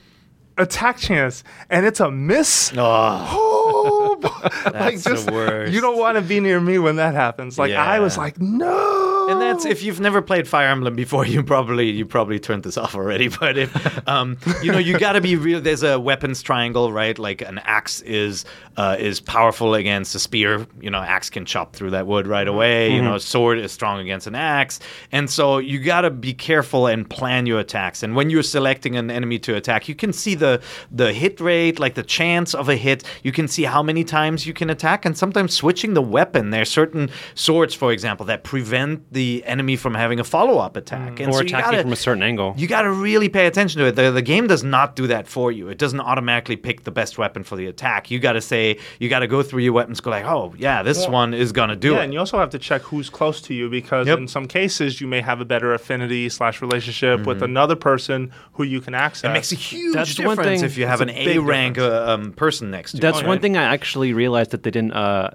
attack 0.57 0.97
chance 0.97 1.43
and 1.69 1.85
it's 1.85 1.99
a 1.99 2.09
miss, 2.11 2.71
oh, 2.77 4.19
like 4.65 4.73
That's 4.73 5.03
the 5.03 5.09
just 5.09 5.31
worst. 5.31 5.73
you 5.73 5.81
don't 5.81 5.97
want 5.97 6.15
to 6.15 6.21
be 6.21 6.39
near 6.39 6.59
me 6.61 6.77
when 6.79 6.95
that 6.97 7.13
happens. 7.15 7.57
Like 7.59 7.73
I 7.73 7.99
was 7.99 8.17
like, 8.17 8.39
no. 8.39 9.12
And 9.29 9.41
that's 9.41 9.65
if 9.65 9.83
you've 9.83 9.99
never 9.99 10.21
played 10.21 10.47
Fire 10.47 10.67
Emblem 10.67 10.95
before, 10.95 11.25
you 11.33 11.43
probably 11.43 11.89
you 11.89 12.05
probably 12.05 12.39
turned 12.39 12.63
this 12.63 12.77
off 12.77 12.95
already. 12.95 13.29
But 13.43 13.57
if 13.57 14.07
um, 14.07 14.37
you 14.61 14.71
know, 14.71 14.77
you 14.77 14.97
got 14.97 15.13
to 15.13 15.21
be 15.21 15.35
real. 15.35 15.59
There's 15.59 15.83
a 15.83 15.99
weapons 15.99 16.41
triangle, 16.41 16.91
right? 16.91 17.17
Like 17.17 17.41
an 17.41 17.59
axe 17.65 18.01
is 18.01 18.45
uh, 18.77 18.95
is 18.99 19.19
powerful 19.19 19.75
against 19.75 20.15
a 20.15 20.19
spear. 20.19 20.65
You 20.81 20.89
know, 20.89 20.99
axe 20.99 21.29
can 21.29 21.45
chop 21.45 21.75
through 21.75 21.91
that 21.91 22.07
wood 22.07 22.27
right 22.27 22.47
mm-hmm. 22.47 22.55
away. 22.55 22.91
You 22.91 23.01
know, 23.01 23.11
mm-hmm. 23.11 23.19
sword 23.19 23.59
is 23.59 23.71
strong 23.71 23.99
against 23.99 24.27
an 24.27 24.35
axe, 24.35 24.79
and 25.11 25.29
so 25.29 25.57
you 25.57 25.79
got 25.79 26.01
to 26.01 26.09
be 26.09 26.33
careful 26.33 26.87
and 26.87 27.09
plan 27.09 27.45
your 27.45 27.59
attacks. 27.59 28.03
And 28.03 28.15
when 28.15 28.29
you're 28.29 28.43
selecting 28.43 28.95
an 28.95 29.11
enemy 29.11 29.39
to 29.39 29.55
attack, 29.55 29.87
you 29.87 29.95
can 29.95 30.13
see 30.13 30.35
the 30.35 30.61
the 30.91 31.13
hit 31.13 31.39
rate, 31.39 31.79
like 31.79 31.95
the 31.95 32.03
chance 32.03 32.53
of 32.53 32.69
a 32.69 32.75
hit. 32.75 33.03
You 33.23 33.31
can 33.31 33.47
see 33.47 33.63
how 33.63 33.83
many 33.83 34.03
times 34.03 34.45
you 34.47 34.53
can 34.53 34.69
attack, 34.69 35.05
and 35.05 35.17
sometimes 35.17 35.53
switching 35.53 35.93
the 35.93 36.01
weapon. 36.01 36.49
There's 36.49 36.69
certain 36.69 37.09
swords, 37.35 37.73
for 37.73 37.91
example, 37.91 38.25
that 38.27 38.43
prevent 38.43 39.11
the 39.13 39.43
enemy 39.45 39.75
from 39.75 39.93
having 39.93 40.19
a 40.19 40.23
follow 40.23 40.57
up 40.59 40.75
attack, 40.75 41.15
mm. 41.15 41.25
and 41.25 41.33
or 41.33 41.39
so 41.39 41.43
gotta- 41.45 41.81
from 41.81 41.93
a 41.93 41.95
certain 41.95 42.23
angle. 42.23 42.53
you 42.57 42.67
got 42.67 42.83
to 42.83 42.91
really 42.91 43.29
pay 43.29 43.47
attention 43.47 43.79
to 43.79 43.87
it. 43.87 43.95
The, 43.95 44.11
the 44.11 44.21
game 44.21 44.47
does 44.47 44.63
not 44.63 44.95
do 44.95 45.07
that 45.07 45.27
for 45.27 45.51
you. 45.51 45.69
It 45.69 45.77
doesn't 45.77 45.99
automatically 45.99 46.55
pick 46.55 46.83
the 46.83 46.91
best 46.91 47.17
weapon 47.17 47.43
for 47.43 47.55
the 47.55 47.67
attack. 47.67 48.11
You 48.11 48.19
got 48.19 48.33
to 48.33 48.41
say, 48.63 48.79
you 48.99 49.09
got 49.09 49.19
to 49.19 49.27
go 49.27 49.43
through 49.43 49.61
your 49.61 49.73
weapons, 49.73 49.99
go 49.99 50.09
like, 50.09 50.25
oh, 50.25 50.53
yeah, 50.57 50.83
this 50.83 51.07
one 51.07 51.33
is 51.33 51.51
going 51.51 51.69
to 51.69 51.75
do 51.75 51.91
yeah, 51.93 51.99
it. 51.99 52.03
and 52.05 52.13
you 52.13 52.19
also 52.19 52.37
have 52.37 52.49
to 52.51 52.59
check 52.59 52.81
who's 52.83 53.09
close 53.09 53.41
to 53.41 53.53
you 53.53 53.69
because 53.69 54.07
Yep. 54.07 54.17
in 54.19 54.27
some 54.27 54.47
cases 54.47 54.99
you 55.01 55.07
may 55.07 55.21
have 55.21 55.41
a 55.41 55.45
better 55.45 55.73
affinity 55.73 56.29
slash 56.29 56.61
relationship 56.61 57.25
with 57.25 57.41
another 57.43 57.75
person 57.75 58.31
who 58.53 58.63
you 58.63 58.81
can 58.81 58.93
access. 58.93 59.21
Mm-hmm. 59.27 59.31
It 59.31 59.33
makes 59.33 59.51
a 59.51 59.55
huge 59.55 59.93
That's 59.95 60.19
one 60.19 60.37
difference 60.37 60.61
thing- 60.61 60.65
if 60.69 60.77
you 60.77 60.87
have 60.87 61.01
an 61.01 61.09
a-a 61.09 61.39
rank 61.41 61.77
uh, 61.77 62.05
um, 62.07 62.33
person 62.33 62.71
next 62.71 62.91
to 62.91 62.97
That's 62.97 63.17
you. 63.17 63.21
That's 63.21 63.27
one 63.27 63.39
thing 63.39 63.57
I 63.57 63.63
actually 63.63 64.13
realized 64.13 64.51
that 64.51 64.63
they 64.63 64.71
didn't 64.71 64.93
uh, 64.93 65.31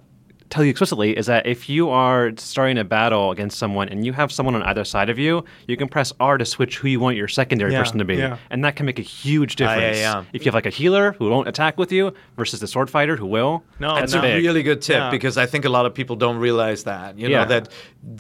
tell 0.50 0.64
you 0.64 0.70
explicitly 0.70 1.16
is 1.16 1.26
that 1.26 1.46
if 1.46 1.68
you 1.68 1.90
are 1.90 2.32
starting 2.36 2.78
a 2.78 2.84
battle 2.84 3.30
against 3.30 3.58
someone 3.58 3.88
and 3.88 4.04
you 4.06 4.12
have 4.12 4.32
someone 4.32 4.54
on 4.54 4.62
either 4.62 4.84
side 4.84 5.10
of 5.10 5.18
you, 5.18 5.44
you 5.66 5.76
can 5.76 5.88
press 5.88 6.12
R 6.20 6.38
to 6.38 6.44
switch 6.44 6.78
who 6.78 6.88
you 6.88 7.00
want 7.00 7.16
your 7.16 7.28
secondary 7.28 7.72
Yeah, 7.72 7.80
person 7.82 7.98
to 7.98 8.04
be, 8.04 8.16
yeah. 8.16 8.38
and 8.50 8.64
that 8.64 8.74
can 8.76 8.86
make 8.86 8.98
a 8.98 9.02
huge 9.02 9.60
Ah, 9.60 9.64
yeah, 9.64 9.74
difference. 9.76 9.98
yeah. 9.98 10.24
If 10.32 10.42
you 10.42 10.48
have 10.50 10.54
like 10.54 10.66
a 10.66 10.70
healer 10.70 11.12
who 11.12 11.28
won't 11.30 11.48
attack 11.48 11.76
with 11.78 11.92
you 11.92 12.12
versus 12.36 12.60
the 12.60 12.66
sword 12.66 12.88
fighter 12.90 13.16
who 13.16 13.26
will, 13.26 13.62
No, 13.78 13.94
that's 13.94 14.14
no. 14.14 14.22
A 14.22 14.36
really 14.36 14.62
good 14.62 14.80
tip 14.82 14.96
Yeah. 14.96 15.10
because 15.10 15.36
I 15.36 15.46
think 15.46 15.64
a 15.64 15.68
lot 15.70 15.86
of 15.86 15.94
people 15.94 16.16
don't 16.16 16.38
realize 16.38 16.84
that. 16.84 17.18
You 17.18 17.28
know, 17.28 17.44
that 17.44 17.68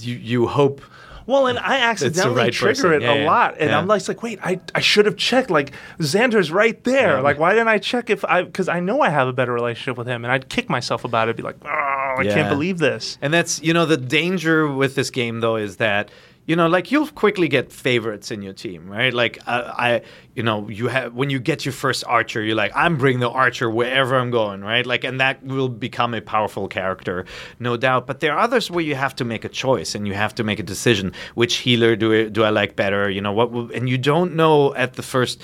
you, 0.00 0.14
you 0.16 0.46
hope. 0.46 0.80
Well, 1.28 1.46
and 1.46 1.58
I 1.58 1.80
accidentally 1.80 2.34
right 2.34 2.52
trigger 2.52 2.74
person. 2.74 2.92
it 2.94 3.02
Yeah, 3.02 3.12
a 3.12 3.18
yeah. 3.20 3.26
lot, 3.26 3.56
and 3.60 3.68
Yeah. 3.70 3.78
I'm 3.78 3.86
like, 3.86 4.08
like, 4.08 4.22
wait, 4.22 4.38
I, 4.42 4.58
I 4.74 4.80
should 4.80 5.04
have 5.06 5.16
checked. 5.16 5.50
Like 5.50 5.72
Xander's 5.98 6.50
right 6.50 6.82
there. 6.84 7.20
Like, 7.20 7.38
why 7.38 7.52
didn't 7.52 7.68
I 7.68 7.78
check 7.78 8.08
if 8.08 8.24
I? 8.24 8.42
Because 8.42 8.68
I 8.68 8.80
know 8.80 9.02
I 9.02 9.10
have 9.10 9.28
a 9.28 9.32
better 9.34 9.52
relationship 9.52 9.98
with 9.98 10.06
him, 10.06 10.24
and 10.24 10.32
I'd 10.32 10.48
kick 10.48 10.70
myself 10.70 11.04
about 11.04 11.28
it. 11.28 11.36
Be 11.36 11.42
like, 11.42 11.56
oh, 11.64 12.14
I 12.18 12.24
can't 12.24 12.48
believe 12.48 12.78
this. 12.78 13.18
And 13.20 13.32
that's, 13.32 13.62
you 13.62 13.74
know, 13.74 13.84
the 13.86 13.96
danger 13.98 14.66
with 14.66 14.94
this 14.94 15.10
game, 15.10 15.40
though, 15.40 15.56
is 15.56 15.76
that, 15.76 16.10
you 16.48 16.56
know, 16.56 16.66
like 16.66 16.90
you'll 16.90 17.08
quickly 17.08 17.46
get 17.46 17.70
favorites 17.70 18.30
in 18.30 18.40
your 18.40 18.54
team, 18.54 18.88
right? 18.88 19.12
Like, 19.12 19.38
uh, 19.46 19.70
I, 19.76 20.00
you 20.34 20.42
know, 20.42 20.66
you 20.70 20.88
have, 20.88 21.12
when 21.12 21.28
you 21.28 21.38
get 21.38 21.66
your 21.66 21.74
first 21.74 22.04
archer, 22.06 22.42
you're 22.42 22.56
like, 22.56 22.72
I'm 22.74 22.96
bringing 22.96 23.20
the 23.20 23.28
archer 23.28 23.68
wherever 23.68 24.16
I'm 24.16 24.30
going, 24.30 24.62
right? 24.62 24.86
Like, 24.86 25.04
and 25.04 25.20
that 25.20 25.44
will 25.44 25.68
become 25.68 26.14
a 26.14 26.22
powerful 26.22 26.66
character, 26.66 27.26
no 27.60 27.76
doubt. 27.76 28.06
But 28.06 28.20
there 28.20 28.32
are 28.32 28.38
others 28.38 28.70
where 28.70 28.82
you 28.82 28.94
have 28.94 29.14
to 29.16 29.26
make 29.26 29.44
a 29.44 29.50
choice 29.50 29.94
and 29.94 30.06
you 30.06 30.14
have 30.14 30.34
to 30.36 30.42
make 30.42 30.58
a 30.58 30.62
decision. 30.62 31.12
Which 31.34 31.56
healer 31.56 31.96
do 31.96 32.14
I, 32.14 32.28
do 32.30 32.44
I 32.44 32.48
like 32.48 32.76
better? 32.76 33.10
You 33.10 33.20
know, 33.20 33.32
what, 33.32 33.74
and 33.74 33.86
you 33.86 33.98
don't 33.98 34.34
know 34.34 34.74
at 34.74 34.94
the 34.94 35.02
first, 35.02 35.42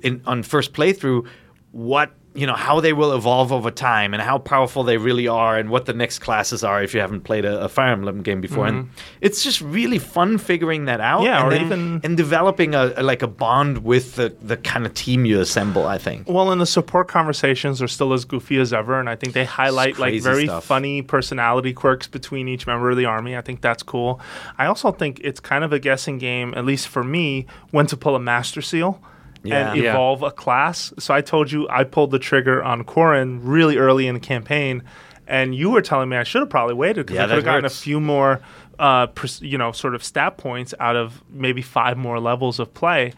in, 0.00 0.22
on 0.24 0.42
first 0.42 0.72
playthrough, 0.72 1.26
what 1.72 2.12
you 2.38 2.46
know 2.46 2.54
how 2.68 2.80
they 2.80 2.92
will 2.92 3.12
evolve 3.14 3.52
over 3.52 3.70
time 3.70 4.14
and 4.14 4.22
how 4.22 4.38
powerful 4.38 4.82
they 4.84 4.96
really 4.96 5.26
are 5.26 5.58
and 5.58 5.68
what 5.70 5.84
the 5.86 5.92
next 5.92 6.20
classes 6.20 6.62
are 6.62 6.82
if 6.82 6.94
you 6.94 7.00
haven't 7.00 7.22
played 7.22 7.44
a, 7.44 7.54
a 7.64 7.68
Fire 7.68 7.92
Emblem 7.92 8.22
game 8.22 8.40
before 8.40 8.66
and 8.66 8.88
it's 9.20 9.42
just 9.42 9.60
really 9.60 9.98
fun 9.98 10.38
figuring 10.38 10.84
that 10.86 11.00
out 11.00 11.18
Mm-hmm. 11.18 11.24
Yeah, 11.26 11.38
and 11.44 11.46
or 11.46 11.50
then- 11.50 11.66
even- 11.66 12.00
and 12.04 12.16
developing 12.16 12.74
a, 12.74 12.92
a- 12.96 13.02
like 13.02 13.22
a 13.22 13.26
bond 13.26 13.78
with 13.84 14.14
the, 14.14 14.28
the 14.40 14.56
kind 14.56 14.86
of 14.86 14.94
team 14.94 15.24
you 15.24 15.40
assemble 15.40 15.86
I 15.86 15.98
think 15.98 16.28
Well, 16.28 16.52
and 16.52 16.60
the 16.60 16.66
support 16.66 17.08
conversations 17.08 17.82
are 17.82 17.88
still 17.88 18.12
as 18.12 18.24
goofy 18.24 18.58
as 18.60 18.72
ever, 18.72 19.00
and 19.00 19.08
I 19.10 19.16
think 19.16 19.32
they 19.34 19.44
highlight 19.44 19.98
like 19.98 20.22
very 20.22 20.44
stuff. 20.46 20.64
funny 20.64 21.02
personality 21.02 21.72
quirks 21.72 22.06
between 22.06 22.46
each 22.48 22.66
member 22.66 22.90
of 22.90 22.96
the 22.96 23.04
army. 23.06 23.36
I 23.36 23.40
think 23.40 23.60
that's 23.62 23.82
cool. 23.82 24.20
I 24.58 24.66
also 24.66 24.92
think 24.92 25.20
it's 25.24 25.40
kind 25.40 25.64
of 25.64 25.72
a 25.72 25.78
guessing 25.78 26.18
game, 26.18 26.54
at 26.56 26.64
least 26.64 26.86
for 26.88 27.02
me, 27.02 27.46
when 27.72 27.86
to 27.86 27.96
pull 27.96 28.14
a 28.14 28.20
master 28.20 28.62
seal. 28.62 29.00
Yeah. 29.44 29.72
And 29.72 29.80
Yeah. 29.82 29.90
evolve 29.92 30.22
a 30.22 30.30
class. 30.30 30.92
So 30.98 31.14
I 31.14 31.20
told 31.20 31.50
you 31.52 31.66
I 31.70 31.84
pulled 31.84 32.10
the 32.10 32.18
trigger 32.18 32.62
on 32.62 32.84
Corrin 32.84 33.40
really 33.42 33.76
early 33.78 34.06
in 34.06 34.14
the 34.14 34.20
campaign, 34.20 34.82
and 35.26 35.54
you 35.54 35.70
were 35.70 35.82
telling 35.82 36.08
me 36.08 36.16
I 36.16 36.24
should 36.24 36.40
have 36.40 36.50
probably 36.50 36.74
waited 36.74 37.06
because 37.06 37.16
Yeah, 37.16 37.24
I 37.24 37.26
could 37.28 37.34
have 37.36 37.44
gotten 37.44 37.64
a 37.64 37.70
few 37.70 38.00
more, 38.00 38.40
uh, 38.78 39.06
pers- 39.08 39.40
you 39.42 39.56
know, 39.58 39.72
sort 39.72 39.94
of 39.94 40.02
stat 40.02 40.38
points 40.38 40.74
out 40.80 40.96
of 40.96 41.22
maybe 41.30 41.62
five 41.62 41.96
more 41.96 42.18
levels 42.20 42.58
of 42.58 42.72
play. 42.74 43.12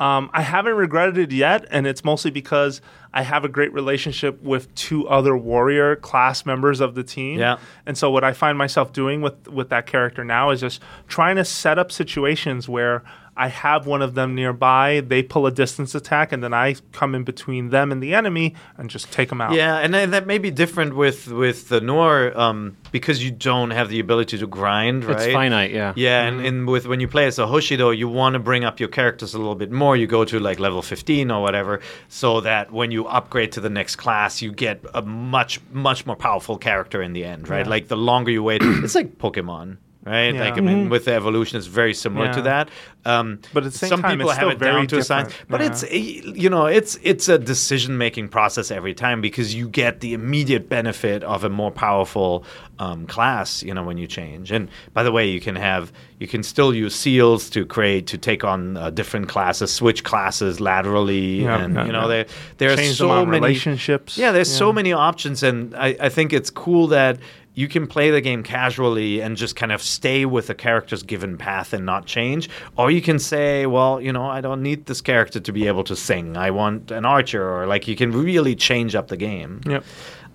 Um, 0.00 0.28
I 0.34 0.42
haven't 0.42 0.74
regretted 0.74 1.18
it 1.18 1.30
yet, 1.32 1.66
and 1.70 1.86
it's 1.86 2.04
mostly 2.04 2.32
because 2.32 2.80
I 3.12 3.22
have 3.22 3.44
a 3.44 3.48
great 3.48 3.72
relationship 3.72 4.42
with 4.42 4.74
two 4.74 5.06
other 5.08 5.36
warrior 5.36 5.94
class 5.94 6.44
members 6.44 6.80
of 6.80 6.96
the 6.96 7.04
team. 7.04 7.38
Yeah. 7.38 7.58
And 7.86 7.96
so 7.96 8.10
what 8.10 8.24
I 8.24 8.32
find 8.32 8.58
myself 8.58 8.92
doing 8.92 9.22
with 9.22 9.46
with 9.48 9.68
that 9.68 9.86
character 9.86 10.24
now 10.24 10.50
is 10.50 10.60
just 10.60 10.82
trying 11.06 11.36
to 11.36 11.44
set 11.44 11.78
up 11.78 11.92
situations 11.92 12.68
where 12.68 13.04
I 13.36 13.48
have 13.48 13.86
one 13.86 14.00
of 14.02 14.14
them 14.14 14.34
nearby, 14.34 15.02
they 15.06 15.22
pull 15.22 15.46
a 15.46 15.50
distance 15.50 15.94
attack, 15.94 16.32
and 16.32 16.42
then 16.42 16.54
I 16.54 16.76
come 16.92 17.14
in 17.14 17.24
between 17.24 17.70
them 17.70 17.90
and 17.92 18.02
the 18.02 18.14
enemy 18.14 18.54
and 18.78 18.88
just 18.88 19.10
take 19.12 19.28
them 19.28 19.40
out. 19.40 19.52
yeah 19.54 19.78
and 19.78 19.92
then 19.92 20.10
that 20.12 20.26
may 20.26 20.38
be 20.38 20.50
different 20.50 20.94
with 20.94 21.28
with 21.28 21.68
the 21.68 21.80
Nohr 21.80 22.34
um, 22.36 22.76
because 22.92 23.24
you 23.24 23.30
don't 23.30 23.70
have 23.70 23.88
the 23.88 23.98
ability 24.00 24.38
to 24.38 24.46
grind 24.46 25.04
right 25.04 25.16
It's 25.20 25.32
finite, 25.32 25.72
yeah. 25.72 25.92
Yeah, 25.96 26.22
and, 26.26 26.40
and 26.46 26.66
with 26.68 26.86
when 26.86 27.00
you 27.00 27.08
play 27.08 27.26
as 27.26 27.38
a 27.38 27.46
Hoshido, 27.46 27.96
you 27.96 28.08
want 28.08 28.34
to 28.34 28.38
bring 28.38 28.64
up 28.64 28.78
your 28.80 28.88
characters 28.88 29.34
a 29.34 29.38
little 29.38 29.54
bit 29.56 29.70
more. 29.72 29.96
You 29.96 30.06
go 30.06 30.24
to 30.24 30.38
like 30.38 30.58
level 30.60 30.82
15 30.82 31.30
or 31.30 31.42
whatever, 31.42 31.80
so 32.08 32.40
that 32.42 32.72
when 32.72 32.90
you 32.90 33.06
upgrade 33.06 33.52
to 33.52 33.60
the 33.60 33.70
next 33.70 33.96
class, 33.96 34.42
you 34.42 34.52
get 34.52 34.80
a 34.94 35.02
much, 35.02 35.60
much 35.72 36.06
more 36.06 36.16
powerful 36.16 36.56
character 36.58 37.02
in 37.02 37.12
the 37.12 37.24
end, 37.24 37.48
right? 37.48 37.66
Like 37.66 37.88
the 37.88 37.96
longer 37.96 38.30
you 38.30 38.42
wait, 38.42 38.62
it's 38.62 38.94
like 38.94 39.18
Pokemon. 39.18 39.78
Right? 40.04 40.34
Yeah. 40.34 40.44
Like 40.44 40.58
I 40.58 40.60
mean, 40.60 40.88
with 40.88 41.04
the 41.06 41.14
evolution, 41.14 41.58
it's 41.58 41.66
very 41.66 41.94
similar 41.94 42.32
to 42.32 42.42
that. 42.42 42.68
Um, 43.06 43.40
But 43.52 43.64
at 43.66 43.72
the 43.72 43.78
same 43.78 43.88
some 43.90 44.02
time, 44.02 44.12
people 44.18 44.30
it's 44.30 44.38
have 44.38 44.44
still 44.46 44.50
it 44.50 44.58
down 44.58 44.74
very 44.74 44.86
to 44.86 44.98
a 44.98 45.02
science. 45.02 45.28
different. 45.28 45.50
But 45.50 45.60
Yeah. 45.60 45.66
it's 45.68 46.38
you 46.42 46.48
know 46.50 46.66
it's 46.66 46.98
it's 47.02 47.28
a 47.28 47.38
decision 47.38 47.98
making 47.98 48.28
process 48.28 48.70
every 48.70 48.94
time 48.94 49.20
because 49.20 49.54
you 49.54 49.68
get 49.68 50.00
the 50.00 50.14
immediate 50.14 50.68
benefit 50.68 51.22
of 51.24 51.44
a 51.44 51.48
more 51.50 51.70
powerful 51.70 52.44
um, 52.78 53.06
class. 53.06 53.62
You 53.62 53.74
know 53.74 53.82
when 53.82 53.98
you 53.98 54.06
change. 54.06 54.50
And 54.52 54.68
by 54.94 55.02
the 55.02 55.12
way, 55.12 55.28
you 55.28 55.40
can 55.40 55.56
have 55.56 55.92
you 56.18 56.26
can 56.26 56.42
still 56.42 56.72
use 56.74 56.94
seals 56.94 57.50
to 57.50 57.66
create 57.66 58.06
to 58.06 58.16
take 58.18 58.42
on 58.44 58.76
uh, 58.78 58.88
different 58.90 59.28
classes, 59.28 59.70
switch 59.72 60.02
classes 60.04 60.60
laterally, 60.60 61.42
Yeah, 61.42 61.62
and 61.62 61.74
yeah, 61.74 61.86
you 61.86 61.92
know 61.92 62.02
yeah. 62.08 62.08
there 62.08 62.26
there 62.58 62.70
are 62.72 62.94
so 62.94 63.26
many 63.26 63.40
relationships. 63.40 64.16
Yeah, 64.16 64.32
there's 64.32 64.50
so 64.50 64.72
many 64.72 64.92
options, 64.94 65.42
and 65.42 65.74
I, 65.74 65.96
I 66.00 66.08
think 66.08 66.32
it's 66.32 66.50
cool 66.50 66.86
that 66.88 67.18
you 67.54 67.68
can 67.68 67.86
play 67.86 68.10
the 68.10 68.20
game 68.20 68.42
casually 68.42 69.20
and 69.20 69.36
just 69.36 69.54
kind 69.56 69.70
of 69.72 69.80
stay 69.80 70.24
with 70.24 70.48
the 70.48 70.54
character's 70.54 71.02
given 71.02 71.38
path 71.38 71.72
and 71.72 71.86
not 71.86 72.04
change. 72.06 72.50
Or 72.76 72.90
you 72.90 73.00
can 73.00 73.18
say, 73.18 73.66
well, 73.66 74.00
you 74.00 74.12
know, 74.12 74.26
I 74.26 74.40
don't 74.40 74.62
need 74.62 74.86
this 74.86 75.00
character 75.00 75.38
to 75.40 75.52
be 75.52 75.66
able 75.68 75.84
to 75.84 75.94
sing. 75.94 76.36
I 76.36 76.50
want 76.50 76.90
an 76.90 77.04
archer, 77.04 77.48
or 77.48 77.66
like 77.66 77.86
you 77.86 77.94
can 77.96 78.10
really 78.10 78.56
change 78.56 78.94
up 78.94 79.08
the 79.08 79.16
game. 79.16 79.60
Yep. 79.66 79.84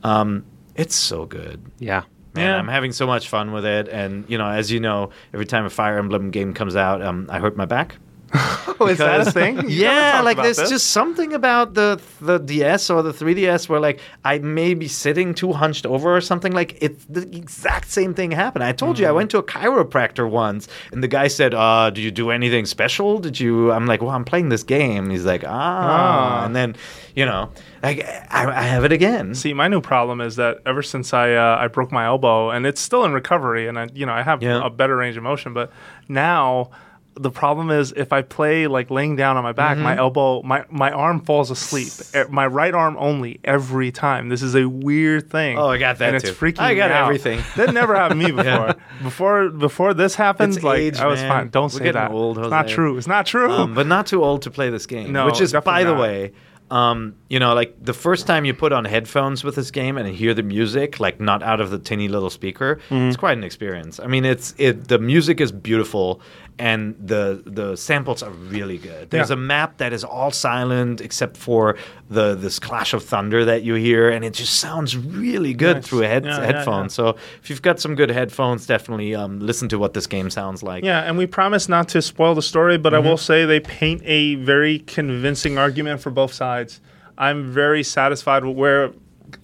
Um, 0.03 0.45
it's 0.75 0.95
so 0.95 1.25
good. 1.25 1.61
Yeah. 1.79 2.03
Man, 2.35 2.45
Yeah. 2.45 2.55
I'm 2.57 2.67
having 2.67 2.93
so 2.93 3.05
much 3.05 3.27
fun 3.27 3.51
with 3.51 3.65
it. 3.65 3.89
And, 3.89 4.23
you 4.29 4.37
know, 4.37 4.47
as 4.47 4.71
you 4.71 4.79
know, 4.79 5.09
every 5.33 5.45
time 5.45 5.65
a 5.65 5.69
Fire 5.69 5.97
Emblem 5.97 6.31
game 6.31 6.53
comes 6.53 6.75
out, 6.75 7.01
um, 7.01 7.27
I 7.29 7.39
hurt 7.39 7.57
my 7.57 7.65
back. 7.65 7.97
Oh, 8.33 8.87
is 8.89 8.97
that 8.99 9.21
a 9.27 9.31
thing? 9.31 9.63
Yeah, 9.69 10.21
like 10.23 10.37
there's 10.37 10.57
this. 10.57 10.69
just 10.69 10.91
something 10.91 11.33
about 11.33 11.73
the 11.73 11.99
the 12.21 12.37
DS 12.37 12.89
or 12.89 13.01
the 13.01 13.11
3DS 13.11 13.67
where 13.69 13.79
like 13.79 13.99
I 14.23 14.39
may 14.39 14.73
be 14.73 14.87
sitting 14.87 15.33
too 15.33 15.51
hunched 15.53 15.85
over 15.85 16.15
or 16.15 16.21
something. 16.21 16.53
Like 16.53 16.77
it's 16.81 17.03
the 17.05 17.21
exact 17.35 17.89
same 17.89 18.13
thing 18.13 18.31
happened. 18.31 18.63
I 18.63 18.71
told 18.71 18.99
you 18.99 19.05
Mm. 19.05 19.09
I 19.09 19.11
went 19.13 19.31
to 19.31 19.37
a 19.39 19.43
chiropractor 19.43 20.29
once, 20.29 20.67
and 20.91 21.01
the 21.03 21.07
guy 21.07 21.27
said, 21.27 21.53
"Uh, 21.53 21.89
did 21.89 22.01
you 22.03 22.11
do 22.11 22.29
anything 22.31 22.65
special? 22.65 23.19
Did 23.19 23.39
you?" 23.39 23.71
I'm 23.71 23.85
like, 23.85 24.01
"Well, 24.01 24.11
I'm 24.11 24.25
playing 24.25 24.49
this 24.49 24.63
game." 24.63 25.09
He's 25.09 25.25
like, 25.25 25.43
"Ah,", 25.45 25.49
Ah. 25.51 26.45
and 26.45 26.55
then 26.55 26.75
you 27.15 27.25
know, 27.25 27.49
like 27.83 28.05
I, 28.29 28.45
I 28.49 28.61
have 28.63 28.83
it 28.85 28.91
again. 28.91 29.33
See, 29.35 29.53
my 29.53 29.67
new 29.67 29.81
problem 29.81 30.21
is 30.21 30.35
that 30.37 30.59
ever 30.65 30.81
since 30.83 31.13
I 31.13 31.33
uh, 31.33 31.57
I 31.59 31.67
broke 31.67 31.91
my 31.91 32.05
elbow, 32.05 32.51
and 32.51 32.65
it's 32.65 32.79
still 32.81 33.03
in 33.05 33.13
recovery, 33.13 33.67
and 33.67 33.79
I 33.79 33.87
you 33.93 34.05
know 34.05 34.13
I 34.13 34.21
have 34.21 34.43
Yeah. 34.43 34.63
a 34.63 34.69
better 34.69 34.95
range 34.95 35.17
of 35.17 35.23
motion, 35.23 35.53
but 35.53 35.71
now 36.07 36.69
the 37.15 37.29
problem 37.31 37.69
is 37.69 37.91
if 37.97 38.13
I 38.13 38.21
play 38.21 38.67
like 38.67 38.89
laying 38.89 39.15
down 39.17 39.35
on 39.35 39.43
my 39.43 39.51
back, 39.51 39.77
my 39.77 39.91
Mm-hmm. 39.91 39.99
elbow, 39.99 40.41
my 40.43 40.63
my 40.69 40.91
arm 40.91 41.19
falls 41.21 41.51
asleep. 41.51 41.91
Eh, 42.13 42.25
My 42.29 42.47
right 42.47 42.73
arm 42.73 42.95
only 42.99 43.39
every 43.43 43.91
time. 43.91 44.29
This 44.29 44.41
is 44.41 44.55
a 44.55 44.67
weird 44.69 45.29
thing. 45.29 45.57
Oh, 45.57 45.67
I 45.67 45.77
got 45.77 45.97
that 45.97 46.07
and 46.07 46.15
it's 46.17 46.29
too. 46.29 46.35
freaking 46.35 46.59
I 46.59 46.75
got 46.75 46.91
everything. 46.91 47.41
That 47.57 47.73
never 47.73 47.95
happened 47.95 48.21
to 48.21 48.27
me 48.27 48.31
before. 48.43 48.75
Before 49.03 49.49
before 49.49 49.93
this 49.93 50.15
happened, 50.15 50.55
It's 50.55 50.63
like 50.63 50.79
age, 50.79 50.97
I 50.99 51.07
was 51.07 51.19
man. 51.21 51.29
fine. 51.29 51.49
Don't 51.49 51.73
We're 51.73 51.79
say 51.79 51.91
that. 51.91 52.11
old, 52.11 52.37
it's 52.37 52.49
not 52.49 52.67
true. 52.67 52.97
It's 52.97 53.07
not 53.07 53.25
true. 53.25 53.51
um, 53.51 53.73
but 53.73 53.87
not 53.87 54.07
too 54.07 54.23
old 54.23 54.43
to 54.43 54.51
play 54.51 54.69
this 54.69 54.85
game. 54.85 55.11
No, 55.11 55.25
which 55.25 55.41
is, 55.41 55.51
by 55.65 55.83
the 55.83 55.93
not. 55.93 56.01
way, 56.01 56.31
um, 56.71 57.15
you 57.29 57.39
know, 57.39 57.53
like 57.55 57.75
the 57.83 57.93
first 57.93 58.27
time 58.27 58.45
you 58.45 58.53
put 58.53 58.71
on 58.71 58.85
headphones 58.85 59.43
with 59.43 59.55
this 59.55 59.71
game 59.71 59.97
and 59.97 60.07
hear 60.07 60.33
the 60.35 60.43
music, 60.43 60.99
like 60.99 61.19
not 61.19 61.41
out 61.41 61.59
of 61.59 61.71
the 61.71 61.79
tinny 61.79 62.07
little 62.07 62.29
speaker, 62.29 62.79
Mm-hmm. 62.89 63.07
it's 63.07 63.17
quite 63.17 63.37
an 63.37 63.43
experience. 63.43 63.99
I 63.99 64.05
mean, 64.07 64.23
it's 64.23 64.53
it. 64.59 64.87
The 64.87 64.99
music 64.99 65.41
is 65.41 65.51
beautiful, 65.51 66.21
and 66.59 66.95
the 66.99 67.41
the 67.45 67.75
samples 67.77 68.21
are 68.21 68.31
really 68.31 68.77
good. 68.77 69.09
There's 69.09 69.29
Yeah. 69.29 69.35
a 69.35 69.37
map 69.37 69.77
that 69.77 69.93
is 69.93 70.03
all 70.03 70.29
silent 70.31 70.99
except 71.01 71.37
for 71.37 71.77
the 72.09 72.35
this 72.35 72.59
clash 72.59 72.93
of 72.93 73.03
thunder 73.03 73.45
that 73.45 73.63
you 73.63 73.75
hear, 73.75 74.09
and 74.09 74.25
it 74.25 74.33
just 74.33 74.59
sounds 74.59 74.97
really 74.97 75.53
good 75.53 75.77
Nice. 75.77 75.87
through 75.87 76.03
a 76.03 76.07
head, 76.07 76.25
Yeah, 76.25 76.37
yeah, 76.39 76.45
headphone. 76.45 76.83
yeah. 76.85 76.87
So 76.89 77.15
if 77.41 77.49
you've 77.49 77.61
got 77.61 77.79
some 77.79 77.95
good 77.95 78.09
headphones, 78.11 78.65
definitely 78.67 79.15
um, 79.15 79.39
listen 79.39 79.69
to 79.69 79.79
what 79.79 79.93
this 79.93 80.05
game 80.07 80.29
sounds 80.29 80.61
like. 80.61 80.83
Yeah, 80.83 80.99
and 81.07 81.17
we 81.17 81.25
promise 81.27 81.69
not 81.69 81.87
to 81.89 82.01
spoil 82.01 82.35
the 82.35 82.41
story, 82.41 82.77
but 82.77 82.93
Mm-hmm. 82.93 83.07
I 83.07 83.09
will 83.09 83.17
say 83.17 83.45
they 83.45 83.59
paint 83.61 84.01
a 84.05 84.35
very 84.35 84.79
convincing 84.79 85.57
argument 85.57 86.01
for 86.01 86.09
both 86.11 86.33
sides. 86.33 86.81
I'm 87.17 87.51
very 87.51 87.83
satisfied 87.83 88.43
with 88.43 88.55
where 88.57 88.91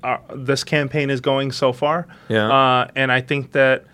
uh, 0.03 0.18
this 0.36 0.63
campaign 0.63 1.09
is 1.09 1.22
going 1.22 1.51
so 1.51 1.72
far. 1.72 2.07
Yeah. 2.28 2.49
Uh, 2.51 2.88
and 2.95 3.11
I 3.11 3.22
think 3.22 3.51
that 3.51 3.86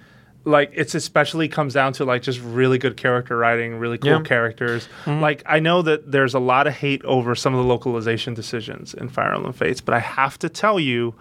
like 0.44 0.72
it's 0.74 0.96
especially 0.96 1.48
comes 1.48 1.74
down 1.74 1.94
to 1.94 2.06
like 2.06 2.22
just 2.24 2.40
really 2.42 2.78
good 2.78 2.98
character 2.98 3.38
writing, 3.38 3.76
really 3.78 3.98
cool 3.98 4.12
Yeah. 4.12 4.22
characters. 4.22 4.88
Mm-hmm. 5.06 5.22
Like 5.22 5.44
I 5.46 5.60
know 5.60 5.82
that 5.84 6.12
there's 6.12 6.34
a 6.34 6.40
lot 6.40 6.66
of 6.68 6.74
hate 6.74 7.04
over 7.06 7.36
some 7.36 7.54
of 7.54 7.62
the 7.64 7.68
localization 7.68 8.34
decisions 8.34 8.94
in 8.94 9.10
Fire 9.10 9.34
Emblem 9.34 9.54
Fates, 9.54 9.82
but 9.82 9.94
I 9.94 10.00
have 10.00 10.40
to 10.40 10.50
tell 10.50 10.80
you, 10.80 11.14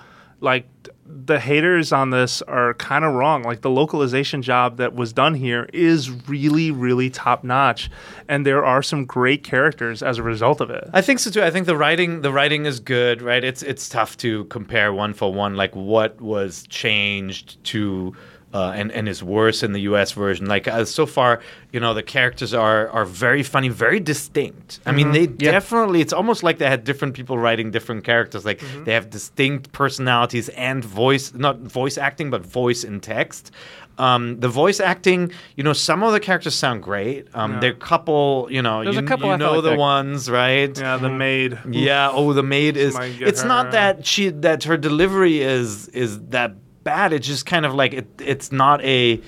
like 0.42 0.66
the 1.06 1.38
haters 1.38 1.92
on 1.92 2.08
this 2.10 2.40
are 2.42 2.72
kind 2.74 3.04
of 3.04 3.12
wrong. 3.12 3.42
Like 3.42 3.60
the 3.60 3.68
localization 3.68 4.40
job 4.40 4.78
that 4.78 4.94
was 4.94 5.12
done 5.12 5.34
here 5.34 5.68
is 5.74 6.08
really, 6.28 6.70
really 6.70 7.10
top 7.10 7.44
notch, 7.44 7.90
and 8.26 8.46
there 8.46 8.64
are 8.64 8.82
some 8.82 9.04
great 9.04 9.44
characters 9.44 10.02
as 10.02 10.16
a 10.16 10.22
result 10.22 10.62
of 10.62 10.70
it. 10.70 10.88
I 10.94 11.02
think 11.02 11.18
so 11.18 11.30
too. 11.30 11.42
I 11.42 11.50
think 11.50 11.66
the 11.66 11.76
writing 11.76 12.22
the 12.22 12.32
writing 12.32 12.64
is 12.64 12.80
good, 12.80 13.20
right? 13.20 13.44
It's 13.44 13.62
it's 13.62 13.86
tough 13.88 14.16
to 14.18 14.44
compare 14.44 14.94
one 14.94 15.12
for 15.12 15.30
one, 15.30 15.56
like 15.56 15.76
what 15.76 16.18
was 16.22 16.66
changed 16.68 17.62
to. 17.64 18.14
Uh, 18.52 18.72
and 18.74 18.90
and 18.90 19.08
is 19.08 19.22
worse 19.22 19.62
in 19.62 19.70
the 19.72 19.82
U.S. 19.82 20.10
version. 20.10 20.46
Like 20.46 20.66
uh, 20.66 20.84
so 20.84 21.06
far, 21.06 21.38
you 21.72 21.78
know, 21.78 21.94
the 21.94 22.02
characters 22.02 22.52
are 22.52 22.88
are 22.88 23.04
very 23.04 23.44
funny, 23.44 23.68
very 23.68 24.00
distinct. 24.00 24.80
I 24.84 24.90
mean, 24.90 25.12
they 25.12 25.28
definitely. 25.28 26.00
It's 26.00 26.12
almost 26.12 26.42
like 26.42 26.58
they 26.58 26.66
had 26.68 26.82
different 26.82 27.14
people 27.14 27.38
writing 27.38 27.70
different 27.70 28.02
characters. 28.02 28.44
Like 28.44 28.60
they 28.84 28.92
have 28.92 29.08
distinct 29.08 29.70
personalities 29.70 30.48
and 30.50 30.84
voice, 30.84 31.32
not 31.32 31.58
voice 31.60 31.96
acting, 31.96 32.28
but 32.30 32.44
voice 32.44 32.82
in 32.82 32.98
text. 33.00 33.52
Um, 33.98 34.40
the 34.40 34.48
voice 34.48 34.80
acting, 34.80 35.30
you 35.56 35.62
know, 35.62 35.74
some 35.74 36.02
of 36.02 36.12
the 36.12 36.20
characters 36.20 36.54
sound 36.54 36.82
great. 36.82 37.28
Um, 37.34 37.60
There 37.60 37.70
are 37.70 37.74
a 37.74 37.76
couple, 37.76 38.48
you 38.50 38.62
know, 38.62 38.82
There's 38.82 38.96
you, 38.96 39.02
a 39.02 39.06
couple 39.06 39.26
you 39.26 39.34
I 39.34 39.36
know 39.36 39.52
like 39.56 39.62
the 39.62 39.70
that- 39.70 39.78
ones, 39.78 40.30
right? 40.30 40.76
Yeah, 40.76 40.96
the 40.96 41.10
maid. 41.10 41.58
Yeah. 41.70 42.10
Oh, 42.10 42.32
the 42.32 42.42
maid 42.42 42.76
is. 42.76 42.96
It's 42.98 43.44
not 43.44 43.70
that 43.72 44.06
she 44.06 44.30
that 44.30 44.64
her 44.64 44.76
delivery 44.76 45.40
is 45.40 45.86
is 45.88 46.18
that 46.30 46.54
bad. 46.84 47.12
It's 47.12 47.26
just 47.26 47.46
kind 47.46 47.66
of 47.66 47.74
like 47.74 47.92
it. 47.92 48.06
It's 48.18 48.52
not 48.52 48.82
a. 48.82 49.20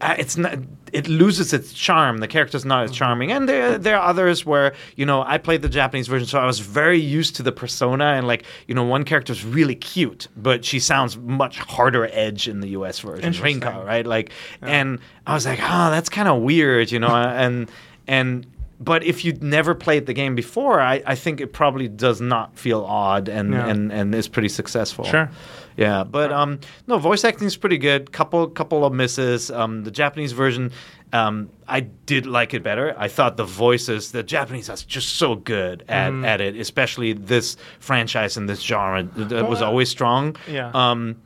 Uh, 0.00 0.14
it's 0.18 0.36
not. 0.36 0.58
It 0.92 1.06
loses 1.08 1.52
its 1.52 1.72
charm. 1.72 2.18
The 2.18 2.28
character's 2.28 2.64
not 2.64 2.84
as 2.84 2.92
charming, 2.92 3.32
and 3.32 3.48
there 3.48 3.76
there 3.78 3.98
are 3.98 4.08
others 4.08 4.46
where 4.46 4.74
you 4.96 5.04
know 5.04 5.22
I 5.22 5.38
played 5.38 5.62
the 5.62 5.68
Japanese 5.68 6.06
version, 6.06 6.26
so 6.28 6.38
I 6.38 6.46
was 6.46 6.60
very 6.60 6.98
used 6.98 7.36
to 7.36 7.42
the 7.42 7.52
persona, 7.52 8.04
and 8.04 8.26
like 8.26 8.44
you 8.68 8.74
know 8.74 8.84
one 8.84 9.04
character's 9.04 9.44
really 9.44 9.74
cute, 9.74 10.28
but 10.36 10.64
she 10.64 10.78
sounds 10.78 11.16
much 11.16 11.58
harder 11.58 12.08
edge 12.12 12.48
in 12.48 12.60
the 12.60 12.68
U.S. 12.68 13.00
version. 13.00 13.32
Rinka, 13.32 13.84
right? 13.84 14.06
Like, 14.06 14.30
and 14.62 15.00
I 15.26 15.34
was 15.34 15.46
like, 15.46 15.58
oh, 15.60 15.90
that's 15.90 16.08
kind 16.08 16.28
of 16.28 16.42
weird, 16.42 16.90
you 16.92 17.00
know, 17.00 17.08
and 17.14 17.70
and 18.06 18.46
but 18.80 19.02
if 19.04 19.24
you'd 19.24 19.42
never 19.42 19.74
played 19.74 20.06
the 20.06 20.12
game 20.14 20.34
before, 20.34 20.80
I, 20.80 21.02
I 21.06 21.14
think 21.14 21.40
it 21.40 21.52
probably 21.52 21.88
does 21.88 22.20
not 22.20 22.56
feel 22.58 22.84
odd 22.84 23.28
and, 23.28 23.52
Yeah. 23.52 23.66
and, 23.68 23.92
and 23.92 24.14
is 24.14 24.28
pretty 24.28 24.48
successful. 24.48 25.04
Sure. 25.04 25.30
Yeah, 25.76 26.02
but 26.04 26.32
um, 26.32 26.58
no, 26.88 26.98
voice 26.98 27.24
acting 27.24 27.46
is 27.46 27.56
pretty 27.56 27.78
good. 27.78 28.10
Couple 28.10 28.48
couple 28.48 28.84
of 28.84 28.92
misses. 28.92 29.48
Um, 29.50 29.84
the 29.84 29.92
Japanese 29.92 30.32
version, 30.32 30.72
um, 31.12 31.50
I 31.68 31.80
did 31.80 32.26
like 32.26 32.52
it 32.52 32.64
better. 32.64 32.96
I 32.98 33.06
thought 33.06 33.36
the 33.36 33.44
voices, 33.44 34.10
the 34.10 34.24
Japanese 34.24 34.68
are 34.68 34.76
just 34.76 35.10
so 35.16 35.36
good 35.36 35.84
at, 35.88 36.10
Mm-hmm. 36.10 36.24
at 36.24 36.40
it, 36.40 36.56
especially 36.56 37.12
this 37.12 37.56
franchise 37.78 38.36
and 38.36 38.48
this 38.48 38.60
genre 38.60 39.04
that 39.04 39.48
was 39.48 39.62
always 39.62 39.88
strong. 39.88 40.34
Yeah. 40.48 40.70
Um, 40.74 41.16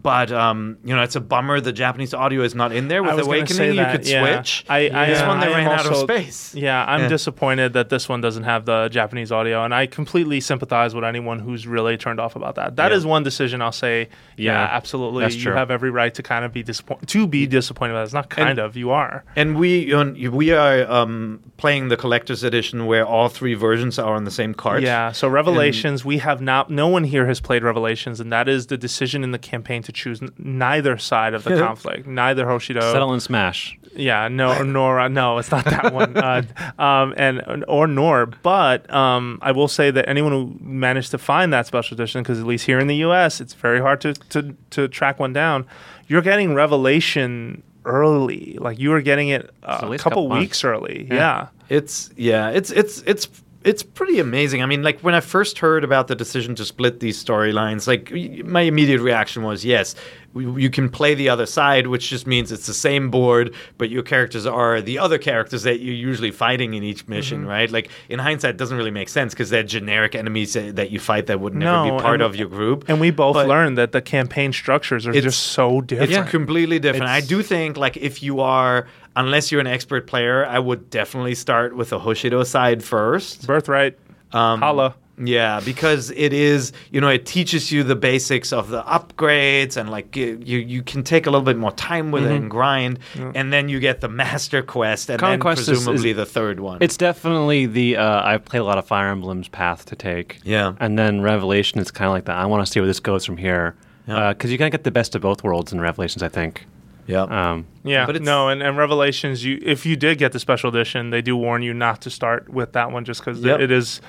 but 0.00 0.30
um, 0.30 0.78
you 0.84 0.94
know, 0.94 1.02
it's 1.02 1.16
a 1.16 1.20
bummer 1.20 1.60
the 1.60 1.72
Japanese 1.72 2.14
audio 2.14 2.42
is 2.42 2.54
not 2.54 2.72
in 2.72 2.88
there. 2.88 3.02
With 3.02 3.18
Awakening, 3.18 3.74
you 3.74 3.84
could 3.86 4.06
yeah. 4.06 4.22
switch. 4.42 4.64
I, 4.68 4.90
I, 4.92 5.06
this 5.06 5.20
uh, 5.20 5.26
one 5.26 5.40
they 5.40 5.46
I 5.46 5.58
ran 5.58 5.66
out 5.68 5.86
of 5.86 5.96
space. 5.96 6.54
Yeah, 6.54 6.84
I'm 6.86 7.02
Yeah. 7.02 7.08
disappointed 7.08 7.72
that 7.72 7.88
this 7.88 8.08
one 8.08 8.20
doesn't 8.20 8.44
have 8.44 8.64
the 8.64 8.88
Japanese 8.88 9.32
audio, 9.32 9.64
and 9.64 9.74
I 9.74 9.86
completely 9.86 10.40
sympathize 10.40 10.94
with 10.94 11.04
anyone 11.04 11.40
who's 11.40 11.66
really 11.66 11.96
turned 11.96 12.20
off 12.20 12.36
about 12.36 12.54
that. 12.54 12.76
That 12.76 12.92
is 12.92 13.04
Yeah. 13.04 13.10
one 13.10 13.22
decision 13.24 13.60
I'll 13.60 13.72
say. 13.72 14.08
Yeah, 14.36 14.52
Yeah, 14.52 14.68
absolutely. 14.70 15.24
that's 15.24 15.34
you 15.34 15.42
true. 15.42 15.54
have 15.54 15.70
every 15.70 15.90
right 15.90 16.14
to 16.14 16.22
kind 16.22 16.44
of 16.44 16.52
be 16.52 16.62
disappointed. 16.62 17.08
To 17.08 17.26
be 17.26 17.46
disappointed 17.46 17.92
about 17.94 18.02
it. 18.02 18.04
It's 18.04 18.12
not 18.14 18.28
kind 18.30 18.58
of. 18.58 18.76
You 18.76 18.90
are. 18.90 19.24
And 19.34 19.58
we 19.58 19.78
you 19.80 20.04
know, 20.04 20.30
we 20.30 20.52
are 20.52 20.88
um, 20.90 21.40
playing 21.56 21.88
the 21.88 21.96
collector's 21.96 22.44
edition 22.44 22.86
where 22.86 23.04
all 23.04 23.28
three 23.28 23.54
versions 23.54 23.98
are 23.98 24.14
on 24.14 24.24
the 24.24 24.30
same 24.30 24.54
card. 24.54 24.82
Yeah. 24.84 25.10
So 25.12 25.26
Revelations, 25.28 26.04
we 26.04 26.18
have 26.18 26.40
not. 26.40 26.70
No 26.70 26.86
one 26.88 27.04
here 27.04 27.26
has 27.26 27.40
played 27.40 27.62
Revelations, 27.64 28.20
and 28.20 28.32
that 28.32 28.48
is 28.48 28.68
the 28.68 28.76
decision 28.76 29.24
in 29.24 29.32
the 29.32 29.38
campaign 29.38 29.82
to 29.88 29.92
choose 29.92 30.20
n- 30.22 30.28
neither 30.36 30.98
side 30.98 31.32
of 31.32 31.44
the 31.44 31.56
conflict. 31.66 32.06
Neither 32.06 32.44
Hoshido. 32.44 32.82
Settle 32.92 33.14
and 33.14 33.22
smash. 33.22 33.78
Yeah, 33.96 34.28
no, 34.28 34.62
nor 34.62 35.00
uh, 35.00 35.08
no, 35.08 35.38
it's 35.38 35.50
not 35.50 35.64
that 35.64 35.92
one. 35.92 36.16
Uh, 36.28 36.42
um, 36.78 37.14
and 37.16 37.64
or 37.68 37.86
nor, 37.86 38.26
but 38.26 38.92
um, 38.92 39.38
I 39.40 39.52
will 39.52 39.68
say 39.68 39.90
that 39.90 40.08
anyone 40.08 40.32
who 40.32 40.56
managed 40.60 41.10
to 41.12 41.18
find 41.18 41.52
that 41.52 41.66
special 41.66 41.94
edition, 41.94 42.22
because 42.22 42.38
at 42.38 42.46
least 42.46 42.66
here 42.66 42.78
in 42.78 42.86
the 42.86 42.96
U.S., 42.96 43.40
it's 43.40 43.54
very 43.54 43.80
hard 43.80 44.00
to, 44.02 44.12
to 44.14 44.54
to 44.70 44.88
track 44.88 45.18
one 45.18 45.32
down. 45.32 45.66
You're 46.06 46.22
getting 46.22 46.54
Revelation 46.54 47.62
early, 47.84 48.58
like 48.60 48.78
you 48.78 48.90
were 48.90 49.00
getting 49.00 49.28
it 49.28 49.50
uh, 49.62 49.76
a 49.76 49.80
couple 49.80 49.98
couple 49.98 50.28
weeks 50.28 50.64
early. 50.64 51.06
Yeah. 51.10 51.48
It's 51.68 52.10
yeah, 52.16 52.50
it's 52.50 52.70
it's 52.70 53.02
it's 53.06 53.28
it's 53.68 53.82
pretty 53.82 54.18
amazing. 54.18 54.62
I 54.62 54.66
mean, 54.66 54.82
like 54.82 54.98
when 55.00 55.14
I 55.14 55.20
first 55.20 55.58
heard 55.58 55.84
about 55.84 56.08
the 56.08 56.14
decision 56.16 56.54
to 56.56 56.64
split 56.64 57.00
these 57.00 57.22
storylines, 57.22 57.86
like 57.86 58.10
my 58.46 58.62
immediate 58.62 59.00
reaction 59.00 59.42
was, 59.42 59.64
yes, 59.64 59.94
you 60.34 60.70
can 60.70 60.88
play 60.88 61.14
the 61.14 61.28
other 61.28 61.46
side, 61.46 61.86
which 61.86 62.08
just 62.10 62.26
means 62.26 62.52
it's 62.52 62.66
the 62.66 62.74
same 62.74 63.10
board, 63.10 63.54
but 63.78 63.88
your 63.90 64.02
characters 64.02 64.46
are 64.46 64.80
the 64.80 64.98
other 64.98 65.18
characters 65.18 65.62
that 65.64 65.80
you're 65.80 65.94
usually 66.10 66.30
fighting 66.30 66.74
in 66.74 66.82
each 66.82 67.08
mission, 67.08 67.40
Mm-hmm. 67.40 67.48
right? 67.48 67.70
Like 67.70 67.88
in 68.08 68.18
hindsight, 68.18 68.50
it 68.50 68.56
doesn't 68.58 68.76
really 68.76 68.90
make 68.90 69.08
sense 69.08 69.32
because 69.34 69.50
they're 69.50 69.62
generic 69.62 70.14
enemies 70.14 70.52
that 70.54 70.90
you 70.90 71.00
fight 71.00 71.26
that 71.26 71.40
would 71.40 71.54
never 71.54 71.88
No, 71.88 71.96
be 71.96 72.02
part 72.02 72.20
of 72.20 72.36
your 72.36 72.48
group. 72.48 72.84
And 72.88 73.00
we 73.00 73.10
both 73.10 73.34
But- 73.34 73.48
learned 73.48 73.76
that 73.78 73.92
the 73.92 74.02
campaign 74.02 74.52
structures 74.52 75.06
are 75.06 75.12
just 75.12 75.40
so 75.58 75.80
different. 75.80 76.12
It's 76.12 76.30
completely 76.30 76.78
different. 76.78 77.10
I 77.10 77.20
do 77.20 77.42
think 77.42 77.76
like 77.76 77.96
if 77.96 78.22
you 78.22 78.40
are 78.40 78.86
unless 79.18 79.50
you're 79.52 79.60
an 79.60 79.66
expert 79.66 80.06
player, 80.06 80.46
I 80.46 80.58
would 80.58 80.90
definitely 80.90 81.34
start 81.34 81.76
with 81.76 81.90
the 81.90 81.98
Hoshido 82.00 82.44
side 82.46 82.82
first. 82.82 83.46
Birthright. 83.46 83.98
Um, 84.32 84.60
Holla. 84.60 84.94
Yeah, 85.20 85.58
because 85.64 86.12
it 86.12 86.32
is, 86.32 86.72
you 86.92 87.00
know, 87.00 87.08
it 87.08 87.26
teaches 87.26 87.72
you 87.72 87.82
the 87.82 87.96
basics 87.96 88.52
of 88.52 88.68
the 88.68 88.82
upgrades 88.84 89.76
and 89.76 89.90
like 89.90 90.14
you 90.14 90.40
you, 90.44 90.80
can 90.84 91.02
take 91.02 91.26
a 91.26 91.30
little 91.30 91.44
bit 91.44 91.56
more 91.56 91.72
time 91.72 92.12
with 92.12 92.24
it 92.24 92.30
and 92.30 92.48
grind, 92.48 93.00
and 93.34 93.52
then 93.52 93.68
you 93.68 93.80
get 93.80 94.00
the 94.00 94.08
master 94.22 94.62
quest 94.62 95.10
and 95.10 95.18
then 95.18 95.40
Conquest 95.40 95.62
is- 95.62 95.68
is- 95.70 95.78
presumably 95.78 96.12
the 96.12 96.24
third 96.24 96.60
one. 96.60 96.78
It's 96.80 96.96
definitely 96.96 97.66
the 97.66 97.96
uh, 97.96 98.22
I 98.32 98.38
play 98.38 98.60
a 98.60 98.64
lot 98.64 98.78
of 98.78 98.86
Fire 98.86 99.08
Emblems 99.08 99.48
path 99.48 99.86
to 99.86 99.96
take. 99.96 100.38
Yeah. 100.44 100.74
and 100.78 100.96
then 100.96 101.20
Revelation 101.20 101.80
is 101.80 101.90
kind 101.90 102.06
of 102.06 102.12
like 102.12 102.26
that. 102.26 102.36
I 102.36 102.46
want 102.46 102.64
to 102.64 102.70
see 102.72 102.78
where 102.78 102.86
this 102.86 103.00
goes 103.00 103.24
from 103.24 103.38
here 103.38 103.74
Yeah. 104.06 104.32
because 104.32 104.52
you 104.52 104.58
kind 104.58 104.68
of 104.72 104.78
get 104.78 104.84
the 104.84 104.92
best 104.92 105.16
of 105.16 105.22
both 105.22 105.42
worlds 105.42 105.72
in 105.72 105.80
Revelations. 105.80 106.22
I 106.22 106.28
think. 106.28 106.64
Yeah. 107.08 107.22
Um, 107.22 107.66
Yeah, 107.82 108.06
But 108.06 108.14
it's- 108.16 108.26
no, 108.26 108.48
and, 108.48 108.62
and 108.62 108.76
Revelations, 108.76 109.44
you 109.44 109.58
if 109.62 109.84
you 109.84 109.96
did 109.96 110.18
get 110.18 110.30
the 110.32 110.38
special 110.38 110.68
edition, 110.70 111.10
they 111.10 111.22
do 111.22 111.36
warn 111.36 111.62
you 111.62 111.74
not 111.74 112.00
to 112.02 112.10
start 112.10 112.48
with 112.48 112.74
that 112.74 112.92
one 112.92 113.04
just 113.04 113.20
because 113.24 113.40
Yep. 113.42 113.58
it 113.60 113.70
is. 113.72 114.00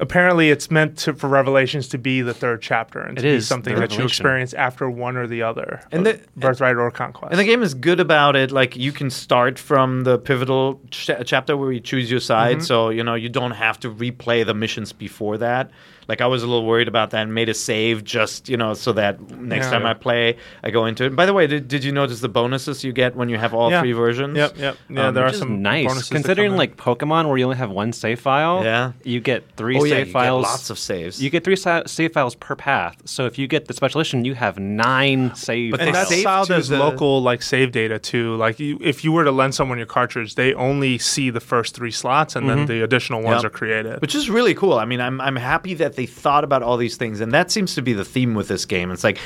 Apparently, 0.00 0.48
it's 0.50 0.70
meant 0.70 0.96
to, 0.98 1.12
for 1.12 1.26
Revelations 1.28 1.88
to 1.88 1.98
be 1.98 2.20
the 2.22 2.32
third 2.32 2.62
chapter 2.62 3.00
and 3.00 3.16
to 3.18 3.20
It 3.26 3.30
be 3.32 3.36
is 3.38 3.48
something 3.48 3.74
that 3.74 3.98
you 3.98 4.04
experience 4.04 4.54
after 4.54 4.88
one 4.88 5.16
or 5.16 5.26
the 5.26 5.42
other, 5.42 5.80
And 5.90 6.06
the- 6.06 6.20
Birthright 6.36 6.76
or 6.76 6.88
Conquest. 6.92 7.32
And 7.32 7.40
the 7.40 7.44
game 7.44 7.64
is 7.64 7.74
good 7.74 7.98
about 7.98 8.36
it. 8.36 8.52
Like 8.52 8.76
you 8.76 8.92
can 8.92 9.10
start 9.10 9.58
from 9.58 10.04
the 10.04 10.16
pivotal 10.16 10.80
ch- 10.92 11.10
chapter 11.24 11.56
where 11.56 11.72
you 11.72 11.80
choose 11.80 12.08
your 12.12 12.20
side, 12.20 12.62
so 12.62 12.90
you 12.90 13.02
know 13.02 13.14
you 13.16 13.28
don't 13.28 13.50
have 13.50 13.80
to 13.80 13.90
replay 13.90 14.46
the 14.46 14.54
missions 14.54 14.92
before 14.92 15.36
that. 15.38 15.72
Like 16.08 16.20
I 16.20 16.26
was 16.26 16.42
a 16.42 16.46
little 16.46 16.64
worried 16.66 16.88
about 16.88 17.10
that 17.10 17.22
and 17.22 17.34
made 17.34 17.48
a 17.50 17.54
save 17.54 18.02
just 18.02 18.48
you 18.48 18.56
know 18.56 18.74
so 18.74 18.92
that 18.94 19.20
next 19.30 19.66
Yeah. 19.66 19.70
time 19.72 19.86
I 19.86 19.94
play, 19.94 20.36
I 20.64 20.70
go 20.70 20.86
into 20.86 21.04
it. 21.04 21.14
By 21.14 21.26
the 21.26 21.34
way, 21.34 21.46
did, 21.46 21.68
did 21.68 21.84
you 21.84 21.92
notice 21.92 22.20
the 22.20 22.28
bonuses 22.30 22.82
you 22.82 22.92
get 22.92 23.14
when 23.14 23.28
you 23.28 23.36
have 23.36 23.52
all 23.54 23.70
Yeah. 23.70 23.80
three 23.80 23.92
versions? 23.92 24.36
Yep, 24.36 24.58
yep. 24.58 24.76
Yeah, 24.88 25.08
Um, 25.08 25.14
there 25.14 25.24
are 25.24 25.32
some 25.32 25.60
nice 25.62 25.86
bonuses 25.86 26.08
considering 26.08 26.56
like 26.56 26.76
Pokemon 26.76 27.28
where 27.28 27.36
you 27.36 27.44
only 27.44 27.56
have 27.58 27.70
one 27.70 27.92
save 27.92 28.20
file. 28.20 28.64
Yeah. 28.64 28.92
you 29.04 29.20
get 29.20 29.44
three 29.56 29.76
Oh 29.76 29.80
save 29.82 29.90
yeah, 29.90 29.98
you 29.98 30.04
get 30.06 30.12
files. 30.12 30.42
lots 30.44 30.70
of 30.70 30.78
saves. 30.78 31.22
You 31.22 31.28
get 31.30 31.44
three 31.44 31.56
sa- 31.56 31.82
save 31.86 32.12
files 32.12 32.34
per 32.34 32.56
path. 32.56 32.96
So 33.04 33.26
if 33.26 33.38
you 33.38 33.46
get 33.46 33.66
the 33.66 33.74
special 33.74 34.00
edition, 34.00 34.24
you 34.24 34.34
have 34.34 34.58
nine 34.58 35.34
save. 35.34 35.72
But 35.72 35.80
and 35.80 35.88
they 35.88 35.92
that's 35.92 36.08
save 36.08 36.24
filed 36.24 36.46
to 36.48 36.54
as 36.54 36.68
the- 36.68 36.78
local 36.78 37.22
like 37.22 37.42
save 37.42 37.72
data 37.72 37.98
too. 37.98 38.36
Like 38.36 38.58
you, 38.60 38.78
if 38.80 39.04
you 39.04 39.12
were 39.12 39.24
to 39.24 39.30
lend 39.32 39.54
someone 39.54 39.76
your 39.78 39.86
cartridge, 39.86 40.36
they 40.36 40.54
only 40.54 40.96
see 40.98 41.28
the 41.30 41.40
first 41.40 41.74
three 41.74 41.90
slots, 41.90 42.34
and 42.36 42.48
then 42.48 42.64
the 42.66 42.82
additional 42.82 43.20
ones 43.22 43.42
Yep. 43.42 43.52
are 43.52 43.54
created. 43.54 44.00
which 44.00 44.14
is 44.14 44.30
really 44.30 44.54
cool. 44.54 44.74
I 44.78 44.84
mean, 44.86 45.00
I'm 45.00 45.20
I'm 45.20 45.36
happy 45.36 45.74
that 45.74 45.96
they 45.98 46.06
thought 46.06 46.44
about 46.44 46.62
all 46.62 46.76
these 46.76 46.96
things, 46.96 47.20
and 47.20 47.32
that 47.32 47.50
seems 47.50 47.74
to 47.74 47.82
be 47.82 47.92
the 47.92 48.04
theme 48.04 48.36
with 48.36 48.46
this 48.46 48.64
game. 48.64 48.92
It's 48.92 49.02
like 49.02 49.18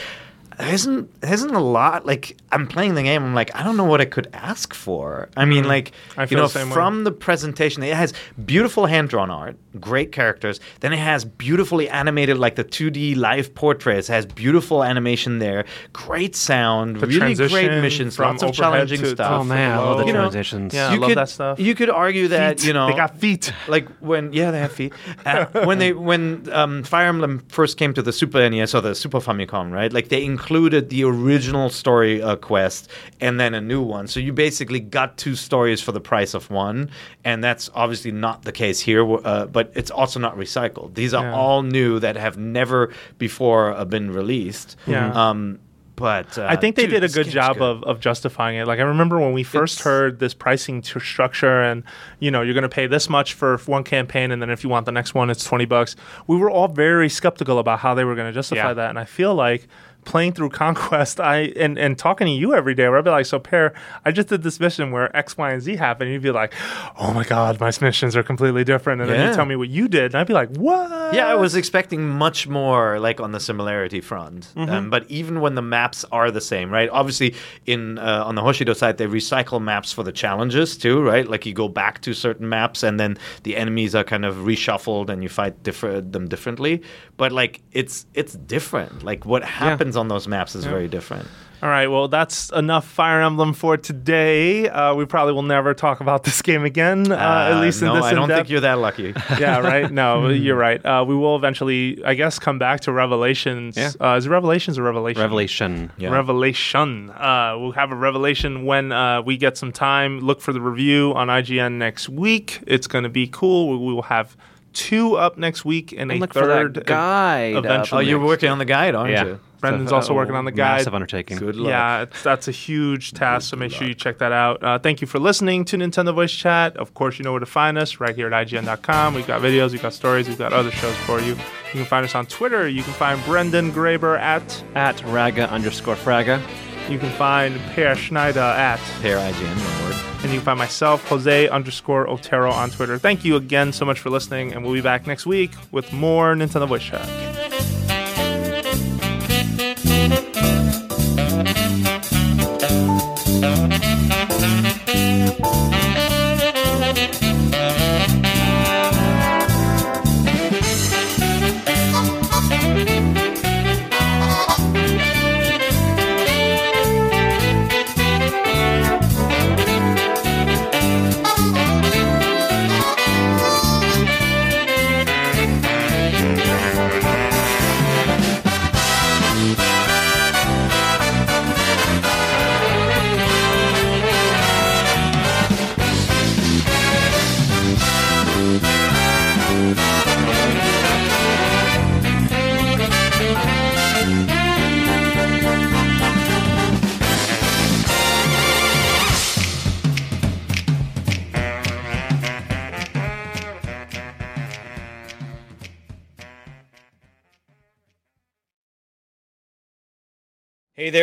there 0.59 0.73
isn't 0.75 1.21
there 1.21 1.33
isn't 1.35 1.55
a 1.55 1.61
lot. 1.61 2.07
Like 2.07 2.37
I'm 2.51 2.67
playing 2.67 2.95
the 2.95 3.03
game, 3.03 3.23
I'm 3.25 3.35
like 3.35 3.55
I 3.55 3.63
don't 3.63 3.77
know 3.77 3.85
what 3.85 4.01
I 4.01 4.05
could 4.07 4.29
ask 4.33 4.75
for. 4.75 5.29
I 5.37 5.45
mean, 5.45 5.65
like 5.65 5.93
Mm. 5.93 6.19
I 6.23 6.27
you 6.31 6.37
know, 6.37 6.43
the 6.45 6.49
same 6.51 6.69
way. 6.69 6.75
from 6.75 7.05
the 7.05 7.13
presentation, 7.13 7.83
it 7.83 7.95
has 7.95 8.13
beautiful 8.45 8.87
hand 8.87 9.09
drawn 9.09 9.31
art, 9.31 9.57
great 9.81 10.13
characters. 10.13 10.61
Then 10.81 10.93
it 10.93 10.99
has 10.99 11.25
beautifully 11.25 11.89
animated, 11.89 12.39
like 12.39 12.57
the 12.57 12.65
2D 12.65 13.17
live 13.17 13.55
portraits. 13.55 14.09
It 14.09 14.13
has 14.13 14.27
beautiful 14.27 14.85
animation 14.85 15.39
there, 15.39 15.65
great 15.93 16.37
sound, 16.37 16.97
The 16.97 17.07
really 17.07 17.35
great 17.35 17.71
missions, 17.81 18.19
lots 18.19 18.43
of 18.43 18.53
challenging 18.53 18.99
to- 18.99 19.05
to 19.05 19.11
stuff. 19.11 19.41
oh 19.41 19.45
man, 19.45 19.73
I 19.73 19.79
love 19.79 19.99
the 19.99 20.07
You 20.07 20.13
know, 20.13 20.21
transitions. 20.23 20.75
yeah. 20.75 20.89
I 20.89 20.95
you 20.95 21.01
love 21.01 21.09
could, 21.09 21.19
that 21.19 21.29
stuff. 21.29 21.59
You 21.61 21.75
could 21.75 21.91
argue 21.91 22.29
that 22.29 22.61
Feet. 22.61 22.67
you 22.69 22.73
know 22.75 22.87
they 22.89 22.97
got 22.97 23.19
feet. 23.19 23.53
like 23.69 23.89
when 24.01 24.33
yeah 24.33 24.51
they 24.51 24.59
have 24.61 24.73
feet 24.73 24.93
uh, 25.27 25.47
when 25.65 25.79
they 25.79 25.93
when 25.93 26.49
um, 26.53 26.83
Fire 26.83 27.07
Emblem 27.09 27.43
first 27.49 27.77
came 27.79 27.93
to 27.95 28.03
the 28.03 28.13
Super 28.13 28.49
NES 28.49 28.75
or 28.75 28.81
the 28.81 28.95
Super 28.95 29.19
Famicom 29.21 29.73
right 29.73 29.93
like 29.93 30.09
they 30.09 30.23
included 30.43 30.91
the 30.91 31.05
original 31.05 31.71
story 31.71 32.21
uh, 32.21 32.35
quest 32.35 32.89
and 33.21 33.39
then 33.39 33.55
a 33.55 33.61
new 33.61 33.81
one 33.81 34.09
so 34.09 34.19
you 34.19 34.33
basically 34.33 34.81
got 34.81 35.17
two 35.17 35.37
stories 35.37 35.81
for 35.81 35.93
the 35.93 36.01
price 36.01 36.35
of 36.35 36.51
one 36.51 36.91
and 37.25 37.45
that's 37.45 37.71
obviously 37.75 38.11
not 38.11 38.43
the 38.43 38.51
case 38.51 38.81
here 38.81 39.05
uh, 39.25 39.47
but 39.47 39.71
it's 39.77 39.91
also 39.91 40.19
not 40.19 40.37
recycled 40.37 40.95
these 40.95 41.15
are 41.15 41.25
Yeah. 41.27 41.35
all 41.35 41.63
new 41.63 42.01
that 42.01 42.17
have 42.17 42.37
never 42.39 42.93
before 43.19 43.71
uh, 43.71 43.85
been 43.85 44.11
released 44.11 44.77
Yeah. 44.87 45.13
um, 45.29 45.61
but 45.95 46.37
uh, 46.39 46.47
I 46.49 46.57
think 46.57 46.75
they 46.75 46.83
dude, 46.87 47.03
did 47.03 47.05
a 47.05 47.09
good 47.09 47.29
job 47.29 47.59
good. 47.59 47.63
of, 47.71 47.85
of 47.85 48.01
justifying 48.01 48.57
it. 48.57 48.67
Like 48.67 48.81
I 48.81 48.83
remember 48.83 49.21
when 49.21 49.35
we 49.35 49.45
first 49.45 49.75
It's- 49.79 49.85
heard 49.85 50.19
this 50.19 50.35
pricing 50.35 50.81
t- 50.81 50.99
structure, 50.99 51.61
and 51.63 51.85
you 52.19 52.31
know 52.31 52.41
you're 52.41 52.55
going 52.55 52.63
to 52.73 52.77
pay 52.81 52.87
this 52.89 53.11
much 53.11 53.35
for 53.35 53.59
one 53.67 53.85
campaign, 53.85 54.33
and 54.33 54.41
then 54.41 54.49
if 54.51 54.65
you 54.65 54.71
want 54.71 54.87
the 54.87 54.91
next 54.93 55.15
one, 55.15 55.29
it's 55.31 55.45
twenty 55.45 55.67
bucks. 55.67 55.95
We 56.27 56.37
were 56.39 56.51
all 56.51 56.67
very 56.67 57.11
skeptical 57.11 57.59
about 57.59 57.79
how 57.81 57.93
they 57.95 58.05
were 58.05 58.15
going 58.17 58.27
to 58.27 58.33
justify 58.33 58.69
Yeah. 58.69 58.75
that, 58.75 58.89
and 58.89 58.99
I 58.99 59.05
feel 59.05 59.35
like 59.35 59.69
playing 60.05 60.33
through 60.33 60.51
Conquest, 60.63 61.21
I 61.21 61.53
and, 61.57 61.79
and 61.79 61.99
talking 61.99 62.27
to 62.27 62.33
you 62.33 62.55
every 62.55 62.75
day, 62.75 62.89
where 62.89 62.99
I'd 62.99 63.05
be 63.05 63.11
like, 63.11 63.27
"So, 63.27 63.39
Peer, 63.39 63.73
I 64.05 64.13
just 64.13 64.29
did 64.29 64.43
this 64.43 64.59
mission 64.61 64.91
where 64.91 65.15
X, 65.17 65.37
Y, 65.37 65.51
and 65.53 65.63
Z 65.63 65.77
happened," 65.77 66.09
and 66.09 66.15
you'd 66.15 66.23
be 66.23 66.31
like, 66.31 66.53
"Oh 66.99 67.13
my 67.13 67.25
God, 67.25 67.61
my 67.61 67.71
missions 67.81 68.17
are 68.17 68.23
completely 68.23 68.65
different," 68.65 69.01
and 69.01 69.11
then 69.11 69.21
you 69.21 69.27
Yeah. 69.27 69.37
tell 69.37 69.45
me 69.47 69.57
what 69.57 69.69
you 69.69 69.89
did, 69.89 70.07
and 70.13 70.17
I'd 70.17 70.27
be 70.27 70.35
like, 70.35 70.51
"What?" 70.57 71.15
Yeah, 71.15 71.27
I 71.29 71.35
was 71.35 71.55
expecting 71.55 72.09
much 72.09 72.49
more 72.49 72.99
like 72.99 73.21
on 73.21 73.33
the 73.33 73.41
similarity 73.41 74.01
front. 74.01 74.53
Mm-hmm. 74.57 74.71
Um, 74.71 74.91
but 74.91 75.09
even 75.11 75.41
when 75.41 75.55
the 75.55 75.63
maps 75.63 76.05
are 76.13 76.31
the 76.31 76.41
same, 76.41 76.71
right? 76.71 76.89
Obviously, 76.91 77.35
in 77.67 77.99
uh, 77.99 78.25
on 78.27 78.35
the 78.35 78.43
Hoshido 78.43 78.75
side, 78.75 78.99
they 78.99 79.07
recycle 79.07 79.61
maps 79.63 79.93
for 79.93 80.03
the 80.03 80.13
challenges 80.13 80.77
too, 80.77 81.01
right? 81.03 81.29
Like 81.29 81.47
you 81.47 81.53
go 81.55 81.69
back 81.69 82.01
to 82.03 82.15
certain 82.15 82.49
maps, 82.49 82.83
and 82.83 82.99
then 82.99 83.17
the 83.45 83.57
enemies 83.57 83.95
are 83.95 84.05
kind 84.05 84.25
of 84.25 84.37
reshuffled, 84.37 85.09
and 85.11 85.23
you 85.23 85.29
fight 85.29 85.63
differ- 85.63 86.01
them 86.01 86.29
differently. 86.29 86.83
But 87.17 87.33
like 87.33 87.61
it's 87.73 88.07
it's 88.15 88.35
different. 88.35 89.05
Like 89.05 89.25
what 89.27 89.45
happens 89.45 89.92
on 89.97 90.09
those 90.09 90.27
maps 90.29 90.55
is 90.55 90.65
very 90.65 90.89
different. 90.89 91.27
All 91.63 91.69
right, 91.69 91.87
well, 91.87 92.09
that's 92.09 92.51
enough 92.51 92.85
Fire 92.85 93.21
Emblem 93.21 93.53
for 93.53 93.77
today. 93.77 94.69
Uh, 94.69 94.97
we 94.97 95.05
probably 95.05 95.33
will 95.33 95.45
never 95.45 95.75
talk 95.75 96.01
about 96.01 96.25
this 96.25 96.43
game 96.43 96.65
again, 96.65 97.13
uh, 97.13 97.15
at 97.15 97.53
Uh, 97.53 97.61
least 97.61 97.81
in 97.83 97.87
no, 97.87 97.95
this. 97.95 98.05
I 98.07 98.15
don't 98.15 98.25
in-depth. 98.25 98.39
think 98.39 98.51
you're 98.51 98.61
that 98.63 98.79
lucky. 98.81 99.15
yeah, 99.39 99.61
right. 99.61 99.89
No, 99.89 100.29
you're 100.47 100.57
right. 100.57 100.85
Uh, 100.85 101.05
we 101.07 101.15
will 101.15 101.37
eventually, 101.37 102.03
I 102.05 102.15
guess, 102.15 102.41
come 102.41 102.59
back 102.59 102.81
to 102.81 102.93
Revelations. 102.93 103.77
Yeah. 103.77 103.93
Uh, 104.01 104.17
is 104.17 104.27
it 104.27 104.31
Revelations 104.31 104.77
or 104.77 104.83
Revelation? 104.83 105.23
Revelation. 105.23 105.93
Yeah. 105.99 106.11
Revelation. 106.11 107.11
Uh, 107.11 107.55
we'll 107.61 107.71
have 107.73 107.93
a 107.93 107.97
revelation 107.97 108.65
when 108.65 108.91
uh, 108.91 109.23
we 109.23 109.37
get 109.37 109.57
some 109.57 109.71
time. 109.71 110.19
Look 110.19 110.41
for 110.41 110.53
the 110.53 110.61
review 110.61 111.13
on 111.15 111.29
IGN 111.29 111.75
next 111.75 112.09
week. 112.09 112.59
It's 112.67 112.89
going 112.89 113.05
to 113.05 113.09
be 113.11 113.29
cool. 113.29 113.69
We, 113.71 113.87
we 113.87 113.95
will 113.95 114.03
have 114.03 114.37
two 114.73 115.15
up 115.15 115.39
next 115.39 115.65
week 115.65 115.93
and 115.93 116.11
And 116.11 116.13
a 116.13 116.15
look 116.17 116.33
for 116.33 116.41
third 116.43 116.75
that 116.75 116.87
guide. 116.87 117.55
eventually. 117.55 118.05
oh, 118.05 118.09
you're 118.09 118.19
working 118.25 118.49
on 118.49 118.59
the 118.59 118.65
guide, 118.65 118.97
aren't 118.97 119.13
Yeah. 119.13 119.25
you? 119.27 119.41
Brendan's 119.63 119.93
also 119.93 120.13
working 120.13 120.35
on 120.35 120.45
the 120.45 120.53
guide. 120.53 120.79
Massive 120.79 120.95
undertaking. 120.95 121.39
Good 121.39 121.57
luck. 121.57 121.71
Yeah, 121.71 122.03
it's, 122.03 122.23
that's 122.23 122.49
a 122.49 122.53
huge 122.53 123.13
task, 123.13 123.49
so 123.49 123.57
make 123.57 123.73
sure 123.73 123.87
you 123.87 123.95
check 123.95 124.19
that 124.19 124.33
out. 124.33 124.63
Uh, 124.63 124.79
thank 124.79 125.01
you 125.01 125.07
for 125.07 125.19
listening 125.19 125.65
to 125.67 125.79
Nintendo 125.79 126.15
Voice 126.15 126.33
Chat. 126.33 126.77
Of 126.77 126.93
course, 126.95 127.19
you 127.19 127.25
know 127.25 127.31
where 127.33 127.41
to 127.41 127.47
find 127.47 127.79
us 127.79 128.01
right 128.01 128.15
here 128.15 128.33
at 128.33 128.47
IGN.com. 128.47 129.15
We've 129.15 129.27
got 129.27 129.41
videos, 129.41 129.71
we've 129.71 129.81
got 129.81 129.95
stories, 129.95 130.29
we've 130.29 130.37
got 130.37 130.53
other 130.53 130.71
shows 130.71 130.97
for 130.99 131.21
you. 131.21 131.31
You 131.31 131.79
can 131.81 131.85
find 131.87 132.05
us 132.05 132.15
on 132.15 132.27
Twitter. 132.27 132.69
You 132.69 132.83
can 132.83 132.93
find 132.93 133.25
Brendan 133.25 133.73
Graeber 133.73 134.19
at. 134.19 134.63
At 134.75 135.03
raga 135.05 135.51
underscore 135.51 135.95
fraga. 135.95 136.43
You 136.91 136.99
can 136.99 137.11
find 137.13 137.59
Peer 137.75 137.95
Schneider 137.95 138.41
at. 138.41 138.79
Peer 139.01 139.17
IGN, 139.17 139.47
one 139.47 139.91
word. 139.91 139.99
And 140.23 140.31
you 140.31 140.39
can 140.39 140.45
find 140.45 140.59
myself, 140.59 141.07
Jose 141.09 141.49
underscore 141.49 142.09
Otero 142.09 142.53
on 142.53 142.71
Twitter. 142.71 142.99
Thank 142.99 143.25
you 143.25 143.37
again 143.37 143.73
so 143.73 143.85
much 143.85 144.01
for 144.01 144.11
listening, 144.11 144.53
and 144.53 144.65
we'll 144.65 144.75
be 144.75 144.81
back 144.81 145.07
next 145.07 145.25
week 145.25 145.53
with 145.71 145.93
more 145.93 146.35
Nintendo 146.35 146.69
Voice 146.69 146.83
Chat. 146.83 147.82